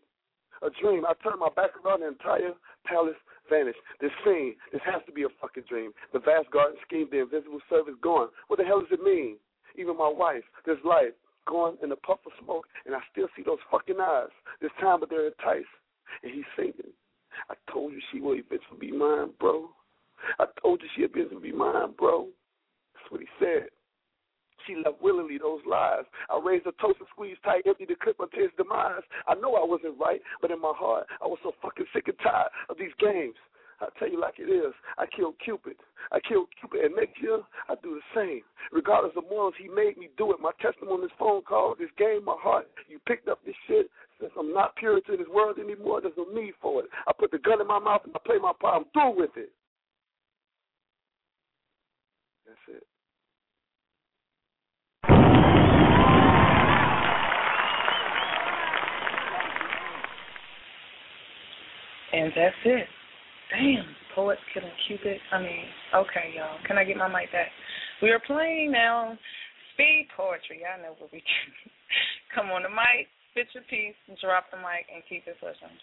a 0.63 0.71
dream? 0.81 1.05
I 1.05 1.13
turned 1.23 1.41
my 1.41 1.51
back 1.55 1.71
around, 1.85 2.01
the 2.01 2.09
entire 2.09 2.55
palace 2.87 3.19
vanished. 3.51 3.79
This 4.01 4.13
scene, 4.25 4.55
this 4.73 4.83
has 4.85 5.03
to 5.07 5.13
be 5.13 5.25
a 5.25 5.33
fucking 5.41 5.65
dream. 5.69 5.93
The 6.13 6.21
vast 6.21 6.51
garden 6.51 6.77
scheme, 6.87 7.09
the 7.11 7.23
invisible 7.23 7.61
service 7.69 7.95
gone. 8.03 8.29
What 8.49 8.59
the 8.59 8.65
hell 8.65 8.81
does 8.81 8.93
it 8.93 9.03
mean? 9.03 9.37
Even 9.77 9.97
my 9.99 10.09
wife, 10.09 10.45
this 10.65 10.79
life, 10.85 11.13
going 11.47 11.77
in 11.83 11.93
a 11.93 11.97
puff 11.97 12.19
of 12.27 12.33
smoke, 12.43 12.67
and 12.85 12.95
I 12.95 13.01
still 13.11 13.29
see 13.37 13.43
those 13.43 13.59
fucking 13.71 14.01
eyes. 14.01 14.35
This 14.61 14.71
time, 14.81 15.01
but 15.01 15.11
they're 15.11 15.27
enticed. 15.27 15.67
And 16.23 16.33
he's 16.33 16.45
singing, 16.57 16.93
I 17.51 17.55
told 17.73 17.93
you 17.93 18.01
she 18.13 18.21
will 18.21 18.35
eventually 18.35 18.79
be 18.81 18.93
mine, 18.93 19.31
bro. 19.39 19.69
I 20.39 20.47
told 20.61 20.81
you 20.83 20.89
she'll 20.95 21.07
eventually 21.07 21.51
be 21.51 21.57
mine, 21.57 21.95
bro. 21.99 22.29
That's 22.95 23.11
what 23.11 23.21
he 23.21 23.29
said. 23.39 23.69
She 24.67 24.75
left 24.75 25.01
willingly 25.01 25.39
those 25.39 25.61
lies. 25.69 26.05
I 26.31 26.41
raised 26.43 26.67
a 26.67 26.73
toast 26.81 26.99
and 26.99 27.09
squeezed 27.13 27.43
tight, 27.45 27.67
empty 27.67 27.85
the 27.87 27.95
clip 27.95 28.17
until 28.19 28.45
its 28.45 28.57
demise. 28.57 29.05
I 29.29 29.35
know 29.35 29.55
I 29.55 29.65
wasn't 29.65 30.01
right, 30.01 30.21
but 30.41 30.51
in 30.51 30.61
my 30.61 30.73
heart, 30.75 31.07
I 31.23 31.27
was 31.27 31.39
so 31.43 31.53
fucking 31.63 31.87
sick 31.95 32.09
and 32.09 32.19
tired 32.23 32.51
of 32.69 32.79
these 32.79 32.95
games. 32.99 33.37
I 33.81 33.87
tell 33.99 34.11
you 34.11 34.21
like 34.21 34.39
it 34.39 34.51
is. 34.51 34.73
I 34.97 35.05
killed 35.07 35.35
Cupid. 35.45 35.77
I 36.11 36.19
killed 36.21 36.49
Cupid, 36.61 36.81
and 36.81 36.97
next 36.97 37.21
year 37.21 37.41
I 37.69 37.75
do 37.83 38.01
the 38.01 38.07
same. 38.15 38.43
Regardless 38.73 39.13
of 39.17 39.25
morals, 39.29 39.55
he 39.61 39.69
made 39.69 39.99
me 39.99 40.09
do 40.17 40.33
it. 40.33 40.41
My 40.41 40.53
testimony, 40.61 41.03
this 41.03 41.11
phone 41.19 41.43
call, 41.43 41.75
this 41.79 41.91
game, 41.99 42.25
my 42.25 42.37
heart. 42.39 42.67
You 42.89 42.99
picked 43.07 43.29
up 43.29 43.41
this 43.45 43.55
shit. 43.69 43.91
Since 44.19 44.33
I'm 44.39 44.55
not 44.55 44.77
pure 44.77 45.01
to 45.01 45.17
this 45.17 45.29
world 45.29 45.59
anymore, 45.59 46.01
there's 46.01 46.15
no 46.17 46.25
need 46.33 46.55
for 46.61 46.81
it. 46.83 46.89
I 47.07 47.13
put 47.19 47.31
the 47.31 47.39
gun 47.39 47.61
in 47.61 47.67
my 47.67 47.79
mouth 47.79 48.01
and 48.05 48.15
I 48.15 48.19
play 48.25 48.39
my 48.41 48.53
part. 48.59 48.83
I'm 48.83 48.87
through 48.93 49.21
with 49.21 49.37
it. 49.37 49.53
That's 52.47 52.59
it. 52.69 52.83
And 62.15 62.33
that's 62.35 62.57
it. 62.65 62.87
Damn, 63.51 63.87
poets 64.15 64.41
killing 64.53 64.71
Cupid. 64.87 65.19
I 65.33 65.39
mean, 65.39 65.65
okay, 65.95 66.35
y'all. 66.35 66.59
Can 66.67 66.79
I 66.79 66.85
get 66.85 66.97
my 66.97 67.09
mic 67.09 67.31
back? 67.31 67.49
We 68.03 68.11
are 68.11 68.21
playing 68.27 68.73
now 68.73 69.17
speed 69.75 70.09
poetry. 70.17 70.63
I 70.67 70.83
know 70.83 70.97
what 70.99 71.13
we 71.13 71.19
do. 71.21 71.71
Come 72.35 72.51
on 72.51 72.65
the 72.65 72.69
mic, 72.69 73.07
spit 73.31 73.47
your 73.55 73.63
piece, 73.71 73.95
drop 74.21 74.51
the 74.51 74.57
mic, 74.57 74.91
and 74.93 75.03
keep 75.09 75.27
it 75.27 75.37
pushing. 75.39 75.77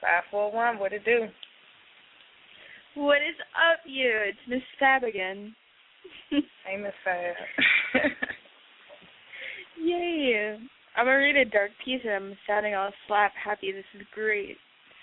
Five, 0.00 0.24
four, 0.30 0.50
one. 0.50 0.78
What 0.78 0.92
it 0.92 1.04
do? 1.04 1.28
What 2.96 3.18
is 3.18 3.38
up, 3.54 3.80
you? 3.86 4.10
It's 4.26 4.38
Miss 4.48 4.62
Fab 4.78 5.04
again. 5.04 5.54
hey, 6.30 6.76
Miss 6.76 6.92
Fab. 7.04 7.34
Yay! 9.82 10.56
I'm 10.96 11.06
gonna 11.06 11.18
read 11.18 11.36
a 11.36 11.44
dark 11.44 11.70
piece 11.84 12.00
and 12.04 12.12
I'm 12.12 12.36
sounding 12.46 12.74
all 12.74 12.90
slap 13.08 13.32
happy. 13.42 13.72
This 13.72 13.84
is 13.98 14.06
great. 14.14 14.56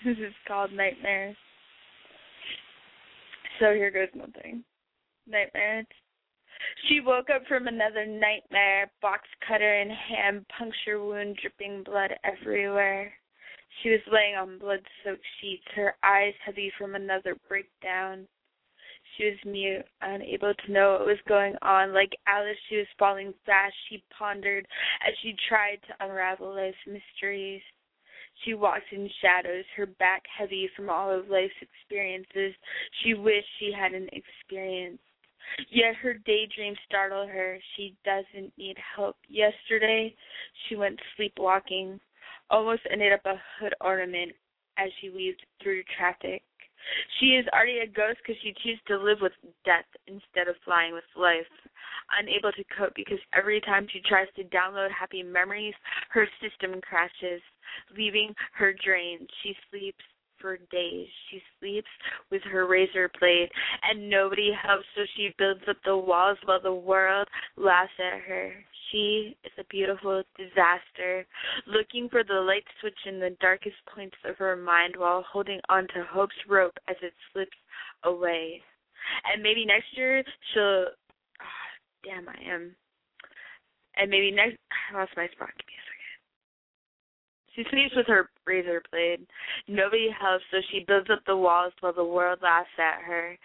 This 0.04 0.16
is 0.18 0.32
called 0.48 0.72
Nightmares. 0.72 1.36
So 3.62 3.72
here 3.74 3.92
goes 3.92 4.08
nothing. 4.12 4.64
Nightmares. 5.28 5.86
She 6.88 6.98
woke 6.98 7.30
up 7.30 7.42
from 7.46 7.68
another 7.68 8.04
nightmare, 8.04 8.90
box 9.00 9.22
cutter 9.46 9.80
in 9.80 9.88
hand, 9.88 10.44
puncture 10.58 11.00
wound, 11.00 11.38
dripping 11.40 11.84
blood 11.84 12.10
everywhere. 12.24 13.12
She 13.80 13.90
was 13.90 14.00
laying 14.10 14.34
on 14.34 14.58
blood 14.58 14.80
soaked 15.04 15.22
sheets, 15.40 15.62
her 15.76 15.94
eyes 16.02 16.34
heavy 16.44 16.72
from 16.76 16.96
another 16.96 17.36
breakdown. 17.48 18.26
She 19.16 19.26
was 19.26 19.38
mute, 19.44 19.84
unable 20.00 20.54
to 20.54 20.72
know 20.72 20.94
what 20.94 21.06
was 21.06 21.18
going 21.28 21.54
on. 21.62 21.94
Like 21.94 22.18
Alice, 22.26 22.58
she 22.68 22.78
was 22.78 22.86
falling 22.98 23.32
fast. 23.46 23.74
She 23.88 24.02
pondered 24.18 24.66
as 25.06 25.14
she 25.22 25.36
tried 25.48 25.78
to 25.86 26.04
unravel 26.04 26.56
life's 26.56 26.76
mysteries. 26.84 27.62
She 28.44 28.54
walked 28.54 28.92
in 28.92 29.08
shadows, 29.20 29.64
her 29.76 29.86
back 29.86 30.22
heavy 30.26 30.68
from 30.74 30.90
all 30.90 31.10
of 31.10 31.28
life's 31.28 31.54
experiences 31.60 32.54
she 33.02 33.14
wished 33.14 33.46
she 33.58 33.72
hadn't 33.72 34.10
experienced. 34.12 35.02
Yet 35.70 35.94
her 35.96 36.14
daydreams 36.14 36.78
startle 36.86 37.26
her. 37.26 37.58
She 37.76 37.94
doesn't 38.04 38.56
need 38.56 38.76
help. 38.96 39.16
Yesterday, 39.28 40.14
she 40.66 40.76
went 40.76 40.98
sleepwalking, 41.16 42.00
almost 42.50 42.82
ended 42.90 43.12
up 43.12 43.24
a 43.26 43.40
hood 43.58 43.74
ornament 43.80 44.32
as 44.78 44.90
she 45.00 45.10
weaved 45.10 45.44
through 45.62 45.82
traffic. 45.96 46.42
She 47.18 47.36
is 47.36 47.46
already 47.52 47.78
a 47.78 47.86
ghost 47.86 48.18
because 48.18 48.40
she 48.42 48.54
chooses 48.62 48.82
to 48.88 48.96
live 48.98 49.18
with 49.20 49.32
death 49.64 49.86
instead 50.06 50.48
of 50.48 50.56
flying 50.64 50.94
with 50.94 51.04
life. 51.16 51.46
Unable 52.18 52.52
to 52.52 52.64
cope 52.76 52.94
because 52.94 53.20
every 53.32 53.60
time 53.60 53.86
she 53.92 54.00
tries 54.00 54.28
to 54.36 54.44
download 54.44 54.90
happy 54.90 55.22
memories, 55.22 55.74
her 56.10 56.26
system 56.40 56.80
crashes, 56.80 57.40
leaving 57.96 58.34
her 58.54 58.72
drained. 58.72 59.28
She 59.42 59.56
sleeps 59.70 60.04
for 60.42 60.58
days. 60.70 61.08
She 61.30 61.40
sleeps 61.58 61.88
with 62.30 62.42
her 62.42 62.66
razor 62.66 63.10
blade, 63.20 63.48
and 63.88 64.10
nobody 64.10 64.50
helps, 64.52 64.84
so 64.96 65.02
she 65.16 65.32
builds 65.38 65.62
up 65.68 65.76
the 65.84 65.96
walls 65.96 66.38
while 66.44 66.60
the 66.60 66.74
world 66.74 67.28
laughs 67.56 67.92
at 67.98 68.20
her. 68.20 68.52
She 68.90 69.36
is 69.44 69.52
a 69.58 69.64
beautiful 69.70 70.22
disaster, 70.36 71.26
looking 71.66 72.08
for 72.08 72.24
the 72.24 72.40
light 72.40 72.64
switch 72.80 72.98
in 73.06 73.20
the 73.20 73.36
darkest 73.40 73.76
points 73.94 74.16
of 74.24 74.36
her 74.36 74.56
mind 74.56 74.94
while 74.96 75.24
holding 75.30 75.60
on 75.68 75.86
to 75.88 76.04
hope's 76.10 76.34
rope 76.48 76.76
as 76.88 76.96
it 77.02 77.12
slips 77.32 77.56
away. 78.04 78.62
And 79.32 79.42
maybe 79.42 79.64
next 79.64 79.96
year 79.96 80.22
she'll. 80.52 80.86
Oh, 80.88 81.70
damn, 82.04 82.28
I 82.28 82.36
am. 82.48 82.74
And 83.96 84.10
maybe 84.10 84.30
next. 84.30 84.58
I 84.92 84.98
lost 84.98 85.12
my 85.16 85.28
spot. 85.28 85.50
Give 85.58 85.66
me 85.66 85.74
a 85.74 85.82
second. 85.86 85.91
She 87.54 87.64
sleeps 87.70 87.94
with 87.94 88.06
her 88.06 88.30
razor 88.46 88.82
blade. 88.90 89.26
Nobody 89.68 90.08
helps, 90.08 90.44
so 90.50 90.58
she 90.70 90.84
builds 90.86 91.10
up 91.10 91.20
the 91.26 91.36
walls 91.36 91.72
while 91.80 91.92
the 91.92 92.04
world 92.04 92.40
laughs 92.42 92.70
at 92.78 93.02
her. 93.02 93.36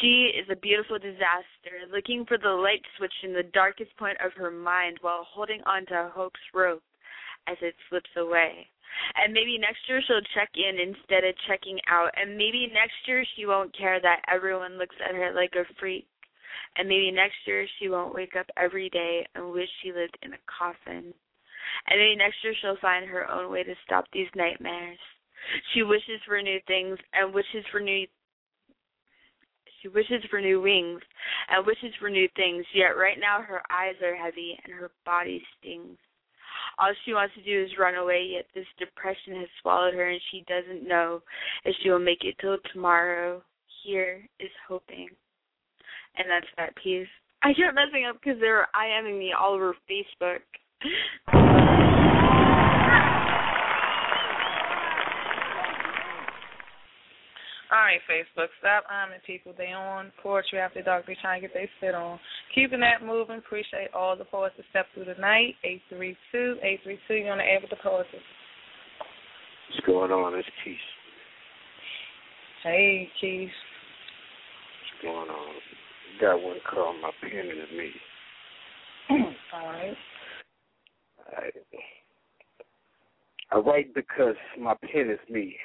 She 0.00 0.32
is 0.36 0.46
a 0.50 0.56
beautiful 0.56 0.98
disaster, 0.98 1.88
looking 1.90 2.26
for 2.26 2.36
the 2.36 2.50
light 2.50 2.82
switch 2.98 3.14
in 3.22 3.32
the 3.32 3.42
darkest 3.42 3.96
point 3.96 4.18
of 4.24 4.32
her 4.34 4.50
mind 4.50 4.98
while 5.00 5.24
holding 5.24 5.62
on 5.64 5.86
to 5.86 6.10
hope's 6.14 6.40
rope 6.52 6.82
as 7.46 7.56
it 7.62 7.74
slips 7.88 8.10
away. 8.16 8.68
And 9.16 9.32
maybe 9.32 9.58
next 9.58 9.88
year 9.88 10.00
she'll 10.06 10.20
check 10.34 10.50
in 10.54 10.78
instead 10.78 11.24
of 11.24 11.34
checking 11.48 11.80
out. 11.88 12.10
And 12.16 12.36
maybe 12.36 12.70
next 12.72 12.94
year 13.06 13.24
she 13.34 13.46
won't 13.46 13.76
care 13.76 14.00
that 14.00 14.22
everyone 14.28 14.78
looks 14.78 14.96
at 15.00 15.14
her 15.14 15.32
like 15.34 15.54
a 15.56 15.64
freak. 15.80 16.06
And 16.76 16.88
maybe 16.88 17.10
next 17.10 17.36
year 17.46 17.66
she 17.78 17.88
won't 17.88 18.14
wake 18.14 18.36
up 18.36 18.46
every 18.56 18.90
day 18.90 19.26
and 19.34 19.52
wish 19.52 19.68
she 19.82 19.92
lived 19.92 20.18
in 20.22 20.34
a 20.34 20.38
coffin. 20.46 21.14
And 21.86 22.18
next 22.18 22.36
year 22.42 22.54
she'll 22.60 22.80
find 22.80 23.06
her 23.06 23.30
own 23.30 23.50
way 23.50 23.62
to 23.62 23.74
stop 23.84 24.06
these 24.12 24.28
nightmares. 24.34 24.98
She 25.72 25.82
wishes 25.82 26.20
for 26.26 26.40
new 26.40 26.58
things 26.66 26.98
and 27.12 27.34
wishes 27.34 27.64
for 27.70 27.80
new 27.80 28.06
she 29.84 29.88
wishes 29.88 30.24
for 30.30 30.40
new 30.40 30.62
wings 30.62 31.02
and 31.50 31.66
wishes 31.66 31.92
for 32.00 32.08
new 32.08 32.26
things, 32.36 32.64
yet 32.74 32.96
right 32.96 33.18
now 33.20 33.42
her 33.42 33.60
eyes 33.70 33.96
are 34.02 34.16
heavy 34.16 34.58
and 34.64 34.72
her 34.72 34.90
body 35.04 35.42
stings. 35.58 35.98
All 36.78 36.90
she 37.04 37.12
wants 37.12 37.34
to 37.34 37.42
do 37.42 37.64
is 37.64 37.78
run 37.78 37.96
away, 37.96 38.30
yet 38.32 38.46
this 38.54 38.66
depression 38.78 39.36
has 39.36 39.48
swallowed 39.60 39.92
her 39.92 40.08
and 40.08 40.20
she 40.30 40.42
doesn't 40.48 40.88
know 40.88 41.20
if 41.66 41.76
she 41.82 41.90
will 41.90 41.98
make 41.98 42.24
it 42.24 42.34
till 42.40 42.56
tomorrow. 42.72 43.42
Here 43.84 44.26
is 44.40 44.50
hoping. 44.66 45.08
And 46.16 46.26
that's 46.30 46.46
that 46.56 46.74
piece. 46.82 47.06
I 47.42 47.48
kept 47.48 47.74
messing 47.74 48.06
up 48.08 48.16
because 48.18 48.40
they 48.40 48.48
were 48.48 48.66
IMing 48.74 49.18
me 49.18 49.34
all 49.38 49.52
over 49.52 49.76
Facebook. 49.90 50.40
All 57.74 57.80
right, 57.80 57.98
Facebook, 58.06 58.46
stop 58.60 58.84
arming 58.88 59.18
people. 59.26 59.52
They 59.58 59.72
on 59.72 60.12
poetry 60.22 60.60
after 60.60 60.80
dark. 60.80 61.06
They 61.06 61.16
trying 61.20 61.42
to 61.42 61.48
get 61.48 61.54
their 61.54 61.68
spit 61.78 61.92
on. 61.92 62.20
Keeping 62.54 62.78
that 62.78 63.04
moving. 63.04 63.38
Appreciate 63.38 63.88
all 63.92 64.16
the 64.16 64.24
poets 64.24 64.54
that 64.56 64.66
stepped 64.70 64.94
through 64.94 65.12
the 65.12 65.20
night. 65.20 65.56
Eight 65.64 65.82
three 65.88 66.16
two, 66.30 66.54
eight 66.62 66.78
three 66.84 67.00
two. 67.08 67.14
You 67.14 67.30
on 67.30 67.38
the 67.38 67.44
air 67.44 67.58
with 67.60 67.70
the 67.70 67.76
poets? 67.82 68.08
What's 68.12 69.86
going 69.86 70.12
on? 70.12 70.38
It's 70.38 70.46
Keith. 70.62 70.76
Hey, 72.62 73.08
Keith. 73.20 73.50
What's 75.02 75.02
going 75.02 75.30
on? 75.30 75.54
Got 76.20 76.42
one 76.42 76.58
called 76.70 76.94
My 77.02 77.10
Pen 77.22 77.46
is 77.46 77.76
Me. 77.76 77.90
all 79.52 79.66
right. 79.66 79.96
I, 81.36 81.50
I 83.50 83.58
write 83.58 83.92
because 83.96 84.36
my 84.60 84.74
pen 84.80 85.10
is 85.10 85.18
me. 85.28 85.56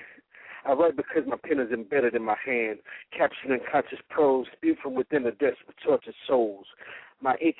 I 0.65 0.73
write 0.73 0.95
because 0.95 1.23
my 1.27 1.37
pen 1.37 1.59
is 1.59 1.71
embedded 1.71 2.15
in 2.15 2.23
my 2.23 2.35
hand, 2.45 2.79
captured 3.15 3.51
unconscious 3.51 3.99
prose, 4.09 4.45
spewed 4.55 4.77
from 4.79 4.95
within 4.95 5.23
the 5.23 5.31
depths 5.31 5.59
of 5.67 5.73
tortured 5.83 6.15
souls. 6.27 6.65
My 7.21 7.35
ink 7.41 7.57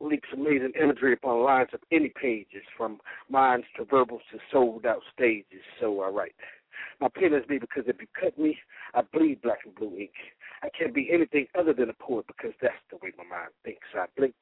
leaks 0.00 0.28
amazing 0.32 0.72
imagery 0.80 1.12
upon 1.14 1.42
lines 1.42 1.70
of 1.72 1.80
any 1.90 2.12
pages, 2.20 2.62
from 2.76 3.00
minds 3.28 3.66
to 3.76 3.84
verbals 3.84 4.22
to 4.32 4.38
sold 4.52 4.86
out 4.86 5.02
stages. 5.12 5.62
So 5.80 6.00
I 6.02 6.08
write. 6.08 6.34
My 7.00 7.08
pen 7.08 7.34
is 7.34 7.48
me 7.48 7.58
because 7.58 7.84
if 7.86 7.96
you 8.00 8.06
cut 8.18 8.38
me, 8.38 8.56
I 8.94 9.02
bleed 9.02 9.42
black 9.42 9.58
and 9.64 9.74
blue 9.74 9.96
ink. 9.98 10.12
I 10.62 10.68
can't 10.76 10.94
be 10.94 11.10
anything 11.12 11.46
other 11.58 11.72
than 11.72 11.90
a 11.90 11.94
poet 11.94 12.26
because 12.26 12.52
that's 12.60 12.74
the 12.90 12.96
way 12.96 13.12
my 13.16 13.24
mind 13.24 13.50
thinks. 13.64 13.86
I 13.94 14.06
blink 14.16 14.34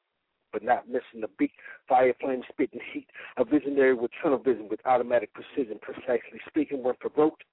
but 0.52 0.62
not 0.62 0.88
missing 0.88 1.20
the 1.20 1.28
beat. 1.38 1.52
Fire 1.88 2.14
flame 2.20 2.42
spitting 2.50 2.80
heat. 2.92 3.08
A 3.36 3.44
visionary 3.44 3.94
with 3.94 4.10
tunnel 4.22 4.38
vision 4.38 4.68
with 4.70 4.80
automatic 4.86 5.30
precision. 5.34 5.78
Precisely 5.82 6.40
speaking, 6.48 6.82
when 6.82 6.94
provoked, 7.00 7.44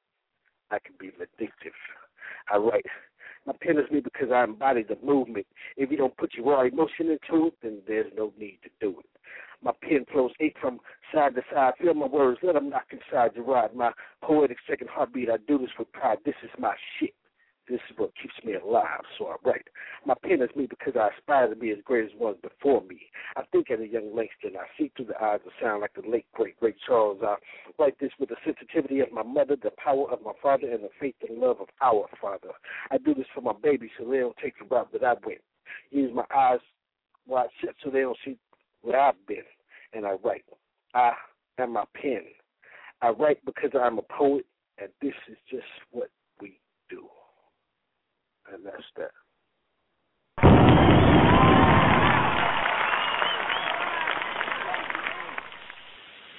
I 0.73 0.79
can 0.79 0.95
be 0.99 1.11
vindictive. 1.11 1.73
I 2.51 2.57
write. 2.57 2.85
My 3.45 3.53
pen 3.61 3.77
is 3.77 3.91
me 3.91 3.99
because 3.99 4.31
I 4.33 4.43
embody 4.43 4.83
the 4.83 4.97
movement. 5.03 5.45
If 5.77 5.91
you 5.91 5.97
don't 5.97 6.15
put 6.17 6.33
your 6.33 6.45
raw 6.45 6.61
emotion 6.61 7.11
into 7.11 7.47
it, 7.47 7.53
then 7.61 7.81
there's 7.87 8.11
no 8.15 8.33
need 8.39 8.59
to 8.63 8.69
do 8.79 8.99
it. 8.99 9.05
My 9.61 9.71
pen 9.81 10.05
flows 10.11 10.31
eight 10.39 10.55
from 10.59 10.79
side 11.13 11.35
to 11.35 11.41
side. 11.53 11.73
Feel 11.79 11.93
my 11.93 12.07
words, 12.07 12.39
let 12.41 12.53
them 12.53 12.69
knock 12.69 12.87
inside 12.91 13.31
your 13.35 13.45
ride. 13.45 13.75
My 13.75 13.91
poetic 14.21 14.57
second 14.67 14.89
heartbeat, 14.89 15.29
I 15.29 15.37
do 15.47 15.57
this 15.57 15.69
with 15.77 15.91
pride. 15.91 16.17
This 16.25 16.35
is 16.43 16.49
my 16.57 16.73
shit. 16.99 17.13
This 17.69 17.79
is 17.89 17.97
what 17.97 18.11
keeps 18.21 18.33
me 18.43 18.55
alive, 18.55 19.03
so 19.17 19.27
I 19.27 19.35
write. 19.45 19.67
My 20.05 20.15
pen 20.21 20.41
is 20.41 20.53
me 20.53 20.65
because 20.65 20.93
I 20.99 21.09
aspire 21.17 21.47
to 21.47 21.55
be 21.55 21.71
as 21.71 21.77
great 21.85 22.05
as 22.05 22.19
ones 22.19 22.37
before 22.43 22.81
me. 22.81 23.03
I 23.37 23.43
think 23.51 23.71
as 23.71 23.79
a 23.79 23.87
young 23.87 24.13
Langston, 24.13 24.57
I 24.59 24.65
see 24.77 24.91
through 24.95 25.05
the 25.05 25.23
eyes 25.23 25.39
of 25.45 25.51
sound 25.61 25.79
like 25.81 25.93
the 25.93 26.07
late, 26.07 26.25
great, 26.33 26.59
great 26.59 26.75
Charles. 26.85 27.19
I 27.23 27.35
write 27.79 27.97
this 27.99 28.11
with 28.19 28.29
the 28.29 28.35
sensitivity 28.43 28.99
of 28.99 29.13
my 29.13 29.23
mother, 29.23 29.55
the 29.55 29.71
power 29.77 30.11
of 30.11 30.21
my 30.21 30.33
father, 30.41 30.69
and 30.69 30.83
the 30.83 30.89
faith 30.99 31.15
and 31.27 31.39
love 31.39 31.61
of 31.61 31.69
our 31.81 32.07
father. 32.21 32.49
I 32.91 32.97
do 32.97 33.13
this 33.13 33.27
for 33.33 33.41
my 33.41 33.53
babies 33.63 33.91
so 33.97 34.09
they 34.09 34.19
don't 34.19 34.35
take 34.43 34.59
the 34.59 34.65
route 34.65 34.91
that 34.91 35.03
I 35.03 35.13
went. 35.25 35.41
Use 35.89 36.11
my 36.13 36.25
eyes 36.35 36.59
wide 37.25 37.49
shut 37.61 37.75
so 37.81 37.89
they 37.89 38.01
don't 38.01 38.17
see 38.25 38.37
where 38.81 38.99
I've 38.99 39.25
been. 39.25 39.43
And 39.93 40.05
I 40.05 40.15
write. 40.23 40.43
I 40.93 41.13
am 41.59 41.73
my 41.73 41.85
pen. 41.95 42.23
I 43.01 43.09
write 43.09 43.43
because 43.45 43.71
I'm 43.73 43.99
a 43.99 44.03
poet, 44.03 44.45
and 44.79 44.89
this 45.01 45.13
is 45.29 45.37
just 45.49 45.63
what. 45.91 46.09
And 48.51 48.65
that's 48.65 48.83
that. 48.97 49.11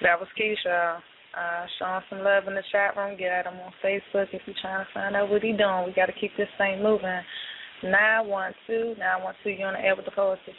That 0.02 0.20
was 0.20 0.28
Keisha. 0.38 1.00
Uh, 1.34 1.66
showing 1.78 2.00
some 2.08 2.20
love 2.20 2.46
in 2.46 2.54
the 2.54 2.62
chat 2.70 2.96
room. 2.96 3.18
Get 3.18 3.32
at 3.32 3.46
him 3.46 3.54
on 3.54 3.72
Facebook 3.84 4.28
if 4.32 4.42
you're 4.46 4.54
trying 4.62 4.84
to 4.84 4.92
find 4.92 5.16
out 5.16 5.28
what 5.30 5.42
he 5.42 5.50
doing. 5.50 5.84
We 5.86 5.92
got 5.92 6.06
to 6.06 6.12
keep 6.12 6.30
this 6.36 6.48
thing 6.58 6.80
moving. 6.80 7.20
Nine 7.82 8.28
one 8.28 8.52
two 8.66 8.94
nine 8.98 9.22
one 9.22 9.34
two. 9.42 9.50
You 9.50 9.64
on 9.64 9.72
the 9.74 9.80
air 9.80 9.96
with 9.96 10.04
the 10.04 10.12
poetry? 10.12 10.54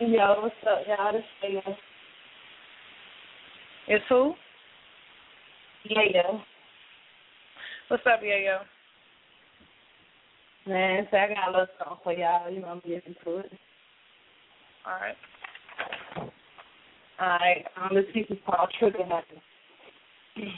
Yo, 0.00 0.40
what's 0.42 0.54
up, 0.66 0.80
y'all? 0.88 1.12
This 1.12 1.22
is 1.44 1.50
Yayo. 1.54 1.76
It's 3.86 4.04
who? 4.08 4.34
Yayo. 5.88 6.40
What's 7.88 8.02
up, 8.06 8.22
Yayo? 8.22 8.58
Man, 10.66 11.08
so 11.10 11.16
I 11.16 11.28
got 11.28 11.48
a 11.48 11.50
little 11.50 11.66
song 11.78 11.98
for 12.04 12.12
y'all. 12.12 12.50
You 12.50 12.60
know, 12.60 12.68
I'm 12.68 12.80
getting 12.80 13.14
to 13.24 13.38
it. 13.38 13.52
All 14.86 14.92
right. 15.00 15.16
All 17.20 17.28
right. 17.28 17.64
Um, 17.76 17.94
this 17.94 18.04
piece 18.12 18.26
is 18.30 18.38
called 18.46 18.68
Trigger 18.78 19.04
Happy. 19.04 19.40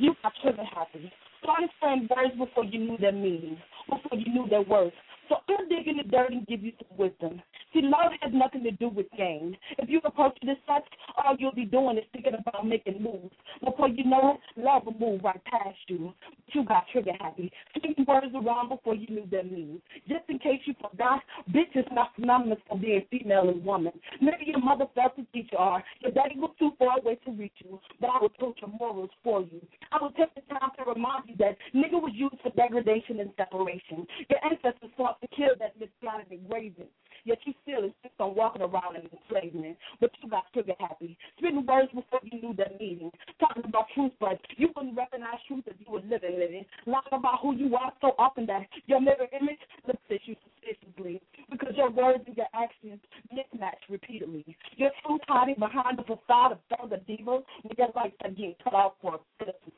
You 0.00 0.14
got 0.22 0.32
trigger 0.42 0.62
happy. 0.62 1.12
Started 1.42 1.70
saying 1.82 2.08
words 2.14 2.34
before 2.38 2.64
you 2.64 2.78
knew 2.78 2.96
their 2.98 3.12
meaning, 3.12 3.58
before 3.88 4.16
you 4.16 4.32
knew 4.32 4.48
their 4.48 4.62
worth. 4.62 4.92
So 5.28 5.36
I'm 5.48 5.68
digging 5.68 5.96
the 5.96 6.04
dirt 6.04 6.30
and 6.30 6.46
give 6.46 6.62
you 6.62 6.72
some 6.78 6.96
wisdom. 6.96 7.42
See, 7.72 7.82
love 7.82 8.12
has 8.20 8.32
nothing 8.32 8.62
to 8.64 8.70
do 8.70 8.88
with 8.88 9.06
gain. 9.16 9.56
If 9.78 9.90
you 9.90 10.00
approach 10.04 10.38
it 10.40 10.48
as 10.48 10.56
such, 10.66 10.84
all 11.16 11.36
you'll 11.38 11.52
be 11.54 11.64
doing 11.64 11.98
is 11.98 12.04
thinking 12.12 12.32
about 12.34 12.66
making 12.66 13.02
moves. 13.02 13.34
Before 13.62 13.88
you 13.88 14.04
know 14.04 14.36
it, 14.36 14.60
love 14.62 14.86
will 14.86 14.94
move 14.94 15.22
right 15.22 15.42
past 15.44 15.76
you. 15.88 16.12
But 16.46 16.54
you 16.54 16.64
got 16.64 16.84
trigger 16.92 17.12
happy. 17.20 17.52
Speaking 17.76 18.06
words 18.06 18.34
around 18.34 18.70
before 18.70 18.94
you 18.94 19.06
knew 19.08 19.26
their 19.30 19.44
meaning. 19.44 19.82
Just 20.08 20.24
in 20.28 20.38
case 20.38 20.60
you 20.64 20.74
forgot, 20.80 21.20
bitch 21.50 21.76
is 21.76 21.84
not 21.92 22.12
synonymous 22.18 22.58
for 22.68 22.78
being 22.78 23.04
female 23.10 23.48
and 23.50 23.64
woman. 23.64 23.92
Maybe 24.20 24.46
your 24.46 24.60
mother 24.60 24.86
felt 24.94 25.12
as 25.18 25.26
teach 25.32 25.48
you 25.52 25.58
are. 25.58 25.84
Your 26.00 26.12
daddy 26.12 26.36
was 26.36 26.54
too 26.58 26.72
far 26.78 26.98
away 26.98 27.18
to 27.26 27.32
reach 27.32 27.52
you, 27.58 27.80
but 28.00 28.10
I 28.10 28.18
will 28.20 28.26
approach 28.26 28.58
your 28.60 28.70
morals 28.78 29.10
for 29.22 29.42
you. 29.42 29.60
I 29.92 29.98
will 30.00 30.12
take 30.12 30.34
the 30.34 30.42
time 30.54 30.70
to 30.78 30.90
remind 30.90 31.28
you 31.28 31.36
that 31.38 31.56
nigga 31.74 32.00
was 32.00 32.12
used 32.14 32.36
for 32.42 32.50
degradation 32.50 33.20
and 33.20 33.30
separation. 33.36 34.06
Your 34.30 34.44
ancestors 34.44 34.90
fought 34.96 35.20
to 35.20 35.28
kill 35.28 35.54
that 35.58 35.78
misguided 35.78 36.32
engraving. 36.32 36.88
Yet 37.28 37.44
you 37.44 37.52
still 37.60 37.84
insist 37.84 38.16
on 38.20 38.34
walking 38.34 38.62
around 38.62 38.96
in 38.96 39.02
enslavement. 39.12 39.76
But 40.00 40.12
you 40.22 40.30
got 40.30 40.50
trigger 40.54 40.72
happy. 40.80 41.18
Spitting 41.36 41.66
words 41.66 41.92
before 41.92 42.20
you 42.24 42.40
knew 42.40 42.54
their 42.54 42.72
meaning. 42.80 43.10
Talking 43.38 43.64
about 43.68 43.84
truth, 43.94 44.12
but 44.18 44.40
you 44.56 44.70
wouldn't 44.74 44.96
recognize 44.96 45.36
truth 45.46 45.64
if 45.66 45.76
you 45.78 45.92
were 45.92 46.00
living 46.00 46.40
in 46.40 46.64
it. 46.64 46.66
Lying 46.86 47.12
about 47.12 47.40
who 47.42 47.54
you 47.54 47.76
are 47.76 47.92
so 48.00 48.14
often 48.18 48.46
that 48.46 48.64
your 48.86 49.02
mirror 49.02 49.28
image 49.38 49.60
looks 49.86 50.00
at 50.10 50.24
you 50.24 50.36
suspiciously. 50.40 51.20
Because 51.50 51.76
your 51.76 51.90
words 51.90 52.24
and 52.26 52.34
your 52.34 52.48
actions 52.54 53.00
mismatch 53.28 53.84
repeatedly. 53.90 54.56
Your 54.76 54.90
truth 55.04 55.20
hiding 55.28 55.56
behind 55.58 55.98
the 55.98 56.04
facade 56.04 56.52
of 56.52 56.58
further 56.72 56.96
divas 57.06 57.44
when 57.60 57.76
your 57.76 57.88
lights 57.94 58.16
are 58.24 58.30
getting 58.30 58.54
cut 58.64 58.72
off 58.72 58.94
for 59.02 59.16
a 59.16 59.18
bit 59.38 59.50
of. 59.50 59.68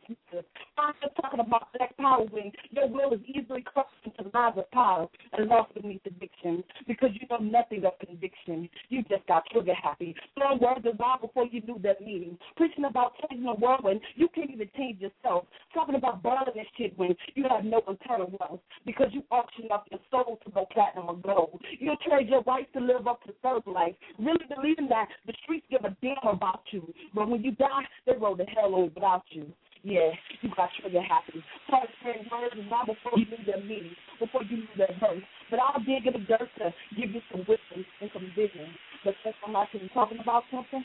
I'm 0.79 0.95
just 1.03 1.15
talking 1.17 1.41
about 1.41 1.73
black 1.77 1.97
power 1.97 2.25
when 2.31 2.53
your 2.71 2.89
will 2.89 3.13
is 3.13 3.21
easily 3.27 3.63
crushed 3.63 3.91
into 4.05 4.31
lies 4.33 4.55
of 4.57 4.71
power 4.71 5.09
and 5.33 5.49
lost 5.49 5.75
beneath 5.75 6.01
addiction. 6.07 6.65
Because 6.87 7.11
you 7.13 7.27
know 7.29 7.40
nothing 7.41 7.85
of 7.85 7.99
conviction. 7.99 8.69
You 8.89 9.03
just 9.05 9.27
got 9.27 9.45
trigger 9.53 9.75
happy. 9.75 10.15
Throwing 10.37 10.61
words 10.61 10.85
around 10.87 11.21
before 11.21 11.47
you 11.47 11.61
knew 11.63 11.79
their 11.81 11.97
meaning. 12.01 12.39
Preaching 12.57 12.85
about 12.85 13.13
changing 13.21 13.47
the 13.47 13.55
world 13.55 13.83
when 13.83 14.01
you 14.15 14.29
can't 14.35 14.51
even 14.51 14.69
change 14.77 15.01
yourself. 15.01 15.47
Talking 15.75 15.95
about 15.95 16.23
burning 16.23 16.55
and 16.57 16.67
shit 16.77 16.97
when 16.99 17.17
you 17.35 17.45
have 17.49 17.65
no 17.65 17.83
internal 17.89 18.33
wealth. 18.41 18.61
Because 18.87 19.09
you 19.13 19.23
auction 19.31 19.67
off 19.71 19.85
your 19.91 20.01
soul 20.11 20.39
to 20.45 20.51
go 20.51 20.67
platinum 20.73 21.09
or 21.09 21.17
gold. 21.17 21.61
You 21.79 21.95
trade 22.07 22.29
your 22.29 22.43
rights 22.43 22.71
to 22.75 22.81
live 22.81 23.07
up 23.07 23.23
to 23.25 23.33
third 23.43 23.63
life. 23.67 23.95
Really 24.19 24.45
believing 24.55 24.89
that 24.89 25.09
the 25.27 25.35
streets 25.43 25.67
give 25.71 25.85
a 25.85 25.97
damn 26.03 26.17
about 26.25 26.63
you. 26.71 26.93
But 27.15 27.29
when 27.29 27.43
you 27.43 27.53
die, 27.53 27.85
they 28.07 28.13
roll 28.13 28.37
the 28.37 28.45
hell 28.45 28.75
on 28.75 28.91
without 28.95 29.25
you. 29.31 29.53
Yeah, 29.83 30.11
you 30.43 30.51
got 30.55 30.69
trigger 30.81 31.01
happy. 31.01 31.43
Start 31.67 31.89
saying 32.05 32.29
words 32.31 32.55
not 32.69 32.87
before 32.87 33.19
you 33.19 33.25
knew 33.25 33.45
their 33.47 33.63
meaning, 33.65 33.97
before 34.19 34.43
you 34.45 34.59
knew 34.59 34.77
their 34.77 34.93
verse. 35.01 35.23
But 35.51 35.61
I'll 35.61 35.81
dig 35.81 36.07
in 36.07 36.13
the 36.13 36.27
dirt 36.27 36.51
to 36.59 36.75
give 36.97 37.11
you 37.11 37.21
some 37.33 37.41
wisdom 37.41 37.87
and 38.01 38.11
some 38.13 38.31
vision. 38.37 38.69
But 39.05 39.15
since 39.25 39.37
I'm 39.47 39.55
not 39.55 39.69
even 39.75 39.89
talking 39.91 40.19
about 40.21 40.43
something, 40.51 40.85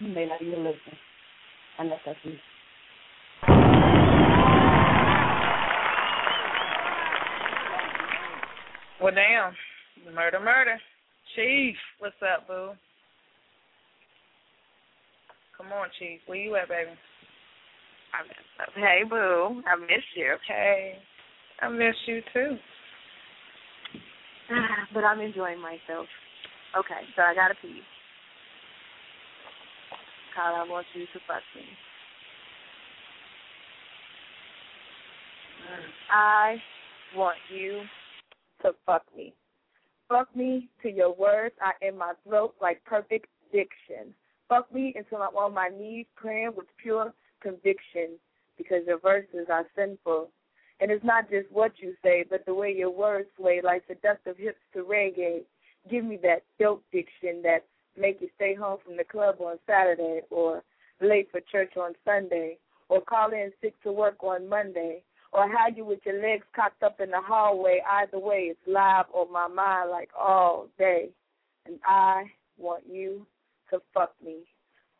you 0.00 0.08
may 0.08 0.26
not 0.26 0.42
even 0.42 0.62
listen. 0.62 0.92
Unless 1.78 2.00
that's 2.04 2.18
me. 2.24 2.38
Well, 9.00 9.14
damn. 9.14 9.54
Murder, 10.14 10.40
murder. 10.40 10.78
Chief, 11.34 11.74
what's 11.98 12.14
up, 12.22 12.46
boo? 12.46 12.70
Come 15.56 15.72
on, 15.72 15.88
Chief. 15.98 16.20
Where 16.26 16.38
you 16.38 16.56
at, 16.56 16.68
baby? 16.68 16.90
Hey, 18.74 19.02
boo. 19.08 19.62
I 19.66 19.76
miss 19.76 20.04
you. 20.16 20.36
Hey. 20.46 20.94
I 21.60 21.68
miss 21.68 21.94
you, 22.06 22.20
too. 22.32 22.56
Ah, 24.50 24.88
but 24.92 25.04
I'm 25.04 25.20
enjoying 25.20 25.60
myself. 25.60 26.06
Okay, 26.76 27.06
so 27.16 27.22
I 27.22 27.34
got 27.34 27.48
to 27.48 27.54
pee. 27.62 27.80
Kyle, 30.34 30.54
I 30.54 30.68
want 30.68 30.86
you 30.94 31.02
to 31.02 31.18
fuck 31.26 31.42
me. 31.54 31.62
I 36.10 36.56
want 37.16 37.36
you 37.54 37.82
to 38.62 38.72
fuck 38.84 39.02
me. 39.16 39.34
Fuck 40.08 40.34
me 40.36 40.68
to 40.82 40.90
your 40.90 41.14
words 41.14 41.54
are 41.64 41.74
in 41.86 41.96
my 41.96 42.12
throat 42.26 42.54
like 42.60 42.84
perfect 42.84 43.26
diction. 43.52 44.14
Fuck 44.48 44.72
me 44.74 44.92
until 44.96 45.22
I'm 45.22 45.36
on 45.36 45.54
my 45.54 45.68
knees 45.68 46.06
praying 46.16 46.52
with 46.56 46.66
pure 46.82 47.14
conviction 47.40 48.18
because 48.56 48.82
your 48.86 48.98
verses 48.98 49.46
are 49.50 49.66
sinful. 49.76 50.30
And 50.80 50.90
it's 50.90 51.04
not 51.04 51.30
just 51.30 51.50
what 51.50 51.72
you 51.78 51.94
say, 52.02 52.24
but 52.28 52.44
the 52.46 52.54
way 52.54 52.72
your 52.72 52.90
words 52.90 53.28
sway 53.36 53.60
like 53.62 53.86
the 53.86 53.94
seductive 53.94 54.36
hips 54.36 54.58
to 54.74 54.80
reggae. 54.80 55.42
Give 55.90 56.04
me 56.04 56.18
that 56.22 56.42
dope 56.58 56.82
diction 56.92 57.42
that 57.42 57.64
make 57.96 58.20
you 58.20 58.28
stay 58.36 58.54
home 58.54 58.78
from 58.84 58.96
the 58.96 59.04
club 59.04 59.36
on 59.40 59.58
Saturday 59.66 60.20
or 60.30 60.62
late 61.00 61.28
for 61.30 61.40
church 61.40 61.76
on 61.76 61.92
Sunday 62.04 62.58
or 62.88 63.00
call 63.00 63.32
in 63.32 63.52
sick 63.60 63.74
to 63.82 63.92
work 63.92 64.22
on 64.22 64.48
Monday 64.48 65.02
or 65.32 65.48
have 65.48 65.76
you 65.76 65.84
with 65.84 66.00
your 66.04 66.20
legs 66.22 66.46
cocked 66.54 66.82
up 66.82 67.00
in 67.00 67.10
the 67.10 67.20
hallway. 67.20 67.80
Either 67.90 68.18
way, 68.18 68.50
it's 68.50 68.60
live 68.66 69.06
on 69.12 69.32
my 69.32 69.48
mind 69.48 69.90
like 69.90 70.10
all 70.18 70.68
day. 70.78 71.08
And 71.66 71.78
I 71.84 72.24
want 72.56 72.84
you 72.88 73.26
to 73.70 73.80
fuck 73.92 74.12
me. 74.24 74.42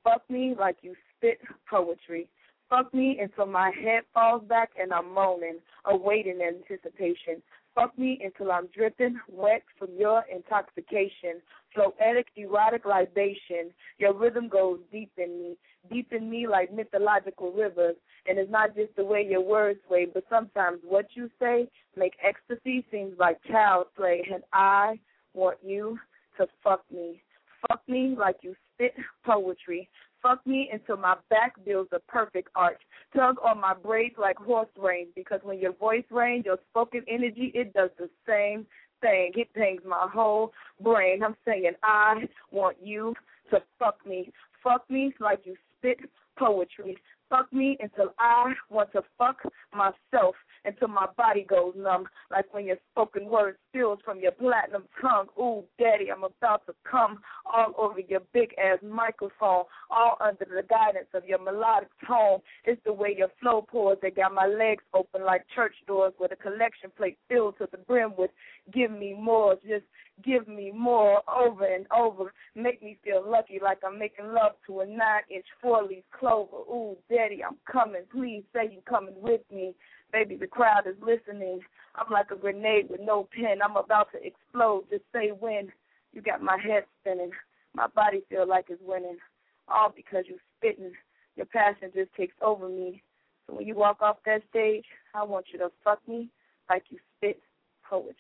Fuck 0.05 0.23
me 0.29 0.55
like 0.59 0.77
you 0.83 0.95
spit 1.17 1.41
poetry. 1.69 2.29
Fuck 2.69 2.93
me 2.93 3.19
until 3.21 3.47
my 3.47 3.71
head 3.83 4.03
falls 4.13 4.43
back 4.49 4.71
and 4.81 4.93
I'm 4.93 5.13
moaning, 5.13 5.59
awaiting 5.87 6.41
anticipation. 6.43 7.43
Fuck 7.75 7.99
me 7.99 8.21
until 8.23 8.53
I'm 8.53 8.69
dripping 8.75 9.19
wet 9.29 9.63
from 9.79 9.89
your 9.99 10.25
intoxication. 10.33 11.41
Poetic, 11.75 12.27
erotic 12.37 12.85
libation. 12.85 13.73
Your 13.99 14.15
rhythm 14.15 14.49
goes 14.49 14.79
deep 14.93 15.11
in 15.17 15.39
me, 15.39 15.57
deep 15.91 16.13
in 16.13 16.31
me 16.31 16.47
like 16.47 16.73
mythological 16.73 17.53
rivers. 17.53 17.97
And 18.27 18.39
it's 18.39 18.51
not 18.51 18.75
just 18.77 18.95
the 18.97 19.05
way 19.05 19.27
your 19.29 19.43
words 19.43 19.81
sway, 19.87 20.07
but 20.13 20.25
sometimes 20.31 20.81
what 20.87 21.07
you 21.15 21.31
say 21.41 21.69
make 21.97 22.15
ecstasy 22.23 22.85
seems 22.91 23.19
like 23.19 23.43
child 23.45 23.87
play. 23.97 24.23
And 24.33 24.43
I 24.53 24.99
want 25.33 25.59
you 25.65 25.99
to 26.39 26.47
fuck 26.63 26.85
me. 26.93 27.23
Fuck 27.69 27.83
me 27.89 28.15
like 28.19 28.37
you 28.43 28.55
spit 28.75 28.95
poetry. 29.25 29.89
Fuck 30.23 30.47
me 30.47 30.71
until 30.73 30.97
my 30.97 31.17
back 31.29 31.53
builds 31.67 31.91
a 31.93 31.99
perfect 32.11 32.49
arch. 32.55 32.81
Tug 33.15 33.37
on 33.45 33.61
my 33.61 33.75
braids 33.75 34.15
like 34.19 34.37
horse 34.37 34.69
reins 34.79 35.09
because 35.15 35.41
when 35.43 35.59
your 35.59 35.75
voice 35.75 36.05
range, 36.11 36.47
your 36.47 36.59
spoken 36.71 37.05
energy, 37.09 37.53
it 37.55 37.75
does 37.75 37.91
the 37.99 38.09
same 38.27 38.67
thing. 39.01 39.33
It 39.35 39.53
pains 39.55 39.81
my 39.87 40.09
whole 40.11 40.53
brain. 40.81 41.23
I'm 41.23 41.37
saying 41.45 41.73
I 41.83 42.23
want 42.51 42.79
you 42.83 43.15
to 43.51 43.61
fuck 43.79 43.99
me. 44.07 44.33
Fuck 44.63 44.89
me 44.91 45.13
like 45.21 45.41
you 45.45 45.57
spit 45.79 45.99
poetry. 46.39 46.97
Fuck 47.35 47.53
me 47.53 47.77
until 47.81 48.15
I 48.19 48.53
want 48.71 48.93
to 48.93 49.03
fuck 49.19 49.39
myself 49.75 50.37
until 50.65 50.89
my 50.89 51.07
body 51.17 51.45
goes 51.49 51.75
numb, 51.77 52.07
like 52.31 52.53
when 52.53 52.67
your 52.67 52.77
spoken 52.93 53.27
word 53.27 53.57
spills 53.69 53.99
from 54.05 54.21
your 54.21 54.33
platinum 54.33 54.85
tongue. 55.01 55.27
Ooh, 55.39 55.65
daddy, 55.79 56.11
I'm 56.11 56.25
about 56.25 56.65
to 56.67 56.75
come 56.89 57.19
all 57.45 57.75
over 57.77 58.01
your 58.01 58.21
big 58.33 58.55
ass 58.59 58.79
microphone, 58.83 59.65
all 59.91 60.17
under 60.21 60.45
the 60.45 60.63
guidance 60.69 61.09
of 61.13 61.25
your 61.27 61.43
melodic 61.43 61.89
tone. 62.07 62.41
It's 62.65 62.81
the 62.85 62.93
way 62.93 63.15
your 63.17 63.29
flow 63.41 63.63
pours 63.63 63.99
that 64.03 64.17
got 64.17 64.33
my 64.33 64.47
legs 64.47 64.85
open 64.95 65.25
like 65.25 65.45
church 65.55 65.75
doors 65.87 66.15
with 66.19 66.33
a 66.33 66.37
collection 66.37 66.91
plate 66.97 67.19
filled 67.29 67.59
to 67.59 67.69
the 67.71 67.79
brim 67.79 68.13
with 68.17 68.31
give 68.73 68.91
me 68.91 69.15
more, 69.15 69.57
just 69.57 69.85
give 70.23 70.47
me 70.47 70.71
more 70.71 71.23
over 71.29 71.65
and 71.65 71.87
over. 71.97 72.33
Make 72.55 72.83
me 72.83 72.99
feel 73.03 73.25
lucky 73.27 73.59
like 73.63 73.79
I'm 73.87 73.99
making 73.99 74.27
love 74.33 74.53
to 74.67 74.81
a 74.81 74.87
nine 74.87 75.23
inch 75.31 75.47
four 75.61 75.83
leaf 75.83 76.05
clover. 76.19 76.57
Ooh, 76.71 76.97
daddy, 77.11 77.43
I'm 77.43 77.57
coming. 77.71 78.03
Please 78.13 78.45
say 78.53 78.71
you're 78.73 78.83
coming 78.83 79.15
with 79.21 79.41
me. 79.53 79.75
Baby, 80.13 80.37
the 80.37 80.47
crowd 80.47 80.87
is 80.87 80.95
listening. 81.03 81.61
I'm 81.97 82.13
like 82.13 82.31
a 82.31 82.37
grenade 82.37 82.89
with 82.89 83.01
no 83.01 83.29
pin. 83.35 83.59
I'm 83.65 83.77
about 83.77 84.13
to 84.13 84.25
explode. 84.25 84.85
Just 84.91 85.05
say 85.13 85.31
when. 85.31 85.73
You 86.13 86.23
got 86.23 86.43
my 86.43 86.57
head 86.65 86.85
spinning. 87.01 87.33
My 87.75 87.89
body 87.89 88.23
feel 88.29 88.47
like 88.47 88.67
it's 88.69 88.81
winning. 88.85 89.19
All 89.67 89.93
because 89.95 90.25
you're 90.29 90.39
spitting. 90.59 90.93
Your 91.37 91.47
passion 91.47 91.91
just 91.93 92.15
takes 92.15 92.37
over 92.41 92.69
me. 92.69 93.03
So 93.47 93.57
when 93.57 93.67
you 93.67 93.75
walk 93.75 94.01
off 94.01 94.19
that 94.25 94.43
stage, 94.51 94.85
I 95.15 95.25
want 95.25 95.47
you 95.53 95.59
to 95.59 95.71
fuck 95.83 96.07
me 96.07 96.29
like 96.71 96.85
you 96.91 96.99
spit 97.19 97.41
poetry. 97.89 98.15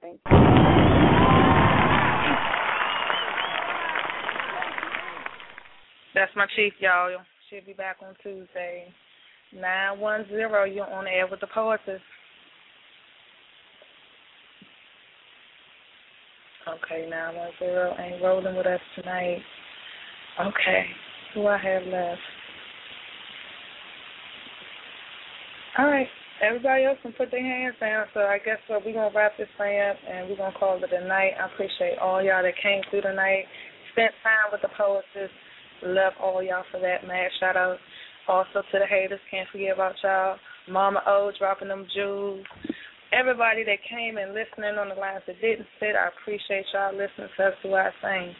Thank 0.00 0.20
you. 0.30 0.38
That's 6.14 6.34
my 6.34 6.46
chief, 6.56 6.72
y'all. 6.80 7.10
She'll 7.48 7.64
be 7.64 7.72
back 7.72 7.98
on 8.02 8.14
Tuesday. 8.22 8.92
910, 9.54 10.74
you're 10.74 10.92
on 10.92 11.06
air 11.06 11.26
with 11.30 11.40
the 11.40 11.46
poetess. 11.46 12.00
Okay, 16.66 17.08
910 17.08 18.04
ain't 18.04 18.22
rolling 18.22 18.56
with 18.56 18.66
us 18.66 18.80
tonight. 18.94 19.38
Okay, 20.40 20.86
who 21.34 21.46
I 21.46 21.56
have 21.56 21.82
left? 21.84 22.20
All 25.78 25.86
right, 25.86 26.08
everybody 26.42 26.84
else 26.84 26.98
can 27.02 27.12
put 27.12 27.30
their 27.30 27.42
hands 27.42 27.76
down. 27.80 28.06
So 28.14 28.20
I 28.20 28.38
guess 28.38 28.58
what 28.68 28.84
we're 28.84 28.94
gonna 28.94 29.14
wrap 29.14 29.36
this 29.38 29.48
thing 29.58 29.80
up 29.80 29.96
and 30.08 30.28
we're 30.28 30.36
gonna 30.36 30.58
call 30.58 30.82
it 30.82 30.92
a 30.92 31.06
night. 31.06 31.32
I 31.40 31.46
appreciate 31.46 31.98
all 31.98 32.22
y'all 32.22 32.42
that 32.42 32.54
came 32.62 32.82
through 32.90 33.02
tonight, 33.02 33.44
spent 33.92 34.12
time 34.22 34.50
with 34.52 34.62
the 34.62 34.72
poetess. 34.76 35.32
Love 35.82 36.12
all 36.20 36.42
y'all 36.42 36.64
for 36.70 36.80
that, 36.80 37.06
man. 37.06 37.28
Shout 37.38 37.56
out 37.56 37.78
also 38.26 38.62
to 38.62 38.78
the 38.78 38.86
haters. 38.86 39.20
Can't 39.30 39.48
forget 39.50 39.74
about 39.74 39.94
y'all. 40.02 40.36
Mama 40.68 41.02
O 41.06 41.32
dropping 41.38 41.68
them 41.68 41.86
jewels. 41.94 42.44
Everybody 43.12 43.64
that 43.64 43.78
came 43.88 44.18
and 44.18 44.34
listening 44.34 44.76
on 44.76 44.90
the 44.90 44.94
lines 44.94 45.22
that 45.26 45.40
didn't 45.40 45.66
sit, 45.80 45.96
I 45.96 46.12
appreciate 46.12 46.66
y'all 46.74 46.92
listening 46.92 47.32
to 47.36 47.44
us 47.44 47.54
do 47.62 47.74
I 47.74 47.90
sing. 48.02 48.34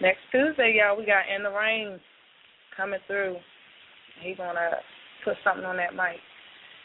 Next 0.00 0.24
Tuesday, 0.32 0.80
y'all, 0.80 0.96
we 0.96 1.04
got 1.04 1.28
In 1.28 1.42
the 1.42 1.50
Rain 1.50 2.00
coming 2.76 3.00
through. 3.06 3.36
He 4.22 4.34
gonna 4.34 4.80
put 5.24 5.36
something 5.44 5.64
on 5.64 5.76
that 5.76 5.94
mic. 5.94 6.18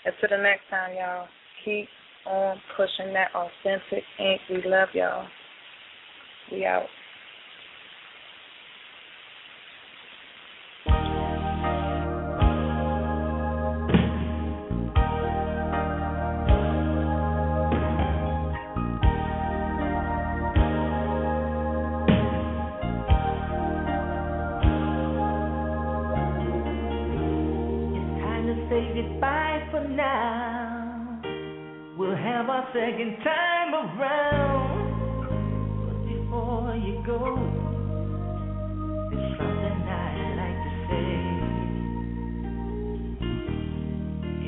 Until 0.05 0.37
the 0.37 0.43
next 0.43 0.63
time, 0.69 0.95
y'all, 0.95 1.27
keep 1.65 1.87
on 2.25 2.57
pushing 2.77 3.13
that 3.13 3.29
authentic 3.35 4.03
ink. 4.19 4.41
We 4.49 4.61
love 4.69 4.89
y'all. 4.93 5.25
We 6.51 6.65
out. 6.65 6.85
Now. 29.99 31.19
We'll 31.97 32.15
have 32.15 32.49
our 32.49 32.65
second 32.71 33.17
time 33.21 33.73
around. 33.83 34.87
But 35.85 35.99
before 36.07 36.75
you 36.79 37.03
go, 37.05 37.19
there's 39.11 39.35
something 39.35 39.79
I'd 39.91 40.39
like 40.39 40.59
to 40.63 40.71
say. 40.87 41.11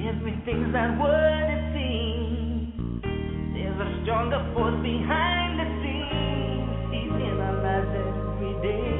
Everything's 0.08 0.72
not 0.72 0.92
what 1.02 1.46
it 1.56 1.64
seems. 1.76 3.04
There's 3.54 3.80
a 3.88 3.90
stronger 4.04 4.42
force 4.54 4.80
behind 4.82 5.52
the 5.60 5.68
scenes. 5.84 6.72
He's 6.96 7.16
in 7.28 7.36
our 7.44 7.58
lives 7.60 7.92
every 8.08 8.56
day. 8.64 8.96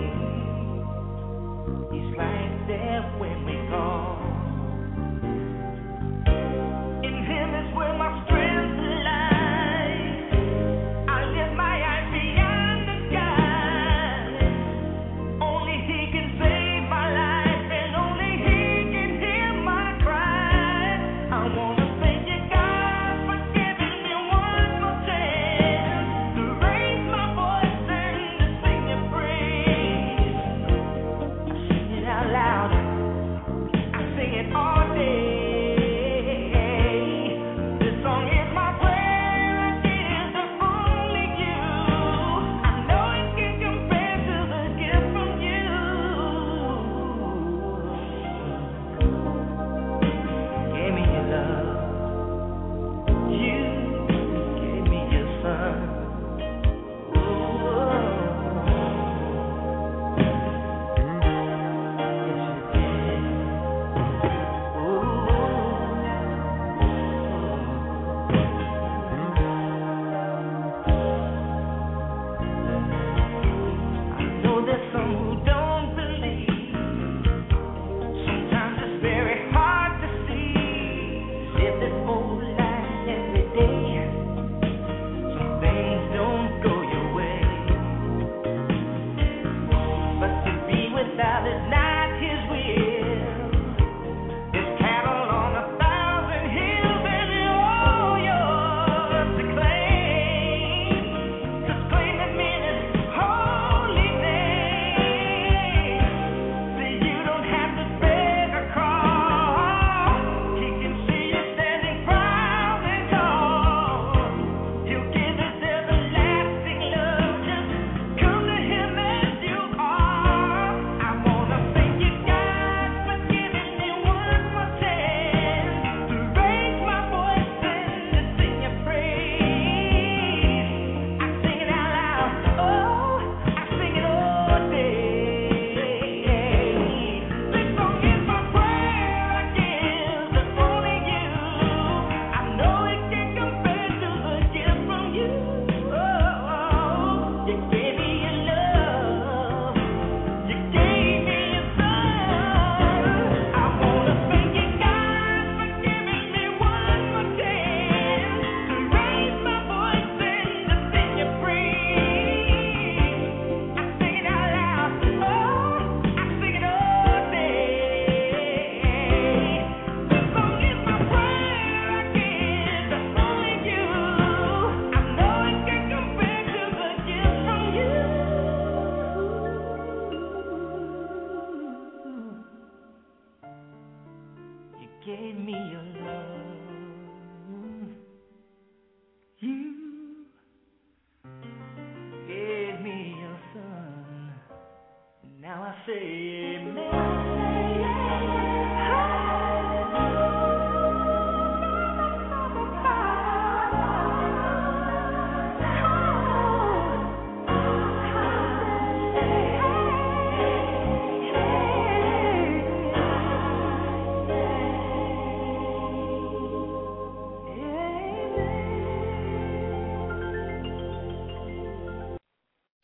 He's 1.96 2.10
right 2.20 2.56
there 2.68 3.02
when 3.20 3.38
we 3.48 3.56
call. 3.72 4.01